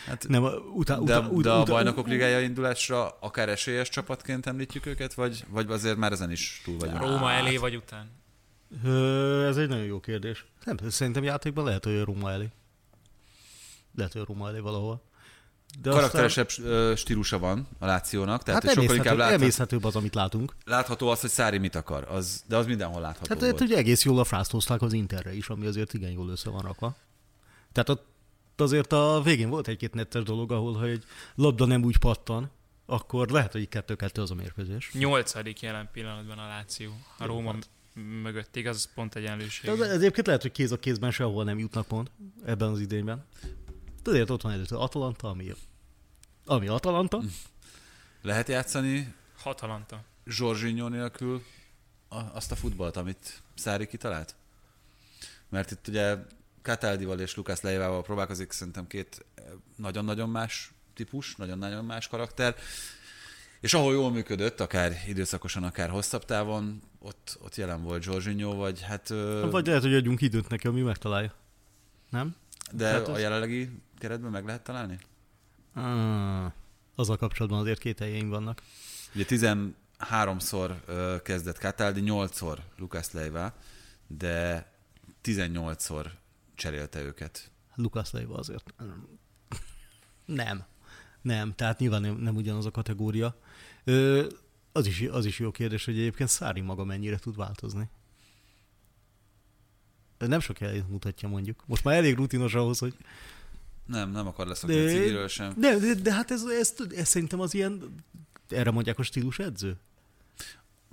Hát, 0.06 0.28
Nem, 0.28 0.44
a, 0.44 0.50
utá, 0.50 0.96
de, 0.96 1.02
utá, 1.02 1.20
de 1.42 1.50
a 1.50 1.60
utá, 1.60 1.72
bajnokok 1.72 2.08
ligája 2.08 2.42
indulásra 2.42 3.10
akár 3.10 3.50
esélyes 3.50 3.90
csapatként 3.90 4.46
említjük 4.46 4.86
őket, 4.86 5.14
vagy, 5.14 5.46
vagy 5.50 5.72
azért 5.72 5.98
már 5.98 6.12
ezen 6.12 6.32
is 6.32 6.62
túl 6.66 6.78
vagyunk? 6.78 7.02
Róma 7.02 7.32
elé 7.32 7.58
vagy 7.58 7.76
után? 7.76 8.10
Ez 9.48 9.58
egy 9.58 9.68
nagyon 9.68 9.86
jó 9.86 10.00
kérdés. 10.00 10.46
Nem, 10.64 10.78
szerintem 10.90 11.24
játékban 11.24 11.66
lehet, 11.66 11.84
hogy 11.84 12.04
Róma 12.04 12.32
elé. 12.32 12.50
Lehet, 13.96 14.14
hogy 14.14 14.24
Róma 14.28 14.48
elé 14.48 14.60
valahol. 14.60 15.02
De 15.82 15.90
Karakteresebb 15.90 16.50
ö, 16.64 16.94
stílusa 16.96 17.40
van 17.40 17.68
a 17.80 17.86
Lációnak, 17.86 18.44
tehát 18.44 18.64
hát 18.64 18.74
hát 18.74 18.82
sokkal 18.82 18.96
inkább 18.98 19.18
láthat, 19.18 19.42
emészhetőbb 19.42 19.84
az, 19.84 19.96
amit 19.96 20.16
látunk. 20.16 20.56
látható 20.66 21.10
az, 21.10 21.20
hogy 21.20 21.30
Szári 21.30 21.58
mit 21.58 21.76
akar, 21.76 22.08
az, 22.10 22.44
de 22.48 22.58
az 22.58 22.66
mindenhol 22.66 23.02
látható 23.02 23.28
Hát, 23.30 23.40
volt. 23.40 23.52
hát 23.52 23.62
ugye 23.62 23.78
egész 23.78 24.04
jól 24.06 24.20
a 24.20 24.24
frászt 24.24 24.52
hozták 24.52 24.82
az 24.82 24.94
Interre 24.94 25.36
is, 25.36 25.50
ami 25.50 25.66
azért 25.66 25.94
igen 25.94 26.12
jól 26.12 26.30
össze 26.30 26.50
van 26.50 26.62
rakva. 26.62 26.96
Tehát 27.84 27.90
ott 27.90 28.62
azért 28.62 28.92
a 28.92 29.22
végén 29.24 29.50
volt 29.50 29.68
egy-két 29.68 29.94
nettes 29.94 30.24
dolog, 30.24 30.52
ahol 30.52 30.74
ha 30.74 30.86
egy 30.86 31.04
labda 31.36 31.66
nem 31.66 31.84
úgy 31.84 31.98
pattan, 31.98 32.52
akkor 32.86 33.30
lehet, 33.30 33.52
hogy 33.52 33.70
kettő-kettő 33.70 34.22
az 34.22 34.32
a 34.32 34.36
mérkőzés. 34.36 34.92
Nyolcadik 34.94 35.62
jelen 35.62 35.90
pillanatban 35.92 36.40
a 36.40 36.48
Láció. 36.48 36.92
A 37.18 37.26
Róma 37.26 37.56
mögött 37.94 38.56
igaz, 38.56 38.94
pont 38.94 39.16
egyenlőség. 39.16 39.66
De 39.66 39.72
az, 39.72 39.82
ez 39.82 39.96
egyébként 39.96 40.26
lehet, 40.26 40.42
hogy 40.42 40.52
kéz 40.52 40.72
a 40.72 40.80
kézben 40.80 41.12
sehol 41.12 41.44
nem 41.44 41.60
jutnak 41.60 41.88
pont 41.88 42.12
ebben 42.46 42.70
az 42.70 42.80
idényben. 42.80 43.26
Azért 44.04 44.30
ott 44.30 44.42
van 44.42 44.52
előtt 44.52 44.72
Atalanta, 44.72 45.30
ami, 45.30 45.52
ami 46.46 46.68
Atalanta. 46.68 47.22
Lehet 48.22 48.48
játszani 48.48 49.14
Hatalanta. 49.38 50.04
Zsorzsinyó 50.26 50.88
nélkül 50.88 51.44
a, 52.10 52.20
azt 52.34 52.52
a 52.52 52.56
futballt, 52.56 52.98
amit 52.98 53.42
Szári 53.56 53.88
kitalált? 53.88 54.36
Mert 55.50 55.72
itt 55.72 55.88
ugye 55.88 56.18
Cataldival 56.68 57.20
és 57.20 57.36
Lukász 57.36 57.62
Leivával 57.62 58.02
próbálkozik, 58.04 58.52
szerintem 58.52 58.88
két 58.88 59.26
eh, 59.36 59.44
nagyon-nagyon 59.76 60.30
más 60.30 60.72
típus, 60.94 61.36
nagyon-nagyon 61.36 61.86
más 61.86 62.08
karakter. 62.08 62.56
És 63.60 63.74
ahol 63.74 63.94
jól 63.94 64.12
működött, 64.12 64.60
akár 64.60 64.94
időszakosan, 65.08 65.64
akár 65.64 65.90
hosszabb 65.90 66.26
távon, 66.26 66.82
ott, 67.00 67.38
ott 67.42 67.56
jelen 67.56 67.84
volt 67.84 68.04
Zsorzsinyó, 68.04 68.54
vagy 68.56 68.82
hát... 68.82 69.10
ö, 69.10 69.48
Vagy 69.52 69.66
lehet, 69.68 69.82
hogy 69.82 69.94
adjunk 69.94 70.22
időt 70.22 70.50
neki, 70.50 70.68
ami 70.68 70.82
megtalálja. 70.82 71.34
Nem? 72.10 72.36
de 72.72 72.88
hát 72.88 73.08
a 73.08 73.12
az- 73.14 73.20
jelenlegi 73.20 73.70
keretben 74.00 74.32
meg 74.32 74.46
lehet 74.46 74.62
találni? 74.64 75.00
Ah, 75.74 76.52
azzal 76.96 77.18
kapcsolatban 77.18 77.60
azért 77.60 77.80
két 77.80 78.00
helyeim 78.00 78.30
vannak. 78.30 78.62
Ugye 79.16 79.26
13-szor 79.30 80.72
ö, 80.86 81.16
kezdett 81.24 81.58
Cataldi, 81.58 82.02
8-szor 82.06 82.58
Lukász 82.78 83.12
Leiva, 83.12 83.54
de 84.08 84.68
18-szor 85.24 86.06
cserélte 86.58 87.02
őket. 87.02 87.52
Lukasz 87.76 88.12
Leiva 88.12 88.36
azért. 88.36 88.74
Nem. 90.26 90.66
Nem, 91.22 91.56
tehát 91.56 91.80
nyilván 91.80 92.02
nem, 92.02 92.16
nem 92.16 92.36
ugyanaz 92.36 92.66
a 92.66 92.72
kategória. 92.72 93.36
Ö, 93.84 94.28
az, 94.72 94.88
is, 94.88 95.02
az 95.02 95.26
is 95.26 95.40
jó 95.40 95.52
kérdés, 95.52 95.86
hogy 95.86 96.00
egyébként 96.00 96.30
Szári 96.30 96.62
maga 96.62 96.84
mennyire 96.84 97.18
tud 97.18 97.36
változni. 97.36 97.90
Nem 100.18 100.40
sok 100.40 100.60
jelét 100.60 100.90
mutatja 100.90 101.30
mondjuk. 101.30 101.64
Most 101.66 101.84
már 101.84 101.96
elég 101.96 102.16
rutinos 102.16 102.54
ahhoz, 102.54 102.80
hogy... 102.80 102.96
Nem, 103.86 104.12
nem 104.12 104.28
akar 104.28 104.48
leszokni 104.48 104.86
a 104.86 104.88
cigiről 104.88 105.28
sem. 105.28 105.54
de, 105.58 105.78
de, 105.78 105.94
de 105.94 106.14
hát 106.14 106.32
ez, 106.32 106.44
ez, 106.60 106.74
ez, 106.96 107.08
szerintem 107.08 107.40
az 107.40 107.54
ilyen... 107.54 107.96
Erre 108.50 108.72
mondják 108.72 109.00
a 109.00 109.04
stílus 109.04 109.40
edző? 109.40 109.78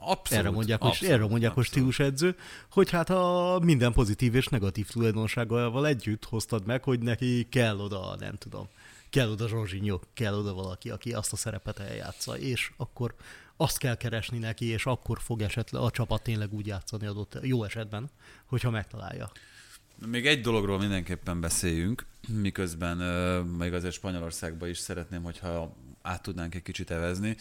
Abszolút. 0.06 0.44
erre 0.44 0.54
mondják, 0.54 0.80
hogy, 0.80 0.90
abszolút, 0.90 1.14
erre 1.14 1.26
mondják, 1.26 1.52
hogy 1.52 1.64
abszolút. 1.64 1.92
stílusedző, 1.92 2.36
hogy 2.70 2.90
hát 2.90 3.10
a 3.10 3.58
minden 3.62 3.92
pozitív 3.92 4.34
és 4.34 4.46
negatív 4.46 4.88
tulajdonságával 4.88 5.86
együtt 5.86 6.24
hoztad 6.24 6.66
meg, 6.66 6.82
hogy 6.82 7.00
neki 7.00 7.46
kell 7.50 7.78
oda, 7.78 8.16
nem 8.18 8.36
tudom, 8.38 8.68
kell 9.10 9.30
oda 9.30 9.48
Zsorzsinyó, 9.48 10.00
kell 10.14 10.34
oda 10.34 10.54
valaki, 10.54 10.90
aki 10.90 11.12
azt 11.12 11.32
a 11.32 11.36
szerepet 11.36 11.78
eljátsza, 11.78 12.38
és 12.38 12.70
akkor 12.76 13.14
azt 13.56 13.78
kell 13.78 13.96
keresni 13.96 14.38
neki, 14.38 14.66
és 14.66 14.86
akkor 14.86 15.18
fog 15.20 15.42
esetleg 15.42 15.82
a 15.82 15.90
csapat 15.90 16.22
tényleg 16.22 16.52
úgy 16.52 16.66
játszani 16.66 17.06
adott 17.06 17.38
jó 17.42 17.64
esetben, 17.64 18.10
hogyha 18.46 18.70
megtalálja. 18.70 19.30
Még 20.06 20.26
egy 20.26 20.40
dologról 20.40 20.78
mindenképpen 20.78 21.40
beszéljünk, 21.40 22.06
miközben 22.28 23.00
ö, 23.00 23.42
még 23.42 23.72
azért 23.72 23.94
Spanyolországban 23.94 24.68
is 24.68 24.78
szeretném, 24.78 25.22
hogyha 25.22 25.76
át 26.02 26.22
tudnánk 26.22 26.54
egy 26.54 26.62
kicsit 26.62 26.90
evezni. 26.90 27.36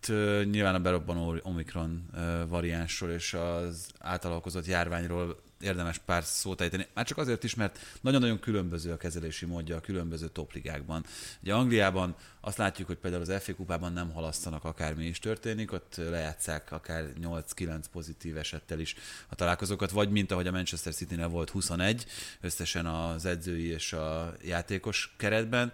Itt 0.00 0.08
nyilván 0.50 0.74
a 0.74 0.80
berobbanó 0.80 1.36
Omikron 1.42 2.10
variánsról 2.48 3.10
és 3.10 3.34
az 3.34 3.88
átalakozott 3.98 4.66
járványról 4.66 5.40
érdemes 5.60 5.98
pár 5.98 6.24
szót 6.24 6.60
ejteni. 6.60 6.86
Már 6.94 7.06
csak 7.06 7.18
azért 7.18 7.44
is, 7.44 7.54
mert 7.54 7.78
nagyon-nagyon 8.00 8.38
különböző 8.40 8.92
a 8.92 8.96
kezelési 8.96 9.46
módja 9.46 9.76
a 9.76 9.80
különböző 9.80 10.28
topligákban. 10.28 11.04
Ugye 11.42 11.54
Angliában 11.54 12.14
azt 12.40 12.56
látjuk, 12.56 12.86
hogy 12.86 12.96
például 12.96 13.22
az 13.22 13.42
FA 13.42 13.54
kupában 13.54 13.92
nem 13.92 14.12
halasztanak 14.12 14.64
akármi 14.64 15.04
is 15.04 15.18
történik, 15.18 15.72
ott 15.72 15.94
lejátszák 15.96 16.72
akár 16.72 17.04
8-9 17.22 17.80
pozitív 17.92 18.36
esettel 18.36 18.80
is 18.80 18.94
a 19.28 19.34
találkozókat, 19.34 19.90
vagy 19.90 20.10
mint 20.10 20.30
ahogy 20.30 20.46
a 20.46 20.52
Manchester 20.52 20.94
City-nél 20.94 21.28
volt 21.28 21.50
21, 21.50 22.06
összesen 22.40 22.86
az 22.86 23.24
edzői 23.24 23.66
és 23.66 23.92
a 23.92 24.34
játékos 24.44 25.14
keretben, 25.16 25.72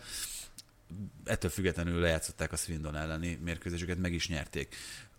ettől 1.25 1.51
függetlenül 1.51 2.01
lejátszották 2.01 2.53
a 2.53 2.57
Swindon 2.57 2.97
elleni 2.97 3.39
mérkőzésüket, 3.45 3.99
meg 3.99 4.13
is 4.13 4.29
nyerték. 4.29 4.75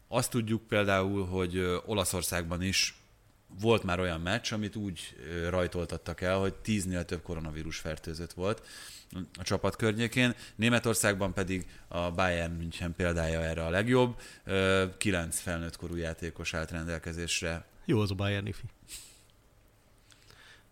Azt 0.08 0.30
tudjuk 0.30 0.68
például, 0.68 1.26
hogy 1.26 1.82
Olaszországban 1.86 2.62
is 2.62 2.96
volt 3.60 3.84
már 3.84 4.00
olyan 4.00 4.22
meccs, 4.22 4.54
amit 4.54 4.76
úgy 4.76 5.16
rajtoltattak 5.50 6.22
el, 6.22 6.38
hogy 6.38 6.54
tíznél 6.54 7.06
több 7.06 7.22
koronavírus 7.22 7.78
fertőzött 7.78 8.34
volt 8.34 8.68
a 9.34 9.44
csapat 9.44 9.76
környékén. 9.76 10.36
Németországban 10.56 11.34
pedig 11.34 11.68
a 11.88 12.12
Bayern 12.12 12.54
München 12.54 12.94
példája 12.96 13.42
erre 13.42 13.66
a 13.66 13.70
legjobb. 13.70 14.20
Kilenc 14.98 15.40
felnőtt 15.40 15.76
korú 15.76 15.96
játékos 15.96 16.54
állt 16.54 16.72
rendelkezésre. 16.72 17.66
Jó 17.86 18.00
az 18.00 18.12
a 18.12 18.16
Bayern 18.16 18.46
ifi. 18.46 18.64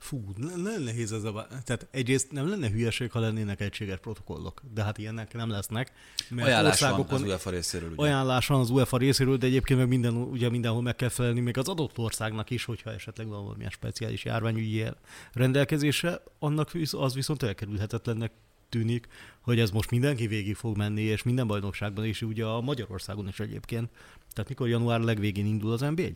Fú, 0.04 0.24
ne- 0.36 0.56
nagyon 0.56 0.82
nehéz 0.82 1.12
ez 1.12 1.24
a... 1.24 1.48
Tehát 1.64 1.88
egyrészt 1.92 2.32
nem 2.32 2.50
lenne 2.50 2.70
hülyeség, 2.70 3.12
ha 3.12 3.20
lennének 3.20 3.62
egységes 3.62 3.98
protokollok, 4.00 4.62
de 4.74 4.84
hát 4.84 4.98
ilyenek 4.98 5.34
nem 5.34 5.50
lesznek. 5.50 5.92
Mert 6.30 6.48
Ajánlás 6.48 6.80
van 6.80 6.90
az 6.92 6.98
országokon- 6.98 7.28
UEFA 7.28 7.50
részéről. 7.50 7.92
Ugye? 7.92 8.02
ajánlás 8.02 8.48
van 8.48 8.60
az 8.60 8.70
UEFA 8.70 8.98
részéről, 8.98 9.38
de 9.38 9.46
egyébként 9.46 9.80
meg 9.80 9.88
minden, 9.88 10.16
ugye 10.16 10.50
mindenhol 10.50 10.82
meg 10.82 10.96
kell 10.96 11.10
felelni 11.10 11.40
még 11.40 11.58
az 11.58 11.68
adott 11.68 11.98
országnak 11.98 12.50
is, 12.50 12.66
hogyha 12.66 12.92
esetleg 12.92 13.28
van 13.28 13.44
valamilyen 13.44 13.72
speciális 13.72 14.26
járványügyi 14.26 14.86
rendelkezésre, 15.34 16.22
annak 16.40 16.72
az 16.92 17.14
viszont 17.14 17.44
elkerülhetetlennek 17.44 18.32
tűnik, 18.70 19.08
hogy 19.42 19.60
ez 19.60 19.72
most 19.72 19.92
mindenki 19.92 20.28
végig 20.28 20.56
fog 20.56 20.78
menni, 20.78 21.02
és 21.02 21.24
minden 21.24 21.48
bajnokságban, 21.48 22.06
és 22.06 22.22
ugye 22.22 22.46
a 22.46 22.62
Magyarországon 22.62 23.28
is 23.28 23.40
egyébként. 23.40 23.90
Tehát 24.34 24.50
mikor 24.50 24.68
január 24.68 25.00
legvégén 25.00 25.46
indul 25.46 25.72
az 25.72 25.82
NB1? 25.84 26.16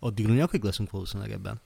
addig 0.00 0.26
nyakig 0.26 0.62
leszünk 0.62 0.90
valószínűleg 0.90 1.32
ebben. 1.32 1.60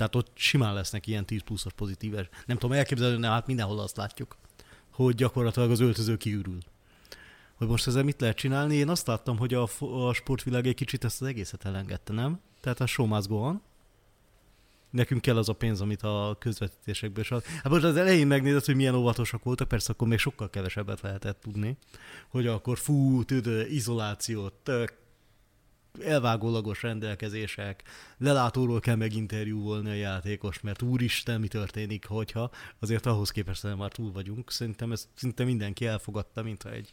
Tehát 0.00 0.14
ott 0.14 0.30
simán 0.34 0.74
lesznek 0.74 1.06
ilyen 1.06 1.26
10 1.26 1.42
pluszos 1.42 1.72
pozitíves. 1.72 2.28
Nem 2.46 2.56
tudom 2.56 2.76
elképzelni, 2.76 3.20
de 3.20 3.28
hát 3.28 3.46
mindenhol 3.46 3.78
azt 3.80 3.96
látjuk, 3.96 4.36
hogy 4.90 5.14
gyakorlatilag 5.14 5.70
az 5.70 5.80
öltöző 5.80 6.16
kiürül. 6.16 6.58
Hogy 7.54 7.66
most 7.66 7.86
ezzel 7.86 8.02
mit 8.02 8.20
lehet 8.20 8.36
csinálni? 8.36 8.74
Én 8.74 8.88
azt 8.88 9.06
láttam, 9.06 9.38
hogy 9.38 9.54
a, 9.54 9.68
a 9.80 10.12
sportvilág 10.12 10.66
egy 10.66 10.74
kicsit 10.74 11.04
ezt 11.04 11.22
az 11.22 11.28
egészet 11.28 11.64
elengedte, 11.64 12.12
nem? 12.12 12.40
Tehát 12.60 12.80
a 12.80 12.86
show 12.86 13.06
must 13.06 13.28
go 13.28 13.36
on. 13.36 13.62
Nekünk 14.90 15.20
kell 15.20 15.36
az 15.36 15.48
a 15.48 15.52
pénz, 15.52 15.80
amit 15.80 16.02
a 16.02 16.36
közvetítésekből 16.38 17.24
is 17.24 17.30
ad. 17.30 17.44
Hát 17.44 17.72
most 17.72 17.84
az 17.84 17.96
elején 17.96 18.26
megnézed, 18.26 18.64
hogy 18.64 18.76
milyen 18.76 18.94
óvatosak 18.94 19.42
voltak, 19.42 19.68
persze 19.68 19.92
akkor 19.92 20.08
még 20.08 20.18
sokkal 20.18 20.50
kevesebbet 20.50 21.00
lehetett 21.00 21.40
tudni, 21.40 21.76
hogy 22.28 22.46
akkor 22.46 22.78
fú, 22.78 23.24
tudod, 23.24 23.70
izolációt, 23.70 24.70
elvágólagos 26.04 26.82
rendelkezések, 26.82 27.82
lelátóról 28.18 28.80
kell 28.80 28.94
meginterjúvolni 28.96 29.90
a 29.90 29.94
játékos, 29.94 30.60
mert 30.60 30.82
úristen, 30.82 31.40
mi 31.40 31.48
történik, 31.48 32.06
hogyha 32.06 32.50
azért 32.78 33.06
ahhoz 33.06 33.30
képest 33.30 33.62
nem 33.62 33.76
már 33.76 33.90
túl 33.92 34.12
vagyunk. 34.12 34.50
Szerintem 34.52 34.92
ezt 34.92 35.08
szinte 35.14 35.44
mindenki 35.44 35.86
elfogadta, 35.86 36.42
mint 36.42 36.64
egy 36.64 36.92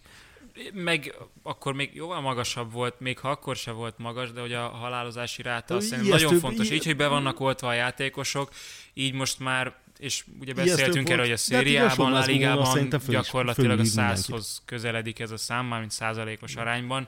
meg 0.73 1.15
akkor 1.43 1.73
még 1.73 1.95
jóval 1.95 2.21
magasabb 2.21 2.71
volt, 2.71 2.99
még 2.99 3.19
ha 3.19 3.29
akkor 3.29 3.55
se 3.55 3.71
volt 3.71 3.97
magas, 3.97 4.31
de 4.31 4.41
hogy 4.41 4.53
a 4.53 4.67
halálozási 4.67 5.41
ráta 5.41 5.75
azt 5.75 5.91
Ijesztő- 5.91 6.09
nagyon 6.09 6.39
fontos. 6.39 6.69
i- 6.69 6.73
Így, 6.73 6.85
hogy 6.85 6.95
be 6.95 7.07
vannak 7.07 7.39
oltva 7.39 7.67
a 7.67 7.73
játékosok, 7.73 8.51
így 8.93 9.13
most 9.13 9.39
már 9.39 9.75
és 9.99 10.25
ugye 10.39 10.53
beszéltünk 10.53 11.09
erről, 11.09 11.23
hogy 11.23 11.31
a 11.33 11.37
szériában, 11.37 12.13
a 12.13 12.25
ligában 12.25 12.89
gyakorlatilag 13.07 13.79
a 13.79 13.83
százhoz 13.83 14.61
közeledik 14.65 15.19
ez 15.19 15.31
a 15.31 15.37
szám, 15.37 15.65
mármint 15.65 15.91
százalékos 15.91 16.55
arányban, 16.55 17.07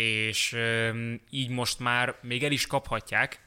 és 0.00 0.56
így 1.30 1.48
most 1.48 1.78
már 1.78 2.14
még 2.22 2.44
el 2.44 2.52
is 2.52 2.66
kaphatják. 2.66 3.40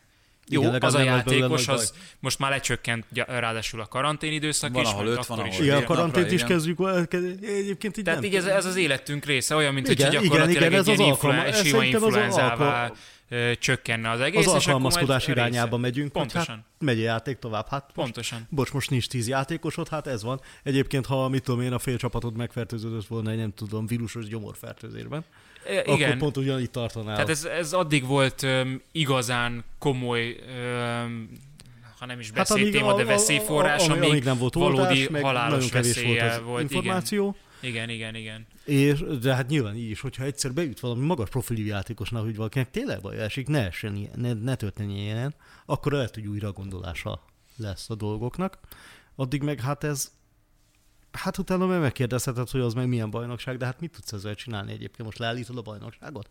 Jó, 0.47 0.61
Igen, 0.61 0.81
az 0.81 0.93
a 0.95 1.01
játékos, 1.01 1.67
az 1.67 1.93
most 2.19 2.39
már 2.39 2.51
lecsökkent 2.51 3.05
ráadásul 3.27 3.81
a 3.81 3.85
karantén 3.85 4.31
időszak 4.34 4.73
Van, 4.73 4.84
is, 4.84 4.89
ahol 4.89 5.07
öt, 5.07 5.26
van, 5.26 5.45
is 5.45 5.53
ahol 5.53 5.65
Igen, 5.65 5.77
a 5.77 5.84
karantént 5.84 6.31
is 6.31 6.34
igen. 6.34 6.47
kezdjük, 6.47 7.07
kezd- 7.07 7.43
egyébként 7.43 7.97
így 7.97 8.03
tehát 8.03 8.19
nem. 8.19 8.30
így 8.30 8.35
ez, 8.35 8.45
ez 8.45 8.65
az 8.65 8.76
életünk 8.76 9.26
része, 9.26 9.55
olyan, 9.55 9.73
mint 9.73 9.88
Igen, 9.89 10.03
hogy 10.05 10.13
igen, 10.13 10.23
gyakorlatilag 10.23 10.61
igen, 10.69 10.80
ez 10.80 10.88
egy 10.88 10.93
az 10.93 10.99
ilyen 10.99 11.11
alkalma- 11.11 11.35
influen- 11.47 11.59
ez 11.61 11.67
sima 11.67 11.84
influenzává 11.84 12.51
alkalma- 12.51 12.95
ö, 13.30 13.52
csökkenne 13.60 14.10
az 14.10 14.19
egész, 14.19 14.39
az 14.39 14.47
akkor 14.47 14.57
alkalmazkodás 14.57 15.26
része. 15.26 15.39
irányába 15.39 15.77
megyünk, 15.77 16.11
Pontosan. 16.11 16.39
hogy 16.39 16.56
hát 16.56 16.64
megy 16.80 16.99
a 16.99 17.03
játék 17.03 17.38
tovább. 17.39 17.68
Hát 17.69 17.81
most, 17.84 17.93
Pontosan. 17.95 18.47
bocs, 18.49 18.72
most 18.72 18.89
nincs 18.89 19.07
tíz 19.07 19.27
játékosod, 19.27 19.88
hát 19.88 20.07
ez 20.07 20.23
van. 20.23 20.41
Egyébként, 20.64 21.06
ha 21.06 21.30
mit 21.30 21.43
tudom 21.43 21.61
én, 21.61 21.73
a 21.73 21.80
fél 21.80 21.97
csapatod 21.97 22.35
megfertőződött 22.38 23.06
volna 23.07 23.34
nem 23.35 23.53
tudom, 23.53 23.85
vírusos 23.88 24.27
gyomorfertőzésben, 24.27 25.23
E, 25.69 25.80
akkor 25.80 25.93
Igen, 25.93 26.18
pont 26.18 26.38
ugyanígy 26.38 26.69
tartanál. 26.69 27.14
tehát 27.14 27.30
ez, 27.30 27.43
ez 27.45 27.73
addig 27.73 28.06
volt 28.06 28.43
öm, 28.43 28.81
igazán 28.91 29.64
komoly, 29.80 30.35
öm, 30.57 31.30
ha 31.99 32.06
nem 32.06 32.19
is 32.19 32.26
Hát 32.26 32.35
beszédtéma, 32.35 32.93
a- 32.93 32.97
de 32.97 33.03
veszélyforrás, 33.06 33.88
amíg, 33.89 34.10
amíg 34.10 34.23
nem 34.23 34.38
volt 34.38 34.53
valódi 34.53 35.02
oltás, 35.07 35.22
halálos 35.22 35.69
nagyon 35.69 35.69
kevés 35.69 36.03
volt 36.03 36.22
az 36.22 36.41
volt, 36.43 36.61
információ. 36.72 37.35
Igen, 37.60 37.89
igen, 37.89 38.15
igen. 38.15 38.45
És, 38.66 39.04
de 39.22 39.36
hát 39.36 39.48
nyilván 39.48 39.76
így 39.76 39.90
is, 39.90 40.02
hogyha 40.02 40.24
egyszer 40.24 40.54
beüt 40.54 40.80
valami 40.80 41.06
magas 41.06 41.30
profilú 41.30 41.66
játékosnak, 41.66 42.24
hogy 42.24 42.36
valakinek 42.36 42.72
tényleg 42.72 43.02
baj 43.02 43.18
esik, 43.18 43.48
ne, 43.48 43.66
essen 43.66 44.10
ne, 44.16 44.34
ne 44.34 44.56
történjen 44.56 44.98
ilyen, 44.98 45.36
akkor 45.66 45.92
lehet, 45.92 46.14
hogy 46.14 46.28
újra 46.28 46.52
gondolása 46.52 47.22
lesz 47.58 47.90
a 47.90 47.96
dolgoknak. 47.96 48.60
Addig 49.16 49.42
meg 49.42 49.60
hát 49.60 49.84
ez, 49.84 50.12
hát 51.12 51.38
utána 51.38 51.66
meg 51.66 51.80
megkérdezheted, 51.80 52.50
hogy 52.50 52.62
az 52.62 52.74
meg 52.74 52.88
milyen 52.88 53.10
bajnokság, 53.10 53.58
de 53.58 53.66
hát 53.66 53.80
mit 53.80 53.92
tudsz 53.92 54.14
ezzel 54.14 54.36
csinálni 54.36 54.72
egyébként? 54.72 55.08
Most 55.08 55.18
leállítod 55.18 55.58
a 55.58 55.62
bajnokságot? 55.62 56.30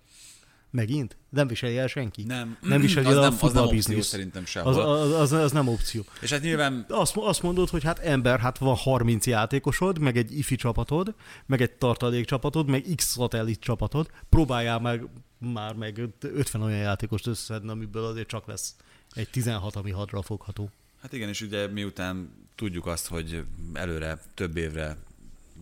Megint? 0.75 1.17
Nem 1.29 1.47
viseli 1.47 1.79
el 1.79 1.87
senki? 1.87 2.23
Nem, 2.23 2.57
Nem 2.61 2.81
viseli 2.81 3.07
az 3.07 3.13
el 3.13 3.19
a 3.19 3.21
nem, 3.23 3.29
az 3.33 3.35
opció 3.35 3.49
futballbiznisz. 3.49 4.07
szerintem 4.07 4.43
Az, 4.43 4.49
sehol. 4.49 4.81
az, 4.81 5.11
az, 5.13 5.33
az, 5.33 5.53
nem 5.53 5.69
opció. 5.69 6.05
És 6.21 6.31
hát 6.31 6.41
nyilván 6.43 6.85
Azt, 6.89 7.17
azt 7.17 7.43
mondod, 7.43 7.69
hogy 7.69 7.83
hát 7.83 7.99
ember, 7.99 8.41
hát 8.41 8.59
van 8.59 8.75
30 8.77 9.27
játékosod, 9.27 9.99
meg 9.99 10.17
egy 10.17 10.39
ifi 10.39 10.57
csapatod, 10.57 11.15
meg 11.47 11.61
egy 11.61 11.71
tartalék 11.73 12.25
csapatod, 12.27 12.69
meg 12.69 12.85
x 12.97 13.05
szatellit 13.05 13.61
csapatod, 13.61 14.11
próbáljál 14.29 14.81
meg 14.81 15.07
már 15.39 15.75
meg 15.75 16.01
50 16.21 16.63
olyan 16.63 16.79
játékost 16.79 17.27
összeszedni, 17.27 17.71
amiből 17.71 18.05
azért 18.05 18.29
csak 18.29 18.47
lesz 18.47 18.77
egy 19.11 19.31
16, 19.31 19.77
ami 19.77 19.91
hadra 19.91 20.23
fogható. 20.23 20.71
Hát 21.03 21.13
igen, 21.13 21.29
és 21.29 21.41
ugye 21.41 21.67
miután 21.67 22.31
tudjuk 22.55 22.87
azt, 22.87 23.07
hogy 23.07 23.45
előre 23.73 24.19
több 24.35 24.57
évre 24.57 24.97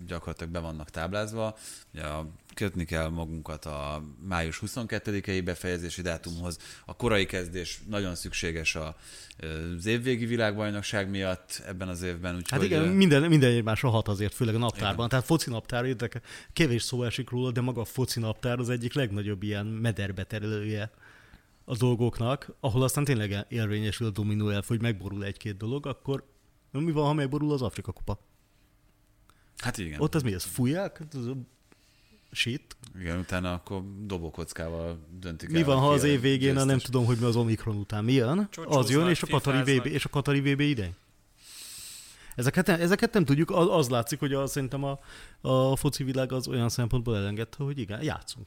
gyakorlatilag 0.06 0.52
be 0.52 0.58
vannak 0.58 0.90
táblázva, 0.90 1.56
ugye 1.94 2.02
a, 2.04 2.26
kötni 2.54 2.84
kell 2.84 3.08
magunkat 3.08 3.64
a 3.64 4.02
május 4.28 4.62
22-i 4.66 5.42
befejezési 5.44 6.02
dátumhoz. 6.02 6.58
A 6.86 6.96
korai 6.96 7.26
kezdés 7.26 7.80
nagyon 7.88 8.14
szükséges 8.14 8.74
a, 8.74 8.96
az 9.76 9.86
évvégi 9.86 10.26
világbajnokság 10.26 11.10
miatt 11.10 11.62
ebben 11.66 11.88
az 11.88 12.02
évben. 12.02 12.34
Úgyhogy, 12.34 12.58
Hát 12.58 12.62
igen, 12.62 12.82
minden, 12.88 13.22
minden 13.22 13.50
egymásra 13.50 13.90
hat 13.90 14.08
azért, 14.08 14.34
főleg 14.34 14.54
a 14.54 14.58
naptárban. 14.58 14.94
Igen. 14.94 15.08
Tehát 15.08 15.24
foci 15.24 15.50
naptár, 15.50 15.84
érdekel, 15.84 16.22
kevés 16.52 16.82
szó 16.82 17.02
esik 17.02 17.30
róla, 17.30 17.50
de 17.50 17.60
maga 17.60 17.80
a 17.80 17.84
foci 17.84 18.20
naptár 18.20 18.58
az 18.58 18.68
egyik 18.68 18.94
legnagyobb 18.94 19.42
ilyen 19.42 19.66
mederbe 19.66 20.24
terelője 20.24 20.90
a 21.64 21.76
dolgoknak, 21.76 22.54
ahol 22.60 22.82
aztán 22.82 23.04
tényleg 23.04 23.46
érvényesül 23.48 24.06
a 24.06 24.10
dominó 24.10 24.48
elf, 24.48 24.68
hogy 24.68 24.80
megborul 24.80 25.24
egy-két 25.24 25.56
dolog, 25.56 25.86
akkor 25.86 26.24
mi 26.70 26.92
van, 26.92 27.06
ha 27.06 27.12
megborul 27.12 27.52
az 27.52 27.62
Afrika 27.62 27.92
kupa? 27.92 28.18
Hát 29.56 29.78
igen. 29.78 30.00
Ott 30.00 30.14
az 30.14 30.22
mi, 30.22 30.34
ez 30.34 30.44
fújják? 30.44 31.02
Shit. 32.32 32.76
Igen, 33.00 33.18
utána 33.18 33.52
akkor 33.52 33.82
dobókockával 34.06 34.98
döntik 35.20 35.48
Mi 35.50 35.58
el, 35.58 35.64
van, 35.64 35.78
ha 35.78 35.90
az 35.90 36.04
év 36.04 36.20
végén, 36.20 36.50
a 36.50 36.58
nem 36.58 36.66
győztes. 36.66 36.82
tudom, 36.82 37.04
hogy 37.04 37.16
mi 37.18 37.24
az 37.24 37.36
Omikron 37.36 37.76
után 37.76 38.04
mi 38.04 38.12
jön, 38.12 38.48
az 38.64 38.90
jön, 38.90 39.08
és 39.08 39.22
a 39.22 39.26
Katari 39.26 39.76
VB, 39.78 39.86
és 39.86 40.04
a 40.04 40.08
Katari 40.08 40.40
VB 40.40 40.60
idején. 40.60 40.94
Ezeket, 42.36 42.66
nem- 42.66 42.80
ezeket 42.80 43.12
nem 43.12 43.24
tudjuk, 43.24 43.50
az, 43.50 43.66
az 43.70 43.88
látszik, 43.88 44.18
hogy 44.18 44.32
a, 44.32 44.46
szerintem 44.46 44.84
a, 44.84 44.98
a 45.40 45.76
foci 45.76 46.04
világ 46.04 46.32
az 46.32 46.48
olyan 46.48 46.68
szempontból 46.68 47.16
elengedte, 47.16 47.64
hogy 47.64 47.78
igen, 47.78 48.02
játszunk. 48.02 48.46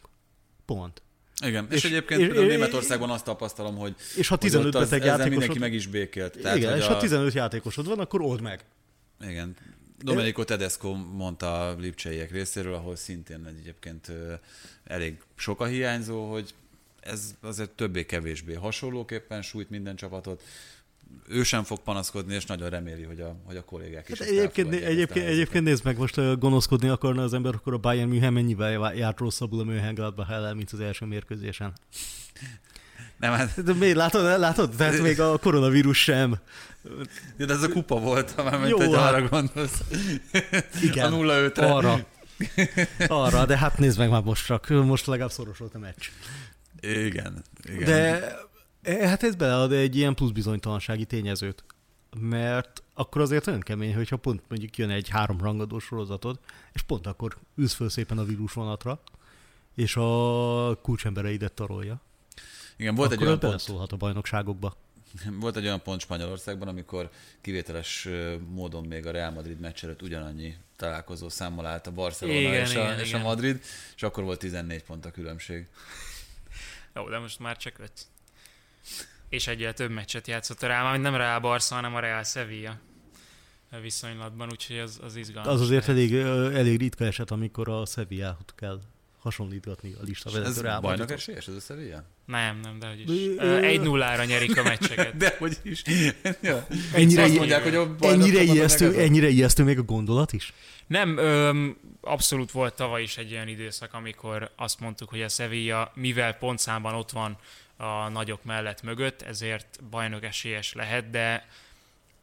Pont. 0.65 1.01
Igen, 1.45 1.67
és, 1.69 1.75
És- 1.75 1.83
egyébként 1.85 2.19
és- 2.21 2.27
például 2.27 2.47
Németországban 2.47 3.09
azt 3.09 3.23
tapasztalom, 3.25 3.75
hogy, 3.77 3.95
És 4.17 4.27
ha 4.27 4.33
hogy 4.35 4.43
15 4.43 4.67
ott 4.75 4.81
az, 4.81 4.89
beteg 4.89 4.99
ezzel 5.07 5.17
játékosod- 5.17 5.39
mindenki 5.39 5.59
meg 5.59 5.73
is 5.73 5.87
békélt. 5.87 6.37
Tehát, 6.41 6.57
igen, 6.57 6.69
hogy 6.71 6.79
és 6.79 6.85
a, 6.87 6.93
ha 6.93 6.99
15 6.99 7.33
játékosod 7.33 7.87
van, 7.87 7.99
akkor 7.99 8.21
old 8.21 8.41
meg. 8.41 8.65
Igen. 9.27 9.55
Domenico 10.01 10.43
Tedesco 10.43 10.93
mondta 10.93 11.67
a 11.67 11.75
lipcseiek 11.75 12.31
részéről, 12.31 12.73
ahol 12.73 12.95
szintén 12.95 13.45
egy 13.45 13.57
egyébként 13.57 14.11
elég 14.83 15.21
sok 15.35 15.61
a 15.61 15.65
hiányzó, 15.65 16.31
hogy 16.31 16.53
ez 16.99 17.35
azért 17.41 17.69
többé-kevésbé 17.69 18.53
hasonlóképpen 18.53 19.41
sújt 19.41 19.69
minden 19.69 19.95
csapatot. 19.95 20.43
Ő 21.27 21.43
sem 21.43 21.63
fog 21.63 21.79
panaszkodni, 21.79 22.33
és 22.33 22.45
nagyon 22.45 22.69
reméli, 22.69 23.03
hogy 23.03 23.21
a, 23.21 23.35
hogy 23.43 23.55
a 23.55 23.63
kollégák 23.63 24.09
is 24.09 24.19
Hát 24.19 24.27
egyébként, 24.27 24.73
egyébként, 24.73 25.25
egyébként 25.25 25.63
nézd 25.63 25.83
meg, 25.83 25.97
most 25.97 26.39
gonoszkodni 26.39 26.87
akarna 26.87 27.23
az 27.23 27.33
ember, 27.33 27.53
akkor 27.53 27.73
a 27.73 27.77
Bayern 27.77 28.09
München 28.09 28.33
mennyivel 28.33 28.95
járt 28.95 29.19
rosszabbul 29.19 29.59
a 29.59 29.63
Mönchengladbach 29.63 30.31
ellen, 30.31 30.55
mint 30.55 30.71
az 30.71 30.79
első 30.79 31.05
mérkőzésen. 31.05 31.73
Nem, 33.17 33.31
hát, 33.31 33.63
De 33.63 33.73
miért 33.73 33.95
látod, 33.95 34.39
látod? 34.39 34.75
Tehát 34.75 35.01
még 35.01 35.19
a 35.19 35.37
koronavírus 35.37 36.03
sem. 36.03 36.39
De 37.37 37.53
ez 37.53 37.63
a 37.63 37.69
kupa 37.69 37.99
volt, 37.99 38.31
ha 38.31 38.43
már 38.43 38.59
ment, 38.59 38.71
hogy 38.71 38.93
hát- 38.93 39.13
arra 39.13 39.27
gondolsz. 39.27 39.83
Igen. 40.81 41.13
A 41.13 41.17
0-5-re. 41.17 41.71
Arra. 41.71 42.05
Arra, 43.07 43.45
de 43.45 43.57
hát 43.57 43.77
nézd 43.77 43.97
meg 43.97 44.09
már 44.09 44.21
most 44.21 44.45
csak, 44.45 44.67
most 44.69 45.05
legalább 45.05 45.31
szoros 45.31 45.57
volt 45.57 45.75
a 45.75 45.79
meccs. 45.79 46.09
Igen. 46.79 47.43
igen. 47.63 47.85
De 47.85 48.37
eh, 48.81 49.09
hát 49.09 49.23
ez 49.23 49.35
belead 49.35 49.71
egy 49.71 49.95
ilyen 49.95 50.15
plusz 50.15 50.31
bizonytalansági 50.31 51.05
tényezőt. 51.05 51.63
Mert 52.19 52.83
akkor 52.93 53.21
azért 53.21 53.47
olyan 53.47 53.59
kemény, 53.59 53.95
hogyha 53.95 54.17
pont 54.17 54.41
mondjuk 54.47 54.77
jön 54.77 54.89
egy 54.89 55.09
három 55.09 55.37
rangadós 55.41 55.83
sorozatod, 55.83 56.39
és 56.73 56.81
pont 56.81 57.07
akkor 57.07 57.37
ülsz 57.55 57.73
föl 57.73 57.89
szépen 57.89 58.17
a 58.17 58.23
vírusvonatra, 58.23 58.99
és 59.75 59.95
a 59.95 60.79
kulcsembereidet 60.81 61.53
tarolja. 61.53 62.01
Igen, 62.77 62.95
volt 62.95 63.11
egy 63.11 63.17
akkor 63.17 63.27
olyan 63.27 63.53
az 63.53 63.65
pont, 63.65 63.91
a 63.91 63.95
bajnokságokba. 63.95 64.75
Volt 65.41 65.55
egy 65.55 65.65
olyan 65.65 65.81
pont 65.81 66.01
Spanyolországban, 66.01 66.67
amikor 66.67 67.09
kivételes 67.41 68.07
módon 68.49 68.85
még 68.85 69.05
a 69.05 69.11
Real 69.11 69.31
Madrid 69.31 69.59
meccs 69.59 69.83
előtt 69.83 70.01
ugyanannyi 70.01 70.55
találkozó 70.75 71.29
számmal 71.29 71.65
állt 71.65 71.87
a 71.87 71.91
Barcelona 71.91 72.37
Igen, 72.37 72.53
és, 72.53 72.75
a, 72.75 72.81
igen, 72.81 72.99
és 72.99 73.07
igen. 73.07 73.21
a 73.21 73.23
Madrid, 73.23 73.61
és 73.95 74.03
akkor 74.03 74.23
volt 74.23 74.39
14 74.39 74.83
pont 74.83 75.05
a 75.05 75.11
különbség. 75.11 75.67
Jó, 76.95 77.09
de 77.09 77.17
most 77.17 77.39
már 77.39 77.57
csak 77.57 77.79
öt. 77.79 78.07
És 79.29 79.47
egyel 79.47 79.73
több 79.73 79.91
meccset 79.91 80.27
játszott 80.27 80.63
a 80.63 80.67
Real, 80.67 80.97
nem 80.97 81.15
Real 81.15 81.39
Barca, 81.39 81.75
hanem 81.75 81.95
a 81.95 81.99
Real 81.99 82.23
Sevilla 82.23 82.79
viszonylatban, 83.81 84.49
úgyhogy 84.51 84.79
az, 84.79 84.99
az 85.03 85.15
izgalmas. 85.15 85.53
Az 85.53 85.61
azért 85.61 85.89
elég, 85.89 86.13
elég 86.13 86.79
ritka 86.79 87.05
eset, 87.05 87.31
amikor 87.31 87.69
a 87.69 87.85
Sevilla-t 87.85 88.53
kell 88.55 88.81
hasonlítgatni 89.25 89.93
a 89.93 90.03
lista 90.03 90.29
Ez 90.29 90.35
vezető 90.35 90.61
Real 90.61 90.79
bajnok 90.81 90.99
Madridhoz. 90.99 91.21
esélyes, 91.21 91.47
ez 91.47 91.53
a 91.55 91.59
Sevilla? 91.59 92.03
Nem, 92.25 92.59
nem, 92.59 92.79
de 92.79 92.87
hogy 92.87 92.99
is. 92.99 93.37
Egy 93.61 93.81
nullára 93.81 94.23
nyerik 94.23 94.57
a 94.57 94.63
meccseket. 94.63 95.17
De 95.23 95.35
hogy 95.39 95.57
is. 95.63 95.81
ja. 96.41 96.67
Ennyire, 96.93 97.23
Azt 97.23 97.35
mondják, 97.35 97.63
hogy 97.63 97.75
a 97.75 97.95
bajnok 97.95 98.21
ennyire, 98.27 98.41
ijesztő, 98.41 98.99
ennyire 98.99 99.27
ijesztő 99.27 99.63
még 99.63 99.77
a 99.77 99.83
gondolat 99.83 100.33
is? 100.33 100.53
Nem, 100.87 101.17
öm, 101.17 101.77
abszolút 102.01 102.51
volt 102.51 102.73
tavaly 102.75 103.01
is 103.01 103.17
egy 103.17 103.31
olyan 103.31 103.47
időszak, 103.47 103.93
amikor 103.93 104.51
azt 104.55 104.79
mondtuk, 104.79 105.09
hogy 105.09 105.21
a 105.21 105.29
Sevilla, 105.29 105.91
mivel 105.95 106.33
pontszámban 106.33 106.93
ott 106.93 107.11
van 107.11 107.37
a 107.77 108.09
nagyok 108.09 108.43
mellett 108.43 108.81
mögött, 108.83 109.21
ezért 109.21 109.79
bajnok 109.89 110.23
esélyes 110.23 110.73
lehet, 110.73 111.09
de 111.09 111.47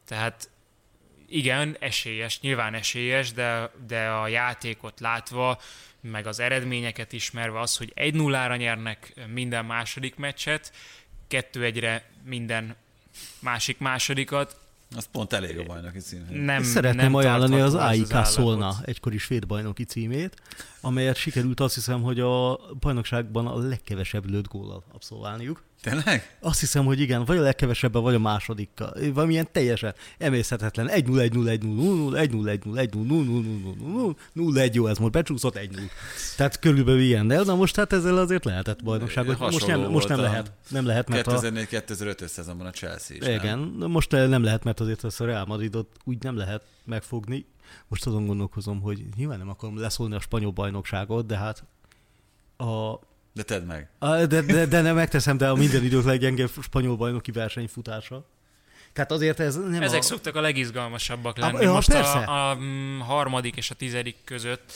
tehát 0.07 0.49
igen, 1.27 1.75
esélyes, 1.79 2.39
nyilván 2.39 2.73
esélyes, 2.73 3.31
de, 3.31 3.71
de 3.87 4.07
a 4.07 4.27
játékot 4.27 4.99
látva, 4.99 5.59
meg 6.11 6.27
az 6.27 6.39
eredményeket 6.39 7.13
ismerve 7.13 7.59
az, 7.59 7.77
hogy 7.77 7.93
1-0-ra 7.95 8.57
nyernek 8.57 9.13
minden 9.33 9.65
második 9.65 10.15
meccset, 10.15 10.71
2-1-re 11.29 12.09
minden 12.23 12.75
másik 13.39 13.77
másodikat, 13.77 14.61
Az 14.95 15.07
pont 15.11 15.33
elég 15.33 15.59
a 15.59 15.63
bajnoki 15.63 15.99
cím. 15.99 16.25
nem 16.29 16.63
Szeretném 16.63 17.03
nem 17.03 17.15
ajánlani 17.15 17.59
az 17.59 17.75
AIK 17.75 18.25
Szolna 18.25 18.65
állapot. 18.65 18.87
egykori 18.87 19.17
svéd 19.17 19.47
bajnoki 19.47 19.83
címét, 19.83 20.41
amelyet 20.81 21.15
sikerült 21.15 21.59
azt 21.59 21.75
hiszem, 21.75 22.01
hogy 22.01 22.19
a 22.19 22.59
bajnokságban 22.79 23.47
a 23.47 23.57
legkevesebb 23.57 24.29
lőtt 24.29 24.47
góllal 24.47 24.83
abszolválniuk. 24.93 25.63
Tényleg? 25.83 26.37
Azt 26.39 26.59
hiszem, 26.59 26.85
hogy 26.85 26.99
igen, 26.99 27.25
vagy 27.25 27.37
a 27.37 27.41
legkevesebben, 27.41 28.01
vagy 28.01 28.13
a 28.13 28.19
másodikkal. 28.19 28.93
Valamilyen 29.13 29.47
teljesen 29.51 29.93
emészhetetlen. 30.17 30.89
1 30.89 31.07
0 31.07 31.21
1 31.21 31.33
0 31.33 31.49
1 31.49 31.63
0 31.63 31.93
0 31.93 32.17
1 32.17 32.31
0 32.31 32.49
1 32.49 32.65
0 32.65 32.79
1 32.79 32.93
0 32.93 33.23
0 33.23 33.23
0 33.23 33.73
0 33.77 33.93
0 33.93 34.15
0 34.33 34.61
1 34.61 34.75
jó, 34.75 34.87
ez 34.87 34.97
most 34.97 35.11
becsúszott 35.11 35.55
1 35.55 35.71
0 35.71 35.83
Tehát 36.37 36.59
körülbelül 36.59 37.01
ilyen, 37.01 37.27
de 37.27 37.43
na 37.43 37.55
most 37.55 37.75
hát 37.75 37.93
ezzel 37.93 38.17
azért 38.17 38.45
lehetett 38.45 38.83
bajnokságot. 38.83 39.39
Most 39.39 39.67
nem, 39.67 39.81
most 39.81 40.07
nem 40.07 40.19
lehet. 40.19 40.51
Nem 40.69 40.85
lehet, 40.85 41.09
mert 41.09 41.27
a, 41.27 41.39
2004-2005 41.39 42.27
szezonban 42.27 42.67
a 42.67 42.71
Chelsea 42.71 43.17
is, 43.17 43.27
igen, 43.27 43.75
nem? 43.79 43.89
most 43.89 44.11
nem 44.11 44.43
lehet, 44.43 44.63
mert 44.63 44.79
azért 44.79 45.03
ezt 45.03 45.21
a 45.21 45.25
Real 45.25 45.45
Madridot 45.45 45.87
úgy 46.03 46.23
nem 46.23 46.37
lehet 46.37 46.61
megfogni. 46.85 47.45
Most 47.87 48.05
azon 48.05 48.25
gondolkozom, 48.25 48.81
hogy 48.81 49.03
nyilván 49.15 49.37
nem 49.37 49.49
akarom 49.49 49.79
leszólni 49.79 50.15
a 50.15 50.19
spanyol 50.19 50.51
bajnokságot, 50.51 51.25
de 51.25 51.37
hát 51.37 51.63
a 52.57 52.99
De 53.33 53.43
tedd 53.43 53.63
meg. 53.63 53.89
A, 53.99 54.25
de, 54.25 54.41
de, 54.41 54.65
de 54.65 54.81
nem 54.81 54.95
megteszem, 54.95 55.37
de 55.37 55.49
a 55.49 55.55
minden 55.55 55.83
idők 55.83 56.03
leggyengébb 56.03 56.49
spanyol 56.61 56.95
bajnoki 56.95 57.31
versenyfutása. 57.31 58.25
Tehát 58.93 59.11
azért 59.11 59.39
ez 59.39 59.55
nem 59.55 59.81
Ezek 59.81 59.99
a... 59.99 60.03
szoktak 60.03 60.35
a 60.35 60.41
legizgalmasabb 60.41 61.25
Ah, 61.25 61.37
lenni. 61.37 61.63
ja, 61.63 61.71
Most 61.71 61.91
persze. 61.91 62.17
a, 62.17 62.49
a 62.49 62.55
mm, 62.55 62.99
harmadik 62.99 63.55
és 63.55 63.69
a 63.71 63.75
tizedik 63.75 64.15
között 64.23 64.73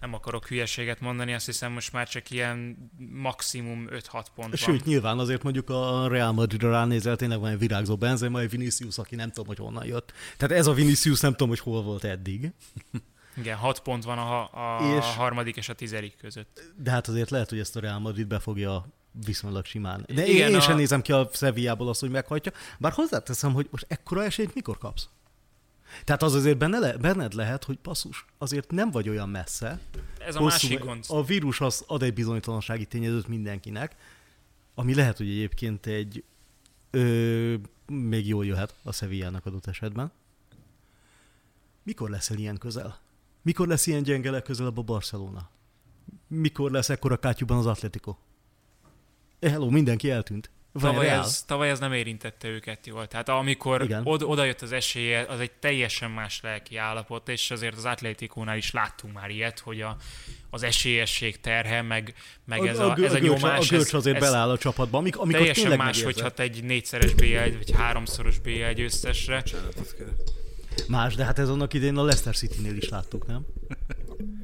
nem 0.00 0.14
akarok 0.14 0.46
hülyeséget 0.46 1.00
mondani, 1.00 1.34
azt 1.34 1.46
hiszem 1.46 1.72
most 1.72 1.92
már 1.92 2.08
csak 2.08 2.30
ilyen 2.30 2.76
maximum 3.12 3.86
5-6 3.90 4.24
pont 4.34 4.56
Sőt, 4.56 4.66
van. 4.66 4.80
nyilván 4.84 5.18
azért 5.18 5.42
mondjuk 5.42 5.70
a 5.70 6.08
Real 6.08 6.32
Madridra 6.32 6.70
ránézel, 6.70 7.16
tényleg 7.16 7.40
van 7.40 7.50
egy 7.50 7.58
virágzó 7.58 7.96
Benzema, 7.96 8.40
egy 8.40 8.50
Vinicius, 8.50 8.98
aki 8.98 9.14
nem 9.14 9.28
tudom, 9.28 9.46
hogy 9.46 9.58
honnan 9.58 9.86
jött. 9.86 10.12
Tehát 10.36 10.56
ez 10.56 10.66
a 10.66 10.72
Vinicius 10.72 11.20
nem 11.20 11.30
tudom, 11.30 11.48
hogy 11.48 11.58
hol 11.60 11.82
volt 11.82 12.04
eddig. 12.04 12.52
Igen, 13.36 13.56
6 13.56 13.80
pont 13.80 14.04
van 14.04 14.18
a, 14.18 14.42
a 14.76 14.96
És- 14.96 15.04
harmadik 15.14 15.56
és 15.56 15.68
a 15.68 15.74
tizedik 15.74 16.16
között. 16.16 16.60
De 16.76 16.90
hát 16.90 17.08
azért 17.08 17.30
lehet, 17.30 17.48
hogy 17.48 17.58
ezt 17.58 17.76
a 17.76 17.80
Real 17.80 17.98
Madrid 17.98 18.26
befogja 18.26 18.86
viszonylag 19.24 19.64
simán. 19.64 20.04
De 20.06 20.26
Igen, 20.26 20.46
én, 20.46 20.50
én 20.50 20.56
a- 20.56 20.60
sem 20.60 20.76
nézem 20.76 21.02
ki 21.02 21.12
a 21.12 21.28
Sevillából 21.32 21.88
azt, 21.88 22.00
hogy 22.00 22.10
meghajtja. 22.10 22.52
Bár 22.78 22.92
hozzáteszem, 22.92 23.52
hogy 23.52 23.68
most 23.70 23.84
ekkora 23.88 24.24
esélyt 24.24 24.54
mikor 24.54 24.78
kapsz? 24.78 25.08
Tehát 26.04 26.22
az 26.22 26.34
azért 26.34 26.58
benne 26.58 26.78
le, 26.78 26.96
benned 26.96 27.32
lehet, 27.32 27.64
hogy 27.64 27.76
passzus, 27.76 28.24
azért 28.38 28.70
nem 28.70 28.90
vagy 28.90 29.08
olyan 29.08 29.28
messze. 29.28 29.80
Ez 30.18 30.36
a 30.36 30.42
másik 30.42 30.78
gond. 30.78 31.04
A 31.08 31.24
vírus 31.24 31.60
az 31.60 31.84
ad 31.86 32.02
egy 32.02 32.14
bizonytalansági 32.14 32.86
tényezőt 32.86 33.28
mindenkinek, 33.28 33.96
ami 34.74 34.94
lehet, 34.94 35.16
hogy 35.16 35.28
egyébként 35.28 35.86
egy 35.86 36.24
ö, 36.90 37.54
még 37.86 38.26
jól 38.28 38.46
jöhet 38.46 38.74
a 38.82 38.92
Sevillának 38.92 39.46
adott 39.46 39.66
esetben. 39.66 40.12
Mikor 41.82 42.10
leszel 42.10 42.36
ilyen 42.38 42.58
közel? 42.58 42.98
Mikor 43.46 43.68
lesz 43.68 43.86
ilyen 43.86 44.02
gyenge 44.02 44.30
legközelebb 44.30 44.78
a 44.78 44.82
Barcelona? 44.82 45.50
Mikor 46.28 46.70
lesz 46.70 46.88
ekkora 46.88 47.16
kátyúban 47.16 47.58
az 47.58 47.66
Atletico? 47.66 48.16
Eh, 49.38 49.50
hello, 49.50 49.70
mindenki 49.70 50.10
eltűnt. 50.10 50.50
Vagy 50.72 50.90
Tavaly 50.90 51.08
ez, 51.08 51.42
tavaly 51.42 51.70
ez 51.70 51.78
nem 51.78 51.92
érintette 51.92 52.48
őket 52.48 52.86
jól. 52.86 53.06
Tehát 53.06 53.28
amikor 53.28 53.82
Igen. 53.82 54.02
od, 54.04 54.22
oda 54.22 54.44
jött 54.44 54.62
az 54.62 54.72
esélye, 54.72 55.26
az 55.28 55.40
egy 55.40 55.52
teljesen 55.52 56.10
más 56.10 56.40
lelki 56.42 56.76
állapot, 56.76 57.28
és 57.28 57.50
azért 57.50 57.76
az 57.76 57.84
Atlétikónál 57.84 58.56
is 58.56 58.70
láttunk 58.70 59.14
már 59.14 59.30
ilyet, 59.30 59.58
hogy 59.58 59.80
a, 59.80 59.96
az 60.50 60.62
esélyesség 60.62 61.40
terhe, 61.40 61.82
meg, 61.82 62.14
meg 62.44 62.66
ez 62.66 62.78
a, 62.78 62.92
gö- 62.92 63.06
ez 63.06 63.14
a 63.14 63.18
nyomás. 63.18 63.70
a 63.70 63.74
görcs 63.74 63.86
ez, 63.86 63.94
azért 63.94 64.16
ez 64.16 64.22
beláll 64.22 64.50
a 64.50 64.58
csapatba, 64.58 64.98
amik, 64.98 65.16
amikor 65.16 65.38
teljesen 65.38 65.68
más, 65.68 65.78
megérzed. 65.78 66.04
hogyha 66.04 66.30
te 66.30 66.42
egy 66.42 66.64
négyszeres 66.64 67.14
BL 67.14 67.56
vagy 67.56 67.70
háromszoros 67.70 68.38
BL 68.38 68.70
győztesre. 68.74 69.42
Más, 70.88 71.14
de 71.14 71.24
hát 71.24 71.38
ez 71.38 71.48
annak 71.48 71.74
idején 71.74 71.96
a 71.96 72.02
Leicester 72.02 72.36
City-nél 72.36 72.76
is 72.76 72.88
láttuk, 72.88 73.26
nem? 73.26 73.46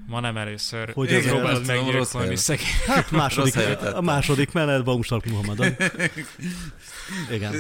Ma 0.06 0.20
nem 0.20 0.36
először. 0.36 0.92
Hogy 0.92 1.12
az 1.12 1.24
próbálod 1.24 1.66
meggyilkolni 1.66 2.36
szegény. 2.36 2.66
Hát 2.86 3.10
második, 3.10 3.56
a 3.94 4.00
második 4.00 4.52
menet 4.52 4.84
Baumstark 4.84 5.24
Muhammadon. 5.24 5.74
Igen. 7.36 7.54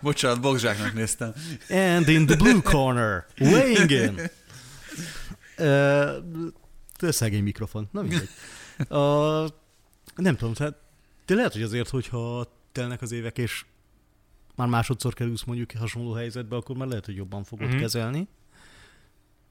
Bocsánat, 0.00 0.40
Bogzsáknak 0.40 0.94
néztem. 0.94 1.32
And 1.70 2.08
in 2.08 2.26
the 2.26 2.36
blue 2.36 2.62
corner, 2.62 3.26
weighing 3.38 3.90
in. 3.90 4.20
Uh, 5.58 7.10
szegény 7.10 7.42
mikrofon, 7.42 7.88
na 7.92 8.02
mindegy. 8.02 8.28
Uh, 8.88 9.48
nem 10.16 10.36
tudom, 10.36 10.54
tehát, 10.54 10.76
de 11.26 11.34
lehet, 11.34 11.52
hogy 11.52 11.62
azért, 11.62 11.88
hogyha 11.88 12.46
telnek 12.72 13.02
az 13.02 13.12
évek, 13.12 13.38
és 13.38 13.64
már 14.58 14.68
másodszor 14.68 15.14
kerülsz 15.14 15.44
mondjuk 15.44 15.72
hasonló 15.72 16.12
helyzetbe, 16.12 16.56
akkor 16.56 16.76
már 16.76 16.88
lehet, 16.88 17.04
hogy 17.04 17.16
jobban 17.16 17.44
fogod 17.44 17.64
Mhm. 17.64 17.74
mm-hmm. 17.74 17.82
kezelni. 17.82 18.28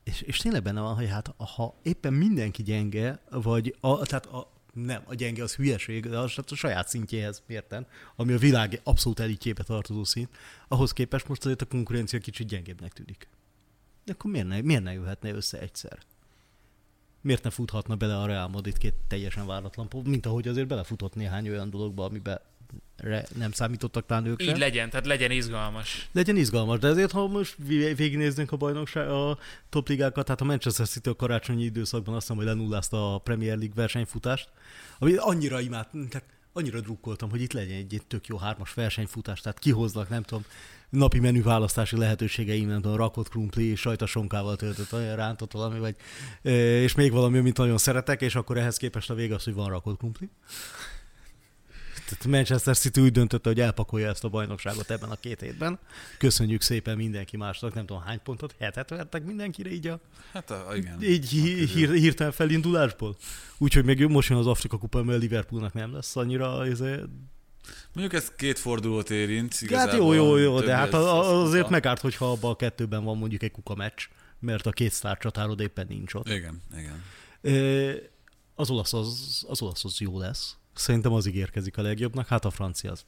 És, 0.04 0.22
és 0.22 0.38
tényleg 0.38 0.64
benne 0.64 0.82
van, 0.82 0.96
hogy 0.96 1.10
hát 1.10 1.34
ha 1.38 1.76
éppen 1.82 2.14
mindenki 2.14 2.64
gyenge, 2.64 3.20
vagy 3.30 3.76
a, 3.80 4.06
tehát 4.06 4.26
a, 4.26 4.52
nem, 4.74 5.02
a 5.06 5.14
gyenge 5.14 5.44
az 5.44 5.56
hülyeség, 5.56 6.10
de 6.10 6.18
az 6.18 6.34
hát 6.34 6.52
a 6.52 6.56
saját 6.56 6.88
szintjéhez 6.88 7.44
mérten, 7.48 7.88
ami 8.16 8.34
a 8.34 8.38
világ 8.38 8.82
abszolút 8.84 9.20
elitjébe 9.20 9.64
tartozó 9.64 10.04
szint, 10.04 10.30
ahhoz 10.68 10.92
képest 10.92 11.28
most 11.28 11.46
azért 11.46 11.62
a 11.62 11.66
konkurencia 11.66 12.20
kicsit 12.20 12.48
gyengébbnek 12.48 12.94
tűnik. 12.94 13.28
De 14.06 14.14
akkor 14.14 14.32
miért 14.32 14.48
ne, 14.48 14.62
miért 14.62 14.84
ne 14.84 14.94
jöhetne 14.94 15.30
össze 15.30 15.60
egyszer? 15.60 15.98
Miért 17.22 17.44
ne 17.44 17.50
futhatna 17.50 17.96
bele 17.96 18.18
a 18.18 18.26
Real 18.26 18.48
Madrid 18.48 18.78
két 18.78 18.94
teljesen 19.08 19.46
váratlan 19.46 19.88
mint 20.04 20.26
ahogy 20.26 20.48
azért 20.48 20.68
belefutott 20.68 21.16
néhány 21.16 21.50
olyan 21.50 21.70
dologba, 21.70 22.06
amiben 22.06 22.40
nem 23.38 23.52
számítottak 23.52 24.06
talán 24.06 24.26
ők. 24.26 24.42
Így 24.42 24.58
legyen, 24.58 24.90
tehát 24.90 25.06
legyen 25.06 25.32
izgalmas. 25.32 26.10
Legyen 26.12 26.36
izgalmas, 26.36 26.80
de 26.80 26.88
ezért, 26.88 27.12
ha 27.12 27.28
most 27.28 27.56
végignéznénk 27.96 28.52
a 28.52 28.58
bajnokság, 28.58 29.10
a 29.10 29.38
topligákat, 29.70 30.26
tehát 30.26 30.42
a 30.42 30.46
Manchester 30.46 30.88
City 30.88 31.10
a 31.10 31.16
karácsonyi 31.16 31.64
időszakban 31.64 32.16
azt 32.16 32.22
hiszem, 32.22 32.38
hogy 32.38 32.46
lenullázta 32.46 33.14
a 33.14 33.18
Premier 33.18 33.58
League 33.58 33.76
versenyfutást, 33.76 34.50
ami 35.00 35.16
annyira 35.16 35.60
imád, 35.60 35.88
tehát 36.10 36.28
annyira 36.54 36.80
drukkoltam, 36.80 37.30
hogy 37.30 37.42
itt 37.42 37.54
legyen 37.54 37.78
egy, 37.78 37.94
egy 37.94 38.06
tök 38.08 38.28
jó 38.28 38.38
hármas 38.38 38.74
versenyfutás, 38.74 39.42
tehát 39.42 39.60
kihoznak, 39.60 40.10
nem 40.10 40.24
tudom, 40.24 40.44
napi 40.90 41.20
menü 41.20 41.44
választási 41.44 41.98
lehetőségeim, 41.98 42.68
nem 42.68 42.82
tudom, 42.82 42.98
rakott 42.98 43.30
krumpli, 43.30 43.76
sajtasonkával 43.76 44.56
töltött, 44.56 44.94
olyan 44.94 45.16
rántott 45.16 45.52
valami, 45.52 45.80
vagy, 45.80 45.96
és 46.84 46.96
még 46.96 47.12
valami, 47.12 47.38
amit 47.38 47.58
nagyon 47.58 47.78
szeretek, 47.78 48.22
és 48.22 48.36
akkor 48.36 48.58
ehhez 48.58 48.78
képest 48.78 49.10
a 49.10 49.14
vége 49.14 49.36
az, 49.36 49.44
hogy 49.44 49.54
van 49.54 49.70
rakott 49.70 49.98
krumpli. 49.98 50.30
Tehát 52.10 52.26
Manchester 52.26 52.78
City 52.78 53.02
úgy 53.02 53.12
döntötte, 53.12 53.50
hogy 53.50 53.60
elpakolja 53.60 54.10
ezt 54.10 54.24
a 54.24 54.30
bajnokságot 54.30 54.92
ebben 54.92 55.10
a 55.10 55.16
két 55.16 55.40
hétben. 55.42 55.80
Köszönjük 56.18 56.62
szépen 56.62 56.98
mindenki 56.98 57.38
másnak, 57.38 57.74
nem 57.74 57.86
tudom 57.86 58.02
hány 58.02 58.20
pontot, 58.24 58.56
hetet 58.60 58.90
vertek 58.90 59.24
mindenkire 59.26 59.70
így, 59.72 59.88
a, 59.88 60.00
Hát 60.34 60.52
a, 60.52 60.76
igen. 60.76 61.04
így 61.04 61.30
hí- 61.30 61.70
hír, 61.72 61.92
hirtelen 61.94 62.32
felindulásból. 62.32 63.16
Úgyhogy 63.58 63.86
még 63.86 64.06
most 64.06 64.30
jön 64.30 64.38
az 64.38 64.48
Afrika 64.48 64.78
kupa, 64.78 65.04
mert 65.04 65.22
Liverpoolnak 65.22 65.74
nem 65.74 65.94
lesz 65.94 66.16
annyira 66.16 66.68
izé, 66.68 66.96
Mondjuk 67.94 68.22
ez 68.22 68.32
két 68.36 68.60
fordulót 68.60 69.10
érint. 69.10 69.54
Hát 69.54 69.62
igazából 69.62 70.16
jó, 70.16 70.26
jó, 70.26 70.38
jó, 70.38 70.58
több 70.58 70.66
de 70.68 70.76
hát 70.76 70.94
az- 70.94 71.28
azért 71.48 71.66
a- 71.66 71.70
megárt, 71.70 72.02
hogyha 72.02 72.32
abban 72.32 72.52
a 72.52 72.56
kettőben 72.56 73.04
van 73.04 73.18
mondjuk 73.18 73.44
egy 73.44 73.52
kuka 73.52 73.76
meccs, 73.76 74.02
mert 74.40 74.66
a 74.66 74.72
két 74.72 74.92
sztárcsatárod 74.92 75.60
éppen 75.60 75.86
nincs 75.90 76.14
ott. 76.14 76.28
Igen, 76.30 76.62
igen. 76.78 77.04
Az 78.56 78.70
olasz 78.70 78.94
az, 78.94 79.46
az 79.48 79.62
olasz 79.62 79.86
az 79.86 80.00
jó 80.00 80.20
lesz. 80.20 80.56
Szerintem 80.78 81.14
az 81.14 81.26
ígérkezik 81.26 81.78
a 81.78 81.82
legjobbnak, 81.82 82.28
hát 82.28 82.46
a 82.46 82.50
francia 82.50 82.92
az. 82.92 83.06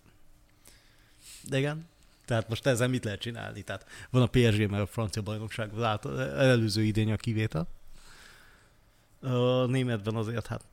De 1.43 1.57
igen. 1.57 1.87
Tehát 2.25 2.49
most 2.49 2.65
ezzel 2.65 2.87
mit 2.87 3.03
lehet 3.03 3.19
csinálni? 3.19 3.61
Tehát 3.61 3.85
van 4.09 4.21
a 4.21 4.27
PSG, 4.27 4.69
meg 4.69 4.79
a 4.79 4.85
francia 4.85 5.21
bajnokság, 5.21 5.73
az 5.73 5.83
át- 5.83 6.05
előző 6.37 6.83
idény 6.83 7.11
a 7.11 7.15
kivétel. 7.15 7.67
A 9.21 9.65
németben 9.65 10.15
azért 10.15 10.47
hát 10.47 10.65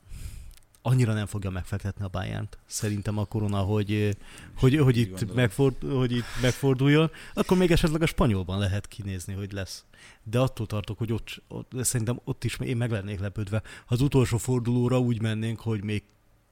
annyira 0.82 1.12
nem 1.12 1.26
fogja 1.26 1.50
megfektetni 1.50 2.04
a 2.04 2.08
bayern 2.08 2.48
Szerintem 2.66 3.18
a 3.18 3.24
korona, 3.24 3.58
hogy, 3.58 4.16
hogy, 4.56 4.76
hogy, 4.76 4.96
itt 4.96 5.08
gondolom. 5.08 5.34
megford, 5.36 5.82
hogy 5.82 6.12
itt 6.12 6.24
megforduljon. 6.42 7.10
Akkor 7.34 7.56
még 7.56 7.70
esetleg 7.70 8.02
a 8.02 8.06
spanyolban 8.06 8.58
lehet 8.58 8.88
kinézni, 8.88 9.34
hogy 9.34 9.52
lesz. 9.52 9.84
De 10.22 10.38
attól 10.38 10.66
tartok, 10.66 10.98
hogy 10.98 11.12
ott, 11.12 11.42
ott 11.48 11.72
szerintem 11.84 12.20
ott 12.24 12.44
is 12.44 12.58
én 12.58 12.76
meg 12.76 12.90
lennék 12.90 13.20
lepődve. 13.20 13.62
Ha 13.86 13.94
az 13.94 14.00
utolsó 14.00 14.36
fordulóra 14.36 15.00
úgy 15.00 15.22
mennénk, 15.22 15.60
hogy 15.60 15.84
még 15.84 16.02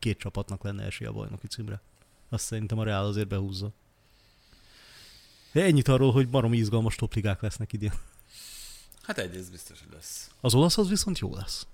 két 0.05 0.19
csapatnak 0.19 0.63
lenne 0.63 0.85
esélye 0.85 1.11
a 1.11 1.13
bajnoki 1.13 1.47
címre. 1.47 1.81
Azt 2.29 2.45
szerintem 2.45 2.79
a 2.79 2.85
Real 2.85 3.05
azért 3.05 3.29
behúzza. 3.29 3.73
De 5.53 5.63
ennyit 5.63 5.89
arról, 5.89 6.13
hogy 6.13 6.29
baromi 6.29 6.57
izgalmas 6.57 6.95
topligák 6.95 7.41
lesznek 7.41 7.73
idén. 7.73 7.93
Hát 9.03 9.19
egy, 9.19 9.37
ez 9.37 9.51
biztos, 9.51 9.79
hogy 9.79 9.93
lesz. 9.93 10.31
Az 10.41 10.55
olasz 10.55 10.79
az 10.79 10.89
viszont 10.89 11.19
jó 11.19 11.35
lesz. 11.35 11.67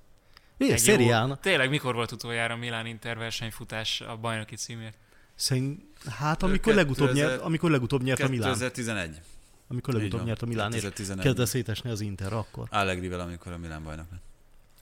Igen, 0.56 0.74
Egy 0.74 1.00
jó-. 1.00 1.34
Tényleg 1.34 1.70
mikor 1.70 1.94
volt 1.94 2.12
utoljára 2.12 2.56
Milán 2.56 2.86
Inter 2.86 3.16
versenyfutás 3.18 4.00
a 4.00 4.16
bajnoki 4.16 4.56
címért? 4.56 4.96
Szerint, 5.34 5.82
hát 6.08 6.42
amikor 6.42 6.72
Ő 6.72 6.76
legutóbb, 6.76 7.08
2000 7.08 7.30
nyert, 7.30 7.42
amikor 7.42 7.70
legutóbb 7.70 8.02
nyert 8.02 8.20
a 8.20 8.28
Milán. 8.28 8.52
2011. 8.52 9.20
Amikor 9.68 9.94
legutóbb 9.94 10.24
nyert 10.24 10.42
a 10.42 10.46
Milán, 10.46 10.72
és 10.72 10.80
2011. 10.80 11.24
kezdett 11.24 11.46
szétesni 11.46 11.90
az 11.90 12.00
Inter 12.00 12.32
akkor. 12.32 12.68
Allegrivel, 12.70 13.20
amikor 13.20 13.52
a 13.52 13.58
Milán 13.58 13.82
bajnok 13.82 14.10
lett. 14.10 14.29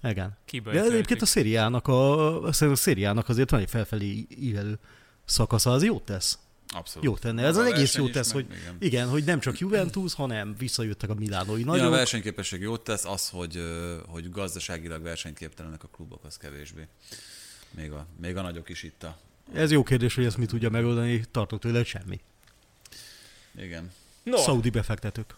Igen. 0.03 0.37
Kibe 0.45 0.73
De 0.73 0.83
egyébként 0.83 1.23
a 1.23 1.27
szériának, 1.27 1.89
a, 1.89 2.43
a 2.43 2.53
szériának 2.53 3.29
azért 3.29 3.51
van 3.51 3.61
egy 3.61 3.71
felfelé 3.71 4.27
ívelő 4.41 4.79
szakasza, 5.25 5.73
az 5.73 5.85
jót 5.85 6.03
tesz. 6.03 6.39
Abszolút. 6.75 7.05
Jó 7.05 7.17
tenne. 7.17 7.43
Ez 7.43 7.57
A 7.57 7.61
az 7.61 7.67
egész 7.73 7.95
is, 7.95 8.11
tesz, 8.11 8.33
meg- 8.33 8.47
hogy 8.47 8.57
igen. 8.59 8.77
igen, 8.79 9.09
hogy 9.09 9.25
nem 9.25 9.41
csak 9.41 9.59
Juventus, 9.59 10.15
hanem 10.15 10.55
visszajöttek 10.59 11.11
a 11.11 11.15
Milánói 11.15 11.63
nagyok. 11.63 11.87
a 11.87 11.91
versenyképesség 11.91 12.61
jót 12.61 12.85
tesz, 12.85 13.05
az, 13.05 13.29
hogy, 13.29 13.63
hogy 14.07 14.31
gazdaságilag 14.31 15.03
versenyképtelenek 15.03 15.83
a 15.85 15.89
klubok, 15.89 16.25
az 16.25 16.37
kevésbé. 16.37 16.87
Még 17.71 17.91
a, 17.93 18.07
még 18.21 18.37
a 18.37 18.43
nagyok 18.43 18.69
is 18.69 18.83
itt 18.83 19.03
a... 19.03 19.19
Ez 19.55 19.71
jó 19.71 19.83
kérdés, 19.83 20.15
hogy 20.15 20.25
ezt 20.25 20.37
mi 20.37 20.47
tudja 20.47 20.71
megoldani, 20.71 21.25
tartok 21.31 21.61
tőle, 21.61 21.85
semmi. 21.85 22.21
Igen. 23.57 23.91
No, 24.23 24.37
Szaudi 24.37 24.71
befektetők. 24.71 25.35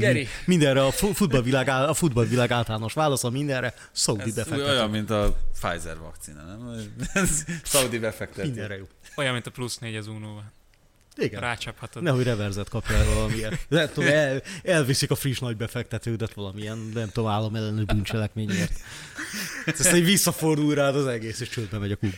Geri. 0.00 0.12
Minden, 0.14 0.32
mindenre 0.44 0.84
a 0.84 0.90
fu- 0.90 1.14
futballvilág, 1.16 1.68
a 1.68 1.94
futballvilág 1.94 2.50
általános 2.50 2.92
válasza 2.92 3.30
mindenre, 3.30 3.74
szaudi 3.92 4.22
Ez 4.22 4.34
befektetők. 4.34 4.66
olyan, 4.68 4.90
mint 4.90 5.10
a 5.10 5.36
Pfizer 5.60 5.98
vakcina, 5.98 6.42
nem? 6.44 6.90
Ez 7.12 7.44
Saudi 7.64 7.98
befektető. 7.98 8.46
Mindenre 8.48 8.76
jó. 8.76 8.84
olyan, 9.16 9.32
mint 9.32 9.46
a 9.46 9.50
plusz 9.50 9.78
négy 9.78 9.96
az 9.96 10.06
Unóval. 10.06 10.52
Igen. 11.16 11.40
Rácsaphatod. 11.40 12.02
Nehogy 12.02 12.24
reverzet 12.24 12.68
kapja 12.68 12.96
el 12.96 13.04
valamilyen. 13.14 13.58
Nem 13.68 13.88
tudom, 13.92 14.08
el, 14.10 14.42
elviszik 14.62 15.10
a 15.10 15.14
friss 15.14 15.38
nagy 15.38 15.56
befektetődet 15.56 16.34
valamilyen, 16.34 16.90
nem 16.94 17.08
tudom, 17.12 17.30
állam 17.30 17.54
ellenő 17.56 17.84
bűncselekményért. 17.84 18.72
Aztán 19.66 19.96
így 19.96 20.04
visszafordul 20.04 20.74
rád 20.74 20.96
az 20.96 21.06
egész, 21.06 21.40
és 21.40 21.48
csődbe 21.48 21.78
megy 21.78 21.92
a 21.92 21.96
klub. 21.96 22.14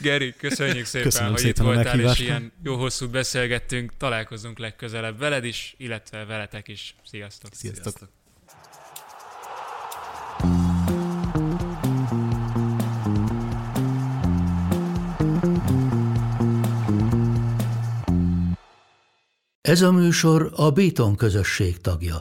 Geri, 0.00 0.34
köszönjük 0.36 0.84
szépen, 0.84 1.08
Köszönöm 1.08 1.30
hogy 1.30 1.40
szépen 1.40 1.66
itt 1.66 1.74
voltál, 1.74 2.00
és 2.00 2.20
ilyen 2.20 2.52
jó 2.62 2.76
hosszút 2.76 3.10
beszélgettünk. 3.10 3.92
Találkozunk 3.96 4.58
legközelebb 4.58 5.18
veled 5.18 5.44
is, 5.44 5.74
illetve 5.78 6.24
veletek 6.24 6.68
is. 6.68 6.94
Sziasztok! 7.04 7.50
Sziasztok. 7.54 7.82
Sziasztok. 7.82 8.08
Ez 19.60 19.82
a 19.82 19.92
műsor 19.92 20.52
a 20.56 20.70
Béton 20.70 21.16
közösség 21.16 21.80
tagja. 21.80 22.18